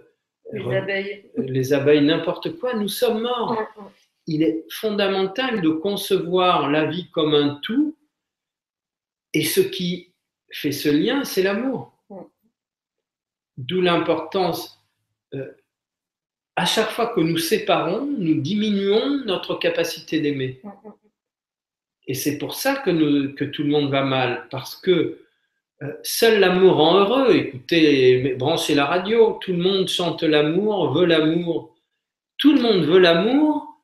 les 0.53 0.77
abeilles, 0.77 1.31
les 1.37 1.73
abeilles 1.73 2.05
n'importe 2.05 2.59
quoi, 2.59 2.75
nous 2.75 2.89
sommes 2.89 3.23
morts. 3.23 3.53
Mm, 3.53 3.83
Il 4.27 4.43
est 4.43 4.65
fondamental 4.71 5.61
de 5.61 5.69
concevoir 5.69 6.71
la 6.71 6.87
vie 6.87 7.11
comme 7.11 7.35
un 7.35 7.61
tout 7.63 7.97
et 9.35 9.45
ce 9.45 9.61
qui 9.61 10.15
fait 10.51 10.73
ce 10.73 10.89
lien, 10.89 11.25
c'est 11.25 11.43
l'amour. 11.43 11.93
D'où 13.57 13.81
l'importance 13.81 14.83
à 16.57 16.67
chaque 16.67 16.91
fois 16.91 17.09
que 17.09 17.21
nous 17.21 17.39
séparons, 17.39 18.07
nous 18.07 18.41
diminuons 18.41 19.25
notre 19.25 19.57
capacité 19.57 20.21
d'aimer. 20.21 20.61
Mm, 20.63 20.69
mm, 20.69 20.89
mm. 20.89 20.93
Et 22.07 22.15
c'est 22.15 22.39
pour 22.39 22.55
ça 22.55 22.77
que, 22.77 23.27
que, 23.33 23.45
tout 23.45 23.63
le 23.63 23.71
monde 23.71 23.91
va 23.91 24.03
mal, 24.03 24.47
parce 24.51 24.77
que 24.77 25.19
euh, 25.83 25.93
seul 26.03 26.39
l'amour 26.39 26.77
rend 26.77 26.99
heureux. 26.99 27.35
Écoutez, 27.35 28.35
branchez 28.35 28.75
la 28.75 28.85
radio, 28.85 29.39
tout 29.41 29.53
le 29.53 29.59
monde 29.59 29.89
chante 29.89 30.23
l'amour, 30.23 30.93
veut 30.93 31.07
l'amour. 31.07 31.75
Tout 32.37 32.55
le 32.55 32.61
monde 32.61 32.85
veut 32.85 32.99
l'amour, 32.99 33.75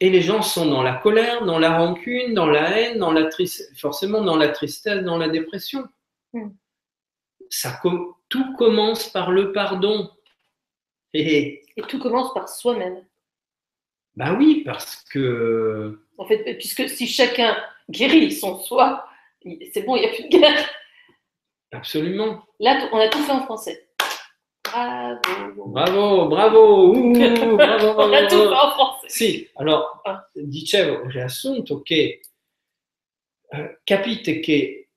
et 0.00 0.08
les 0.10 0.22
gens 0.22 0.42
sont 0.42 0.66
dans 0.66 0.82
la 0.82 0.94
colère, 0.94 1.44
dans 1.44 1.58
la 1.58 1.76
rancune, 1.76 2.34
dans 2.34 2.46
la 2.46 2.78
haine, 2.78 2.98
dans 2.98 3.12
la 3.12 3.28
forcément 3.76 4.22
dans 4.22 4.36
la 4.36 4.48
tristesse, 4.48 5.04
dans 5.04 5.18
la 5.18 5.28
dépression. 5.28 5.86
Ça, 7.50 7.80
tout 8.28 8.56
commence 8.56 9.08
par 9.08 9.30
le 9.30 9.52
pardon. 9.52 10.10
Et, 11.12 11.64
tout 11.88 11.98
commence 11.98 12.32
par 12.34 12.48
soi-même. 12.48 13.04
Ben 14.16 14.36
oui, 14.36 14.62
parce 14.64 15.04
que. 15.10 16.00
En 16.18 16.26
fait, 16.26 16.54
puisque 16.56 16.88
si 16.88 17.06
chacun 17.06 17.56
guérit 17.88 18.32
son 18.32 18.58
soi, 18.58 19.06
c'est 19.72 19.82
bon, 19.82 19.96
il 19.96 20.00
n'y 20.00 20.06
a 20.06 20.10
plus 20.10 20.24
de 20.24 20.28
guerre. 20.28 20.70
Absolument. 21.72 22.44
Là, 22.58 22.88
on 22.92 22.98
a 22.98 23.08
tout 23.08 23.22
fait 23.22 23.32
en 23.32 23.44
français. 23.44 23.88
Bravo. 24.64 25.66
Bravo, 25.66 26.28
bravo. 26.28 26.92
bravo, 27.56 27.94
on 27.98 28.12
a 28.12 28.26
tout 28.26 28.36
fait 28.36 28.54
en 28.54 28.70
français. 28.70 29.08
Si, 29.08 29.48
alors, 29.56 30.02
ah. 30.04 30.28
dicevo, 30.34 31.06
riassunto 31.08 31.82
che 31.82 32.20
eh, 33.52 33.80
capite 33.82 34.38
che 34.40 34.88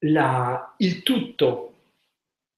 la, 0.00 0.74
il 0.78 1.02
tutto 1.02 1.75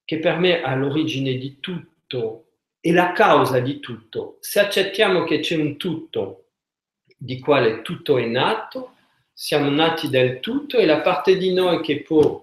che 0.09 0.21
per 0.21 0.39
me 0.39 0.63
ha 0.63 0.75
l'origine 0.75 1.35
di 1.35 1.61
tutto 1.61 2.53
e 2.81 2.93
la 2.93 3.13
causa 3.13 3.59
di 3.59 3.79
tutto. 3.79 4.39
Se 4.41 4.59
accettiamo 4.59 5.25
che 5.25 5.41
c'è 5.41 5.55
un 5.55 5.77
tutto 5.77 6.47
di 7.05 7.39
quale 7.39 7.83
tutto 7.83 8.17
è 8.17 8.25
nato, 8.25 8.95
siamo 9.35 9.69
nati 9.69 10.09
del 10.09 10.41
tutto 10.41 10.79
e 10.79 10.87
la 10.87 11.03
parte 11.03 11.37
di 11.37 11.53
noi 11.53 11.83
che 11.83 12.01
può 12.01 12.43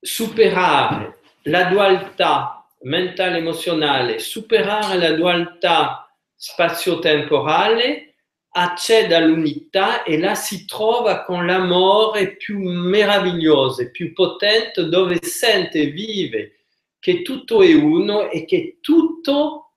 superare 0.00 1.18
la 1.42 1.64
dualità 1.64 2.66
mentale 2.84 3.36
emozionale, 3.36 4.18
superare 4.18 4.96
la 4.96 5.12
dualità 5.12 6.10
spazio-temporale, 6.34 8.11
accede 8.54 9.14
all'unità 9.14 10.02
e 10.02 10.18
là 10.18 10.34
si 10.34 10.66
trova 10.66 11.24
con 11.24 11.46
l'amore 11.46 12.36
più 12.36 12.58
meraviglioso, 12.58 13.90
più 13.90 14.12
potente, 14.12 14.88
dove 14.88 15.18
sente 15.22 15.80
e 15.80 15.86
vive 15.86 16.56
che 16.98 17.22
tutto 17.22 17.62
è 17.62 17.74
uno 17.74 18.30
e 18.30 18.44
che 18.44 18.78
tutto 18.80 19.70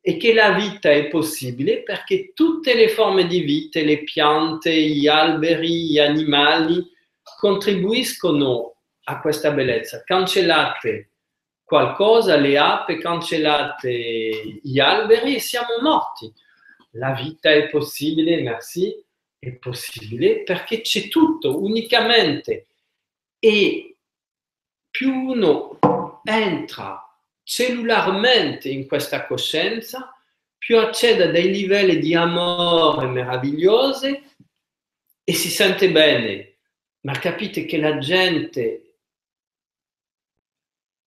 e 0.00 0.16
che 0.16 0.32
la 0.32 0.52
vita 0.52 0.90
è 0.90 1.08
possibile 1.08 1.82
perché 1.82 2.32
tutte 2.32 2.74
le 2.74 2.88
forme 2.88 3.26
di 3.26 3.40
vita, 3.40 3.80
le 3.80 4.02
piante, 4.04 4.72
gli 4.72 5.06
alberi, 5.06 5.90
gli 5.90 5.98
animali 5.98 6.88
contribuiscono 7.38 8.76
a 9.04 9.20
questa 9.20 9.50
bellezza. 9.50 10.02
Cancellate 10.04 11.10
qualcosa, 11.64 12.36
le 12.36 12.56
api, 12.56 12.98
cancellate 12.98 14.60
gli 14.62 14.78
alberi 14.78 15.34
e 15.34 15.40
siamo 15.40 15.80
morti 15.82 16.32
la 16.94 17.12
vita 17.12 17.50
è 17.50 17.68
possibile, 17.68 18.42
merci, 18.42 18.94
è 19.38 19.52
possibile 19.52 20.42
perché 20.42 20.80
c'è 20.80 21.08
tutto 21.08 21.62
unicamente 21.62 22.66
e 23.38 23.96
più 24.90 25.12
uno 25.12 25.78
entra 26.24 27.04
cellularmente 27.42 28.68
in 28.68 28.86
questa 28.86 29.26
coscienza, 29.26 30.14
più 30.58 30.78
accede 30.78 31.24
a 31.24 31.30
dei 31.30 31.50
livelli 31.50 31.98
di 31.98 32.14
amore 32.14 33.06
meravigliosi 33.06 34.22
e 35.24 35.32
si 35.32 35.48
sente 35.48 35.90
bene. 35.90 36.58
Ma 37.00 37.18
capite 37.18 37.64
che 37.64 37.78
la 37.78 37.98
gente 37.98 38.96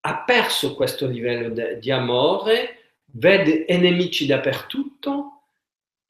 ha 0.03 0.23
perso 0.23 0.73
questo 0.73 1.05
livello 1.05 1.77
di 1.77 1.91
amore, 1.91 2.95
vede 3.05 3.65
nemici 3.77 4.25
dappertutto 4.25 5.30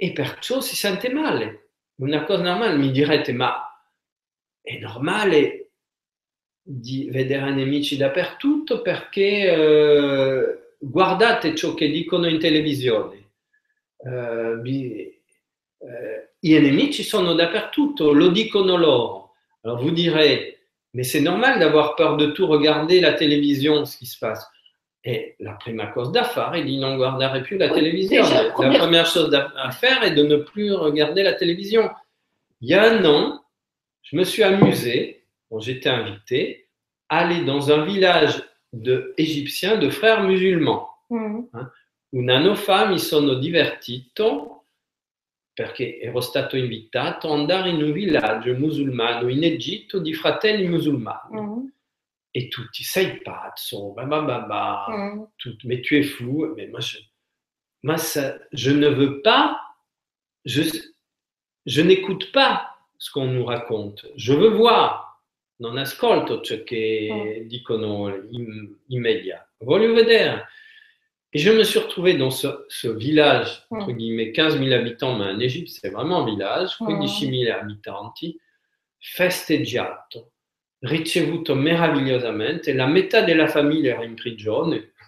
e 0.03 0.13
perciò 0.13 0.61
si 0.61 0.75
sente 0.75 1.09
male. 1.09 1.73
Una 1.97 2.23
cosa 2.23 2.41
normale, 2.41 2.75
mi 2.75 2.89
direte, 2.89 3.33
ma 3.33 3.71
è 4.59 4.79
normale 4.79 5.73
di 6.59 7.07
vedere 7.11 7.51
nemici 7.51 7.97
dappertutto 7.97 8.81
perché 8.81 9.51
eh, 9.51 10.75
guardate 10.79 11.53
ciò 11.53 11.75
che 11.75 11.91
dicono 11.91 12.27
in 12.27 12.39
televisione. 12.39 13.33
Eh, 13.97 15.21
eh, 15.77 16.33
I 16.39 16.59
nemici 16.59 17.03
sono 17.03 17.33
dappertutto, 17.35 18.11
lo 18.11 18.29
dicono 18.29 18.77
loro. 18.77 19.35
Alors 19.61 19.83
vous 19.83 19.91
direz, 19.91 20.57
mais 20.93 21.03
c'est 21.03 21.21
normal 21.21 21.59
d'avoir 21.59 21.93
peur 21.93 22.17
de 22.17 22.31
tout 22.31 22.47
regarder 22.47 23.01
la 23.01 23.13
télévision, 23.13 23.85
ce 23.85 23.97
qui 23.99 24.07
se 24.07 24.17
passe. 24.17 24.50
Et 25.03 25.35
la 25.39 25.53
première 25.53 25.93
cause 25.93 26.11
d'affaires, 26.11 26.55
il 26.55 26.79
non 26.79 26.95
guardare 26.95 27.41
plus 27.41 27.57
la 27.57 27.69
télévision. 27.69 28.23
la 28.23 28.51
première 28.51 29.05
chose 29.05 29.33
à 29.33 29.71
faire 29.71 30.03
est 30.03 30.13
de 30.13 30.23
ne 30.23 30.37
plus 30.37 30.73
regarder 30.73 31.23
la 31.23 31.33
télévision. 31.33 31.89
Il 32.61 32.69
y 32.69 32.75
a 32.75 32.83
un 32.83 33.03
an, 33.05 33.43
je 34.03 34.15
me 34.15 34.23
suis 34.23 34.43
amusé, 34.43 35.23
quand 35.49 35.59
j'étais 35.59 35.89
invité, 35.89 36.67
à 37.09 37.19
aller 37.19 37.43
dans 37.43 37.71
un 37.71 37.83
village 37.83 38.43
de, 38.73 39.15
de 39.17 39.89
frères 39.89 40.23
musulmans. 40.23 40.87
Mm. 41.09 41.41
Hein, 41.53 41.71
où 42.11 42.21
nano 42.21 42.55
fammi 42.55 42.99
sono 42.99 43.35
divertito 43.35 44.65
perché 45.53 45.99
ero 45.99 46.19
stato 46.21 46.57
invitato 46.57 47.31
ad 47.31 47.39
andare 47.39 47.69
in 47.69 47.81
un 47.81 47.91
villaggio 47.91 48.53
musulmano 48.55 49.29
in 49.29 49.43
Egitto 49.43 49.99
di 49.99 50.13
fratelli 50.13 50.67
musulmani. 50.67 51.41
Mm 51.41 51.67
et 52.33 52.49
tutti 52.49 52.83
sei 52.83 53.19
pazzo, 53.23 53.93
bah, 53.93 54.05
bah, 54.05 54.21
bah, 54.21 54.45
bah, 54.47 54.85
mm. 54.89 55.27
tout, 55.37 55.57
mais 55.65 55.81
tu 55.81 55.97
es 55.97 56.03
fou. 56.03 56.47
Mais 56.55 56.67
moi, 56.67 56.79
je, 56.79 56.97
moi 57.83 57.97
ça, 57.97 58.37
je 58.51 58.71
ne 58.71 58.87
veux 58.87 59.21
pas, 59.21 59.59
je, 60.45 60.63
je 61.65 61.81
n'écoute 61.81 62.31
pas 62.31 62.77
ce 62.97 63.11
qu'on 63.11 63.27
nous 63.27 63.45
raconte. 63.45 64.05
Je 64.15 64.33
veux 64.33 64.49
voir. 64.49 65.09
Non 65.61 65.77
ascolto 65.77 66.41
ciò 66.41 66.63
che 66.63 67.43
mm. 67.43 67.47
dicono 67.47 68.09
i, 68.09 68.97
media. 68.97 69.47
Voglio 69.59 69.93
vedere. 69.93 70.47
Et 71.33 71.37
je 71.37 71.51
me 71.51 71.63
suis 71.63 71.79
retrouvé 71.79 72.17
dans 72.17 72.31
ce, 72.31 72.47
ce 72.67 72.87
village, 72.87 73.63
mm. 73.69 73.77
entre 73.77 73.91
guillemets, 73.91 74.31
15 74.31 74.57
000 74.57 74.71
habitants, 74.71 75.15
mais 75.19 75.25
en 75.25 75.39
Égypte, 75.39 75.69
c'est 75.69 75.91
vraiment 75.91 76.23
un 76.23 76.25
village, 76.25 76.77
15 76.79 77.19
000 77.19 77.51
abitanti, 77.51 78.39
festeggiato 78.99 80.31
ricevuto 80.81 81.55
meravigliosamente, 81.55 82.73
la 82.73 82.87
metà 82.87 83.21
della 83.21 83.47
famille 83.47 83.89
era 83.89 84.03
in 84.03 84.15
prigione. 84.15 84.93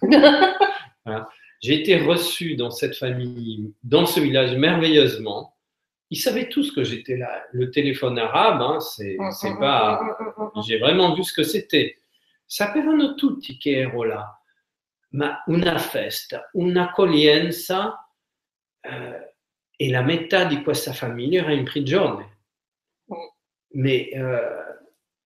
voilà. 1.02 1.28
J'ai 1.60 1.80
été 1.80 1.96
reçu 1.96 2.56
dans 2.56 2.70
cette 2.70 2.94
famille, 2.94 3.72
dans 3.82 4.04
ce 4.04 4.20
village 4.20 4.54
merveilleusement. 4.54 5.56
Ils 6.10 6.20
savaient 6.20 6.50
tous 6.50 6.72
que 6.72 6.84
j'étais 6.84 7.16
là. 7.16 7.42
Le 7.52 7.70
téléphone 7.70 8.18
arabe, 8.18 8.60
hein, 8.60 8.80
c'est 8.80 9.16
pas. 9.58 9.98
J'ai 10.66 10.78
vraiment 10.78 11.14
vu 11.14 11.24
ce 11.24 11.32
que 11.32 11.42
c'était. 11.42 11.96
Sapevano 12.46 13.14
tutti 13.14 13.56
che 13.56 13.78
ero 13.78 14.04
là, 14.04 14.38
ma 15.12 15.42
una 15.46 15.78
festa, 15.78 16.50
un'accoglienza 16.52 18.06
eh, 18.82 19.34
e 19.74 19.90
la 19.90 20.02
metà 20.02 20.44
di 20.44 20.62
questa 20.62 20.92
famiglia 20.92 21.40
era 21.40 21.52
in 21.52 21.64
prigione. 21.64 22.32
Mais 23.70 24.10
euh, 24.14 24.73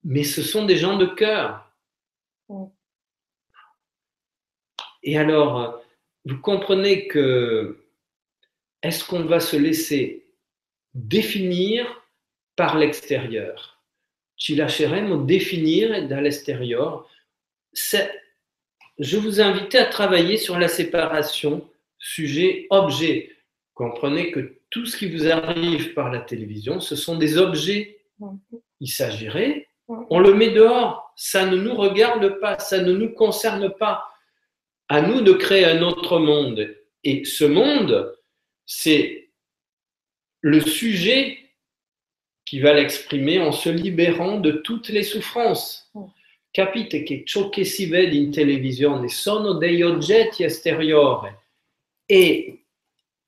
mais 0.05 0.25
ce 0.25 0.43
sont 0.43 0.65
des 0.65 0.77
gens 0.77 0.97
de 0.97 1.07
cœur. 1.07 1.71
Et 5.03 5.17
alors, 5.19 5.81
vous 6.25 6.39
comprenez 6.41 7.07
que 7.09 7.85
est-ce 8.83 9.05
qu'on 9.05 9.25
va 9.25 9.41
se 9.41 9.57
laisser 9.57 10.27
définir 10.95 11.87
par 12.57 12.77
l'extérieur? 12.77 13.83
Ci 14.37 14.55
lasceremo 14.55 15.25
définire 15.25 16.07
dall'esteriore. 16.09 17.09
C'est- 17.73 18.13
Je 18.99 19.17
vous 19.17 19.41
invite 19.41 19.77
à 19.77 19.85
travailler 19.85 20.37
sur 20.37 20.59
la 20.59 20.67
séparation 20.67 21.69
sujet-objet. 22.01 23.37
Comprenez 23.75 24.33
que 24.33 24.59
tout 24.71 24.87
ce 24.87 24.97
qui 24.97 25.09
vous 25.09 25.29
arrive 25.29 25.95
par 25.95 26.11
la 26.11 26.21
télévision, 26.21 26.81
ce 26.81 26.97
sont 26.97 27.17
des 27.17 27.39
objets. 27.39 28.01
Il 28.81 28.89
s'agirait, 28.89 29.68
on 29.89 30.21
le 30.21 30.35
met 30.35 30.51
dehors. 30.51 31.13
Ça 31.17 31.47
ne 31.47 31.57
nous 31.57 31.75
regarde 31.75 32.39
pas, 32.41 32.59
ça 32.59 32.81
ne 32.81 32.93
nous 32.93 33.11
concerne 33.11 33.71
pas. 33.71 34.05
À 34.89 35.03
nous 35.03 35.21
de 35.21 35.33
créer 35.33 35.65
un 35.65 35.83
autre 35.83 36.19
monde. 36.19 36.75
Et 37.05 37.25
ce 37.25 37.45
monde, 37.45 38.17
c'est 38.65 39.31
le 40.41 40.61
sujet 40.61 41.39
qui 42.45 42.61
va 42.61 42.73
l'exprimer 42.73 43.41
en 43.41 43.53
se 43.53 43.69
libérant 43.69 44.41
de 44.41 44.53
toutes 44.53 44.89
les 44.89 45.03
souffrances. 45.03 45.91
Capite 46.51 47.03
che 47.03 47.25
ciò 47.27 47.51
che 47.51 47.65
si 47.65 47.87
vede 47.87 48.17
in 48.17 48.33
televisione 48.33 49.09
sono 49.09 49.55
degli 49.55 49.83
oggetti 49.83 50.45
esteriori 50.45 51.31
e 52.07 52.65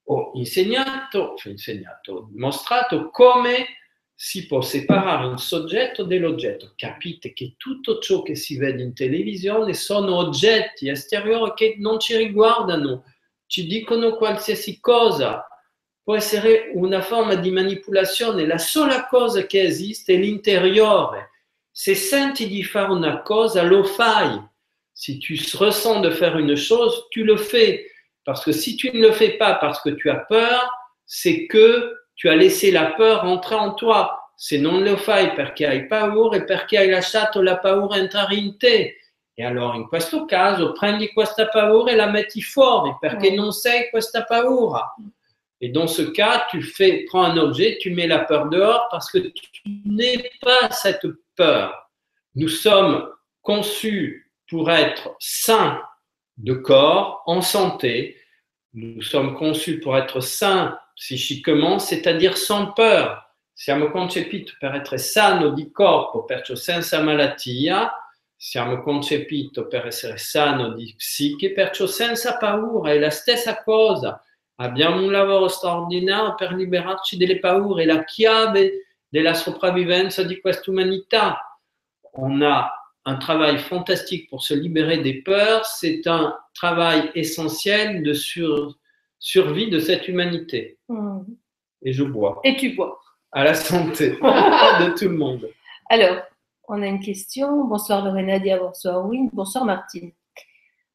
ho 0.04 0.32
insegnato, 0.34 1.34
cioè 1.36 1.52
insegnato, 1.52 2.30
mostrato 2.32 3.10
come 3.10 3.79
si 4.22 4.46
può 4.46 4.60
separare 4.60 5.24
un 5.24 5.38
soggetto 5.38 6.04
dall'oggetto. 6.04 6.74
Capite 6.76 7.32
che 7.32 7.54
tutto 7.56 8.00
ciò 8.00 8.20
che 8.20 8.34
si 8.34 8.58
vede 8.58 8.82
in 8.82 8.92
televisione 8.92 9.72
sono 9.72 10.16
oggetti 10.16 10.90
esteriori 10.90 11.54
che 11.54 11.76
non 11.78 11.98
ci 11.98 12.14
riguardano, 12.18 13.04
ci 13.46 13.66
dicono 13.66 14.16
qualsiasi 14.16 14.78
cosa. 14.78 15.48
Può 16.02 16.16
essere 16.16 16.70
una 16.74 17.00
forma 17.00 17.34
di 17.36 17.50
manipolazione, 17.50 18.44
la 18.44 18.58
sola 18.58 19.06
cosa 19.06 19.46
che 19.46 19.62
esiste 19.62 20.12
è 20.12 20.18
l'interiore. 20.18 21.30
Se 21.70 21.94
senti 21.94 22.46
di 22.46 22.62
fare 22.62 22.92
una 22.92 23.22
cosa, 23.22 23.62
lo 23.62 23.84
fai. 23.84 24.38
Si 24.92 25.16
tu 25.16 25.32
ressens 25.56 26.02
de 26.02 26.10
faire 26.10 26.36
une 26.36 26.56
chose, 26.56 27.06
tu 27.10 27.24
le 27.24 27.38
fais. 27.38 27.86
Parce 28.22 28.44
que 28.44 28.52
si 28.52 28.76
tu 28.76 28.90
ne 28.92 29.00
le 29.00 29.12
fais 29.12 29.38
pas 29.38 29.54
parce 29.54 29.80
que 29.80 29.88
tu 29.96 30.10
as 30.10 30.26
peur, 30.28 30.70
c'est 31.06 31.46
que 31.46 31.99
tu 32.20 32.28
as 32.28 32.36
laissé 32.36 32.70
la 32.70 32.92
peur 32.92 33.24
entrer 33.24 33.54
en 33.54 33.72
toi. 33.72 34.30
Se 34.36 34.58
non 34.58 34.82
lo 34.84 34.96
fai 34.98 35.32
perché 35.34 35.66
hai 35.66 35.86
paura 35.86 36.36
e 36.36 36.44
perché 36.44 36.76
hai 36.78 36.90
lasciato 36.90 37.40
la 37.40 37.56
paura 37.58 37.96
entrare 37.96 38.34
in 38.34 38.58
te. 38.58 38.96
E 39.34 39.42
allora 39.44 39.74
in 39.76 39.86
questo 39.88 40.26
caso 40.26 40.72
prendi 40.72 41.12
questa 41.14 41.48
paura 41.48 41.92
e 41.92 41.96
la 41.96 42.10
metti 42.10 42.42
fuori 42.42 42.94
perché 43.00 43.30
Mm. 43.30 43.34
non 43.36 43.52
sei 43.52 43.88
questa 43.88 44.24
paura. 44.24 44.94
Et 45.62 45.70
dans 45.72 45.86
ce 45.86 46.10
cas, 46.12 46.46
tu 46.50 46.60
fais, 46.62 47.04
prends 47.06 47.24
un 47.24 47.38
objet, 47.38 47.78
tu 47.80 47.90
mets 47.90 48.06
la 48.06 48.18
peur 48.20 48.48
dehors 48.50 48.88
parce 48.90 49.10
que 49.10 49.18
tu 49.18 49.62
n'es 49.86 50.30
pas 50.42 50.70
cette 50.70 51.06
peur. 51.36 51.90
Nous 52.34 52.48
sommes 52.48 53.08
conçus 53.40 54.30
pour 54.46 54.70
être 54.70 55.16
sains 55.18 55.80
de 56.36 56.52
corps, 56.52 57.22
en 57.26 57.40
santé. 57.40 58.16
Nous 58.74 59.02
sommes 59.02 59.34
conçus 59.34 59.80
pour 59.80 59.96
être 59.96 60.20
sains 60.20 60.78
psichiquement, 61.00 61.78
c'est-à-dire 61.78 62.36
sans 62.36 62.72
peur. 62.72 63.26
Siamo 63.54 63.90
concepiti 63.90 64.52
per 64.58 64.74
essere 64.74 64.98
sano 64.98 65.50
di 65.50 65.70
corpo, 65.70 66.24
perciò 66.24 66.54
senza 66.54 67.02
malattia. 67.02 67.90
Siamo 68.36 68.82
concepiti 68.82 69.66
per 69.66 69.86
essere 69.86 70.18
sano 70.18 70.74
di 70.74 70.94
psiche, 70.96 71.52
perciò 71.52 71.86
senza 71.86 72.36
paura. 72.36 72.92
È 72.92 72.98
la 72.98 73.10
stessa 73.10 73.62
cosa. 73.62 74.22
Abbiamo 74.56 75.02
un 75.02 75.10
lavoro 75.10 75.48
straordinario 75.48 76.34
per 76.34 76.52
liberarci 76.52 77.16
delle 77.16 77.38
paure, 77.38 77.82
è 77.82 77.86
la 77.86 78.04
chiave 78.04 78.86
della 79.08 79.34
sopravvivenza 79.34 80.22
di 80.22 80.38
questa 80.38 80.70
umanità. 80.70 81.58
On 82.12 82.42
a 82.42 82.70
un 83.06 83.18
travail 83.18 83.58
fantastique 83.58 84.28
pour 84.28 84.42
se 84.42 84.52
libérer 84.52 84.98
des 84.98 85.22
peurs, 85.22 85.64
c'est 85.64 86.06
un 86.06 86.34
travail 86.52 87.10
essentiel 87.14 88.02
de 88.02 88.12
sur- 88.12 88.79
survie 89.20 89.70
de 89.70 89.78
cette 89.78 90.08
humanité. 90.08 90.78
Mm. 90.88 91.20
Et 91.82 91.92
je 91.92 92.02
bois. 92.02 92.40
Et 92.42 92.56
tu 92.56 92.74
bois. 92.74 92.98
À 93.30 93.44
la 93.44 93.54
santé 93.54 94.10
de 94.20 94.98
tout 94.98 95.08
le 95.08 95.16
monde. 95.16 95.48
Alors, 95.88 96.16
on 96.66 96.82
a 96.82 96.86
une 96.86 97.00
question. 97.00 97.64
Bonsoir 97.64 98.04
Lorenadia, 98.04 98.58
bonsoir 98.58 99.06
Win, 99.06 99.30
bonsoir 99.32 99.64
Martine. 99.64 100.10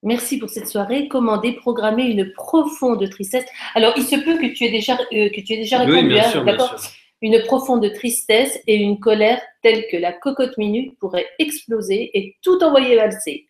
Merci 0.03 0.37
pour 0.37 0.49
cette 0.49 0.67
soirée. 0.67 1.07
Comment 1.07 1.37
déprogrammer 1.37 2.03
une 2.03 2.33
profonde 2.33 3.09
tristesse? 3.09 3.45
Alors, 3.73 3.93
il 3.95 4.03
se 4.03 4.15
peut 4.15 4.37
que 4.37 4.53
tu 4.53 4.65
aies 4.65 4.71
déjà, 4.71 4.93
euh, 5.13 5.29
que 5.29 5.41
tu 5.41 5.53
aies 5.53 5.57
déjà 5.57 5.79
répondu, 5.79 5.97
Oui, 5.97 6.07
bien 6.09 6.25
hein, 6.25 6.29
sûr, 6.29 6.43
bien 6.43 6.57
sûr. 6.57 6.77
Une 7.21 7.41
profonde 7.43 7.91
tristesse 7.93 8.59
et 8.67 8.75
une 8.75 8.99
colère 8.99 9.41
telle 9.63 9.87
que 9.89 9.97
la 9.97 10.13
cocotte 10.13 10.57
minute 10.57 10.97
pourrait 10.99 11.27
exploser 11.39 12.11
e 12.13 12.35
tout 12.41 12.61
envoyer 12.61 12.97
valser. 12.97 13.47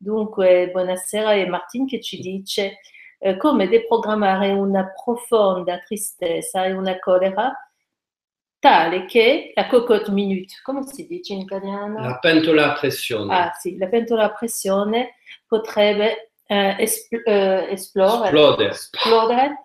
Dunque, 0.00 0.70
buonasera 0.72 1.36
e 1.36 1.46
Martin 1.46 1.86
che 1.86 2.00
ci 2.00 2.18
dice 2.20 2.78
eh, 3.24 3.38
come 3.38 3.68
deprogrammare 3.68 4.50
una 4.52 4.92
profonda 5.02 5.78
tristezza 5.78 6.64
e 6.66 6.72
una 6.72 6.98
colera 6.98 7.54
tale 8.58 9.06
che 9.06 9.52
la 9.54 9.66
cocotte 9.66 10.10
minute, 10.10 10.56
come 10.62 10.86
si 10.86 11.06
dice 11.06 11.32
in 11.32 11.40
italiano? 11.40 12.00
La 12.00 12.18
pentola 12.18 12.72
a 12.72 12.78
pressione. 12.78 13.34
Ah 13.34 13.52
sì, 13.58 13.78
la 13.78 13.86
pentola 13.88 14.24
a 14.24 14.32
pressione 14.32 15.14
potrebbe 15.46 16.32
eh, 16.46 16.76
espl- 16.78 17.22
eh, 17.24 17.68
esplodere, 17.70 18.28
Esplode. 18.28 18.68
esplodere 18.68 19.62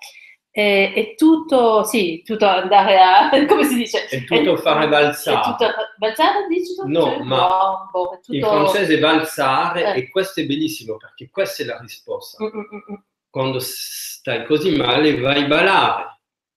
e, 0.52 0.94
e 0.96 1.16
tutto, 1.16 1.84
sì, 1.84 2.22
tutto 2.26 2.46
andare 2.46 2.98
a, 2.98 3.30
come 3.46 3.64
si 3.66 3.76
dice? 3.76 4.08
E 4.08 4.24
tutto 4.24 4.56
fare 4.56 4.86
È 4.86 4.90
balzare. 4.90 5.42
tutto 5.44 5.74
balzare, 5.98 6.48
dici 6.48 6.76
tu? 6.76 6.88
No, 6.88 7.02
Cioè, 7.02 7.24
ma 7.24 7.38
no, 7.48 7.90
boh, 7.92 8.12
è 8.12 8.20
In 8.28 8.42
tutto... 8.42 8.54
francese 8.54 9.00
balzare 9.00 9.94
Eh. 9.96 10.00
e 10.00 10.10
questo 10.10 10.40
è 10.40 10.46
bellissimo 10.46 10.96
perché 10.96 11.30
questa 11.30 11.64
è 11.64 11.66
la 11.66 11.78
risposta. 11.80 12.42
Mm, 12.44 12.48
mm, 12.48 12.60
mm, 12.92 12.96
Quando 13.32 13.60
stai 13.60 14.46
così 14.46 14.76
male 14.76 15.20
vai 15.20 15.44
a 15.44 15.48
ballare. 15.48 16.06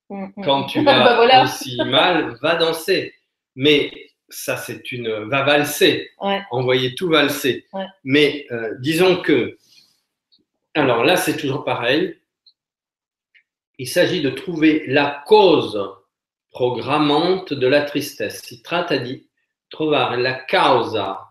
mm, 0.09 0.25
mm. 0.37 0.43
Quand 0.43 0.67
tu 0.67 0.83
Bah, 0.85 0.99
vas 1.05 1.15
voilà. 1.17 1.43
aussi 1.45 1.77
mal, 1.77 2.37
va 2.41 2.55
danser. 2.57 3.13
Mais 3.55 3.91
ça, 4.29 4.57
c'est 4.57 4.91
une. 4.93 5.29
va 5.29 5.43
valser. 5.43 6.11
Ouais. 6.21 6.43
Envoyer 6.51 6.95
tout 6.95 7.09
valser. 7.09 7.67
Ouais. 7.73 7.87
Mais 8.05 8.47
euh, 8.51 8.75
disons 8.81 9.21
que. 9.21 9.59
Alors 10.75 11.05
là, 11.05 11.17
c'est 11.17 11.37
toujours 11.37 11.65
pareil. 11.65 12.19
Il 13.79 13.89
s'agit 13.89 14.23
de 14.23 14.31
trouver 14.31 14.85
la 14.87 15.23
cause 15.27 15.79
programmante 16.51 17.53
de 17.53 17.67
la 17.67 17.83
tristesse. 17.83 18.43
Si 18.43 18.63
tratta 18.63 18.97
di 18.97 19.27
trovare 19.69 20.17
la 20.17 20.45
causa 20.45 21.29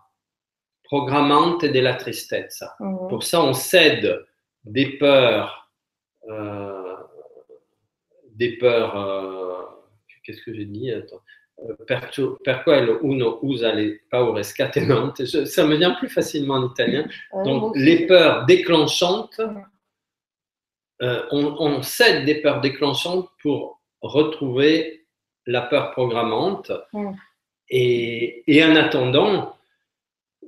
programmante 0.82 1.70
della 1.70 1.94
tristezza. 1.96 2.76
Mm. 2.78 3.08
Pour 3.08 3.22
ça, 3.24 3.42
on 3.42 3.52
cède 3.54 4.26
des 4.64 4.98
peurs, 4.98 5.70
euh, 6.28 6.96
des 8.34 8.56
peurs, 8.58 8.96
euh, 8.96 9.62
qu'est-ce 10.24 10.42
que 10.42 10.54
j'ai 10.54 10.64
dit? 10.66 10.90
Attends. 10.90 11.20
Euh, 11.68 11.74
perciò- 11.86 12.38
per 12.42 12.64
quello 12.64 12.98
uno 13.02 13.38
usa 13.42 13.72
le 13.74 14.00
paure 14.10 14.42
scatenanti, 14.44 15.26
Je- 15.26 15.44
ça 15.44 15.66
me 15.66 15.76
vient 15.76 15.92
plus 15.92 16.08
facilement 16.08 16.54
en 16.54 16.70
italien. 16.70 17.06
Donc, 17.44 17.76
les 17.76 18.06
peurs 18.06 18.46
déclenchantes, 18.46 19.40
euh, 21.02 21.22
on, 21.30 21.44
on 21.58 21.82
cède 21.82 22.24
des 22.24 22.36
peurs 22.40 22.60
déclenchantes 22.60 23.28
pour 23.42 23.80
retrouver 24.00 25.06
la 25.46 25.62
peur 25.62 25.90
programmante. 25.92 26.72
Mm. 26.92 27.12
Et, 27.68 28.42
et 28.46 28.64
en 28.64 28.74
attendant 28.76 29.56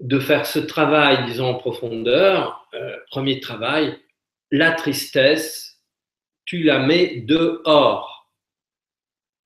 de 0.01 0.19
faire 0.19 0.47
ce 0.47 0.59
travail, 0.59 1.25
disons, 1.27 1.47
en 1.51 1.55
profondeur, 1.55 2.69
euh, 2.75 2.97
premier 3.11 3.41
travail, 3.41 3.97
la 4.51 4.73
tristesse, 4.73 5.81
tu 6.45 6.63
la 6.63 6.79
mets 6.79 7.21
dehors. 7.21 8.31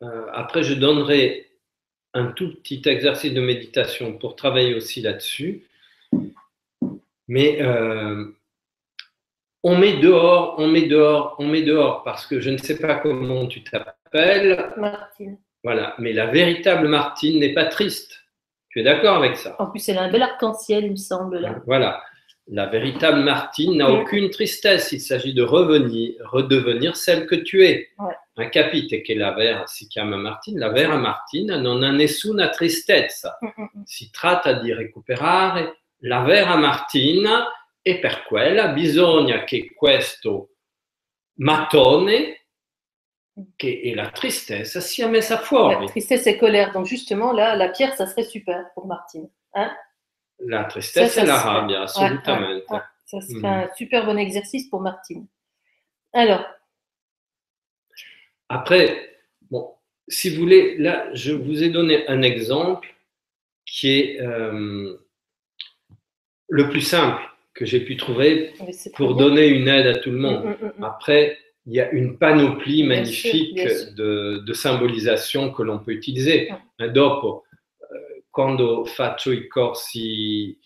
Euh, 0.03 0.27
après, 0.33 0.63
je 0.63 0.75
donnerai 0.75 1.49
un 2.15 2.27
tout 2.33 2.55
petit 2.57 2.83
exercice 2.87 3.33
de 3.33 3.41
méditation 3.41 4.17
pour 4.19 4.37
travailler 4.37 4.75
aussi 4.75 5.01
là-dessus. 5.01 5.65
Mais 7.29 7.61
euh, 7.61 8.25
on 9.63 9.77
met 9.77 9.99
dehors, 9.99 10.55
on 10.59 10.67
met 10.67 10.87
dehors, 10.87 11.37
on 11.39 11.47
met 11.47 11.63
dehors, 11.63 12.03
parce 12.03 12.27
que 12.27 12.41
je 12.41 12.51
ne 12.51 12.57
sais 12.59 12.79
pas 12.79 12.97
comment 12.97 13.47
tu 13.47 13.63
t'appelles, 13.63 14.73
Martine. 14.77 15.39
voilà. 15.63 15.95
Mais 15.99 16.13
la 16.13 16.27
véritable 16.27 16.89
Martine 16.89 17.41
n'est 17.41 17.53
pas 17.53 17.67
triste. 17.67 18.25
Tu 18.71 18.81
es 18.81 18.83
d'accord 18.83 19.17
avec 19.17 19.37
ça? 19.37 19.57
En 19.59 19.67
plus, 19.67 19.87
elle 19.89 19.99
a 19.99 20.03
un 20.03 20.11
bel 20.11 20.23
arc-en-ciel, 20.23 20.85
il 20.85 20.93
me 20.93 20.97
semble, 20.97 21.39
là. 21.39 21.57
Voilà. 21.67 22.03
La 22.51 22.67
véritable 22.67 23.21
Martine 23.23 23.77
n'a 23.77 23.89
Mm. 23.89 23.95
aucune 24.01 24.31
tristesse. 24.31 24.93
Il 24.93 25.01
s'agit 25.01 25.35
de 25.35 25.43
revenir, 25.43 26.15
redevenir 26.33 26.97
celle 26.97 27.27
que 27.27 27.35
tu 27.35 27.63
es. 27.65 27.91
Ouais. 27.99 28.15
Un 28.37 28.49
capite 28.51 29.03
che 29.03 29.15
la 29.15 29.33
vera 29.33 29.67
si 29.67 29.87
chiama 29.87 30.17
Martine, 30.17 30.59
la 30.61 30.71
vera 30.71 30.97
Martina 30.97 31.57
non 31.59 31.83
ha 31.83 31.91
nessuna 31.91 32.49
tristezza. 32.49 33.37
Mm, 33.45 33.49
mm, 33.49 33.63
mm. 33.81 33.83
Si 33.85 34.11
tratta 34.11 34.53
di 34.61 34.73
recuperare 34.73 35.81
la 36.03 36.21
vera 36.23 36.57
Martina 36.57 37.49
e 37.83 37.99
per 37.99 38.23
quella 38.25 38.69
bisogna 38.69 39.45
che 39.45 39.73
questo 39.75 40.51
mattone 41.41 42.45
che 43.57 43.81
è 43.85 43.95
la 43.95 44.11
tristezza 44.11 44.81
sia 44.81 45.07
messa 45.09 45.37
fuori. 45.39 45.75
Ouais, 45.85 45.87
tristesse 45.91 46.27
et 46.31 46.39
colère. 46.39 46.73
Donc 46.73 46.87
justement, 46.87 47.33
là, 47.33 47.55
la 47.55 47.69
pierre, 47.69 47.95
ça 47.95 48.07
serait 48.07 48.25
super 48.25 48.71
pour 48.75 48.87
Martine. 48.87 49.29
Hein? 49.55 49.71
La 50.41 50.65
tristezza 50.65 51.09
Ça, 51.09 51.23
e 51.23 51.27
ça 51.27 51.33
la 51.33 51.39
serait- 51.39 51.49
rabbia. 51.51 51.81
Ouais, 51.81 52.79
ça 53.07 53.21
serait 53.21 53.35
Mhm. 53.39 53.45
un 53.45 53.69
super 53.77 54.07
bon 54.07 54.17
exercice 54.17 54.69
pour 54.69 54.81
Martine. 54.81 55.27
Alors, 56.13 56.45
Après, 58.49 59.11
bon, 59.51 59.69
si 60.09 60.31
vous 60.31 60.41
voulez, 60.41 60.79
là, 60.79 61.09
je 61.13 61.33
vous 61.33 61.63
ai 61.63 61.69
donné 61.69 62.09
un 62.09 62.23
exemple 62.23 62.89
qui 63.67 63.91
est 63.91 64.21
euh, 64.23 64.97
le 66.49 66.71
plus 66.71 66.81
simple 66.81 67.21
que 67.53 67.67
j'ai 67.67 67.81
pu 67.81 67.97
trouver 67.99 68.53
très 68.57 68.91
pour 68.97 69.15
bien. 69.15 69.27
donner 69.27 69.49
une 69.49 69.69
aide 69.69 69.87
à 69.87 69.99
tout 69.99 70.11
le 70.11 70.17
Mm, 70.17 70.23
monde. 70.23 70.45
mm, 70.45 70.65
mm, 70.67 70.73
mm. 70.79 70.85
Après, 70.85 71.37
il 71.67 71.75
y 71.75 71.81
a 71.81 71.91
une 71.91 72.17
panoplie 72.17 72.85
Bien 72.85 72.97
magnifique 73.01 73.59
sûr, 73.69 73.93
de, 73.95 74.39
de 74.47 74.53
symbolisation 74.55 75.53
que 75.53 75.63
l'on 75.63 75.79
peut 75.79 75.93
utiliser. 75.93 76.49
Mm. 76.51 76.57
Ma 76.79 76.89
dopo, 76.89 77.45
quando 78.39 78.85
faccio 78.85 79.33
i 79.33 79.49
corsi, 79.49 80.57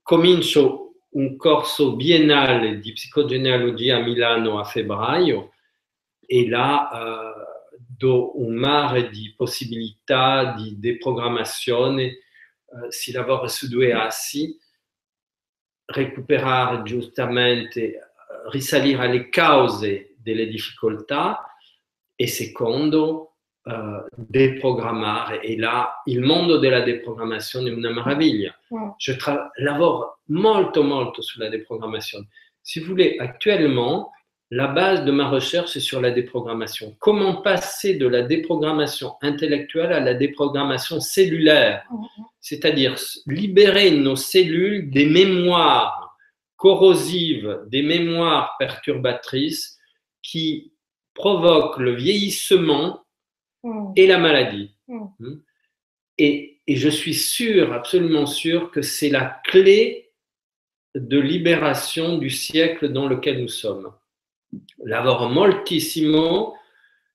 comincio 0.00 0.94
un 1.10 1.36
corso 1.36 1.96
biennale 1.96 2.78
di 2.78 2.94
psicogenealogia 2.94 3.98
a 3.98 4.02
Milano 4.02 4.58
a 4.58 4.64
febbraio 4.64 5.52
e 6.24 6.48
là 6.48 6.88
eh, 6.90 7.76
do 7.76 8.40
un 8.40 8.54
mare 8.54 9.10
di 9.10 9.34
possibilità 9.36 10.54
di 10.54 10.78
deprogrammazione, 10.78 12.04
eh, 12.04 12.18
si 12.88 13.12
lavora 13.12 13.48
su 13.48 13.68
due 13.68 13.92
assi, 13.92 14.58
recuperare 15.84 16.84
giustamente, 16.84 17.80
eh, 17.82 18.00
risalire 18.50 19.04
alle 19.04 19.28
cause 19.28 20.14
delle 20.16 20.46
difficoltà 20.46 21.54
e 22.14 22.26
secondo 22.26 23.33
eh, 23.66 24.04
deprogrammare 24.14 25.40
e 25.40 25.56
là 25.56 26.02
il 26.04 26.20
mondo 26.20 26.58
della 26.58 26.80
deprogrammazione 26.80 27.70
è 27.70 27.72
una 27.72 27.90
meraviglia. 27.90 28.54
Mm. 28.74 28.90
Je 28.96 29.16
tra- 29.16 29.50
lavoro 29.54 30.20
molto 30.26 30.82
molto 30.82 31.22
sulla 31.22 31.48
déprogrammation. 31.48 32.26
Si 32.60 32.80
vous 32.80 32.88
voulez, 32.88 33.16
actuellement, 33.18 34.10
la 34.50 34.68
base 34.68 35.04
de 35.04 35.10
ma 35.10 35.28
recherche 35.28 35.76
est 35.76 35.80
sur 35.80 36.00
la 36.00 36.10
déprogrammation. 36.10 36.94
Comment 36.98 37.42
passer 37.42 37.94
de 37.94 38.06
la 38.06 38.22
déprogrammation 38.22 39.14
intellectuelle 39.22 39.92
à 39.92 40.00
la 40.00 40.14
déprogrammation 40.14 41.00
cellulaire? 41.00 41.84
C'est-à-dire 42.40 42.96
libérer 43.26 43.90
nos 43.92 44.16
cellules 44.16 44.90
des 44.90 45.06
mémoires 45.06 46.16
corrosives, 46.56 47.60
des 47.68 47.82
mémoires 47.82 48.56
perturbatrices 48.58 49.78
qui 50.22 50.72
provoquent 51.14 51.78
le 51.78 51.94
vieillissement 51.94 53.03
mm. 53.64 53.92
et 53.96 54.06
la 54.06 54.18
maladie. 54.18 54.70
Mm. 54.86 55.06
Hmm. 55.18 55.40
Et, 56.18 56.60
et 56.66 56.76
je 56.76 56.88
suis 56.88 57.14
sûr, 57.14 57.72
absolument 57.72 58.26
sûr, 58.26 58.70
que 58.70 58.82
c'est 58.82 59.08
la 59.08 59.40
clé 59.44 60.12
de 60.94 61.18
libération 61.18 62.18
du 62.18 62.30
siècle 62.30 62.92
dans 62.92 63.08
lequel 63.08 63.40
nous 63.40 63.48
sommes. 63.48 63.92
Lavoro 64.84 65.28
moltissimo 65.28 66.54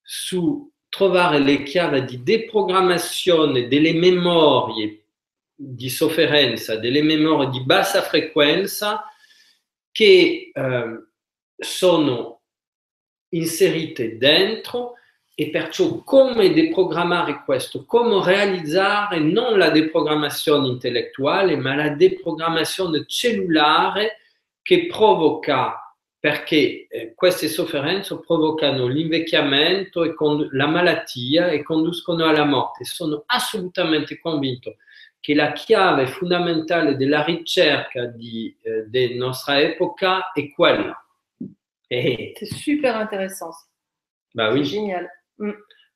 su 0.02 0.70
trovare 0.90 1.40
le 1.40 1.64
chiavi 1.64 2.04
di 2.04 2.24
deprogrammazione 2.24 3.68
delle 3.68 3.94
memorie 3.94 5.06
di 5.56 5.90
sofferenza, 5.90 6.78
delle 6.78 7.02
memorie 7.02 7.50
di 7.50 7.64
bassa 7.64 8.02
frequenza 8.02 9.06
che 9.92 10.52
eh, 10.54 11.04
sono 11.58 12.42
inserite 13.30 14.18
dentro 14.18 14.96
e 15.40 15.50
perciò 15.52 16.04
come 16.04 16.52
deprogrammare 16.52 17.44
questo, 17.46 17.86
come 17.86 18.22
realizzare 18.26 19.20
non 19.20 19.58
la 19.58 19.70
deprogrammazione 19.70 20.68
intellettuale, 20.68 21.56
ma 21.56 21.76
la 21.76 21.92
deprogrammazione 21.92 23.06
cellulare 23.06 24.18
che 24.62 24.88
provoca, 24.88 25.96
perché 26.20 26.88
eh, 26.90 27.14
queste 27.16 27.48
sofferenze 27.48 28.20
provocano 28.20 28.88
l'invecchiamento 28.88 30.04
e 30.04 30.14
con, 30.14 30.46
la 30.52 30.68
malattia 30.68 31.48
e 31.48 31.64
conducono 31.64 32.26
alla 32.26 32.44
morte. 32.44 32.84
Sono 32.84 33.24
assolutamente 33.26 34.20
convinto 34.20 34.76
che 35.22 35.34
la 35.34 35.54
chiave 35.54 36.08
fondamentale 36.08 36.98
della 36.98 37.24
ricerca 37.24 38.08
di, 38.08 38.54
eh, 38.62 38.88
della 38.88 39.28
nostra 39.28 39.58
epoca 39.58 40.34
è 40.34 40.52
quella. 40.52 41.02
E, 41.88 42.34
C'est 42.36 42.46
super 42.46 42.94
intéressant. 42.98 43.54
bah 44.34 44.52
oui. 44.52 44.64
génial. 44.64 45.10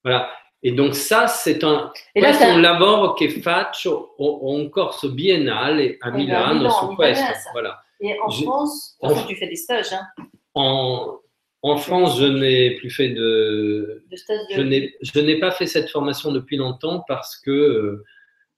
Voilà. 0.04 0.30
Et 0.66 0.72
donc 0.72 0.96
ça, 0.96 1.28
c'est 1.28 1.64
un, 1.64 1.92
Et 2.16 2.22
là, 2.22 2.30
questo 2.30 2.46
un 2.46 2.62
lavoro 2.62 3.14
che 3.16 3.30
faccio, 3.30 4.16
ho, 4.18 4.56
un 4.58 4.70
corso 4.70 5.12
biennale 5.12 5.98
a 6.00 6.08
Eh 6.08 6.12
ben, 6.12 6.16
Milano 6.16 6.54
Milan, 6.56 6.72
su 6.72 6.96
questo. 6.96 7.50
Voilà. 7.52 7.84
Et 8.00 8.18
en 8.20 8.30
Je- 8.30 8.44
France, 8.44 8.96
en- 9.02 9.12
enfin, 9.12 9.26
tu 9.28 9.36
fais 9.36 9.48
des 9.48 9.56
stages, 9.58 9.92
hein, 9.94 10.08
En, 10.56 11.20
en 11.64 11.78
France, 11.78 12.18
je 12.20 12.26
n'ai 12.26 12.76
plus 12.78 12.90
fait 12.90 13.10
de... 13.10 14.04
de 14.10 14.16
stages 14.16 14.40
de... 14.50 14.90
Je 15.02 15.20
n'ai, 15.20 15.40
pas 15.40 15.52
fait 15.52 15.66
cette 15.68 15.90
formation 15.90 16.32
depuis 16.32 16.56
longtemps 16.58 17.04
parce 17.08 17.38
que, 17.38 18.04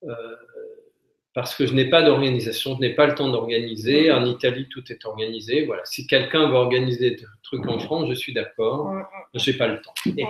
euh, 0.04 0.36
parce 1.36 1.54
que 1.54 1.68
je 1.68 1.74
n'ai 1.74 1.90
pas 1.90 2.02
d'organisation, 2.02 2.76
je 2.76 2.80
n'ai 2.80 2.96
pas 2.96 3.06
le 3.06 3.14
temps 3.14 3.30
d'organiser. 3.30 4.10
Mhm. 4.10 4.16
En 4.18 4.26
Italie, 4.26 4.68
tout 4.70 4.84
est 4.92 5.06
organisé. 5.06 5.66
Voilà. 5.66 5.84
Si 5.86 6.08
quelqu'un 6.08 6.48
veut 6.50 6.56
organiser 6.56 7.12
des 7.12 7.26
trucs 7.44 7.68
en 7.68 7.78
France, 7.78 8.08
je 8.10 8.16
suis 8.16 8.34
d'accord. 8.34 8.86
Mm, 8.86 9.00
mm. 9.02 9.06
Je 9.36 9.52
n'ai 9.52 9.58
pas 9.58 9.68
le 9.68 9.82
temps. 9.82 9.94
Et- 10.18 10.26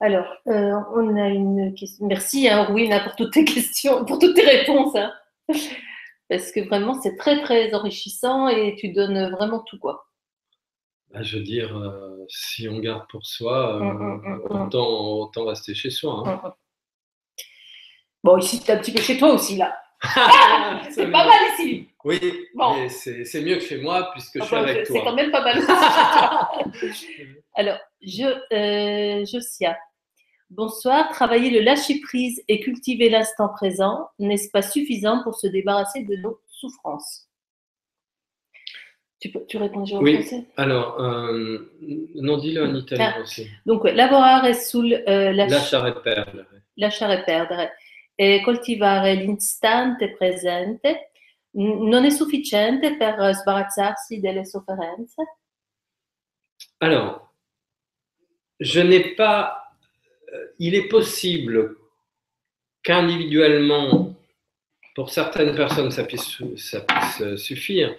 Alors, 0.00 0.26
euh, 0.48 0.72
on 0.96 1.16
a 1.16 1.28
une 1.28 1.74
question. 1.74 2.06
Merci, 2.06 2.48
hein, 2.48 2.66
pour 3.04 3.16
toutes 3.16 3.32
tes 3.32 3.44
questions, 3.54 4.04
pour 4.04 4.18
toutes 4.18 4.34
tes 4.34 4.44
réponses. 4.44 4.96
hein. 4.96 5.12
Parce 6.28 6.52
que 6.52 6.60
vraiment, 6.60 7.00
c'est 7.00 7.16
très, 7.16 7.40
très 7.42 7.72
enrichissant 7.74 8.48
et 8.48 8.76
tu 8.76 8.92
donnes 8.92 9.30
vraiment 9.32 9.60
tout, 9.60 9.78
quoi. 9.78 10.06
Bah, 11.12 11.22
je 11.22 11.38
veux 11.38 11.42
dire, 11.44 11.76
euh, 11.76 12.24
si 12.28 12.68
on 12.68 12.78
garde 12.78 13.04
pour 13.10 13.26
soi, 13.26 13.76
euh, 13.76 13.80
Mm, 13.80 13.98
mm, 13.98 14.20
mm, 14.22 14.36
mm. 14.50 14.62
autant, 14.66 14.88
autant 15.20 15.44
rester 15.46 15.74
chez 15.74 15.90
soi. 15.90 16.22
hein. 16.26 16.54
Bon, 18.22 18.36
ici, 18.38 18.62
tu 18.62 18.70
un 18.70 18.76
petit 18.78 18.92
peu 18.92 19.00
chez 19.00 19.18
toi 19.18 19.32
aussi, 19.32 19.56
là. 19.56 19.76
c'est 20.02 20.90
C'est 20.92 21.10
pas 21.10 21.26
mal 21.26 21.38
ici. 21.58 21.88
Oui, 22.04 22.18
Bon. 22.54 22.74
mais 22.74 22.88
c'est 22.88 23.42
mieux 23.42 23.56
que 23.56 23.62
chez 23.62 23.78
moi 23.80 24.10
puisque 24.12 24.38
je 24.38 24.44
suis 24.44 24.54
Enfin, 24.56 24.62
avec 24.64 24.86
c'est 24.86 24.94
quand 24.94 25.02
toi. 25.02 25.14
même 25.14 25.30
pas 25.30 25.42
mal 25.44 25.58
aussi 25.58 25.66
chez 25.66 25.72
toi. 25.74 26.50
Alors, 27.54 27.78
je, 28.02 28.24
euh, 28.54 29.24
Josia. 29.26 29.76
Bonsoir. 30.48 31.10
Travailler 31.10 31.50
le 31.50 31.60
lâcher-prise 31.60 32.42
et 32.48 32.60
cultiver 32.60 33.08
l'instant 33.10 33.48
présent, 33.50 34.08
n'est-ce 34.18 34.50
pas 34.50 34.62
suffisant 34.62 35.22
pour 35.22 35.34
se 35.34 35.46
débarrasser 35.46 36.02
de 36.04 36.16
nos 36.16 36.40
souffrances? 36.48 37.26
Tu, 39.20 39.30
peux, 39.30 39.44
tu 39.46 39.58
réponds 39.58 39.84
en 39.92 40.00
Oui. 40.00 40.14
français 40.22 40.46
Alors, 40.56 40.98
euh, 41.00 41.70
non, 42.14 42.38
dis-le 42.38 42.64
en 42.66 42.74
italien 42.74 43.12
Ah. 43.16 43.20
aussi. 43.20 43.46
Dunque, 43.66 43.84
lavorare 43.92 44.54
sul 44.54 44.94
eh, 45.06 45.32
lasci- 45.32 45.50
Lasciare 45.50 46.02
perdere. 46.02 46.46
lasciare 46.78 47.24
perdere 47.26 47.70
e 48.20 48.42
coltivare 48.42 49.14
l'istante 49.14 50.10
presente 50.10 51.12
non 51.52 52.04
è 52.04 52.10
sufficiente 52.10 52.98
per 52.98 53.34
sbarazzarsi 53.34 54.20
delle 54.20 54.44
sofferenze? 54.44 55.38
Alors, 56.80 57.32
je 58.58 58.82
n'ai 58.82 59.14
pas. 59.14 59.74
euh, 60.34 60.46
il 60.58 60.74
est 60.74 60.88
possible 60.88 61.76
qu'individuellement, 62.82 64.14
pour 64.94 65.08
certaines 65.08 65.54
personnes, 65.54 65.90
ça 65.90 66.04
puisse, 66.04 66.42
ça 66.56 66.82
puisse 66.82 67.36
suffire, 67.36 67.96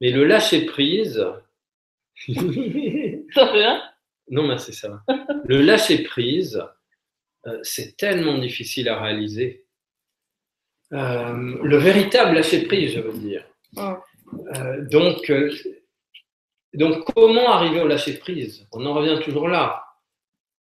mais 0.00 0.10
le 0.10 0.24
lâcher 0.24 0.64
prise. 0.64 1.22
Hein 3.36 3.82
non, 4.30 4.46
merci, 4.46 4.72
ça 4.72 4.88
va. 4.88 5.04
Le 5.44 5.60
lâcher 5.60 6.02
prise, 6.02 6.56
euh, 6.56 6.77
c'est 7.62 7.96
tellement 7.96 8.38
difficile 8.38 8.88
à 8.88 9.00
réaliser. 9.00 9.64
Euh, 10.92 11.58
le 11.62 11.76
véritable 11.76 12.34
lâcher 12.34 12.66
prise, 12.66 12.94
je 12.94 13.00
veux 13.00 13.18
dire. 13.18 13.44
Mm. 13.72 13.94
Euh, 14.56 14.88
donc, 14.88 15.30
euh, 15.30 15.52
donc, 16.74 17.04
comment 17.14 17.50
arriver 17.50 17.80
au 17.80 17.88
lâcher 17.88 18.14
prise 18.14 18.66
On 18.72 18.86
en 18.86 18.94
revient 18.94 19.20
toujours 19.22 19.48
là. 19.48 19.84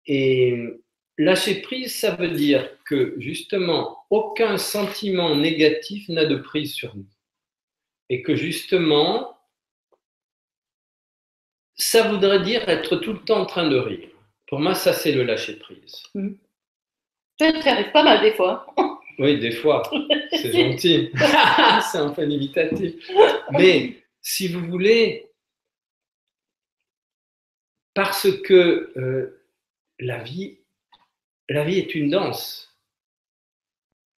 Et 0.05 0.57
lâcher 1.17 1.61
prise, 1.61 1.95
ça 1.95 2.15
veut 2.15 2.31
dire 2.31 2.69
que 2.85 3.15
justement, 3.19 4.05
aucun 4.09 4.57
sentiment 4.57 5.35
négatif 5.35 6.09
n'a 6.09 6.25
de 6.25 6.37
prise 6.37 6.73
sur 6.73 6.95
nous. 6.95 7.05
Et 8.09 8.23
que 8.23 8.35
justement, 8.35 9.37
ça 11.75 12.09
voudrait 12.09 12.41
dire 12.41 12.67
être 12.67 12.95
tout 12.97 13.13
le 13.13 13.19
temps 13.19 13.41
en 13.41 13.45
train 13.45 13.69
de 13.69 13.77
rire. 13.77 14.09
Pour 14.47 14.59
moi, 14.59 14.73
ça, 14.73 14.93
c'est 14.93 15.11
le 15.11 15.23
lâcher 15.23 15.57
prise. 15.57 16.03
Tu 17.39 17.45
arrives 17.45 17.91
pas 17.91 18.03
mal 18.03 18.21
des 18.21 18.33
fois. 18.33 18.67
Oui, 19.17 19.39
des 19.39 19.51
fois, 19.51 19.83
c'est 20.31 20.51
gentil. 20.71 21.09
c'est 21.91 21.97
un 21.97 22.09
peu 22.09 22.23
limitatif. 22.23 22.95
Mais 23.51 24.03
si 24.21 24.47
vous 24.47 24.65
voulez, 24.65 25.29
parce 27.93 28.27
que 28.41 28.91
euh, 28.97 29.43
la, 29.99 30.19
vie, 30.23 30.59
la 31.49 31.63
vie 31.63 31.79
est 31.79 31.95
une 31.95 32.09
danse. 32.09 32.77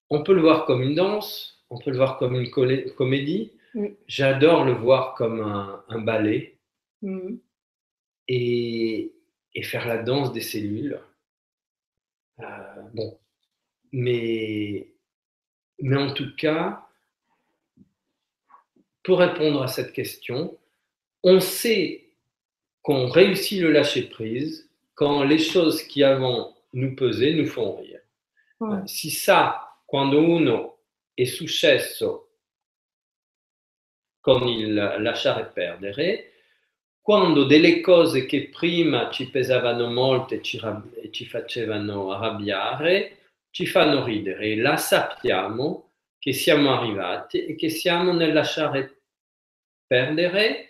On 0.09 0.23
peut 0.23 0.33
le 0.33 0.41
voir 0.41 0.65
comme 0.65 0.81
une 0.81 0.95
danse, 0.95 1.63
on 1.69 1.79
peut 1.79 1.91
le 1.91 1.97
voir 1.97 2.17
comme 2.17 2.35
une 2.39 2.49
comédie. 2.51 3.53
Mm. 3.73 3.87
J'adore 4.07 4.65
le 4.65 4.73
voir 4.73 5.13
comme 5.15 5.41
un, 5.41 5.83
un 5.89 5.99
ballet 5.99 6.57
Mhm. 7.03 7.39
et, 8.27 9.11
et 9.55 9.63
faire 9.63 9.87
la 9.87 9.97
danse 9.97 10.31
des 10.33 10.41
cellules. 10.41 10.99
Euh, 12.41 12.81
bon, 12.93 13.19
mais, 13.91 14.87
mais 15.79 15.97
en 15.97 16.13
tout 16.13 16.35
cas, 16.35 16.87
pour 19.03 19.19
répondre 19.19 19.61
à 19.63 19.67
cette 19.67 19.93
question, 19.93 20.57
on 21.23 21.39
sait 21.39 22.09
qu'on 22.81 23.07
réussit 23.07 23.61
le 23.61 23.71
lâcher 23.71 24.03
prise 24.03 24.69
quand 24.95 25.23
les 25.23 25.39
choses 25.39 25.83
qui 25.83 26.03
avant 26.03 26.55
nous 26.73 26.95
pesaient 26.95 27.33
nous 27.33 27.47
font 27.47 27.75
rire. 27.75 28.01
Mhm. 28.59 28.87
Si 28.87 29.09
sa, 29.09 29.75
quando 29.85 30.19
uno 30.19 30.79
è 31.13 31.25
successo 31.25 32.29
con 34.19 34.47
il 34.47 34.73
lasciare 34.73 35.45
perdere, 35.45 36.30
quando 37.01 37.45
delle 37.45 37.81
cose 37.81 38.25
che 38.25 38.49
prima 38.49 39.09
ci 39.09 39.29
pesavano 39.29 39.89
molto 39.89 40.35
e 40.35 40.41
ci, 40.41 40.61
e 41.01 41.11
ci 41.11 41.25
facevano 41.25 42.11
arrabbiare, 42.11 43.17
ci 43.49 43.65
fanno 43.65 44.03
ridere. 44.03 44.45
E 44.45 44.57
la 44.57 44.77
sappiamo 44.77 45.93
che 46.19 46.31
siamo 46.33 46.71
arrivati 46.71 47.45
e 47.45 47.55
che 47.55 47.69
siamo 47.69 48.13
nel 48.13 48.33
lasciare 48.33 49.01
perdere. 49.87 50.67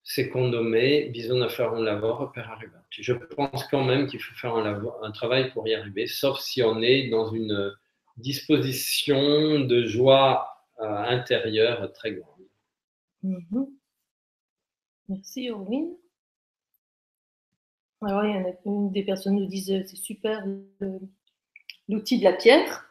Secondo 0.00 0.62
me, 0.62 1.08
bisogna 1.10 1.48
fare 1.48 1.68
un 1.68 1.84
lavoro 1.84 2.30
per 2.30 2.46
arrivarci. 2.46 3.02
Je 3.02 3.12
pense 3.12 3.68
quand 3.68 3.84
même 3.84 4.06
qu'il 4.06 4.20
faut 4.20 4.34
faire 4.34 4.54
un, 4.54 5.12
travail 5.12 5.52
pour 5.52 5.68
y 5.68 5.74
arriver, 5.74 6.08
sauf 6.08 6.40
si 6.40 6.60
on 6.62 6.82
est 6.82 7.08
dans 7.08 7.30
une 7.30 7.72
disposition 8.16 9.60
de 9.60 9.84
joie 9.84 10.48
euh, 10.80 11.04
intérieure 11.06 11.92
très 11.92 12.12
grande. 12.14 12.48
Mhm. 13.22 13.81
Merci, 15.12 15.50
Orwin. 15.50 15.90
Alors, 18.00 18.24
il 18.24 18.30
y 18.34 18.38
en 18.38 18.44
a 18.48 18.52
une 18.64 18.90
des 18.90 19.04
personnes 19.04 19.36
nous 19.36 19.46
disent 19.46 19.70
euh, 19.70 19.82
c'est 19.86 19.96
super 19.96 20.42
l'outil 21.88 22.18
de 22.18 22.24
la 22.24 22.32
pierre. 22.32 22.90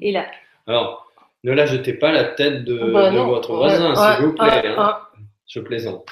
Et 0.00 0.12
là, 0.12 0.26
Alors, 0.68 1.10
ne 1.42 1.52
la 1.52 1.66
jetez 1.66 1.94
pas 1.94 2.12
la 2.12 2.24
tête 2.24 2.64
de, 2.64 2.92
bah 2.92 3.10
de 3.10 3.16
non, 3.16 3.26
votre 3.26 3.56
voisin, 3.56 3.94
s'il 3.94 4.26
vous 4.26 4.34
plaît. 4.34 4.68
hein. 4.68 5.00
Je 5.48 5.60
plaisante. 5.60 6.06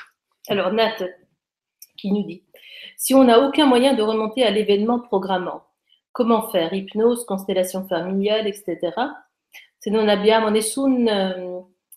Alors, 0.48 0.72
Nat, 0.72 0.96
qui 1.96 2.10
nous 2.10 2.24
dit 2.24 2.42
Si 2.96 3.14
on 3.14 3.22
n'a 3.24 3.38
aucun 3.40 3.66
moyen 3.66 3.94
de 3.94 4.02
remonter 4.02 4.42
à 4.42 4.50
l'événement 4.50 4.98
programmant, 4.98 5.64
comment 6.12 6.50
faire? 6.50 6.72
Hypnose, 6.74 7.24
constellation 7.24 7.86
familiale, 7.86 8.48
etc. 8.48 8.92
Se 9.78 9.90
non 9.90 10.08
abbiamo 10.08 10.48
nessun, 10.50 11.06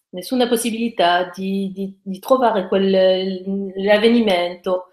nessuna 0.09 0.47
possibilità 0.47 1.29
di, 1.35 1.71
di, 1.73 1.99
di 2.01 2.19
trovare 2.19 2.67
quel, 2.67 3.43
l'avvenimento, 3.75 4.87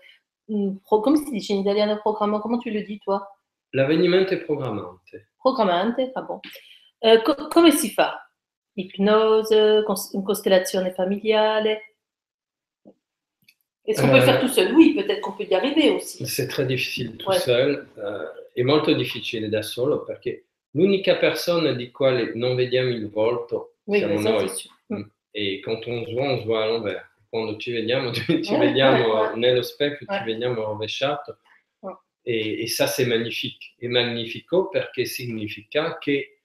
mm, 0.53 0.77
come 0.83 1.17
si 1.19 1.31
dice 1.31 1.53
in 1.53 1.61
italiano 1.61 1.99
programma 2.01 2.41
Comment 2.41 2.61
tu 2.63 2.71
le 2.71 2.83
dis, 2.83 2.99
toi 3.03 3.21
L'avvenimento 3.71 4.35
è 4.35 4.39
programmante. 4.39 5.33
Programmante, 5.37 6.11
ah 6.15 6.23
bon. 6.23 6.39
Eh, 6.99 7.23
co- 7.23 7.49
come 7.49 7.71
si 7.73 7.91
fa? 7.91 8.19
Ipnose, 8.77 9.83
cons- 9.85 10.11
costellazione 10.25 10.93
familiare 10.93 11.95
Est-ce 13.87 14.01
qu'on 14.01 14.09
peut 14.09 14.17
le 14.17 14.23
faire 14.23 14.41
tout 14.41 14.49
seul 14.49 14.73
Oui, 14.75 14.95
peut-être 14.95 15.21
qu'on 15.21 15.33
peut 15.33 15.45
y 15.45 15.55
arriver 15.55 15.91
aussi. 15.91 16.25
C'est 16.27 16.49
très 16.49 16.65
difficile 16.67 17.17
tout 17.19 17.29
Ouais. 17.29 17.39
seul, 17.39 17.87
è 18.55 18.63
molto 18.63 18.93
difficile 18.95 19.49
da 19.51 19.61
solo 19.63 20.05
perché 20.05 20.47
l'unica 20.71 21.17
persona 21.17 21.73
di 21.73 21.91
quale 21.91 22.33
non 22.35 22.55
vediamo 22.57 22.89
il 22.89 23.11
volto 23.11 23.75
Oui, 23.85 23.99
siamo 23.99 24.21
noi. 24.21 24.49
sûr. 24.49 24.73
Mm. 24.91 25.03
E 25.33 25.61
quand 25.63 25.87
on 25.87 26.05
se 26.05 26.13
voit, 26.13 26.29
on 26.29 26.41
se 26.41 26.45
voit 26.45 26.65
à 26.65 26.67
l'envers. 26.67 27.09
Quando 27.31 27.59
ci 27.59 27.73
vediamo, 27.73 28.13
ci 28.13 28.57
vediamo 28.57 29.35
nello 29.35 29.63
specchio, 29.63 30.07
ci 30.07 30.25
vediamo 30.25 30.63
rovesciato. 30.63 31.39
E, 32.27 32.63
e 32.63 32.67
ça, 32.69 32.87
c'est 32.87 33.07
magnifique. 33.07 33.75
È 33.77 33.87
magnifico 33.87 34.69
perché 34.69 35.05
significa 35.05 35.99
che 35.99 36.43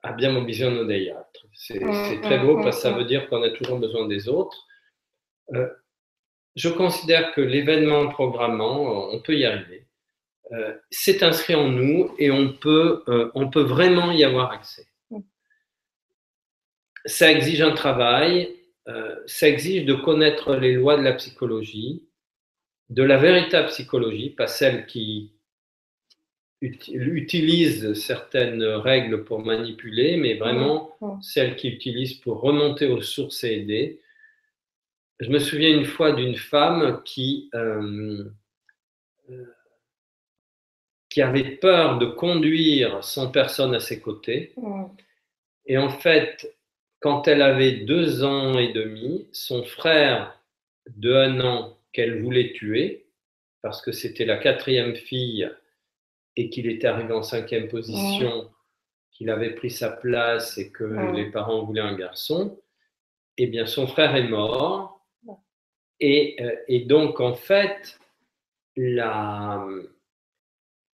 abbiamo 0.00 0.42
bisogno 0.42 0.84
degli 0.84 1.08
altri. 1.08 1.48
C'est 1.52 1.80
Mm, 1.80 1.92
c'est 2.08 2.20
très 2.20 2.38
mm, 2.38 2.46
beau 2.46 2.58
mm, 2.58 2.62
parce 2.62 2.76
que 2.76 2.82
ça 2.82 2.90
mm. 2.90 2.98
veut 2.98 3.04
dire 3.04 3.28
qu'on 3.28 3.42
a 3.42 3.50
toujours 3.50 3.78
besoin 3.78 4.06
des 4.06 4.28
autres. 4.28 4.66
Euh, 5.54 5.68
je 6.56 6.68
considère 6.68 7.32
que 7.32 7.40
l'événement 7.40 8.08
programmant, 8.08 9.08
euh, 9.10 9.16
on 9.16 9.20
peut 9.20 9.36
y 9.36 9.44
arriver. 9.44 9.86
Euh, 10.52 10.76
c'est 10.90 11.22
inscrit 11.22 11.54
en 11.54 11.68
nous 11.68 12.14
et 12.18 12.30
on 12.30 12.52
peut, 12.52 13.02
euh, 13.08 13.30
on 13.34 13.50
peut 13.50 13.62
vraiment 13.62 14.12
y 14.12 14.24
avoir 14.24 14.50
accès. 14.52 14.86
Ça 17.06 17.30
exige 17.30 17.62
un 17.62 17.72
travail, 17.74 18.56
euh, 18.88 19.16
ça 19.26 19.48
exige 19.48 19.84
de 19.84 19.94
connaître 19.94 20.54
les 20.56 20.74
lois 20.74 20.96
de 20.96 21.02
la 21.02 21.12
psychologie, 21.14 22.02
de 22.90 23.02
la 23.02 23.18
véritable 23.18 23.68
psychologie, 23.68 24.30
pas 24.30 24.46
celle 24.46 24.86
qui 24.86 25.32
ut- 26.60 26.78
utilise 26.92 27.92
certaines 27.94 28.64
règles 28.64 29.24
pour 29.24 29.40
manipuler, 29.40 30.16
mais 30.16 30.34
vraiment 30.34 30.96
celle 31.22 31.56
qui 31.56 31.68
utilise 31.68 32.14
pour 32.14 32.40
remonter 32.40 32.86
aux 32.86 33.02
sources 33.02 33.44
et 33.44 33.54
aider. 33.58 34.00
Je 35.20 35.28
me 35.30 35.38
souviens 35.38 35.70
une 35.70 35.84
fois 35.84 36.12
d'une 36.12 36.36
femme 36.36 37.02
qui, 37.04 37.50
euh, 37.54 38.24
euh, 39.30 39.44
qui 41.08 41.22
avait 41.22 41.56
peur 41.56 41.98
de 41.98 42.06
conduire 42.06 43.02
sans 43.02 43.30
personne 43.30 43.74
à 43.74 43.80
ses 43.80 44.00
côtés. 44.00 44.52
Et 45.66 45.76
en 45.76 45.90
fait, 45.90 46.54
quand 47.00 47.28
elle 47.28 47.42
avait 47.42 47.72
deux 47.72 48.24
ans 48.24 48.58
et 48.58 48.72
demi, 48.72 49.28
son 49.32 49.62
frère 49.64 50.40
de 50.88 51.12
un 51.12 51.40
an 51.40 51.78
qu'elle 51.92 52.22
voulait 52.22 52.52
tuer, 52.52 53.06
parce 53.62 53.82
que 53.82 53.92
c'était 53.92 54.24
la 54.24 54.36
quatrième 54.36 54.94
fille 54.94 55.50
et 56.36 56.50
qu'il 56.50 56.68
était 56.68 56.86
arrivé 56.86 57.12
en 57.12 57.22
cinquième 57.22 57.68
position, 57.68 58.50
qu'il 59.12 59.30
avait 59.30 59.54
pris 59.54 59.70
sa 59.70 59.90
place 59.90 60.58
et 60.58 60.70
que 60.70 60.84
les 61.14 61.30
parents 61.30 61.64
voulaient 61.64 61.80
un 61.80 61.96
garçon, 61.96 62.60
eh 63.36 63.46
bien 63.46 63.66
son 63.66 63.86
frère 63.86 64.14
est 64.14 64.28
mort. 64.28 65.04
Et, 66.00 66.36
euh, 66.40 66.54
et 66.68 66.84
donc, 66.84 67.18
en 67.18 67.34
fait, 67.34 67.98
la, 68.76 69.66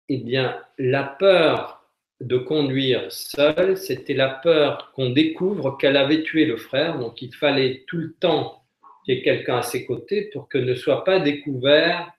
eh 0.09 0.17
bien, 0.17 0.63
la 0.77 1.03
peur 1.03 1.80
de 2.21 2.37
conduire 2.37 3.11
seule, 3.11 3.77
c'était 3.77 4.13
la 4.13 4.29
peur 4.29 4.91
qu'on 4.95 5.09
découvre 5.09 5.77
qu'elle 5.77 5.97
avait 5.97 6.23
tué 6.23 6.45
le 6.45 6.57
frère. 6.57 6.99
Donc, 6.99 7.21
il 7.21 7.33
fallait 7.33 7.83
tout 7.87 7.97
le 7.97 8.13
temps 8.13 8.63
qu'il 9.03 9.15
y 9.15 9.17
ait 9.17 9.23
quelqu'un 9.23 9.57
à 9.57 9.63
ses 9.63 9.85
côtés 9.85 10.29
pour 10.31 10.47
que 10.47 10.57
ne 10.57 10.75
soit 10.75 11.03
pas 11.03 11.19
découvert 11.19 12.11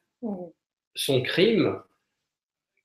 son 0.94 1.22
crime, 1.22 1.78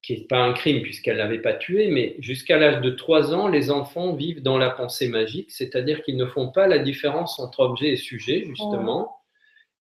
qui 0.02 0.14
n'est 0.14 0.26
pas 0.26 0.40
un 0.40 0.54
crime 0.54 0.82
puisqu'elle 0.82 1.18
ne 1.18 1.22
l'avait 1.22 1.42
pas 1.42 1.54
tué, 1.54 1.90
mais 1.90 2.16
jusqu'à 2.20 2.58
l'âge 2.58 2.82
de 2.82 2.92
3 2.92 3.34
ans, 3.34 3.48
les 3.48 3.72
enfants 3.72 4.14
vivent 4.14 4.42
dans 4.42 4.58
la 4.58 4.70
pensée 4.70 5.10
magique, 5.10 5.52
c'est-à-dire 5.52 6.04
qu'ils 6.04 6.18
ne 6.18 6.26
font 6.26 6.50
pas 6.50 6.68
la 6.68 6.80
différence 6.80 7.40
entre 7.40 7.60
objet 7.60 7.90
et 7.90 7.98
sujet, 7.98 8.46
justement. 8.46 9.18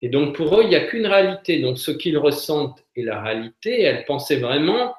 Et 0.01 0.09
donc 0.09 0.37
pour 0.37 0.59
eux, 0.59 0.63
il 0.63 0.69
n'y 0.69 0.77
a 0.77 0.87
qu'une 0.87 1.07
réalité. 1.07 1.61
Donc 1.61 1.79
ce 1.79 1.91
qu'ils 1.91 2.17
ressentent 2.17 2.83
est 2.97 3.03
la 3.03 3.21
réalité. 3.21 3.83
Elle 3.83 4.05
pensait 4.05 4.37
vraiment, 4.37 4.95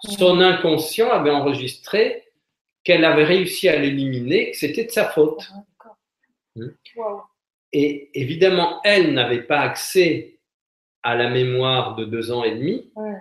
son 0.00 0.40
inconscient 0.40 1.10
avait 1.10 1.30
enregistré 1.30 2.24
qu'elle 2.84 3.04
avait 3.04 3.24
réussi 3.24 3.68
à 3.68 3.76
l'éliminer, 3.78 4.50
que 4.52 4.56
c'était 4.56 4.84
de 4.84 4.90
sa 4.90 5.08
faute. 5.10 5.50
Ah. 5.52 5.96
Mm. 6.56 6.68
Wow. 6.96 7.22
Et 7.72 8.10
évidemment, 8.20 8.80
elle 8.82 9.12
n'avait 9.14 9.42
pas 9.42 9.60
accès 9.60 10.38
à 11.02 11.14
la 11.14 11.30
mémoire 11.30 11.94
de 11.94 12.04
deux 12.04 12.32
ans 12.32 12.42
et 12.44 12.54
demi, 12.54 12.90
Ouais. 12.96 13.16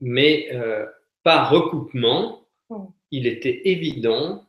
mais 0.00 0.48
euh, 0.52 0.86
par 1.22 1.50
recoupement, 1.50 2.46
Mm. 2.70 2.84
il 3.10 3.26
était 3.26 3.62
évident 3.68 4.46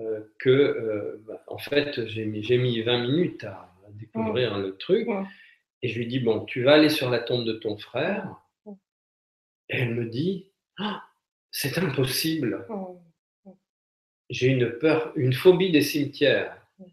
euh, 0.00 0.20
que, 0.40 0.50
euh, 0.50 1.22
bah, 1.26 1.42
en 1.46 1.58
fait, 1.58 2.06
j'ai 2.08 2.24
mis, 2.26 2.40
mis 2.58 2.82
20 2.82 2.98
minutes 3.06 3.44
à, 3.44 3.70
découvrir 3.90 4.58
le 4.58 4.76
truc, 4.76 5.06
et 5.82 5.88
je 5.88 5.96
lui 5.98 6.08
dis, 6.08 6.18
bon, 6.18 6.44
tu 6.46 6.64
vas 6.64 6.72
aller 6.74 6.88
sur 6.88 7.10
la 7.10 7.20
tombe 7.20 7.44
de 7.44 7.52
ton 7.52 7.78
frère. 7.78 8.42
Et 9.68 9.78
elle 9.78 9.94
me 9.94 10.06
dit, 10.06 10.50
Ah, 10.78 11.02
c'est 11.50 11.78
impossible, 11.78 12.66
Mm. 12.68 13.50
j'ai 14.30 14.48
une 14.48 14.70
peur, 14.78 15.12
une 15.16 15.32
phobie 15.32 15.70
des 15.72 15.82
cimetières. 15.82 16.56
Mm. 16.78 16.84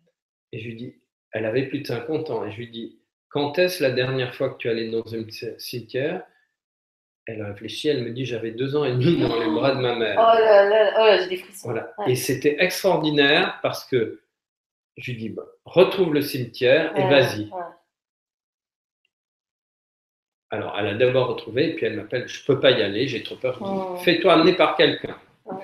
Et 0.53 0.60
je 0.60 0.68
lui 0.68 0.76
dis, 0.76 0.95
elle 1.31 1.45
avait 1.45 1.68
plus 1.68 1.80
de 1.81 1.88
50 1.88 2.30
ans, 2.30 2.45
et 2.45 2.52
je 2.52 2.57
lui 2.57 2.69
dis, 2.69 2.99
quand 3.30 3.57
est-ce 3.57 3.81
la 3.81 3.91
dernière 3.91 4.35
fois 4.35 4.49
que 4.49 4.57
tu 4.57 4.69
allé 4.69 4.89
dans 4.91 5.15
un 5.15 5.23
cimetière? 5.57 6.23
Elle 7.27 7.41
réfléchit, 7.43 7.88
elle 7.88 8.03
me 8.03 8.11
dit, 8.11 8.26
j'avais 8.26 8.52
deux 8.52 8.76
ans 8.76 8.84
et 8.84 8.91
demi 8.91 9.18
dans 9.22 9.39
les 9.39 9.49
bras 9.49 9.73
de 9.76 9.80
ma 9.80 9.95
mère. 9.95 10.15
Oh 10.19 10.38
là 10.39 10.68
là, 10.68 10.93
oh 10.98 11.06
là, 11.06 11.22
j'ai 11.22 11.30
des 11.30 11.38
frissons. 11.38 11.69
Voilà. 11.69 11.93
Ouais. 11.99 12.11
Et 12.11 12.15
c'était 12.15 12.57
extraordinaire 12.60 13.60
parce 13.61 13.85
que 13.85 14.22
je 14.98 15.11
lui 15.11 15.18
dis, 15.19 15.30
bah, 15.30 15.45
retrouve 15.64 16.14
le 16.14 16.22
cimetière 16.22 16.91
et 16.98 17.03
Ouais, 17.03 17.10
vas-y. 17.10 17.43
ouais. 17.45 17.61
Alors, 20.53 20.76
elle 20.78 20.88
a 20.88 20.94
d'abord 20.95 21.30
retrouvé, 21.30 21.69
et 21.69 21.76
puis 21.76 21.86
elle 21.86 21.95
m'appelle, 21.95 22.28
je 22.28 22.41
ne 22.41 22.45
peux 22.45 22.60
pas 22.60 22.72
y 22.72 22.82
aller, 22.82 23.07
j'ai 23.07 23.23
trop 23.23 23.36
peur. 23.38 23.57
Oh. 23.61 23.95
Fais-toi 24.03 24.34
amener 24.34 24.53
par 24.53 24.76
quelqu'un. 24.76 25.15
Ouais. 25.45 25.64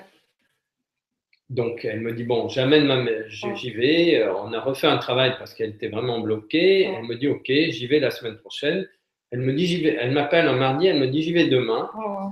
Donc, 1.50 1.84
elle 1.84 2.00
me 2.00 2.12
dit, 2.12 2.24
bon, 2.24 2.48
j'amène 2.48 2.86
ma 2.86 2.96
mère, 2.96 3.24
j'y 3.28 3.70
vais. 3.70 4.16
Euh, 4.22 4.34
On 4.34 4.52
a 4.52 4.60
refait 4.60 4.86
un 4.86 4.98
travail 4.98 5.34
parce 5.38 5.52
qu'elle 5.54 5.70
était 5.70 5.88
vraiment 5.88 6.20
bloquée. 6.20 6.88
Ouais. 6.88 6.94
Elle 6.98 7.04
me 7.04 7.16
dit, 7.16 7.28
OK, 7.28 7.46
j'y 7.48 7.86
vais 7.86 8.00
la 8.00 8.10
semaine 8.10 8.36
prochaine. 8.38 8.88
Elle 9.30 9.40
me 9.40 9.52
dit, 9.52 9.66
j'y 9.66 9.82
vais. 9.82 9.96
Elle 10.00 10.12
m'appelle 10.12 10.48
un 10.48 10.56
mardi, 10.56 10.86
elle 10.86 10.98
me 10.98 11.06
dit, 11.06 11.22
j'y 11.22 11.32
vais 11.34 11.48
demain. 11.48 11.90
Oh. 11.98 12.30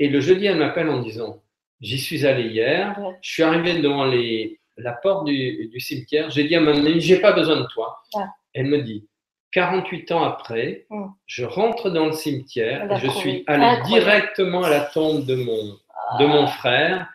Et 0.00 0.08
le 0.08 0.20
jeudi, 0.20 0.46
elle 0.46 0.58
m'appelle 0.58 0.88
en 0.88 1.00
disant, 1.00 1.42
j'y 1.80 1.98
suis 1.98 2.26
allé 2.26 2.48
hier, 2.48 2.96
Ouais. 3.00 3.14
je 3.22 3.32
suis 3.34 3.42
arrivé 3.44 3.80
devant 3.80 4.04
les, 4.04 4.58
la 4.76 4.92
porte 4.92 5.26
du, 5.26 5.68
du 5.68 5.78
cimetière, 5.78 6.30
j'ai 6.30 6.42
dit 6.44 6.56
à 6.56 6.60
ma 6.60 6.72
mamie, 6.72 7.00
j'ai 7.00 7.20
pas 7.20 7.32
besoin 7.32 7.60
de 7.60 7.66
toi. 7.68 8.02
Elle 8.52 8.66
me 8.66 8.82
dit, 8.82 9.06
48 9.54 10.10
ans 10.12 10.24
après, 10.24 10.84
Mm. 10.90 11.06
je 11.26 11.44
rentre 11.44 11.88
dans 11.90 12.06
le 12.06 12.12
cimetière, 12.12 12.90
et 12.92 12.98
je 12.98 13.08
suis 13.08 13.44
allé 13.46 13.64
incroyable. 13.64 13.86
directement 13.86 14.62
à 14.64 14.70
la 14.70 14.80
tombe 14.80 15.24
de 15.24 15.36
mon, 15.36 15.78
de 16.18 16.26
mon 16.26 16.46
frère. 16.48 17.08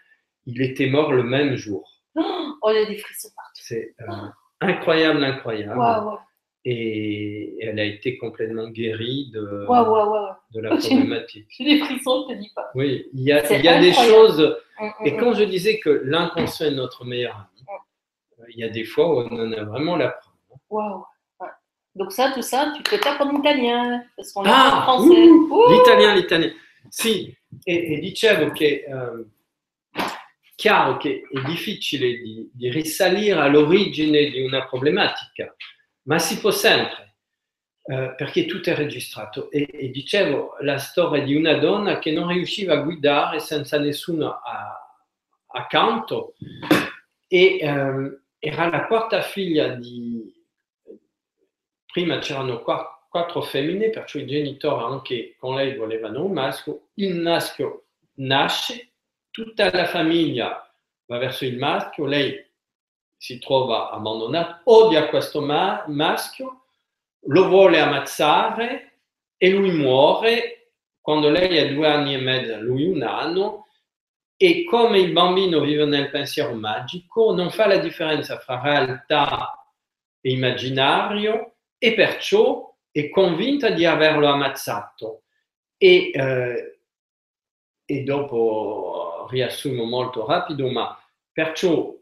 Il 0.45 0.61
était 0.61 0.87
mort 0.87 1.11
le 1.11 1.23
même 1.23 1.55
jour. 1.55 1.83
Oh, 2.15 2.69
il 2.71 2.75
y 2.75 2.83
a 2.83 2.85
des 2.85 2.97
frissons 2.97 3.29
partout. 3.35 3.61
C'est 3.61 3.93
euh, 4.01 4.13
incroyable, 4.61 5.23
incroyable. 5.23 5.79
Et 6.65 7.57
elle 7.61 7.79
a 7.79 7.83
été 7.85 8.17
complètement 8.17 8.67
guérie 8.69 9.29
de, 9.33 9.39
de 10.53 10.59
la 10.61 10.69
problématique. 10.77 11.45
J'ai 11.49 11.63
des 11.65 11.79
frissons, 11.79 12.25
je 12.29 12.33
te 12.33 12.39
dis 12.39 12.51
pas. 12.55 12.69
Oui, 12.75 13.07
il 13.13 13.21
y 13.21 13.31
a, 13.31 13.53
il 13.53 13.63
y 13.63 13.67
a 13.67 13.79
des 13.79 13.93
choses. 13.93 14.57
Hum, 14.79 14.91
Et 15.05 15.13
hum, 15.13 15.19
quand 15.19 15.33
je 15.33 15.43
disais 15.43 15.79
que 15.79 15.89
l'inconscient 16.05 16.67
est 16.67 16.71
notre 16.71 17.05
meilleur 17.05 17.35
ami, 17.35 17.65
euh, 18.39 18.45
il 18.49 18.59
y 18.59 18.63
a 18.63 18.69
des 18.69 18.83
fois 18.85 19.07
où 19.09 19.19
on 19.29 19.39
en 19.39 19.51
a 19.53 19.63
vraiment 19.63 19.95
la 19.97 20.09
preuve. 20.09 20.33
Waouh. 20.69 21.03
Donc 21.95 22.11
ça, 22.13 22.31
tout 22.31 22.41
ça, 22.41 22.71
tu 22.75 22.83
te 22.83 22.95
tapes 22.95 23.19
en 23.21 23.37
italien, 23.37 24.03
parce 24.15 24.31
qu'on 24.31 24.43
Ah, 24.45 24.79
en 24.79 24.81
français. 24.83 25.29
ouh, 25.29 25.49
Ouh. 25.51 25.71
L'italien, 25.71 26.15
l'italien. 26.15 26.53
Sì, 26.89 27.35
e, 27.63 27.93
e 27.95 27.99
dicevo 27.99 28.51
che 28.51 28.85
ehm, 28.87 29.29
chiaro 30.55 30.97
che 30.97 31.21
è 31.31 31.41
difficile 31.45 32.07
di, 32.21 32.49
di 32.53 32.69
risalire 32.69 33.39
all'origine 33.39 34.29
di 34.29 34.41
una 34.41 34.65
problematica, 34.67 35.53
ma 36.03 36.19
si 36.19 36.39
può 36.39 36.51
sempre, 36.51 37.15
eh, 37.83 38.13
perché 38.15 38.45
tutto 38.45 38.69
è 38.69 38.75
registrato. 38.75 39.49
E, 39.51 39.67
e 39.71 39.89
dicevo 39.89 40.57
la 40.61 40.77
storia 40.77 41.23
di 41.23 41.35
una 41.35 41.53
donna 41.57 41.99
che 41.99 42.11
non 42.11 42.27
riusciva 42.29 42.73
a 42.73 42.81
guidare 42.81 43.39
senza 43.39 43.77
nessuno 43.79 44.31
a- 44.43 44.75
accanto 45.51 46.35
e 47.27 47.57
ehm, 47.59 48.21
era 48.39 48.69
la 48.69 48.85
quarta 48.85 49.21
figlia 49.21 49.69
di... 49.69 50.37
Prima 51.99 52.19
c'erano 52.19 52.61
qua- 52.61 53.05
quattro 53.09 53.41
femmine, 53.41 53.89
perciò 53.89 54.19
i 54.19 54.25
genitori 54.25 54.85
anche 54.85 55.35
con 55.37 55.55
lei 55.55 55.75
volevano 55.75 56.23
un 56.23 56.31
maschio. 56.31 56.91
Il 56.93 57.19
maschio 57.19 57.87
nasce, 58.19 58.93
tutta 59.29 59.69
la 59.69 59.85
famiglia 59.85 60.65
va 61.07 61.17
verso 61.17 61.43
il 61.43 61.57
maschio, 61.57 62.05
lei 62.05 62.41
si 63.17 63.37
trova 63.37 63.89
abbandonata, 63.89 64.61
odia 64.63 65.09
questo 65.09 65.41
ma- 65.41 65.83
maschio, 65.87 66.67
lo 67.23 67.49
vuole 67.49 67.81
ammazzare 67.81 69.01
e 69.35 69.49
lui 69.49 69.71
muore 69.71 70.71
quando 71.01 71.29
lei 71.29 71.59
ha 71.59 71.73
due 71.73 71.85
anni 71.85 72.13
e 72.13 72.21
mezzo, 72.21 72.61
lui 72.61 72.85
un 72.87 73.03
anno, 73.03 73.67
e 74.37 74.63
come 74.63 74.99
il 74.99 75.11
bambino 75.11 75.59
vive 75.59 75.83
nel 75.83 76.09
pensiero 76.09 76.53
magico, 76.53 77.33
non 77.35 77.51
fa 77.51 77.67
la 77.67 77.75
differenza 77.75 78.37
fra 78.37 78.61
realtà 78.61 79.69
e 80.21 80.31
immaginario 80.31 81.55
e 81.79 81.93
perciò 81.95 82.75
è 82.91 83.09
convinta 83.09 83.71
di 83.71 83.85
averlo 83.85 84.27
ammazzato. 84.27 85.23
E, 85.77 86.11
eh, 86.13 86.79
e 87.85 88.03
dopo 88.03 89.27
riassumo 89.31 89.85
molto 89.85 90.27
rapido, 90.27 90.69
ma 90.69 90.95
perciò 91.31 91.95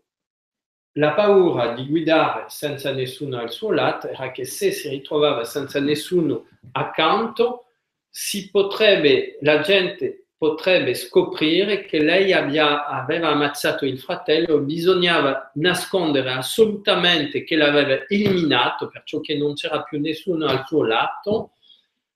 la 0.93 1.13
paura 1.13 1.73
di 1.73 1.85
guidare 1.87 2.45
senza 2.49 2.91
nessuno 2.91 3.37
al 3.37 3.51
suo 3.51 3.71
lato 3.71 4.07
era 4.07 4.31
che 4.31 4.45
se 4.45 4.71
si 4.71 4.89
ritrovava 4.89 5.43
senza 5.43 5.79
nessuno 5.79 6.47
accanto, 6.71 7.65
si 8.09 8.49
potrebbe, 8.49 9.37
la 9.41 9.59
gente 9.59 10.26
potrebbe 10.37 10.93
scoprire 10.93 11.85
che 11.85 11.99
lei 11.99 12.31
abbia- 12.31 12.85
aveva 12.85 13.29
ammazzato 13.29 13.85
il 13.85 13.99
fratello, 13.99 14.59
bisognava 14.59 15.51
nascondere 15.55 16.31
assolutamente 16.31 17.43
che 17.43 17.55
l'aveva 17.55 18.05
eliminato, 18.07 18.87
perciò 18.87 19.19
che 19.19 19.35
non 19.35 19.55
c'era 19.55 19.81
più 19.81 19.99
nessuno 19.99 20.45
al 20.45 20.63
suo 20.67 20.85
lato, 20.85 21.53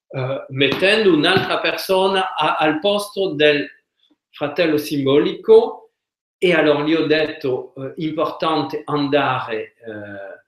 eh, 0.09 0.45
mettendo 0.49 1.13
un'altra 1.13 1.59
persona 1.59 2.35
a- 2.35 2.57
al 2.57 2.79
posto 2.79 3.33
del 3.33 3.67
fratello 4.29 4.77
simbolico. 4.77 5.77
E 6.37 6.53
allora 6.53 6.83
gli 6.83 6.93
ho 6.93 7.05
detto, 7.05 7.73
eh, 7.75 7.93
importante 7.97 8.81
andare 8.85 9.73
eh, 9.85 10.40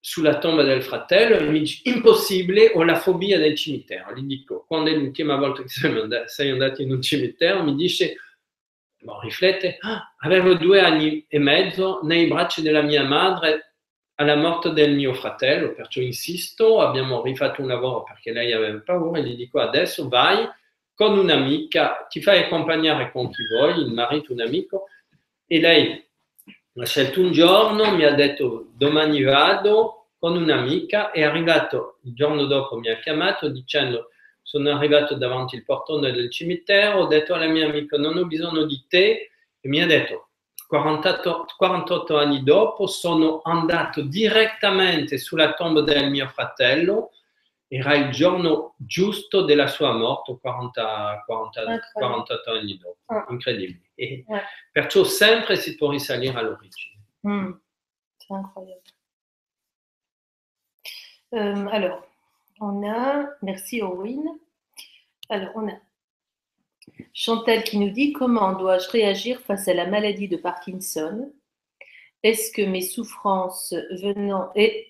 sulla 0.00 0.38
tomba 0.38 0.62
del 0.62 0.82
fratello, 0.82 1.36
e 1.36 1.42
mi 1.42 1.60
dice, 1.60 1.82
impossibile, 1.84 2.72
ho 2.74 2.82
la 2.82 2.96
fobia 2.96 3.38
del 3.38 3.54
cimitero. 3.54 4.14
Gli 4.14 4.22
dico, 4.22 4.64
quando 4.66 4.90
è 4.90 4.94
l'ultima 4.94 5.36
volta 5.36 5.62
che 5.62 5.68
sei 6.26 6.50
andato, 6.50 6.82
in 6.82 6.90
un 6.90 7.02
cimitero, 7.02 7.62
mi 7.62 7.74
dice, 7.74 8.16
boh, 9.02 9.20
riflette, 9.20 9.76
"Ah, 9.80 10.14
avevo 10.18 10.54
due 10.54 10.80
anni 10.80 11.24
e 11.28 11.38
mezzo 11.38 12.00
nei 12.02 12.26
bracci 12.26 12.62
della 12.62 12.82
mia 12.82 13.04
madre 13.04 13.74
alla 14.16 14.36
morte 14.36 14.72
del 14.72 14.92
mio 14.94 15.14
fratello, 15.14 15.72
perciò 15.72 16.00
insisto, 16.02 16.80
abbiamo 16.80 17.22
rifatto 17.22 17.62
un 17.62 17.68
lavoro 17.68 18.02
perché 18.02 18.32
lei 18.32 18.52
aveva 18.52 18.78
paura 18.80 19.18
e 19.18 19.22
gli 19.24 19.34
dico, 19.36 19.60
adesso 19.60 20.08
vai 20.08 20.46
con 20.94 21.16
un'amica, 21.18 22.06
ti 22.10 22.20
fai 22.20 22.40
accompagnare 22.40 23.10
con 23.12 23.30
chi 23.30 23.42
vuoi, 23.46 23.80
il 23.80 23.92
marito, 23.92 24.32
un 24.34 24.42
amico, 24.42 24.88
e 25.46 25.58
lei 25.60 26.09
ha 26.82 26.86
scelto 26.86 27.20
un 27.20 27.32
giorno, 27.32 27.94
mi 27.94 28.04
ha 28.04 28.14
detto 28.14 28.68
domani 28.72 29.22
vado 29.22 30.08
con 30.18 30.36
un'amica, 30.36 31.10
è 31.10 31.22
arrivato 31.22 31.98
il 32.04 32.14
giorno 32.14 32.44
dopo, 32.44 32.78
mi 32.78 32.88
ha 32.88 32.98
chiamato 32.98 33.48
dicendo 33.48 34.08
sono 34.42 34.74
arrivato 34.74 35.14
davanti 35.14 35.56
il 35.56 35.64
portone 35.64 36.10
del 36.10 36.30
cimitero, 36.30 37.00
ho 37.00 37.06
detto 37.06 37.34
alla 37.34 37.46
mia 37.46 37.66
amica 37.66 37.96
non 37.96 38.16
ho 38.16 38.24
bisogno 38.24 38.64
di 38.64 38.84
te 38.88 39.30
e 39.60 39.68
mi 39.68 39.80
ha 39.80 39.86
detto 39.86 40.30
48, 40.66 41.54
48 41.56 42.16
anni 42.16 42.42
dopo 42.42 42.86
sono 42.86 43.40
andato 43.44 44.02
direttamente 44.02 45.18
sulla 45.18 45.52
tomba 45.52 45.82
del 45.82 46.10
mio 46.10 46.28
fratello, 46.28 47.10
era 47.72 47.94
il 47.94 48.10
giorno 48.10 48.74
giusto 48.78 49.42
della 49.44 49.68
sua 49.68 49.92
morte, 49.92 50.36
40, 50.40 51.22
40 51.24 51.60
Incroyable. 51.60 51.90
48 51.92 52.50
anni 52.50 52.76
dopo, 52.78 52.98
Ah. 53.06 53.26
incredibile. 53.30 53.90
E 53.94 54.24
Ouais. 54.26 54.42
perciò 54.72 55.04
sempre 55.04 55.54
si 55.56 55.76
può 55.76 55.88
risalire 55.90 56.36
all'origine. 56.36 57.00
Hmm. 57.20 57.52
C'est 58.16 58.34
incroyable. 58.34 58.82
Euh, 61.32 61.66
alors, 61.70 62.02
on 62.60 62.82
a, 62.88 63.36
merci 63.42 63.80
Owen. 63.82 64.38
Alors, 65.28 65.50
on 65.54 65.68
a 65.68 65.78
Chantal 67.12 67.62
qui 67.62 67.78
nous 67.78 67.90
dit 67.90 68.12
comment 68.12 68.52
dois-je 68.54 68.90
réagir 68.90 69.40
face 69.42 69.68
à 69.68 69.74
la 69.74 69.86
maladie 69.86 70.26
de 70.28 70.36
Parkinson? 70.36 71.32
Est-ce 72.24 72.52
que 72.52 72.62
mes 72.62 72.82
souffrances 72.82 73.72
venant 73.92 74.50
et 74.56 74.89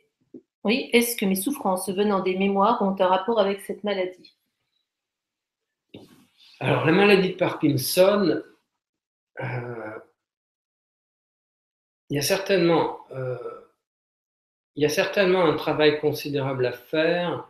oui, 0.64 0.90
est-ce 0.92 1.16
que 1.16 1.24
mes 1.24 1.36
souffrances 1.36 1.88
venant 1.88 2.20
des 2.20 2.36
mémoires 2.36 2.82
ont 2.82 2.94
un 3.00 3.06
rapport 3.06 3.40
avec 3.40 3.62
cette 3.62 3.82
maladie? 3.82 4.36
Alors, 6.60 6.84
la 6.84 6.92
maladie 6.92 7.30
de 7.30 7.36
Parkinson, 7.36 8.42
euh, 9.40 9.98
il, 12.10 12.16
y 12.16 12.18
a 12.18 12.22
certainement, 12.22 13.00
euh, 13.12 13.38
il 14.76 14.82
y 14.82 14.86
a 14.86 14.90
certainement 14.90 15.46
un 15.46 15.56
travail 15.56 15.98
considérable 15.98 16.66
à 16.66 16.72
faire 16.72 17.48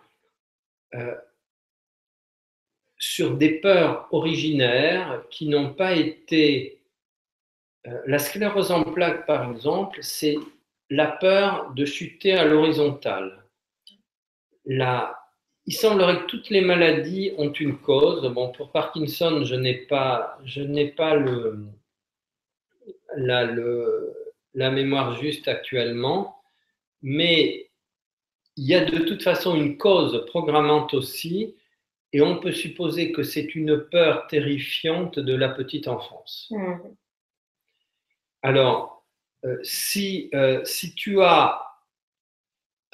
euh, 0.94 1.16
sur 2.96 3.36
des 3.36 3.60
peurs 3.60 4.06
originaires 4.12 5.24
qui 5.30 5.48
n'ont 5.48 5.74
pas 5.74 5.94
été... 5.94 6.80
la 7.84 8.20
sclérose 8.20 8.70
en 8.70 8.84
plaques, 8.84 9.26
par 9.26 9.50
exemple, 9.50 9.98
c'est 10.02 10.36
la 10.90 11.06
peur 11.06 11.72
de 11.74 11.84
chuter 11.84 12.32
à 12.32 12.44
l'horizontale. 12.44 13.44
La, 14.66 15.16
il 15.66 15.72
semblerait 15.72 16.20
que 16.22 16.26
toutes 16.26 16.50
les 16.50 16.60
maladies 16.60 17.32
ont 17.38 17.52
une 17.52 17.78
cause. 17.78 18.28
Bon, 18.32 18.50
pour 18.50 18.72
Parkinson, 18.72 19.44
je 19.44 19.54
n'ai 19.54 19.74
pas, 19.74 20.38
je 20.44 20.62
n'ai 20.62 20.88
pas 20.88 21.14
le, 21.14 21.66
la, 23.16 23.44
le, 23.44 24.12
la 24.54 24.70
mémoire 24.70 25.14
juste 25.20 25.46
actuellement, 25.48 26.42
mais 27.02 27.70
il 28.56 28.66
y 28.66 28.74
a 28.74 28.84
de 28.84 28.98
toute 28.98 29.22
façon 29.22 29.54
une 29.54 29.78
cause 29.78 30.26
programmante 30.26 30.92
aussi, 30.92 31.56
et 32.12 32.20
on 32.20 32.40
peut 32.40 32.52
supposer 32.52 33.12
que 33.12 33.22
c'est 33.22 33.54
une 33.54 33.78
peur 33.78 34.26
terrifiante 34.26 35.20
de 35.20 35.34
la 35.34 35.48
petite 35.48 35.86
enfance. 35.86 36.48
Hmm. 36.50 36.78
Alors, 38.42 38.99
si, 39.62 40.28
euh, 40.34 40.64
si 40.64 40.94
tu 40.94 41.22
as 41.22 41.60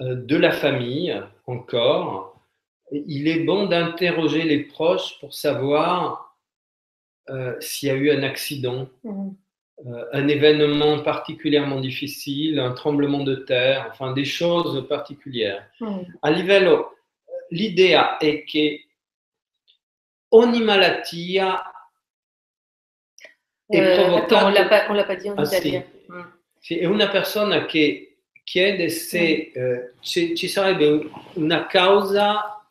euh, 0.01 0.15
de 0.15 0.37
la 0.37 0.53
famille 0.53 1.21
encore, 1.47 2.39
il 2.93 3.27
est 3.29 3.41
bon 3.41 3.67
d'interroger 3.67 4.45
les 4.45 4.61
proches 4.65 5.19
pour 5.21 5.35
savoir 5.35 6.37
euh, 7.31 7.57
s'il 7.61 7.89
y 7.89 7.93
a 7.93 7.95
eu 7.95 8.11
un 8.11 8.23
accident, 8.23 8.89
Mm. 9.03 9.31
euh, 9.87 10.05
un 10.13 10.29
événement 10.29 11.03
particulièrement 11.03 11.81
difficile, 11.81 12.59
un 12.61 12.73
tremblement 12.73 13.25
de 13.25 13.35
terre, 13.35 13.89
enfin 13.91 14.13
des 14.13 14.25
choses 14.25 14.87
particulières. 14.89 15.69
Mm. 15.81 15.99
A 16.23 16.31
livello, 16.31 16.97
l'idea 17.51 18.17
è 18.19 18.45
che 18.45 18.87
ogni 20.31 20.61
malattia 20.63 21.61
è 23.69 23.77
Euh, 23.81 24.17
attends, 24.17 24.45
on 24.45 24.53
provocata 24.53 24.53
l'a 24.53 24.69
pas, 24.69 24.89
on 24.91 24.95
l'a 24.95 25.05
pas 25.05 25.17
dit 25.17 25.29
en 25.31 25.35
Ah, 25.39 25.45
sì. 25.45 25.57
italien. 25.57 25.85
Mm. 26.67 26.67
Sì, 26.67 26.79
è 26.79 26.87
una 26.87 27.09
persona 27.09 27.65
che 27.65 28.19
chiede 28.43 28.89
se 28.89 29.53
eh, 29.55 29.93
ci, 30.01 30.49
sarebbe 30.49 31.09
una 31.35 31.67
causa 31.67 32.69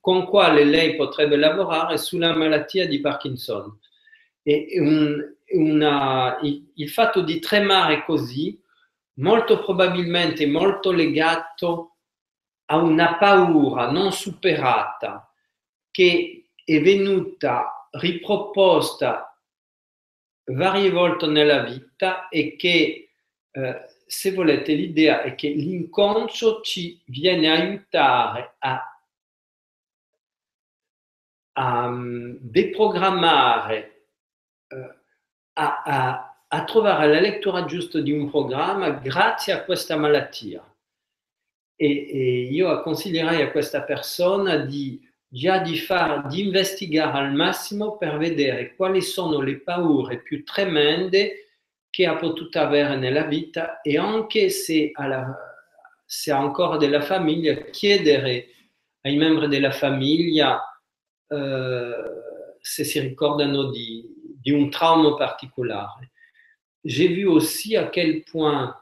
con 0.00 0.26
quale 0.26 0.64
lei 0.64 0.96
potrebbe 0.96 1.36
lavorare 1.36 1.96
sulla 1.96 2.36
malattia 2.36 2.86
di 2.86 3.00
Parkinson. 3.00 3.78
E 4.42 4.66
un- 4.78 5.34
una- 5.54 6.38
il, 6.42 6.70
il 6.74 6.90
fatto 6.90 7.22
di 7.22 7.38
tremare 7.38 8.04
così, 8.04 8.60
molto 9.14 9.62
probabilmente 9.62 10.46
molto 10.46 10.90
legato 10.92 11.96
a 12.66 12.76
una 12.76 13.16
paura 13.16 13.90
non 13.90 14.12
superata 14.12 15.30
che 15.90 16.48
è 16.64 16.80
venuta 16.80 17.88
riproposta 17.92 19.31
varie 20.44 20.90
volte 20.90 21.26
nella 21.26 21.62
vita 21.62 22.28
e 22.28 22.56
che, 22.56 23.10
eh, 23.50 23.88
se 24.06 24.32
volete, 24.32 24.74
l'idea 24.74 25.22
è 25.22 25.34
che 25.34 25.48
l'inconscio 25.48 26.60
ci 26.60 27.00
viene 27.06 27.50
aiutare 27.50 28.54
a, 28.58 29.00
a 31.52 31.88
mm, 31.88 32.36
deprogrammare, 32.40 34.06
eh, 34.68 34.94
a, 35.54 35.82
a- 35.84 36.26
a 36.54 36.64
trovare 36.64 37.08
la 37.08 37.20
lettura 37.20 37.64
giusta 37.64 37.98
di 38.00 38.12
un 38.12 38.28
programma 38.30 38.90
grazie 38.90 39.54
a 39.54 39.64
questa 39.64 39.96
malattia. 39.96 40.62
E, 41.74 41.86
e 41.86 42.42
io 42.50 42.82
consiglierei 42.82 43.40
a 43.40 43.50
questa 43.50 43.82
persona 43.82 44.56
di 44.56 45.00
già 45.34 45.58
di, 45.58 45.78
far, 45.78 46.26
di 46.26 46.42
investigare 46.42 47.24
al 47.24 47.32
massimo 47.32 47.96
per 47.96 48.18
vedere 48.18 48.74
quali 48.74 49.00
sono 49.00 49.40
le 49.40 49.60
paure 49.60 50.20
più 50.20 50.44
tremende 50.44 51.54
che 51.88 52.04
ha 52.04 52.16
potuto 52.16 52.58
avere 52.58 52.96
nella 52.96 53.24
vita 53.24 53.80
e 53.80 53.96
anche 53.96 54.50
se, 54.50 54.90
alla, 54.92 55.34
se 56.04 56.32
ha 56.32 56.38
ancora 56.38 56.76
della 56.76 57.00
famiglia, 57.00 57.54
chiedere 57.70 58.46
ai 59.00 59.16
membri 59.16 59.48
della 59.48 59.70
famiglia 59.70 60.60
eh, 61.26 61.94
se 62.60 62.84
si 62.84 63.00
ricordano 63.00 63.70
di, 63.70 64.04
di 64.38 64.50
un 64.50 64.68
trauma 64.68 65.14
particolare. 65.14 66.10
J'ai 66.84 67.08
vu 67.08 67.30
aussi 67.30 67.74
à 67.76 67.86
quel 67.86 68.22
point 68.24 68.74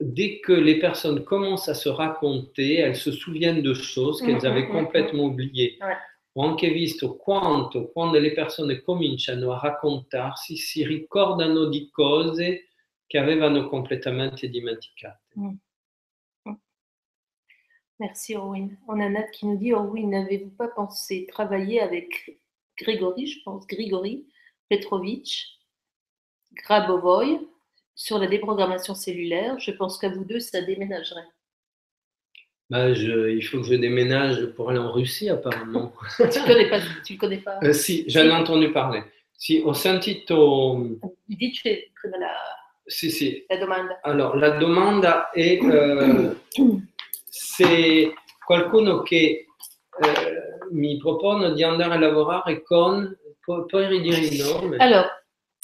dès 0.00 0.40
que 0.40 0.52
les 0.52 0.78
personnes 0.78 1.24
commencent 1.24 1.68
à 1.68 1.74
se 1.74 1.88
raconter, 1.88 2.76
elles 2.76 2.96
se 2.96 3.12
souviennent 3.12 3.62
de 3.62 3.74
choses 3.74 4.20
qu'elles 4.20 4.42
Mm, 4.42 4.46
avaient 4.46 4.66
mm, 4.66 4.68
mm, 4.68 4.72
complètement 4.72 5.24
oubliées. 5.24 5.78
Ouais. 5.80 5.96
Anche 6.38 6.68
visto 6.68 7.16
quanto 7.16 7.90
quando 7.92 8.18
le 8.18 8.34
persone 8.34 8.82
cominciano 8.82 9.52
a 9.52 9.58
raccontarsi 9.58 10.58
si 10.58 10.84
ricordano 10.84 11.64
di 11.64 11.88
cose 11.90 12.68
che 13.06 13.18
avevano 13.18 13.66
completamente 13.68 14.50
dimenticate. 14.50 15.34
Merci, 17.98 18.34
Orwin. 18.34 18.78
On 18.88 19.00
a 19.00 19.08
Nat 19.08 19.30
qui 19.30 19.46
nous 19.46 19.56
dit 19.56 19.72
Orwin, 19.72 20.10
n'avez-vous 20.10 20.50
pas 20.50 20.68
pensé 20.68 21.24
travailler 21.26 21.80
avec 21.80 22.38
Grégory, 22.76 23.26
je 23.26 23.40
pense, 23.42 23.66
Grigory 23.66 24.26
Petrovitch, 24.68 25.58
Grabovoy, 26.52 27.48
sur 27.96 28.18
la 28.18 28.28
déprogrammation 28.28 28.94
cellulaire 28.94 29.58
Je 29.58 29.72
pense 29.72 29.98
qu'à 29.98 30.10
vous 30.10 30.24
deux, 30.24 30.38
ça 30.38 30.60
déménagerait. 30.60 31.26
Bah, 32.68 32.92
je- 32.94 33.30
il 33.30 33.42
faut 33.42 33.60
que 33.60 33.66
je 33.66 33.74
déménage 33.74 34.46
pour 34.54 34.70
aller 34.70 34.78
en 34.78 34.92
Russie 34.92 35.28
apparemment. 35.30 35.92
tu 36.16 36.22
ne 36.22 36.46
connais 36.46 36.68
pas, 36.68 36.80
tu 37.04 37.14
le 37.14 37.18
connais 37.18 37.38
pas. 37.38 37.58
Eh, 37.62 37.72
sì, 37.72 38.04
j'en 38.08 38.20
ai 38.26 38.32
entendu 38.32 38.70
parler. 38.72 39.02
Sì, 39.32 39.62
ho 39.64 39.72
sentito... 39.72 40.98
Dice 41.26 41.90
prima 41.94 42.18
la, 42.18 42.32
Sì, 42.84 43.10
sì, 43.10 43.44
la 43.48 43.56
domanda. 43.56 44.00
Allora, 44.02 44.38
la 44.38 44.50
domanda 44.58 45.30
è 45.30 45.58
eh, 45.60 46.36
se 47.24 48.14
qualcuno 48.44 49.02
che 49.02 49.46
eh, 50.00 50.40
mi 50.72 50.96
propone 50.98 51.52
di 51.52 51.62
andare 51.62 51.94
a 51.94 51.98
lavorare 51.98 52.62
con, 52.62 53.16
pu- 53.40 53.66
puoi 53.66 53.86
ridire 53.88 54.18
il 54.18 54.42
nome? 54.42 54.76
Alors, 54.78 55.06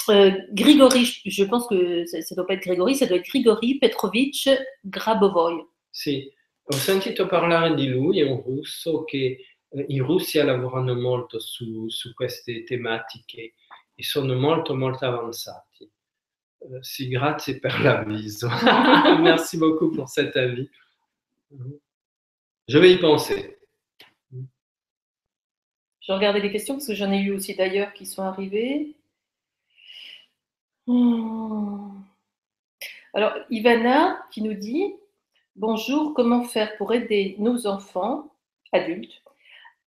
euh, 0.09 0.31
Grigory, 0.53 1.05
je- 1.25 1.45
pense 1.45 1.67
que 1.67 2.05
ça 2.07 2.19
ne 2.19 2.35
doit 2.37 2.47
pas 2.47 2.55
être 2.55 2.63
Grégory, 2.65 2.95
ça 2.97 3.07
doit 3.07 3.19
être 3.19 3.27
Grigory 3.29 3.79
Petrovitch 3.79 4.49
Grabovoy. 4.85 5.65
Sì, 5.91 6.31
ho 6.65 6.73
sentito 6.73 7.27
parlare 7.27 7.75
di 7.75 7.89
lui, 7.89 8.21
è 8.21 8.25
un 8.29 8.43
russo 8.43 9.05
che 9.05 9.45
eh, 9.69 9.85
in 9.89 10.05
Russia 10.05 10.45
lavorano 10.45 10.95
molto 10.95 11.39
su, 11.41 11.89
su 11.89 12.13
queste 12.15 12.63
tematiche 12.65 13.55
e 13.95 14.03
sono 14.03 14.35
molto 14.35 14.75
molto 14.75 15.05
avanzati. 15.05 15.85
Eh, 15.85 16.79
sì, 16.81 17.09
grazie 17.09 17.59
per 17.59 17.81
l'avviso. 17.81 18.49
Merci 19.21 19.59
beaucoup 19.59 19.91
pour 19.95 20.09
cet 20.09 20.37
avis. 20.37 20.69
Je 22.69 22.79
vais 22.79 22.93
y 22.93 22.99
penser. 22.99 23.59
Je 26.01 26.13
regardais 26.13 26.41
les 26.41 26.51
questions 26.51 26.75
parce 26.75 26.87
que 26.87 26.95
j'en 26.95 27.13
ai 27.13 27.21
eu 27.21 27.33
aussi 27.33 27.55
d'ailleurs 27.55 27.93
qui 27.93 28.07
sont 28.07 28.23
arrivées. 28.23 28.97
Hmm. 30.87 32.01
Alors, 33.15 33.35
Ivana 33.51 34.25
qui 34.31 34.43
nous 34.43 34.55
dit 34.55 34.95
Bonjour, 35.55 36.15
comment 36.15 36.45
faire 36.45 36.77
pour 36.79 36.95
aider 36.95 37.37
nos 37.39 37.67
enfants, 37.67 38.33
adultes, 38.73 39.23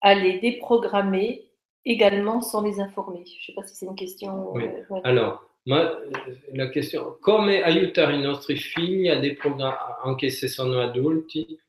à 0.02 0.16
les 0.16 0.40
déprogrammer 0.40 1.52
également 1.84 2.42
sans 2.42 2.62
les 2.62 2.80
informer? 2.80 3.26
Je 3.26 3.34
ne 3.34 3.42
sais 3.46 3.54
pas 3.54 3.64
si 3.68 3.76
c'est 3.76 3.86
une 3.86 3.96
question. 3.96 4.54
Oui. 4.54 4.64
euh, 4.64 4.84
ouais. 4.90 5.02
Allora, 5.04 5.42
ma 5.66 5.82
eh, 5.82 6.58
la 6.58 6.70
questione, 6.70 7.18
come 7.20 7.62
aiutare 7.62 8.16
i 8.16 8.22
nostri 8.22 8.56
figli 8.56 9.10
a 9.10 9.20
deprogra- 9.20 10.00
anche 10.02 10.30
se 10.30 10.48
sono 10.48 10.80
adulti, 10.80 11.60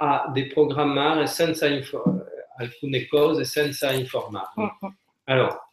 a 0.00 0.30
deprogrammare 0.34 1.26
senza 1.26 1.66
alcune 1.66 3.06
cose 3.06 3.44
senza 3.44 3.92
informarli? 3.92 4.64
Mm, 4.64 4.86
mm. 4.86 4.94
Alors, 5.24 5.71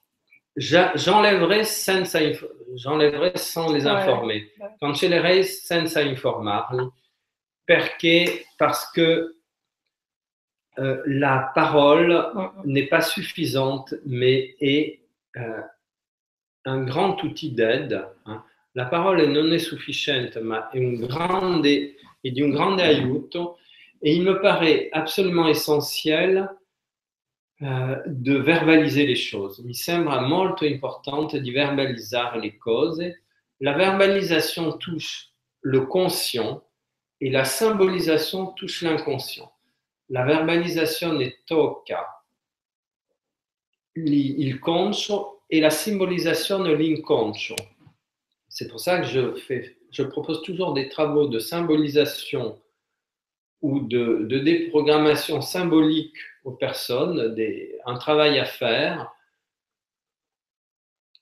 j'enlèverai 0.59 1.63
j'enlèverai 2.75 3.31
sans 3.37 3.71
les 3.73 3.85
Ouais, 3.85 3.91
informer. 3.91 4.51
senza 5.43 6.01
informarli 6.01 6.85
perché 7.65 8.45
parce 8.57 8.91
que 8.91 9.35
euh, 10.79 11.01
la 11.05 11.51
parole 11.55 12.13
n'est 12.65 12.87
pas 12.87 13.01
suffisante, 13.01 13.93
mais 14.05 14.55
est 14.59 14.99
euh, 15.37 15.61
un 16.65 16.83
grand 16.83 17.21
outil 17.23 17.51
d'aide. 17.51 18.05
hein. 18.25 18.43
La 18.75 18.85
parole 18.85 19.25
non 19.27 19.51
è 19.51 19.57
sufficiente, 19.57 20.39
ma 20.41 20.69
è, 20.71 20.77
un 20.77 20.95
grande, 20.95 21.95
è 22.21 22.29
di 22.29 22.41
un 22.41 22.51
grande 22.51 22.83
aiuto 22.83 23.57
e 24.01 24.13
il 24.13 24.21
me 24.23 24.39
paraît 24.39 24.89
absolument 24.91 25.47
essentiel 25.47 26.47
de 27.59 28.37
verbaliser 28.37 29.05
les 29.05 29.15
choses. 29.17 29.59
Mi 29.59 29.73
sembra 29.73 30.21
molto 30.21 30.65
importante 30.65 31.41
di 31.41 31.51
verbalizzare 31.51 32.39
le 32.39 32.57
cose. 32.57 33.23
La 33.57 33.73
verbalisation 33.73 34.77
touche 34.77 35.33
le 35.63 35.85
conscient 35.85 36.63
et 37.19 37.29
la 37.29 37.43
symbolisation 37.43 38.53
touche 38.53 38.81
l'inconscient. 38.83 39.51
La 40.07 40.23
verbalizzazione 40.23 41.43
tocca 41.45 42.23
li- 43.95 44.39
il 44.39 44.59
conscio 44.59 45.41
et 45.49 45.59
la 45.59 45.69
symbolisation 45.69 46.63
l'inconscio. 46.63 47.55
C'est 48.47 48.69
pour 48.69 48.79
ça 48.79 48.99
que 49.01 49.07
je, 49.07 49.35
fais, 49.35 49.77
je 49.91 50.03
propose 50.03 50.41
toujours 50.43 50.73
des 50.73 50.87
travaux 50.87 51.27
de 51.27 51.39
symbolisation 51.39 52.57
ou 53.61 53.81
de, 53.81 54.25
de 54.29 54.39
déprogrammation 54.39 55.41
symbolique 55.41 56.15
aux 56.49 56.57
personnes, 56.57 57.33
des- 57.35 57.77
un 57.85 57.97
travail 57.97 58.39
à 58.39 58.45
faire 58.45 59.11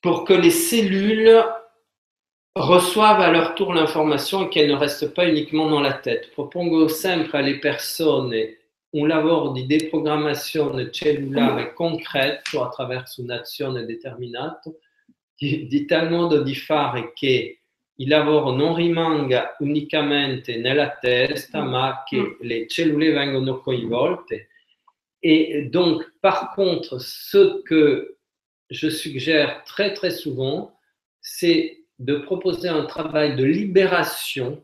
pour 0.02 0.24
que 0.24 0.34
les 0.34 0.52
cellules 0.52 1.44
reçoivent 2.56 3.22
à 3.22 3.32
leur 3.32 3.56
tour 3.56 3.74
l'information 3.74 4.46
et 4.46 4.50
qu'elle 4.50 4.70
ne 4.70 4.76
reste 4.76 5.14
pas 5.14 5.28
uniquement 5.28 5.70
dans 5.70 5.82
la 5.82 5.94
tête. 5.94 6.32
Propongo 6.32 6.88
sempre 6.88 7.38
alle 7.38 7.60
persone 7.60 8.58
un 8.94 9.06
lavoro 9.08 9.52
di 9.52 9.66
deprogrammazione 9.66 10.90
cellulare 10.92 11.74
concreto 11.74 12.64
attraverso 12.64 13.22
un'azione 13.22 13.86
determinata, 13.86 14.72
di, 15.36 15.68
di 15.68 15.86
tal 15.86 16.10
modo 16.10 16.42
di 16.42 16.56
fare 16.56 17.12
che 17.14 17.60
il 18.00 18.08
lavoro 18.08 18.52
non 18.52 18.76
rimanga 18.76 19.56
unicamente 19.60 20.58
nella 20.58 20.90
testa, 20.98 21.64
Mm. 21.64 21.70
ma 21.70 22.04
che 22.06 22.38
le 22.42 22.68
cellule 22.68 23.12
vengono 23.12 23.60
coinvolte. 23.60 24.50
Et 25.24 25.64
donc, 25.64 26.04
par 26.22 26.54
contre, 26.54 27.00
ce 27.00 27.62
que 27.64 28.18
je 28.70 28.90
suggère 28.90 29.64
très 29.64 29.94
très 29.94 30.12
souvent, 30.12 30.78
c'est 31.22 31.86
de 32.00 32.18
proposer 32.18 32.70
un 32.70 32.86
travail 32.86 33.36
de 33.36 33.44
libération 33.44 34.64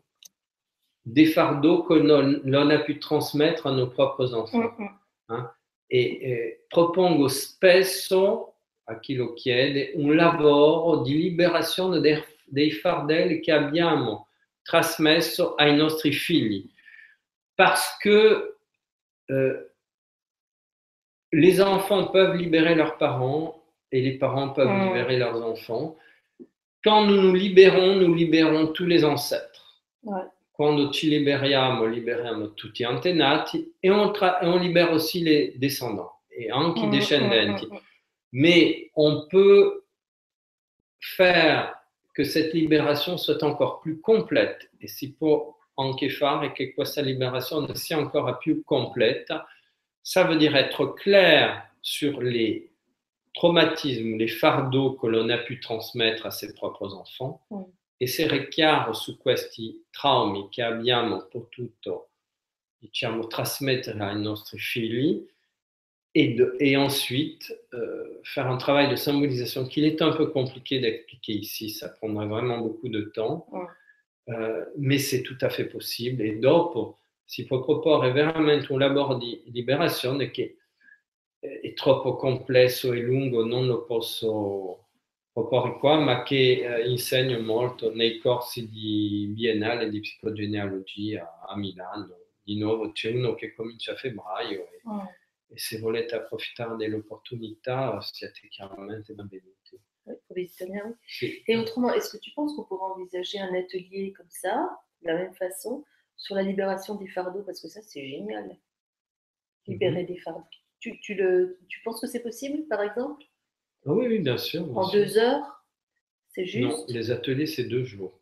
des 1.06 1.26
fardeaux 1.26 1.84
que 1.84 1.94
l'on 1.94 2.70
a 2.70 2.78
pu 2.80 3.00
transmettre 3.00 3.68
à 3.68 3.72
nos 3.72 3.88
propres 3.88 4.34
enfants. 4.34 4.72
Mm, 4.78 5.36
mm. 5.36 5.50
E 5.90 6.00
eh, 6.00 6.66
propongo 6.70 7.28
spesso 7.28 8.56
a 8.86 9.00
chi 9.00 9.16
lo 9.16 9.34
chiede 9.34 9.92
un 9.96 10.16
lavoro 10.16 11.02
di 11.04 11.18
liberazione 11.18 12.00
dei, 12.00 12.24
dei 12.46 12.72
fardelli 12.72 13.40
che 13.42 13.52
abbiamo 13.52 14.30
trasmesso 14.64 15.56
ai 15.56 15.76
nostri 15.76 16.12
figli. 16.12 16.70
Parce 17.56 17.98
que 18.02 18.58
euh, 19.30 19.73
les 21.34 21.60
enfants 21.62 22.06
peuvent 22.08 22.36
libérer 22.38 22.76
leurs 22.76 22.98
parents 22.98 23.62
et 23.92 24.02
les 24.02 24.18
parents 24.18 24.50
peuvent 24.50 24.70
libérer 24.88 25.18
leurs 25.18 25.42
enfants. 25.44 25.96
Quand 26.84 27.06
nous 27.06 27.22
nous 27.22 27.34
libérons, 27.34 27.96
nous 27.96 28.14
libérons 28.14 28.68
tous 28.68 28.86
les 28.86 29.04
ancêtres. 29.04 29.82
Ouais. 30.04 30.22
Quando 30.52 30.92
ci 30.92 31.10
liberiamo, 31.10 31.86
liberiamo 31.86 32.54
tutti 32.54 32.84
antenati 32.84 33.74
e 33.82 33.90
on, 33.90 34.12
tra- 34.12 34.40
e 34.42 34.46
on 34.48 34.60
libera 34.60 34.92
aussi 34.94 35.22
les 35.24 35.54
descendants 35.58 36.12
e 36.30 36.50
anche 36.52 36.84
i 36.84 36.88
Mm, 36.88 36.92
discendenti. 36.92 37.66
mm, 37.66 37.74
mm, 37.74 37.80
Mais 38.36 38.90
on 38.96 39.26
peut 39.30 39.84
faire 41.00 41.74
que 42.14 42.24
cette 42.24 42.54
libération 42.54 43.18
soit 43.18 43.42
encore 43.44 43.80
plus 43.82 44.00
complète 44.02 44.70
e 44.80 44.88
si 44.88 45.14
può 45.14 45.56
anche 45.76 46.10
fare 46.10 46.52
che 46.52 46.74
questa 46.74 47.02
liberazione 47.02 47.74
sia 47.76 47.98
ancora 47.98 48.36
più 48.36 48.62
completa. 48.64 49.46
Ça 50.04 50.24
veut 50.26 50.38
dire 50.38 50.56
être 50.56 50.86
clair 50.96 51.68
sur 51.82 52.22
les 52.22 52.72
traumatismes, 53.34 54.18
les 54.18 54.28
fardeaux 54.28 54.94
que 54.94 55.08
l'on 55.08 55.30
a 55.30 55.38
pu 55.38 55.60
transmettre 55.60 56.26
à 56.26 56.32
ses 56.32 56.54
propres 56.54 56.94
enfants 56.94 57.42
Mm. 57.50 57.64
essere 58.00 58.50
chiaro 58.50 58.94
su 58.94 59.18
questi 59.18 59.86
traumi 59.92 60.50
che 60.50 60.62
abbiamo 60.62 61.22
potuto 61.32 62.10
diciamo, 62.80 63.28
trasmettere 63.28 64.04
ai 64.04 64.20
nostri 64.20 64.60
figli 64.60 65.26
et, 66.12 66.36
de- 66.36 66.56
et 66.60 66.76
ensuite 66.76 67.50
euh, 67.74 68.20
faire 68.24 68.48
un 68.48 68.58
travail 68.58 68.90
de 68.90 68.96
symbolisation 68.98 69.66
qu'il 69.68 69.86
est 69.86 70.02
un 70.02 70.12
peu 70.12 70.28
compliqué 70.32 70.80
d'expliquer 70.80 71.34
ici, 71.34 71.70
ça 71.70 71.88
prendrait 71.90 72.28
vraiment 72.28 72.60
beaucoup 72.60 72.90
de 72.90 73.02
temps, 73.14 73.48
Ouais. 73.52 73.66
Euh, 74.30 74.66
mais 74.78 75.00
c'est 75.00 75.22
tout 75.22 75.38
à 75.42 75.50
fait 75.50 75.66
possible. 75.66 76.22
E 76.24 76.40
dopo 76.40 76.98
si 77.34 77.48
proporre 77.48 78.12
veramente 78.12 78.72
un 78.72 78.78
lavoro 78.78 79.16
di 79.16 79.42
liberazione 79.48 80.30
che 80.30 80.60
è 81.40 81.74
troppo 81.74 82.16
complesso 82.16 82.94
e 82.94 83.00
lungo, 83.00 83.44
non 83.44 83.66
lo 83.66 83.86
posso 83.86 84.90
proporre 85.32 85.80
qua, 85.80 86.00
ma 86.00 86.22
che 86.22 86.62
eh, 86.62 86.88
insegno 86.88 87.42
molto 87.42 87.92
nei 87.92 88.20
corsi 88.20 88.70
di 88.70 89.32
biennale 89.34 89.90
di 89.90 90.00
psicogenealogia 90.00 91.40
a 91.48 91.58
Milano. 91.58 92.18
Di 92.40 92.60
nuovo 92.60 92.92
c'è 92.92 93.12
uno 93.12 93.34
che 93.34 93.56
comincia 93.56 93.94
a 93.94 93.96
febbraio 93.96 94.70
e, 94.70 94.82
mm. 94.88 95.00
e 95.48 95.58
se 95.58 95.80
volete 95.80 96.14
approfittare 96.14 96.76
dell'opportunità 96.76 98.00
siete 98.02 98.48
chiaramente 98.48 99.12
benvenuti. 99.14 99.82
Ouais, 100.06 100.20
pour 100.28 100.36
les 100.36 100.54
Italiens, 100.54 100.96
oui. 101.24 101.42
Et 101.48 101.58
autrement, 101.58 101.92
est-ce 101.94 102.12
que 102.12 102.22
tu 102.22 102.30
penses 102.36 102.54
qu'on 102.56 102.66
pourrait 102.66 102.94
envisager 102.94 103.40
un 103.40 103.56
atelier 103.56 104.14
comme 104.14 104.30
ça, 104.30 104.70
de 105.02 105.08
la 105.08 105.16
même 105.16 105.34
façon, 105.34 105.84
sur 106.24 106.36
la 106.36 106.42
libération 106.44 106.96
des 106.96 107.08
fardeaux 107.08 107.44
Parce 107.44 107.62
que 107.62 107.68
ça, 107.68 107.82
c'est 107.82 108.08
génial. 108.08 108.58
Libérer 109.68 110.06
des 110.06 110.18
fardeaux. 110.20 110.46
Tu, 110.80 111.00
tu 111.02 111.16
le, 111.16 111.60
tu 111.70 111.82
penses 111.84 112.00
que 112.02 112.08
c'est 112.08 112.22
possible, 112.24 112.66
par 112.68 112.82
exemple? 112.82 113.24
Ah 113.86 113.92
oui, 113.92 114.08
oui, 114.08 114.20
bien 114.20 114.38
sûr. 114.38 114.66
bien 114.66 114.76
En 114.76 114.84
sûr. 114.84 115.00
deux 115.00 115.18
heures 115.18 115.66
C'est 116.30 116.44
Non, 116.60 116.70
juste? 116.72 116.90
les 116.90 117.12
ateliers, 117.12 117.46
c'est 117.46 117.66
deux 117.66 117.84
jours. 117.84 118.20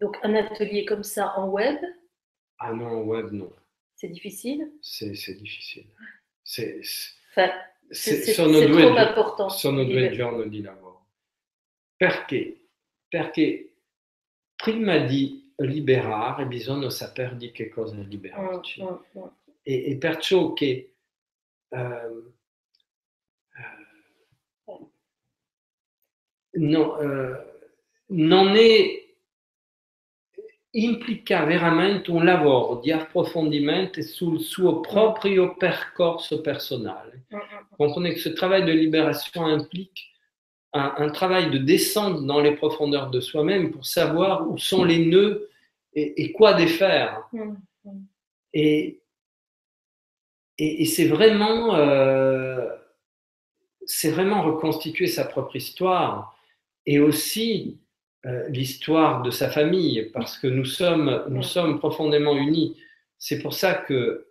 Donc, 0.00 0.16
un 0.22 0.34
atelier 0.34 0.84
comme 0.84 1.02
ça 1.02 1.34
en 1.38 1.48
web, 1.48 1.78
Ah 2.58 2.72
non, 2.72 3.04
web, 3.04 3.30
non. 3.32 3.50
c'est 3.96 4.08
difficile? 4.08 4.70
C'est 4.82 5.14
c'est 5.14 5.34
difficile. 5.34 5.86
C'est 6.44 6.80
c'est- 6.82 7.12
Enfin, 7.32 7.50
c'est 7.90 8.16
c'est- 8.24 8.34
sono 8.34 8.58
c'est 8.60 8.66
due 8.66 8.72
trop 8.72 8.80
gio- 8.92 8.98
important. 8.98 9.48
sono 9.48 9.84
due 9.84 10.10
giorni 10.12 10.48
di 10.50 10.60
lavoro. 10.62 11.06
Perché? 11.98 12.68
Perché 13.08 13.74
prima 14.56 14.98
di 15.06 15.45
liberare 15.56 16.46
bisogna 16.46 16.90
sapere 16.90 17.36
di 17.36 17.50
che 17.50 17.68
cosa 17.68 17.96
liberarci. 17.96 18.82
mm, 18.82 18.86
mm. 18.86 19.26
E, 19.62 19.90
e 19.90 19.96
perciò 19.96 20.52
che 20.52 20.94
ehm, 21.68 22.32
eh, 24.62 24.88
no, 26.58 26.98
eh, 26.98 27.44
non 28.06 28.56
è 28.56 29.04
implica 30.70 31.44
veramente 31.44 32.10
un 32.10 32.24
lavoro 32.24 32.80
di 32.80 32.92
approfondimento 32.92 34.02
sul 34.02 34.40
suo 34.40 34.80
proprio 34.80 35.56
percorso 35.56 36.42
personale. 36.42 37.24
Mm, 37.34 37.38
mm. 37.38 37.76
Comprenez 37.76 38.12
que 38.12 38.20
ce 38.20 38.34
travail 38.34 38.64
de 38.64 38.72
libération 38.72 39.48
implique 39.48 40.15
un, 40.78 40.94
un 41.04 41.10
travail 41.10 41.50
de 41.50 41.58
descente 41.58 42.26
dans 42.26 42.40
les 42.40 42.54
profondeurs 42.54 43.10
de 43.10 43.20
soi-même 43.20 43.70
pour 43.72 43.84
savoir 43.86 44.48
où 44.50 44.58
sont 44.58 44.84
les 44.84 45.06
nœuds 45.06 45.48
et, 45.94 46.22
et 46.22 46.32
quoi 46.32 46.54
défaire. 46.54 47.26
Mm, 47.32 47.54
mm. 47.84 47.90
Et, 48.54 49.00
et, 50.58 50.82
et 50.82 50.86
c'est 50.86 51.08
vraiment, 51.08 51.74
euh, 51.74 52.68
c'est 53.86 54.10
vraiment 54.10 54.42
reconstituer 54.42 55.06
sa 55.06 55.24
propre 55.24 55.56
histoire 55.56 56.36
et 56.86 56.98
aussi 57.00 57.78
euh, 58.26 58.48
l'histoire 58.48 59.22
de 59.22 59.30
sa 59.30 59.48
famille, 59.50 60.10
parce 60.12 60.38
que 60.38 60.46
nous 60.46 60.64
sommes, 60.64 61.24
nous 61.28 61.42
sommes 61.42 61.78
profondément 61.78 62.34
unis. 62.36 62.76
C'est 63.18 63.40
pour 63.40 63.54
ça 63.54 63.74
que 63.74 64.26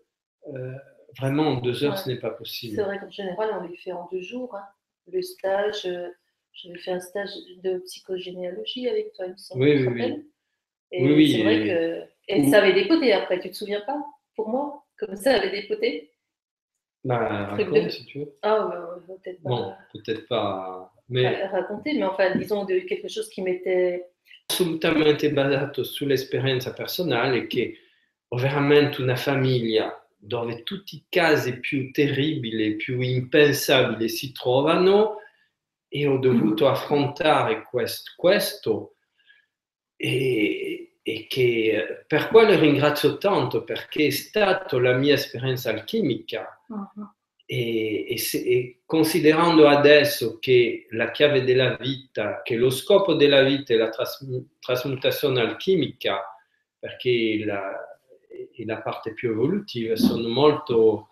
euh, 0.53 0.71
vraiment 1.17 1.47
en 1.49 1.55
deux 1.61 1.83
heures, 1.83 1.93
Ouais. 1.93 1.97
ce 2.03 2.09
n'est 2.09 2.19
pas 2.19 2.31
C'est 2.31 2.37
possible. 2.37 2.81
vrai 2.81 2.99
qu'en 2.99 3.09
général, 3.09 3.49
on 3.59 3.67
les 3.67 3.77
fait 3.77 3.91
en 3.93 4.07
deux 4.11 4.21
jours. 4.21 4.53
hein. 4.55 4.63
Le 5.11 5.21
stage, 5.21 5.87
j'avais 6.55 6.79
fait 6.79 6.91
un 6.91 6.99
stage 6.99 7.29
de 7.63 7.79
psychogénéalogie 7.79 8.87
avec 8.89 9.13
toi, 9.13 9.25
il 9.25 9.31
me 9.33 9.37
semble. 9.37 9.63
Oui, 9.63 9.75
oui, 9.77 9.87
oui. 9.87 10.23
Et 10.91 11.03
Oui, 11.03 11.31
c'est 11.31 11.43
vrai 11.43 11.59
que. 11.67 12.03
Et 12.27 12.43
ça 12.49 12.59
avait 12.59 12.73
dépoté 12.73 13.13
après, 13.13 13.39
tu 13.39 13.49
te 13.51 13.55
souviens 13.55 13.81
pas? 13.81 14.03
Pour 14.35 14.49
moi, 14.49 14.83
comme 14.97 15.15
ça 15.15 15.35
avait 15.35 15.51
dépoté 15.51 16.11
Bah, 17.03 17.45
raconte 17.55 17.83
de- 17.85 17.89
si 17.89 18.05
tu 18.05 18.19
veux. 18.19 18.33
Ah, 18.41 18.99
va 19.07 19.13
peut-être 19.15 19.41
pas 19.43 19.49
Bon, 19.49 19.73
peut-être 19.93 20.27
pas, 20.27 20.91
mais 21.09 21.27
ra- 21.45 21.47
raconter, 21.61 21.93
mais 21.93 22.03
enfin, 22.03 22.35
disons 22.35 22.65
de 22.65 22.79
quelque 22.79 23.07
chose 23.07 23.29
qui 23.29 23.41
m'était. 23.41 24.05
assolutamente 24.49 25.31
basato 25.31 25.83
sull'esperienza 25.83 26.71
personale 26.73 27.47
che 27.47 27.77
veramente 28.29 29.01
una 29.01 29.15
famiglia 29.15 29.91
dove 30.17 30.63
tutti 30.63 30.95
i 30.97 31.05
casi 31.09 31.59
più 31.59 31.91
terribili, 31.91 32.75
più 32.75 32.99
impensabili 33.01 34.09
si 34.09 34.31
trovano 34.31 35.17
e 35.95 36.07
ho 36.07 36.17
dovuto 36.17 36.67
affrontare 36.67 37.63
quest- 37.63 38.15
questo 38.17 38.97
e, 39.95 40.97
e 41.01 41.25
che 41.27 42.03
per 42.05 42.27
quello 42.27 42.59
ringrazio 42.59 43.17
tanto 43.17 43.63
perché 43.63 44.07
è 44.07 44.09
stata 44.09 44.77
la 44.77 44.93
mia 44.97 45.13
esperienza 45.13 45.69
alchimica. 45.69 46.61
E, 47.47 48.07
e 48.09 48.17
se- 48.17 48.43
e 48.43 48.81
considerando 48.85 49.67
adesso 49.69 50.37
che 50.39 50.87
la 50.89 51.11
chiave 51.11 51.43
della 51.43 51.77
vita, 51.77 52.41
che 52.41 52.55
lo 52.57 52.71
scopo 52.71 53.13
della 53.13 53.43
vita 53.43 53.73
è 53.73 53.77
la 53.77 53.89
tras- 53.89 54.25
trasmutazione 54.59 55.39
alchimica, 55.39 56.23
perché 56.77 57.41
la, 57.45 57.71
è 58.51 58.65
la 58.65 58.81
parte 58.81 59.13
più 59.13 59.29
evolutiva, 59.31 59.95
sono 59.95 60.27
molto, 60.27 61.09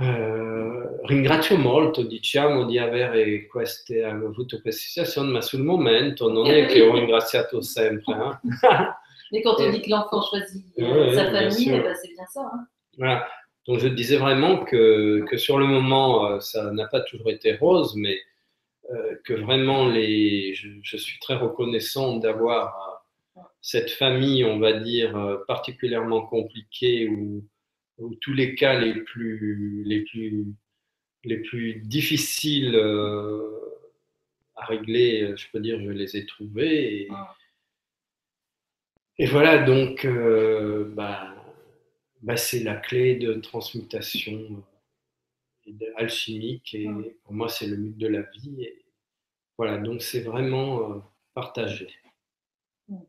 eh, 0.00 0.98
ringrazio 1.06 1.56
molto, 1.56 2.02
diciamo, 2.02 2.64
di 2.66 2.78
avere 2.78 3.46
queste, 3.46 4.04
avuto 4.04 4.60
queste 4.60 4.82
situazioni, 4.88 5.32
ma 5.32 5.40
sul 5.40 5.62
momento 5.62 6.30
non 6.30 6.46
è 6.46 6.66
che 6.66 6.82
ho 6.82 6.94
ringraziato 6.94 7.60
sempre. 7.60 8.14
eh. 8.42 8.48
Mais 9.30 9.42
quand 9.42 9.56
on 9.60 9.70
dit 9.70 9.82
que 9.82 9.90
l'enfant 9.90 10.22
choisit 10.22 10.64
euh, 10.78 11.08
Ouais, 11.08 11.14
sa 11.14 11.24
bien 11.28 11.50
famille, 11.50 11.74
eh 11.74 11.80
ben, 11.82 11.94
c'est 11.94 12.08
bien 12.14 12.26
ça. 12.32 12.40
hein. 12.50 12.66
Voilà. 12.96 13.28
Donc 13.66 13.78
je 13.78 13.88
disais 13.88 14.16
vraiment 14.16 14.64
que, 14.64 15.22
que 15.28 15.36
sur 15.36 15.58
le 15.58 15.66
moment, 15.66 16.30
euh, 16.30 16.40
ça 16.40 16.70
n'a 16.72 16.86
pas 16.86 17.02
toujours 17.02 17.28
été 17.28 17.54
rose, 17.56 17.94
mais 17.96 18.16
euh, 18.90 19.16
que 19.24 19.34
vraiment 19.34 19.86
les, 19.86 20.54
je, 20.54 20.68
je 20.82 20.96
suis 20.96 21.18
très 21.18 21.34
reconnaissant 21.34 22.16
d'avoir 22.16 23.02
euh, 23.36 23.40
cette 23.60 23.90
famille, 23.90 24.46
on 24.46 24.58
va 24.60 24.72
dire, 24.72 25.14
euh, 25.18 25.44
particulièrement 25.46 26.22
compliquée 26.22 27.06
où, 27.10 27.44
où 27.98 28.14
tous 28.16 28.32
les 28.32 28.54
cas 28.54 28.78
les 28.78 28.94
plus, 29.02 29.82
les 29.84 30.02
plus, 30.04 30.46
les 31.24 31.38
plus 31.38 31.74
difficiles 31.74 32.74
euh, 32.74 33.50
à 34.56 34.64
régler, 34.66 35.34
je 35.36 35.46
peux 35.52 35.60
dire, 35.60 35.80
je 35.80 35.90
les 35.90 36.16
ai 36.16 36.26
trouvés. 36.26 37.02
Et, 37.02 37.08
Ah. 37.10 37.34
et 39.18 39.26
voilà, 39.26 39.58
donc, 39.64 40.04
euh, 40.04 40.84
bah, 40.94 41.34
bah, 42.22 42.36
c'est 42.36 42.62
la 42.62 42.76
clé 42.76 43.16
de 43.16 43.34
transmutation 43.34 44.64
euh, 45.68 45.72
alchimique. 45.96 46.74
Et 46.74 46.88
Mm. 46.88 47.04
pour 47.24 47.32
moi, 47.34 47.48
c'est 47.48 47.66
le 47.66 47.76
mythe 47.76 47.98
de 47.98 48.06
la 48.08 48.22
vie. 48.22 48.62
Et 48.62 48.84
voilà, 49.56 49.78
donc 49.78 50.02
c'est 50.02 50.20
vraiment 50.22 50.92
euh, 50.92 50.98
partagé. 51.34 51.88
Mhm. 52.88 53.06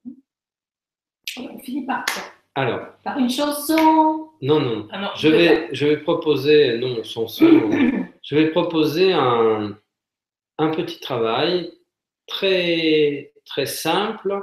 On 1.38 1.60
finit 1.60 1.86
par 1.86 2.04
quoi 2.06 2.24
Alors, 2.56 2.98
Par 3.04 3.18
une 3.20 3.30
chanson 3.30 4.29
non, 4.42 4.60
non, 4.60 4.88
Ah 4.92 5.00
non, 5.02 5.10
je 5.16 5.28
vais, 5.28 5.70
je 5.74 5.86
vais 5.86 5.98
proposer, 5.98 6.78
non, 6.78 7.02
je 7.04 8.36
vais 8.36 8.52
proposer 8.52 9.12
un, 9.12 9.78
un 10.58 10.70
petit 10.70 11.00
travail 11.00 11.72
très, 12.28 13.34
très 13.46 13.66
simple, 13.66 14.42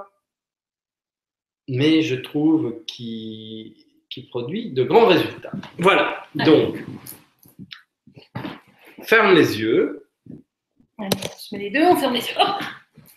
mais 1.68 2.02
je 2.02 2.16
trouve 2.16 2.85
qui, 2.86 3.86
qui 4.10 4.23
produit 4.28 4.73
de 4.73 4.82
grands 4.82 5.06
résultats. 5.06 5.52
Voilà, 5.78 6.27
donc, 6.35 6.77
ferme 9.02 9.35
les 9.35 9.59
yeux. 9.59 10.09
Allez, 10.98 11.10
je 11.51 11.56
mets 11.56 11.62
les 11.64 11.70
deux, 11.70 11.85
on 11.85 11.97
ferme 11.97 12.14
les 12.14 12.27
yeux. 12.27 12.36
Oh 12.39 12.64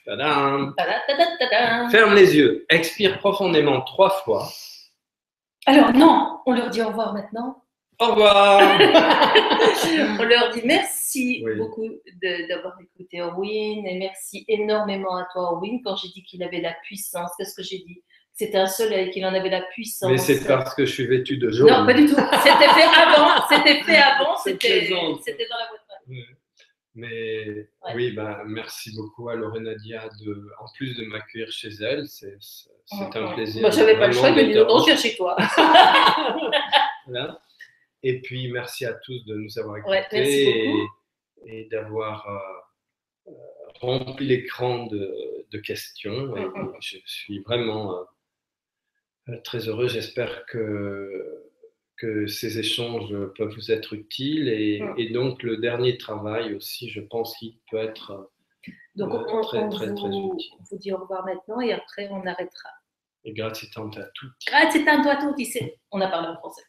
Tadam. 0.05 0.73
Tada, 0.77 1.01
tada, 1.07 1.25
tada. 1.39 1.89
Ferme 1.89 2.15
les 2.15 2.35
yeux, 2.35 2.65
expire 2.69 3.19
profondément 3.19 3.81
trois 3.81 4.09
fois. 4.09 4.47
Alors 5.69 5.93
non, 5.93 6.39
on 6.45 6.53
leur 6.53 6.69
dit 6.69 6.81
au 6.81 6.87
revoir 6.87 7.13
maintenant. 7.13 7.63
Au 7.99 8.07
revoir. 8.07 8.61
on 10.19 10.23
leur 10.23 10.49
dit 10.53 10.61
merci 10.63 11.41
Oui. 11.45 11.55
beaucoup 11.57 11.83
de- 11.87 12.47
d'avoir 12.47 12.73
écouté 12.81 13.21
Orwin 13.21 13.85
et 13.85 13.97
merci 13.99 14.45
énormément 14.47 15.15
à 15.17 15.27
toi 15.33 15.53
Orwin 15.53 15.81
quand 15.83 15.95
j'ai 15.97 16.07
dit 16.09 16.23
qu'il 16.23 16.41
avait 16.43 16.61
la 16.61 16.73
puissance. 16.83 17.31
Qu'est-ce 17.37 17.55
que 17.55 17.63
j'ai 17.63 17.79
dit? 17.79 18.01
C'était 18.33 18.57
un 18.57 18.67
soleil, 18.67 19.09
qu'il 19.11 19.25
en 19.25 19.33
avait 19.33 19.49
la 19.49 19.61
puissance. 19.63 20.09
Mais 20.09 20.17
c'est 20.17 20.47
parce 20.47 20.73
que 20.73 20.85
je 20.85 20.93
suis 20.93 21.07
vêtu 21.07 21.37
de 21.37 21.49
jaune. 21.51 21.69
Non, 21.69 21.85
pas 21.85 21.93
du 21.93 22.05
tout. 22.05 22.15
C'était 22.15 22.69
fait 22.69 22.87
avant. 22.97 23.31
C'était 23.49 23.83
fait 23.83 23.97
avant. 24.01 24.37
C'était 24.37 25.47
dans 25.49 25.57
la 25.57 25.67
boîte. 25.69 25.81
Mais 26.95 27.69
Ouais. 27.85 27.93
oui, 27.95 28.11
ben, 28.11 28.43
merci 28.45 28.93
beaucoup 28.95 29.29
à 29.29 29.35
Lorena 29.35 29.75
Dia 29.75 30.09
de, 30.25 30.49
en 30.59 30.65
plus 30.75 30.97
de 30.97 31.05
m'accueillir 31.05 31.51
chez 31.51 31.69
elle. 31.81 32.07
C'est 32.07 32.35
c'est- 32.39 32.69
c'est 32.85 33.15
un 33.17 33.33
plaisir. 33.33 33.61
Moi, 33.61 33.69
j'avais 33.69 33.97
pas 33.97 34.07
le 34.07 34.13
choix 34.13 34.31
de 34.31 34.37
je 34.39 34.85
viens 34.85 34.95
chez 34.97 35.15
toi. 35.15 35.35
Voilà. 37.07 37.41
Et 38.03 38.21
puis, 38.21 38.51
merci 38.51 38.85
à 38.85 38.93
tous 38.93 39.23
de 39.25 39.35
nous 39.35 39.57
avoir 39.59 39.77
écoutés 39.77 39.91
Ouais, 40.19 40.85
et, 41.47 41.65
d'avoir 41.71 42.27
euh, 43.27 43.31
rempli 43.81 44.27
l'écran 44.27 44.85
de, 44.87 45.45
de 45.51 45.57
questions. 45.57 46.35
Et 46.37 46.45
Mhm. 46.45 46.73
je 46.81 46.97
suis 47.05 47.39
vraiment 47.39 48.05
euh, 49.29 49.37
très 49.43 49.67
heureux. 49.67 49.87
J'espère 49.87 50.45
que, 50.45 51.48
que 51.99 52.27
ces 52.27 52.57
échanges 52.59 53.13
peuvent 53.37 53.53
vous 53.53 53.71
être 53.71 53.93
utiles. 53.93 54.47
Et, 54.49 54.79
Mhm. 54.81 54.93
et 54.97 55.09
donc, 55.09 55.43
le 55.43 55.57
dernier 55.57 55.97
travail 55.97 56.53
aussi, 56.55 56.89
je 56.89 57.01
pense 57.01 57.35
qu'il 57.37 57.57
peut 57.69 57.77
être 57.77 58.11
euh, 58.11 58.23
Donc, 58.95 59.13
Ouais, 59.13 59.19
on, 59.33 59.41
très, 59.41 59.57
on 59.59 59.69
très, 59.69 59.85
très 59.93 60.09
vous, 60.09 60.33
utile. 60.35 60.51
on 60.59 60.63
vous 60.69 60.77
dit 60.77 60.91
au 60.91 60.97
revoir 60.97 61.25
maintenant 61.25 61.61
et 61.61 61.71
après, 61.73 62.07
on 62.09 62.25
arrêtera. 62.25 62.69
Et 63.23 63.33
grazie 63.33 63.69
tante 63.69 63.97
a 63.97 64.09
tutti. 64.13 64.45
Grazie 64.47 64.83
tanto 64.85 65.09
a 65.09 65.15
tutti. 65.17 65.45
On 65.91 66.01
a 66.01 66.07
parlé 66.07 66.27
en 66.29 66.35
français. 66.37 66.63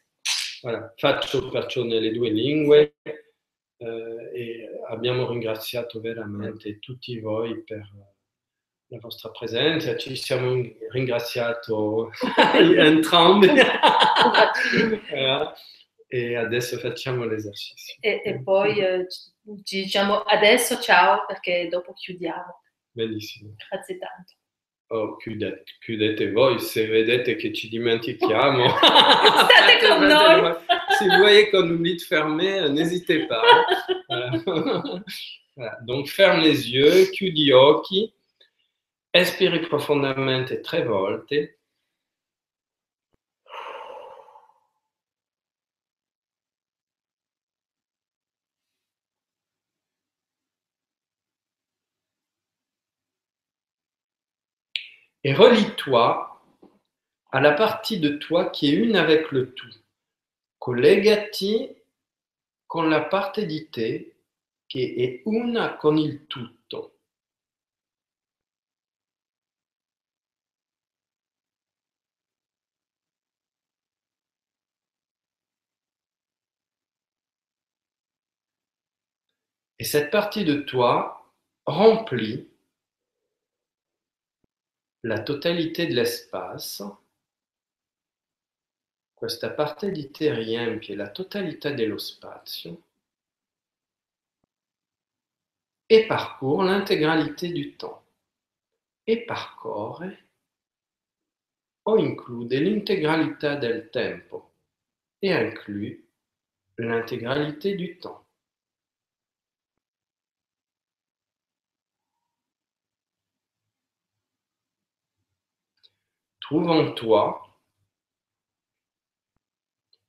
Voilà, 0.63 0.93
faccio 0.97 1.49
perciò 1.49 1.83
nelle 1.83 2.11
due 2.11 2.29
lingue 2.29 2.93
eh, 3.05 4.31
e 4.35 4.69
abbiamo 4.89 5.27
ringraziato 5.27 5.99
veramente 5.99 6.77
tutti 6.79 7.19
voi 7.19 7.63
per 7.63 7.81
la 8.91 8.99
vostra 8.99 9.29
presenza, 9.29 9.95
ci 9.95 10.15
siamo 10.17 10.51
in- 10.51 10.73
ringraziato 10.89 12.11
entrambi 12.53 13.47
Voilà. 15.09 15.53
e 16.07 16.35
adesso 16.35 16.77
facciamo 16.77 17.23
l'esercizio. 17.23 17.95
E, 18.01 18.21
e 18.23 18.41
poi 18.43 18.79
eh, 18.79 19.05
ci 19.09 19.63
ci 19.63 19.83
diciamo 19.83 20.19
adesso 20.19 20.79
ciao 20.81 21.25
perché 21.25 21.67
dopo 21.69 21.93
chiudiamo. 21.93 22.61
Benissimo. 22.91 23.55
Grazie 23.69 23.97
tanto. 23.97 24.33
Oh, 24.87 25.15
chiudete, 25.15 25.63
chiudete 25.79 26.31
voi 26.31 26.59
se 26.59 26.85
vedete 26.85 27.37
che 27.37 27.53
ci 27.53 27.69
dimentichiamo. 27.69 28.67
State 28.75 29.87
con 29.87 30.01
noi. 30.01 30.53
Si 30.97 31.07
vous 31.07 31.17
voyez 31.19 31.49
qu'on 31.49 31.71
oublie 31.71 31.95
de 31.95 32.01
fermer, 32.01 32.69
n'hésitez 32.69 33.25
pas. 33.25 33.41
Voilà. 34.09 34.31
Voilà. 35.55 35.77
Donc 35.85 36.07
ferme 36.09 36.41
les 36.41 36.69
yeux, 36.69 37.09
chiudi 37.11 37.45
gli 37.45 37.51
occhi, 37.51 38.11
espiri 39.13 39.59
profondamente 39.67 40.61
tre 40.61 40.83
volte. 40.83 41.57
Et 55.23 55.33
relie-toi 55.33 56.41
à 57.31 57.39
la 57.41 57.51
partie 57.51 57.99
de 57.99 58.09
toi 58.17 58.49
qui 58.49 58.69
est 58.69 58.75
une 58.75 58.95
avec 58.95 59.31
le 59.31 59.53
tout. 59.53 59.73
Collegati 60.57 61.75
con 62.67 62.89
la 62.89 63.01
parte 63.01 63.45
di 63.45 63.69
te 63.69 64.15
che 64.65 64.95
è 64.97 65.21
una 65.25 65.75
con 65.75 65.97
il 65.97 66.25
tutto. 66.27 67.00
Et 79.81 79.83
cette 79.83 80.11
partie 80.11 80.45
de 80.45 80.61
toi 80.61 81.27
remplit 81.65 82.47
la 85.01 85.23
totalità 85.23 85.83
dell'espace, 85.85 86.83
questa 89.15 89.49
parte 89.49 89.89
di 89.89 90.11
te 90.11 90.31
riempie 90.31 90.95
la 90.95 91.09
totalità 91.09 91.71
dello 91.71 91.97
spazio 91.97 92.83
e 95.87 96.05
parcourt 96.05 96.61
l'intégralité 96.61 97.51
du 97.51 97.75
temps. 97.75 98.03
E 99.03 99.25
parcorre 99.25 100.27
o 101.87 101.97
include 101.97 102.59
l'intégralité 102.59 103.57
del 103.57 103.89
tempo 103.89 104.53
e 105.17 105.33
inclut 105.33 106.07
l'intégralité 106.77 107.75
du 107.75 107.97
temps. 107.97 108.30
Trouve 116.51 116.69
en 116.69 116.91
toi 116.91 117.57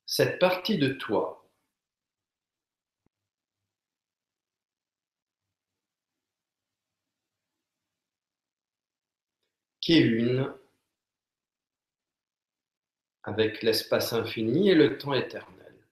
cette 0.05 0.41
partie 0.41 0.77
de 0.77 0.89
toi 0.89 1.49
qui 9.81 9.93
est 9.93 10.01
une 10.01 10.53
avec 13.23 13.63
l'espace 13.63 14.13
infini 14.13 14.69
e 14.69 14.75
le 14.75 14.99
temps 14.99 15.15
éternel. 15.15 15.87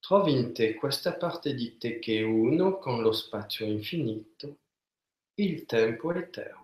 Trovi 0.00 0.32
in 0.32 0.54
te 0.54 0.74
questa 0.74 1.12
parte 1.12 1.52
di 1.52 1.76
te 1.76 1.98
che 1.98 2.22
uno 2.22 2.78
con 2.78 3.02
lo 3.02 3.12
spazio 3.12 3.66
infinito, 3.66 4.56
il 5.34 5.66
tempo 5.66 6.14
eterno. 6.14 6.61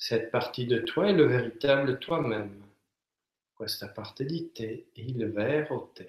Cette 0.00 0.30
partie 0.30 0.66
de 0.66 0.78
toi 0.78 1.08
est 1.08 1.12
le 1.12 1.26
véritable 1.26 1.98
toi-même. 1.98 2.62
Questa 3.52 3.88
parte 3.88 4.22
di 4.22 4.52
te 4.52 4.62
è 4.94 5.00
il 5.00 5.26
vero 5.26 5.90
te. 5.92 6.04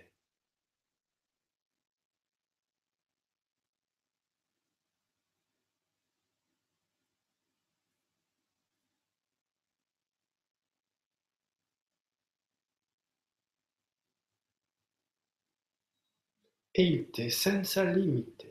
Et 16.76 16.84
il 16.84 17.10
t'est 17.10 17.32
senza 17.32 17.84
limite. 17.84 18.46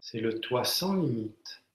C'est 0.00 0.20
le 0.20 0.40
toi 0.40 0.64
sans 0.64 0.94
limite. 0.94 1.65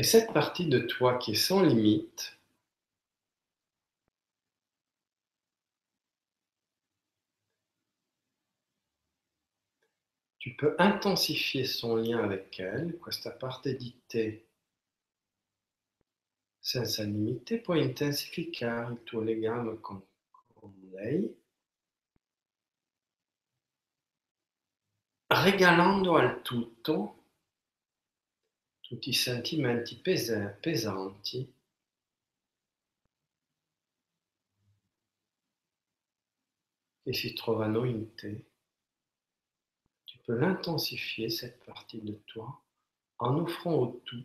Et 0.00 0.02
cette 0.02 0.32
partie 0.32 0.64
de 0.66 0.78
toi 0.78 1.18
qui 1.18 1.32
est 1.32 1.34
sans 1.34 1.60
limite, 1.60 2.38
tu 10.38 10.54
peux 10.56 10.74
intensifier 10.78 11.66
son 11.66 11.96
lien 11.96 12.24
avec 12.24 12.58
elle, 12.60 12.98
questa 12.98 13.30
parte 13.30 13.68
di 13.68 13.94
te 14.08 14.40
senza 16.58 17.02
limite, 17.04 17.60
puoi 17.60 17.82
intensificare 17.82 18.94
il 18.94 19.02
tuo 19.04 19.20
legame 19.20 19.80
con, 19.82 20.02
con 20.54 20.72
lei, 20.92 21.30
regalando 25.26 26.16
al 26.16 26.40
tutto 26.40 27.19
tutti 28.90 29.10
i 29.10 29.14
sentimenti 29.14 29.94
pesa- 30.00 30.48
pesanti 30.48 31.54
che 37.04 37.12
si 37.12 37.32
trovano 37.34 37.84
in 37.84 38.12
te. 38.16 38.46
Tu 40.06 40.18
peux 40.24 40.36
l'intensifier, 40.36 41.30
cette 41.30 41.64
partie 41.64 42.00
de 42.00 42.14
toi, 42.26 42.64
en 43.18 43.38
offrant 43.38 43.74
au 43.74 44.02
tout 44.04 44.24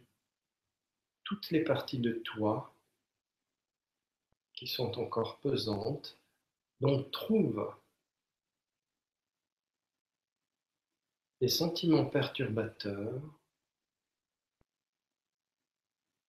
toutes 1.22 1.52
les 1.52 1.64
parties 1.64 2.00
de 2.00 2.14
toi 2.14 2.74
qui 4.54 4.66
sont 4.66 4.98
encore 4.98 5.38
pesantes. 5.42 6.18
Donc 6.82 7.12
trouve 7.12 7.72
les 11.40 11.50
sentiments 11.50 12.08
perturbateurs 12.08 13.22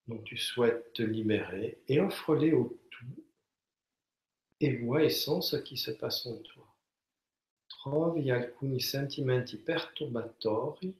dont 0.06 0.22
tu 0.22 0.36
souhaites 0.36 0.92
te 0.92 1.02
libérer 1.02 1.78
et 1.88 2.00
offre-les 2.00 2.52
au 2.52 2.80
tout 2.90 3.24
e 4.62 4.84
vois 4.84 5.04
et 5.04 5.10
sens 5.10 5.50
ce 5.50 5.56
qui 5.56 5.76
se 5.76 5.90
passe 5.90 6.26
en 6.26 6.38
toi. 6.38 6.66
Trovi 7.68 8.30
alcuni 8.30 8.80
sentimenti 8.80 9.58
perturbatori 9.58 10.94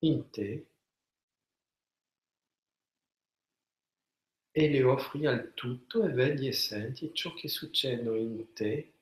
in 0.00 0.30
te 0.30 0.66
e 4.50 4.68
le 4.68 4.82
offri 4.84 5.26
al 5.26 5.54
tutto 5.54 6.04
e 6.04 6.12
vedi 6.12 6.46
e 6.46 6.52
senti 6.52 7.12
ciò 7.12 7.34
che 7.34 7.48
succede 7.48 8.18
in 8.18 8.52
te 8.52 8.92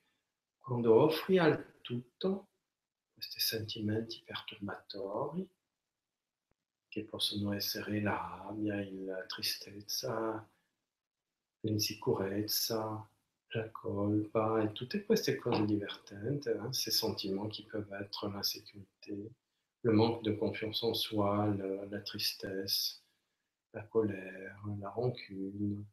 quando 0.58 0.94
offri 0.94 1.38
al 1.38 1.80
tutto 1.82 2.48
questi 3.12 3.40
sentimenti 3.40 4.22
perturbatori 4.24 5.48
che 6.96 7.04
possono 7.04 7.52
essere 7.52 8.00
la 8.00 8.42
rabbia, 8.46 8.82
la 9.04 9.22
tristezza, 9.26 10.48
l'insicurezza, 11.60 13.06
la 13.48 13.68
colpa 13.68 14.62
e 14.62 14.72
tutte 14.72 15.04
queste 15.04 15.36
cose 15.36 15.66
divertenti, 15.66 16.48
ces 16.70 16.96
sentiments 16.96 17.48
qui 17.48 17.64
peuvent 17.64 17.92
être 18.00 18.28
l'insécurité, 18.30 19.30
le 19.82 19.92
manque 19.92 20.22
de 20.22 20.32
confiance 20.32 20.82
en 20.84 20.94
soi, 20.94 21.54
la 21.90 22.00
tristesse, 22.00 23.04
la 23.74 23.82
colère, 23.82 24.58
la 24.80 24.88
rancune, 24.88 25.84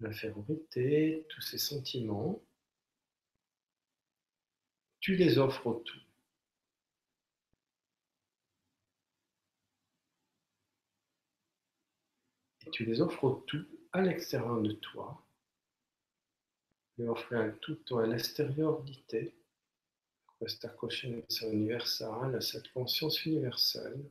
l'infériorité, 0.00 1.24
tous 1.28 1.40
ces 1.40 1.58
sentiments, 1.58 2.42
tu 4.98 5.14
les 5.14 5.38
offres 5.38 5.68
au 5.68 5.74
tout. 5.74 6.11
Tu 12.72 12.84
les 12.84 13.00
offres 13.00 13.44
tout 13.46 13.64
à 13.92 14.00
l'extérieur 14.00 14.60
de 14.60 14.72
toi. 14.72 15.24
Le 16.96 17.08
offrir 17.08 17.40
al 17.40 17.58
tutto 17.60 17.98
all'esteriore 17.98 18.82
di 18.84 19.04
te, 19.06 19.32
questa 20.38 20.70
coscienza 20.70 21.46
universale, 21.46 22.40
cette 22.42 22.72
conscience 22.72 23.24
universelle. 23.24 24.10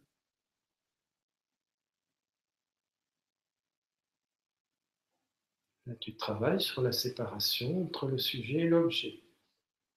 Là, 5.85 5.95
tu 5.95 6.15
travailles 6.15 6.61
sur 6.61 6.81
la 6.81 6.91
séparation 6.91 7.83
entre 7.83 8.07
le 8.07 8.17
sujet 8.17 8.59
et 8.59 8.69
l'objet. 8.69 9.19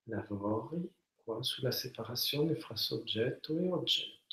Lavori 0.06 0.90
qua 1.24 1.42
sulla 1.42 1.70
separazione 1.70 2.54
fra 2.56 2.76
soggetto 2.76 3.56
e 3.58 3.70
oggetto. 3.70 4.23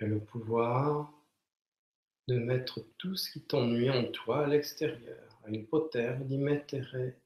Tu 0.00 0.06
as 0.06 0.08
le 0.08 0.24
pouvoir 0.24 1.12
de 2.26 2.38
mettre 2.38 2.80
tout 2.96 3.16
ce 3.16 3.30
qui 3.30 3.42
t'ennuie 3.42 3.90
en 3.90 4.10
toi 4.10 4.44
à 4.44 4.46
l'extérieur. 4.46 5.28
Hai 5.44 5.52
il 5.52 5.66
potere 5.66 6.24
di 6.24 6.38
mettere 6.38 7.20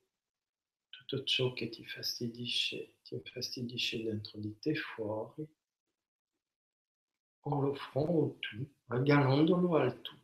tutto 0.91 1.23
ciò 1.23 1.53
che 1.53 1.69
ti 1.69 1.85
fastidisce, 1.85 2.95
ti 3.05 3.15
infastidisce 3.15 4.03
dentro 4.03 4.41
di 4.41 4.59
te 4.59 4.75
fuori, 4.75 5.47
en 7.43 7.61
l'offrant 7.61 8.09
au 8.09 8.39
tout, 8.41 8.69
regalandolo 8.89 9.77
al 9.77 10.03
tutto. 10.03 10.24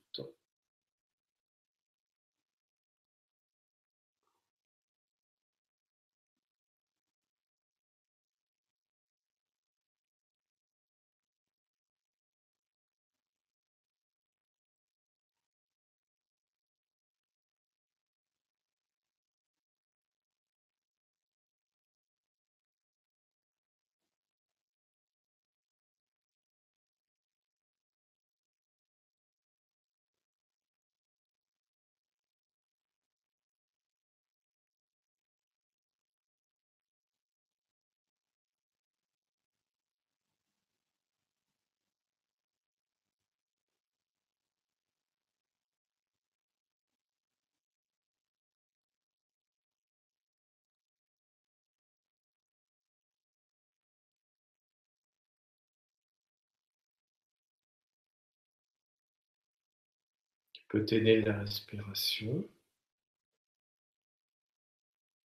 Peux 60.71 60.85
t'aider 60.85 61.21
la 61.21 61.41
respiration. 61.41 62.49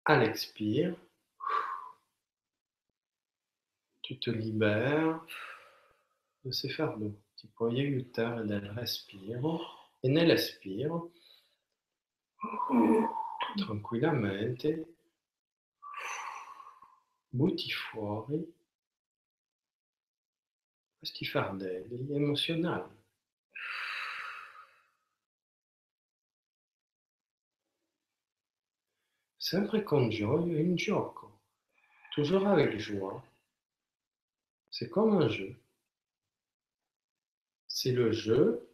À 0.07 0.19
l'expire, 0.19 0.97
tu 4.01 4.19
te 4.19 4.31
libères 4.31 5.25
de 6.45 6.51
ces 6.51 6.71
fardeaux. 6.71 7.15
Tu 7.37 7.47
puoi 7.49 7.73
aiutare 7.75 8.43
nel 8.45 8.71
respiro 8.71 9.61
e 10.03 10.09
nell'espiro 10.09 11.13
tranquillamente 13.57 14.97
butti 17.29 17.71
fuori 17.71 18.55
questi 20.99 21.25
fardelli. 21.27 22.07
Sempre 29.55 29.85
con 29.85 30.11
gioia 30.11 30.59
in 30.59 30.75
gioco, 30.75 31.31
toujours 32.11 32.45
avec 32.49 32.77
joie. 32.77 33.23
C'est 34.69 34.91
comme 34.91 35.23
un 35.23 35.29
jeu. 35.29 35.55
C'est 37.69 37.93
le 37.93 38.11
jeu 38.11 38.69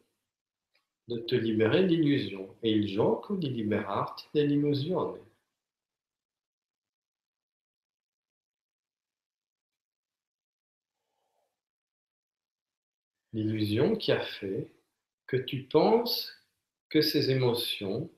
de 1.09 1.19
te 1.19 1.35
libérer 1.35 1.87
d'illusions. 1.87 2.57
E 2.63 2.71
il 2.71 2.87
gioco 2.87 3.37
di 3.37 3.51
liberarti 3.51 4.27
dell'illusione. 4.33 5.21
L'illusion 13.35 13.97
qui 13.97 14.13
a 14.13 14.23
fait 14.23 14.73
que 15.27 15.37
tu 15.37 15.65
penses 15.65 16.33
que 16.89 17.03
ces 17.03 17.31
émotions 17.31 18.11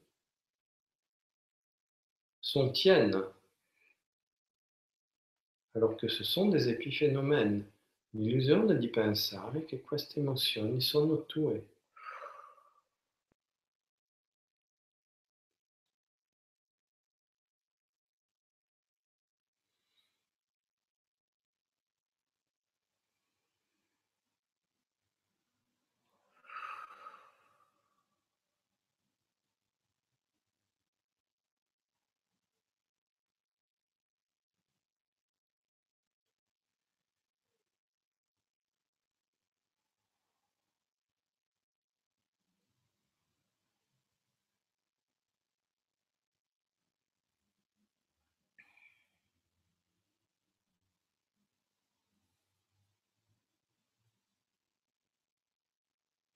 sont 2.43 2.69
tiennes, 2.73 3.23
alors 5.74 5.98
que 5.98 6.09
ce 6.09 6.24
sont 6.24 6.48
des 6.48 6.70
épiphénomènes. 6.70 7.66
L'illusione 8.14 8.78
di 8.78 8.89
pensare 8.89 9.66
che 9.66 9.82
queste 9.82 10.19
emozioni 10.19 10.81
sono 10.81 11.27
tue. 11.27 11.62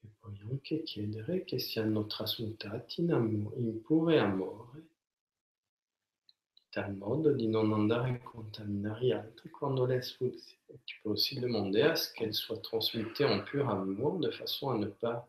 E 0.04 0.08
poi 0.18 0.35
anche 0.50 0.82
chiedere 0.82 1.44
che 1.44 1.58
siano 1.58 2.06
trasmutati 2.06 3.00
in, 3.00 3.12
amore, 3.12 3.56
in 3.58 3.82
pure 3.82 4.18
amore, 4.18 4.78
in 4.78 6.64
tal 6.70 6.94
modo 6.94 7.32
di 7.32 7.48
non 7.48 7.72
andare 7.72 8.10
a 8.10 8.18
contaminare 8.20 9.04
gli 9.04 9.10
altri 9.10 9.50
quando 9.50 9.84
le 9.84 9.96
espulsi. 9.96 10.56
Tu 10.84 11.00
peux 11.02 11.10
aussi 11.10 11.38
demander 11.40 11.82
à 11.82 11.96
ce 11.96 12.12
qu'elles 12.12 12.34
soient 12.34 12.60
transmutées 12.60 13.24
en 13.24 13.42
pur 13.42 13.68
amour 13.68 14.18
de 14.18 14.30
façon 14.30 14.70
à 14.70 14.78
ne 14.78 14.86
pas, 14.86 15.14
à 15.16 15.28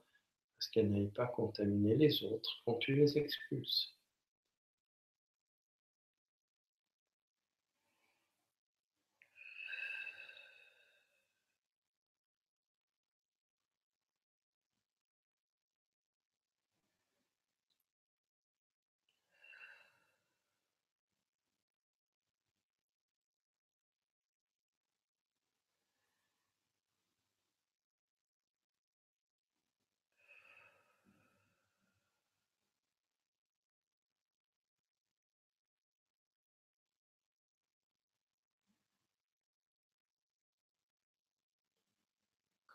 ce 0.59 0.69
qu'elles 0.69 0.89
n'aillent 0.89 1.11
pas 1.11 1.27
contaminer 1.27 1.95
les 1.95 2.23
autres 2.23 2.61
quand 2.65 2.75
tu 2.75 2.95
les 2.95 3.17
expulses. 3.17 3.96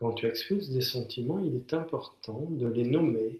Quand 0.03 0.15
tu 0.15 0.27
expulses 0.27 0.69
des 0.69 0.81
sentiments, 0.81 1.39
il 1.39 1.55
est 1.55 1.73
important 1.73 2.41
de 2.49 2.67
les 2.67 2.83
nommer. 2.83 3.39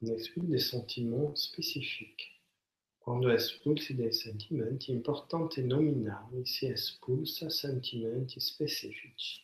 On 0.00 0.06
expulse 0.06 0.46
des 0.46 0.60
sentiments 0.60 1.34
spécifiques. 1.34 2.40
Quando 3.00 3.28
espulsi 3.30 3.94
dei 3.94 4.12
sentimenti, 4.12 4.92
importante 4.92 5.60
nominare 5.60 6.44
si 6.44 6.66
espulsa 6.66 7.50
sentimenti 7.50 8.38
specifici. 8.38 9.42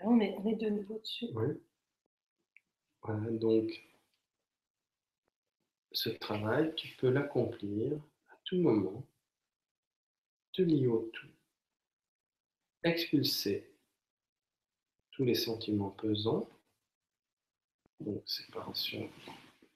On 0.00 0.14
met, 0.14 0.34
on 0.38 0.42
met 0.42 0.54
de 0.54 0.70
nouveau 0.70 0.98
dessus. 0.98 1.26
Voilà, 3.02 3.30
donc 3.30 3.70
ce 5.92 6.10
travail, 6.10 6.74
tu 6.76 6.96
peux 6.96 7.10
l'accomplir 7.10 7.98
à 8.28 8.36
tout 8.44 8.58
moment, 8.58 9.06
te 10.52 10.62
lier 10.62 10.86
au 10.86 11.10
tout, 11.12 11.28
expulser 12.84 13.70
tous 15.10 15.24
les 15.24 15.34
sentiments 15.34 15.90
pesants, 15.90 16.48
donc 18.00 18.22
séparation 18.28 19.10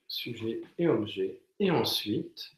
sujet 0.07 0.63
et 0.79 0.87
objet, 0.87 1.43
et 1.59 1.71
ensuite 1.71 2.53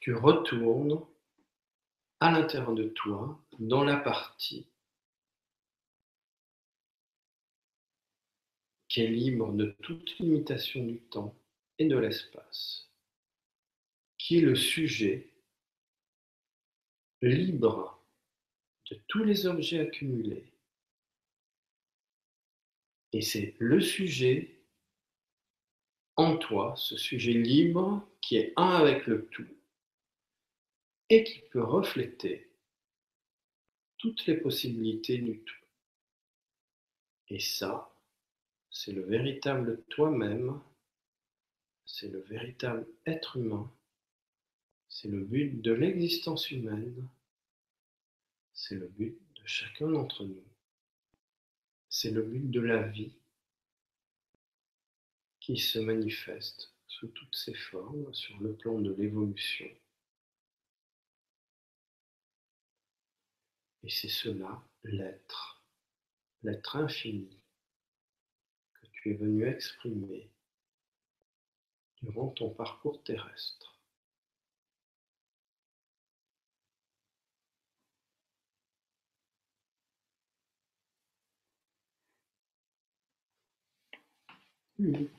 tu 0.00 0.14
retournes 0.14 1.04
à 2.20 2.32
l'intérieur 2.32 2.74
de 2.74 2.88
toi 2.88 3.40
dans 3.58 3.82
la 3.82 3.96
partie 3.96 4.66
qui 8.88 9.02
est 9.02 9.08
libre 9.08 9.52
de 9.52 9.76
toute 9.82 10.18
limitation 10.18 10.84
du 10.84 11.00
temps 11.00 11.36
et 11.78 11.86
de 11.86 11.96
l'espace, 11.96 12.90
qui 14.16 14.38
est 14.38 14.42
le 14.42 14.54
sujet 14.54 15.32
libre 17.20 18.02
de 18.90 18.98
tous 19.08 19.24
les 19.24 19.46
objets 19.46 19.80
accumulés. 19.80 20.52
Et 23.12 23.20
c'est 23.20 23.54
le 23.58 23.80
sujet 23.80 24.62
en 26.16 26.36
toi, 26.36 26.74
ce 26.76 26.96
sujet 26.96 27.32
libre 27.32 28.06
qui 28.20 28.36
est 28.36 28.52
un 28.56 28.70
avec 28.70 29.06
le 29.06 29.26
tout 29.26 29.46
et 31.10 31.24
qui 31.24 31.40
peut 31.50 31.62
refléter 31.62 32.47
toutes 33.98 34.26
les 34.26 34.36
possibilités 34.36 35.18
du 35.18 35.40
tout. 35.40 35.64
Et 37.28 37.40
ça, 37.40 37.94
c'est 38.70 38.92
le 38.92 39.02
véritable 39.02 39.82
toi-même, 39.90 40.60
c'est 41.84 42.08
le 42.08 42.20
véritable 42.20 42.86
être 43.06 43.36
humain, 43.36 43.70
c'est 44.88 45.08
le 45.08 45.20
but 45.20 45.60
de 45.60 45.72
l'existence 45.72 46.50
humaine, 46.50 47.08
c'est 48.54 48.76
le 48.76 48.88
but 48.88 49.18
de 49.34 49.46
chacun 49.46 49.88
d'entre 49.90 50.24
nous, 50.24 50.44
c'est 51.88 52.10
le 52.10 52.22
but 52.22 52.50
de 52.50 52.60
la 52.60 52.82
vie 52.82 53.12
qui 55.40 55.56
se 55.56 55.78
manifeste 55.78 56.72
sous 56.86 57.08
toutes 57.08 57.34
ses 57.34 57.54
formes 57.54 58.12
sur 58.14 58.38
le 58.40 58.54
plan 58.54 58.78
de 58.80 58.92
l'évolution. 58.92 59.68
Et 63.82 63.90
c'est 63.90 64.08
cela, 64.08 64.62
l'être, 64.84 65.62
l'être 66.42 66.76
infini 66.76 67.38
tu 69.00 69.10
es 69.10 69.14
venu 69.14 69.46
exprimer 69.46 70.28
durant 72.02 72.28
ton 72.30 72.50
parcours 72.50 73.02
terrestre. 73.04 73.78
Mmh. 84.78 85.17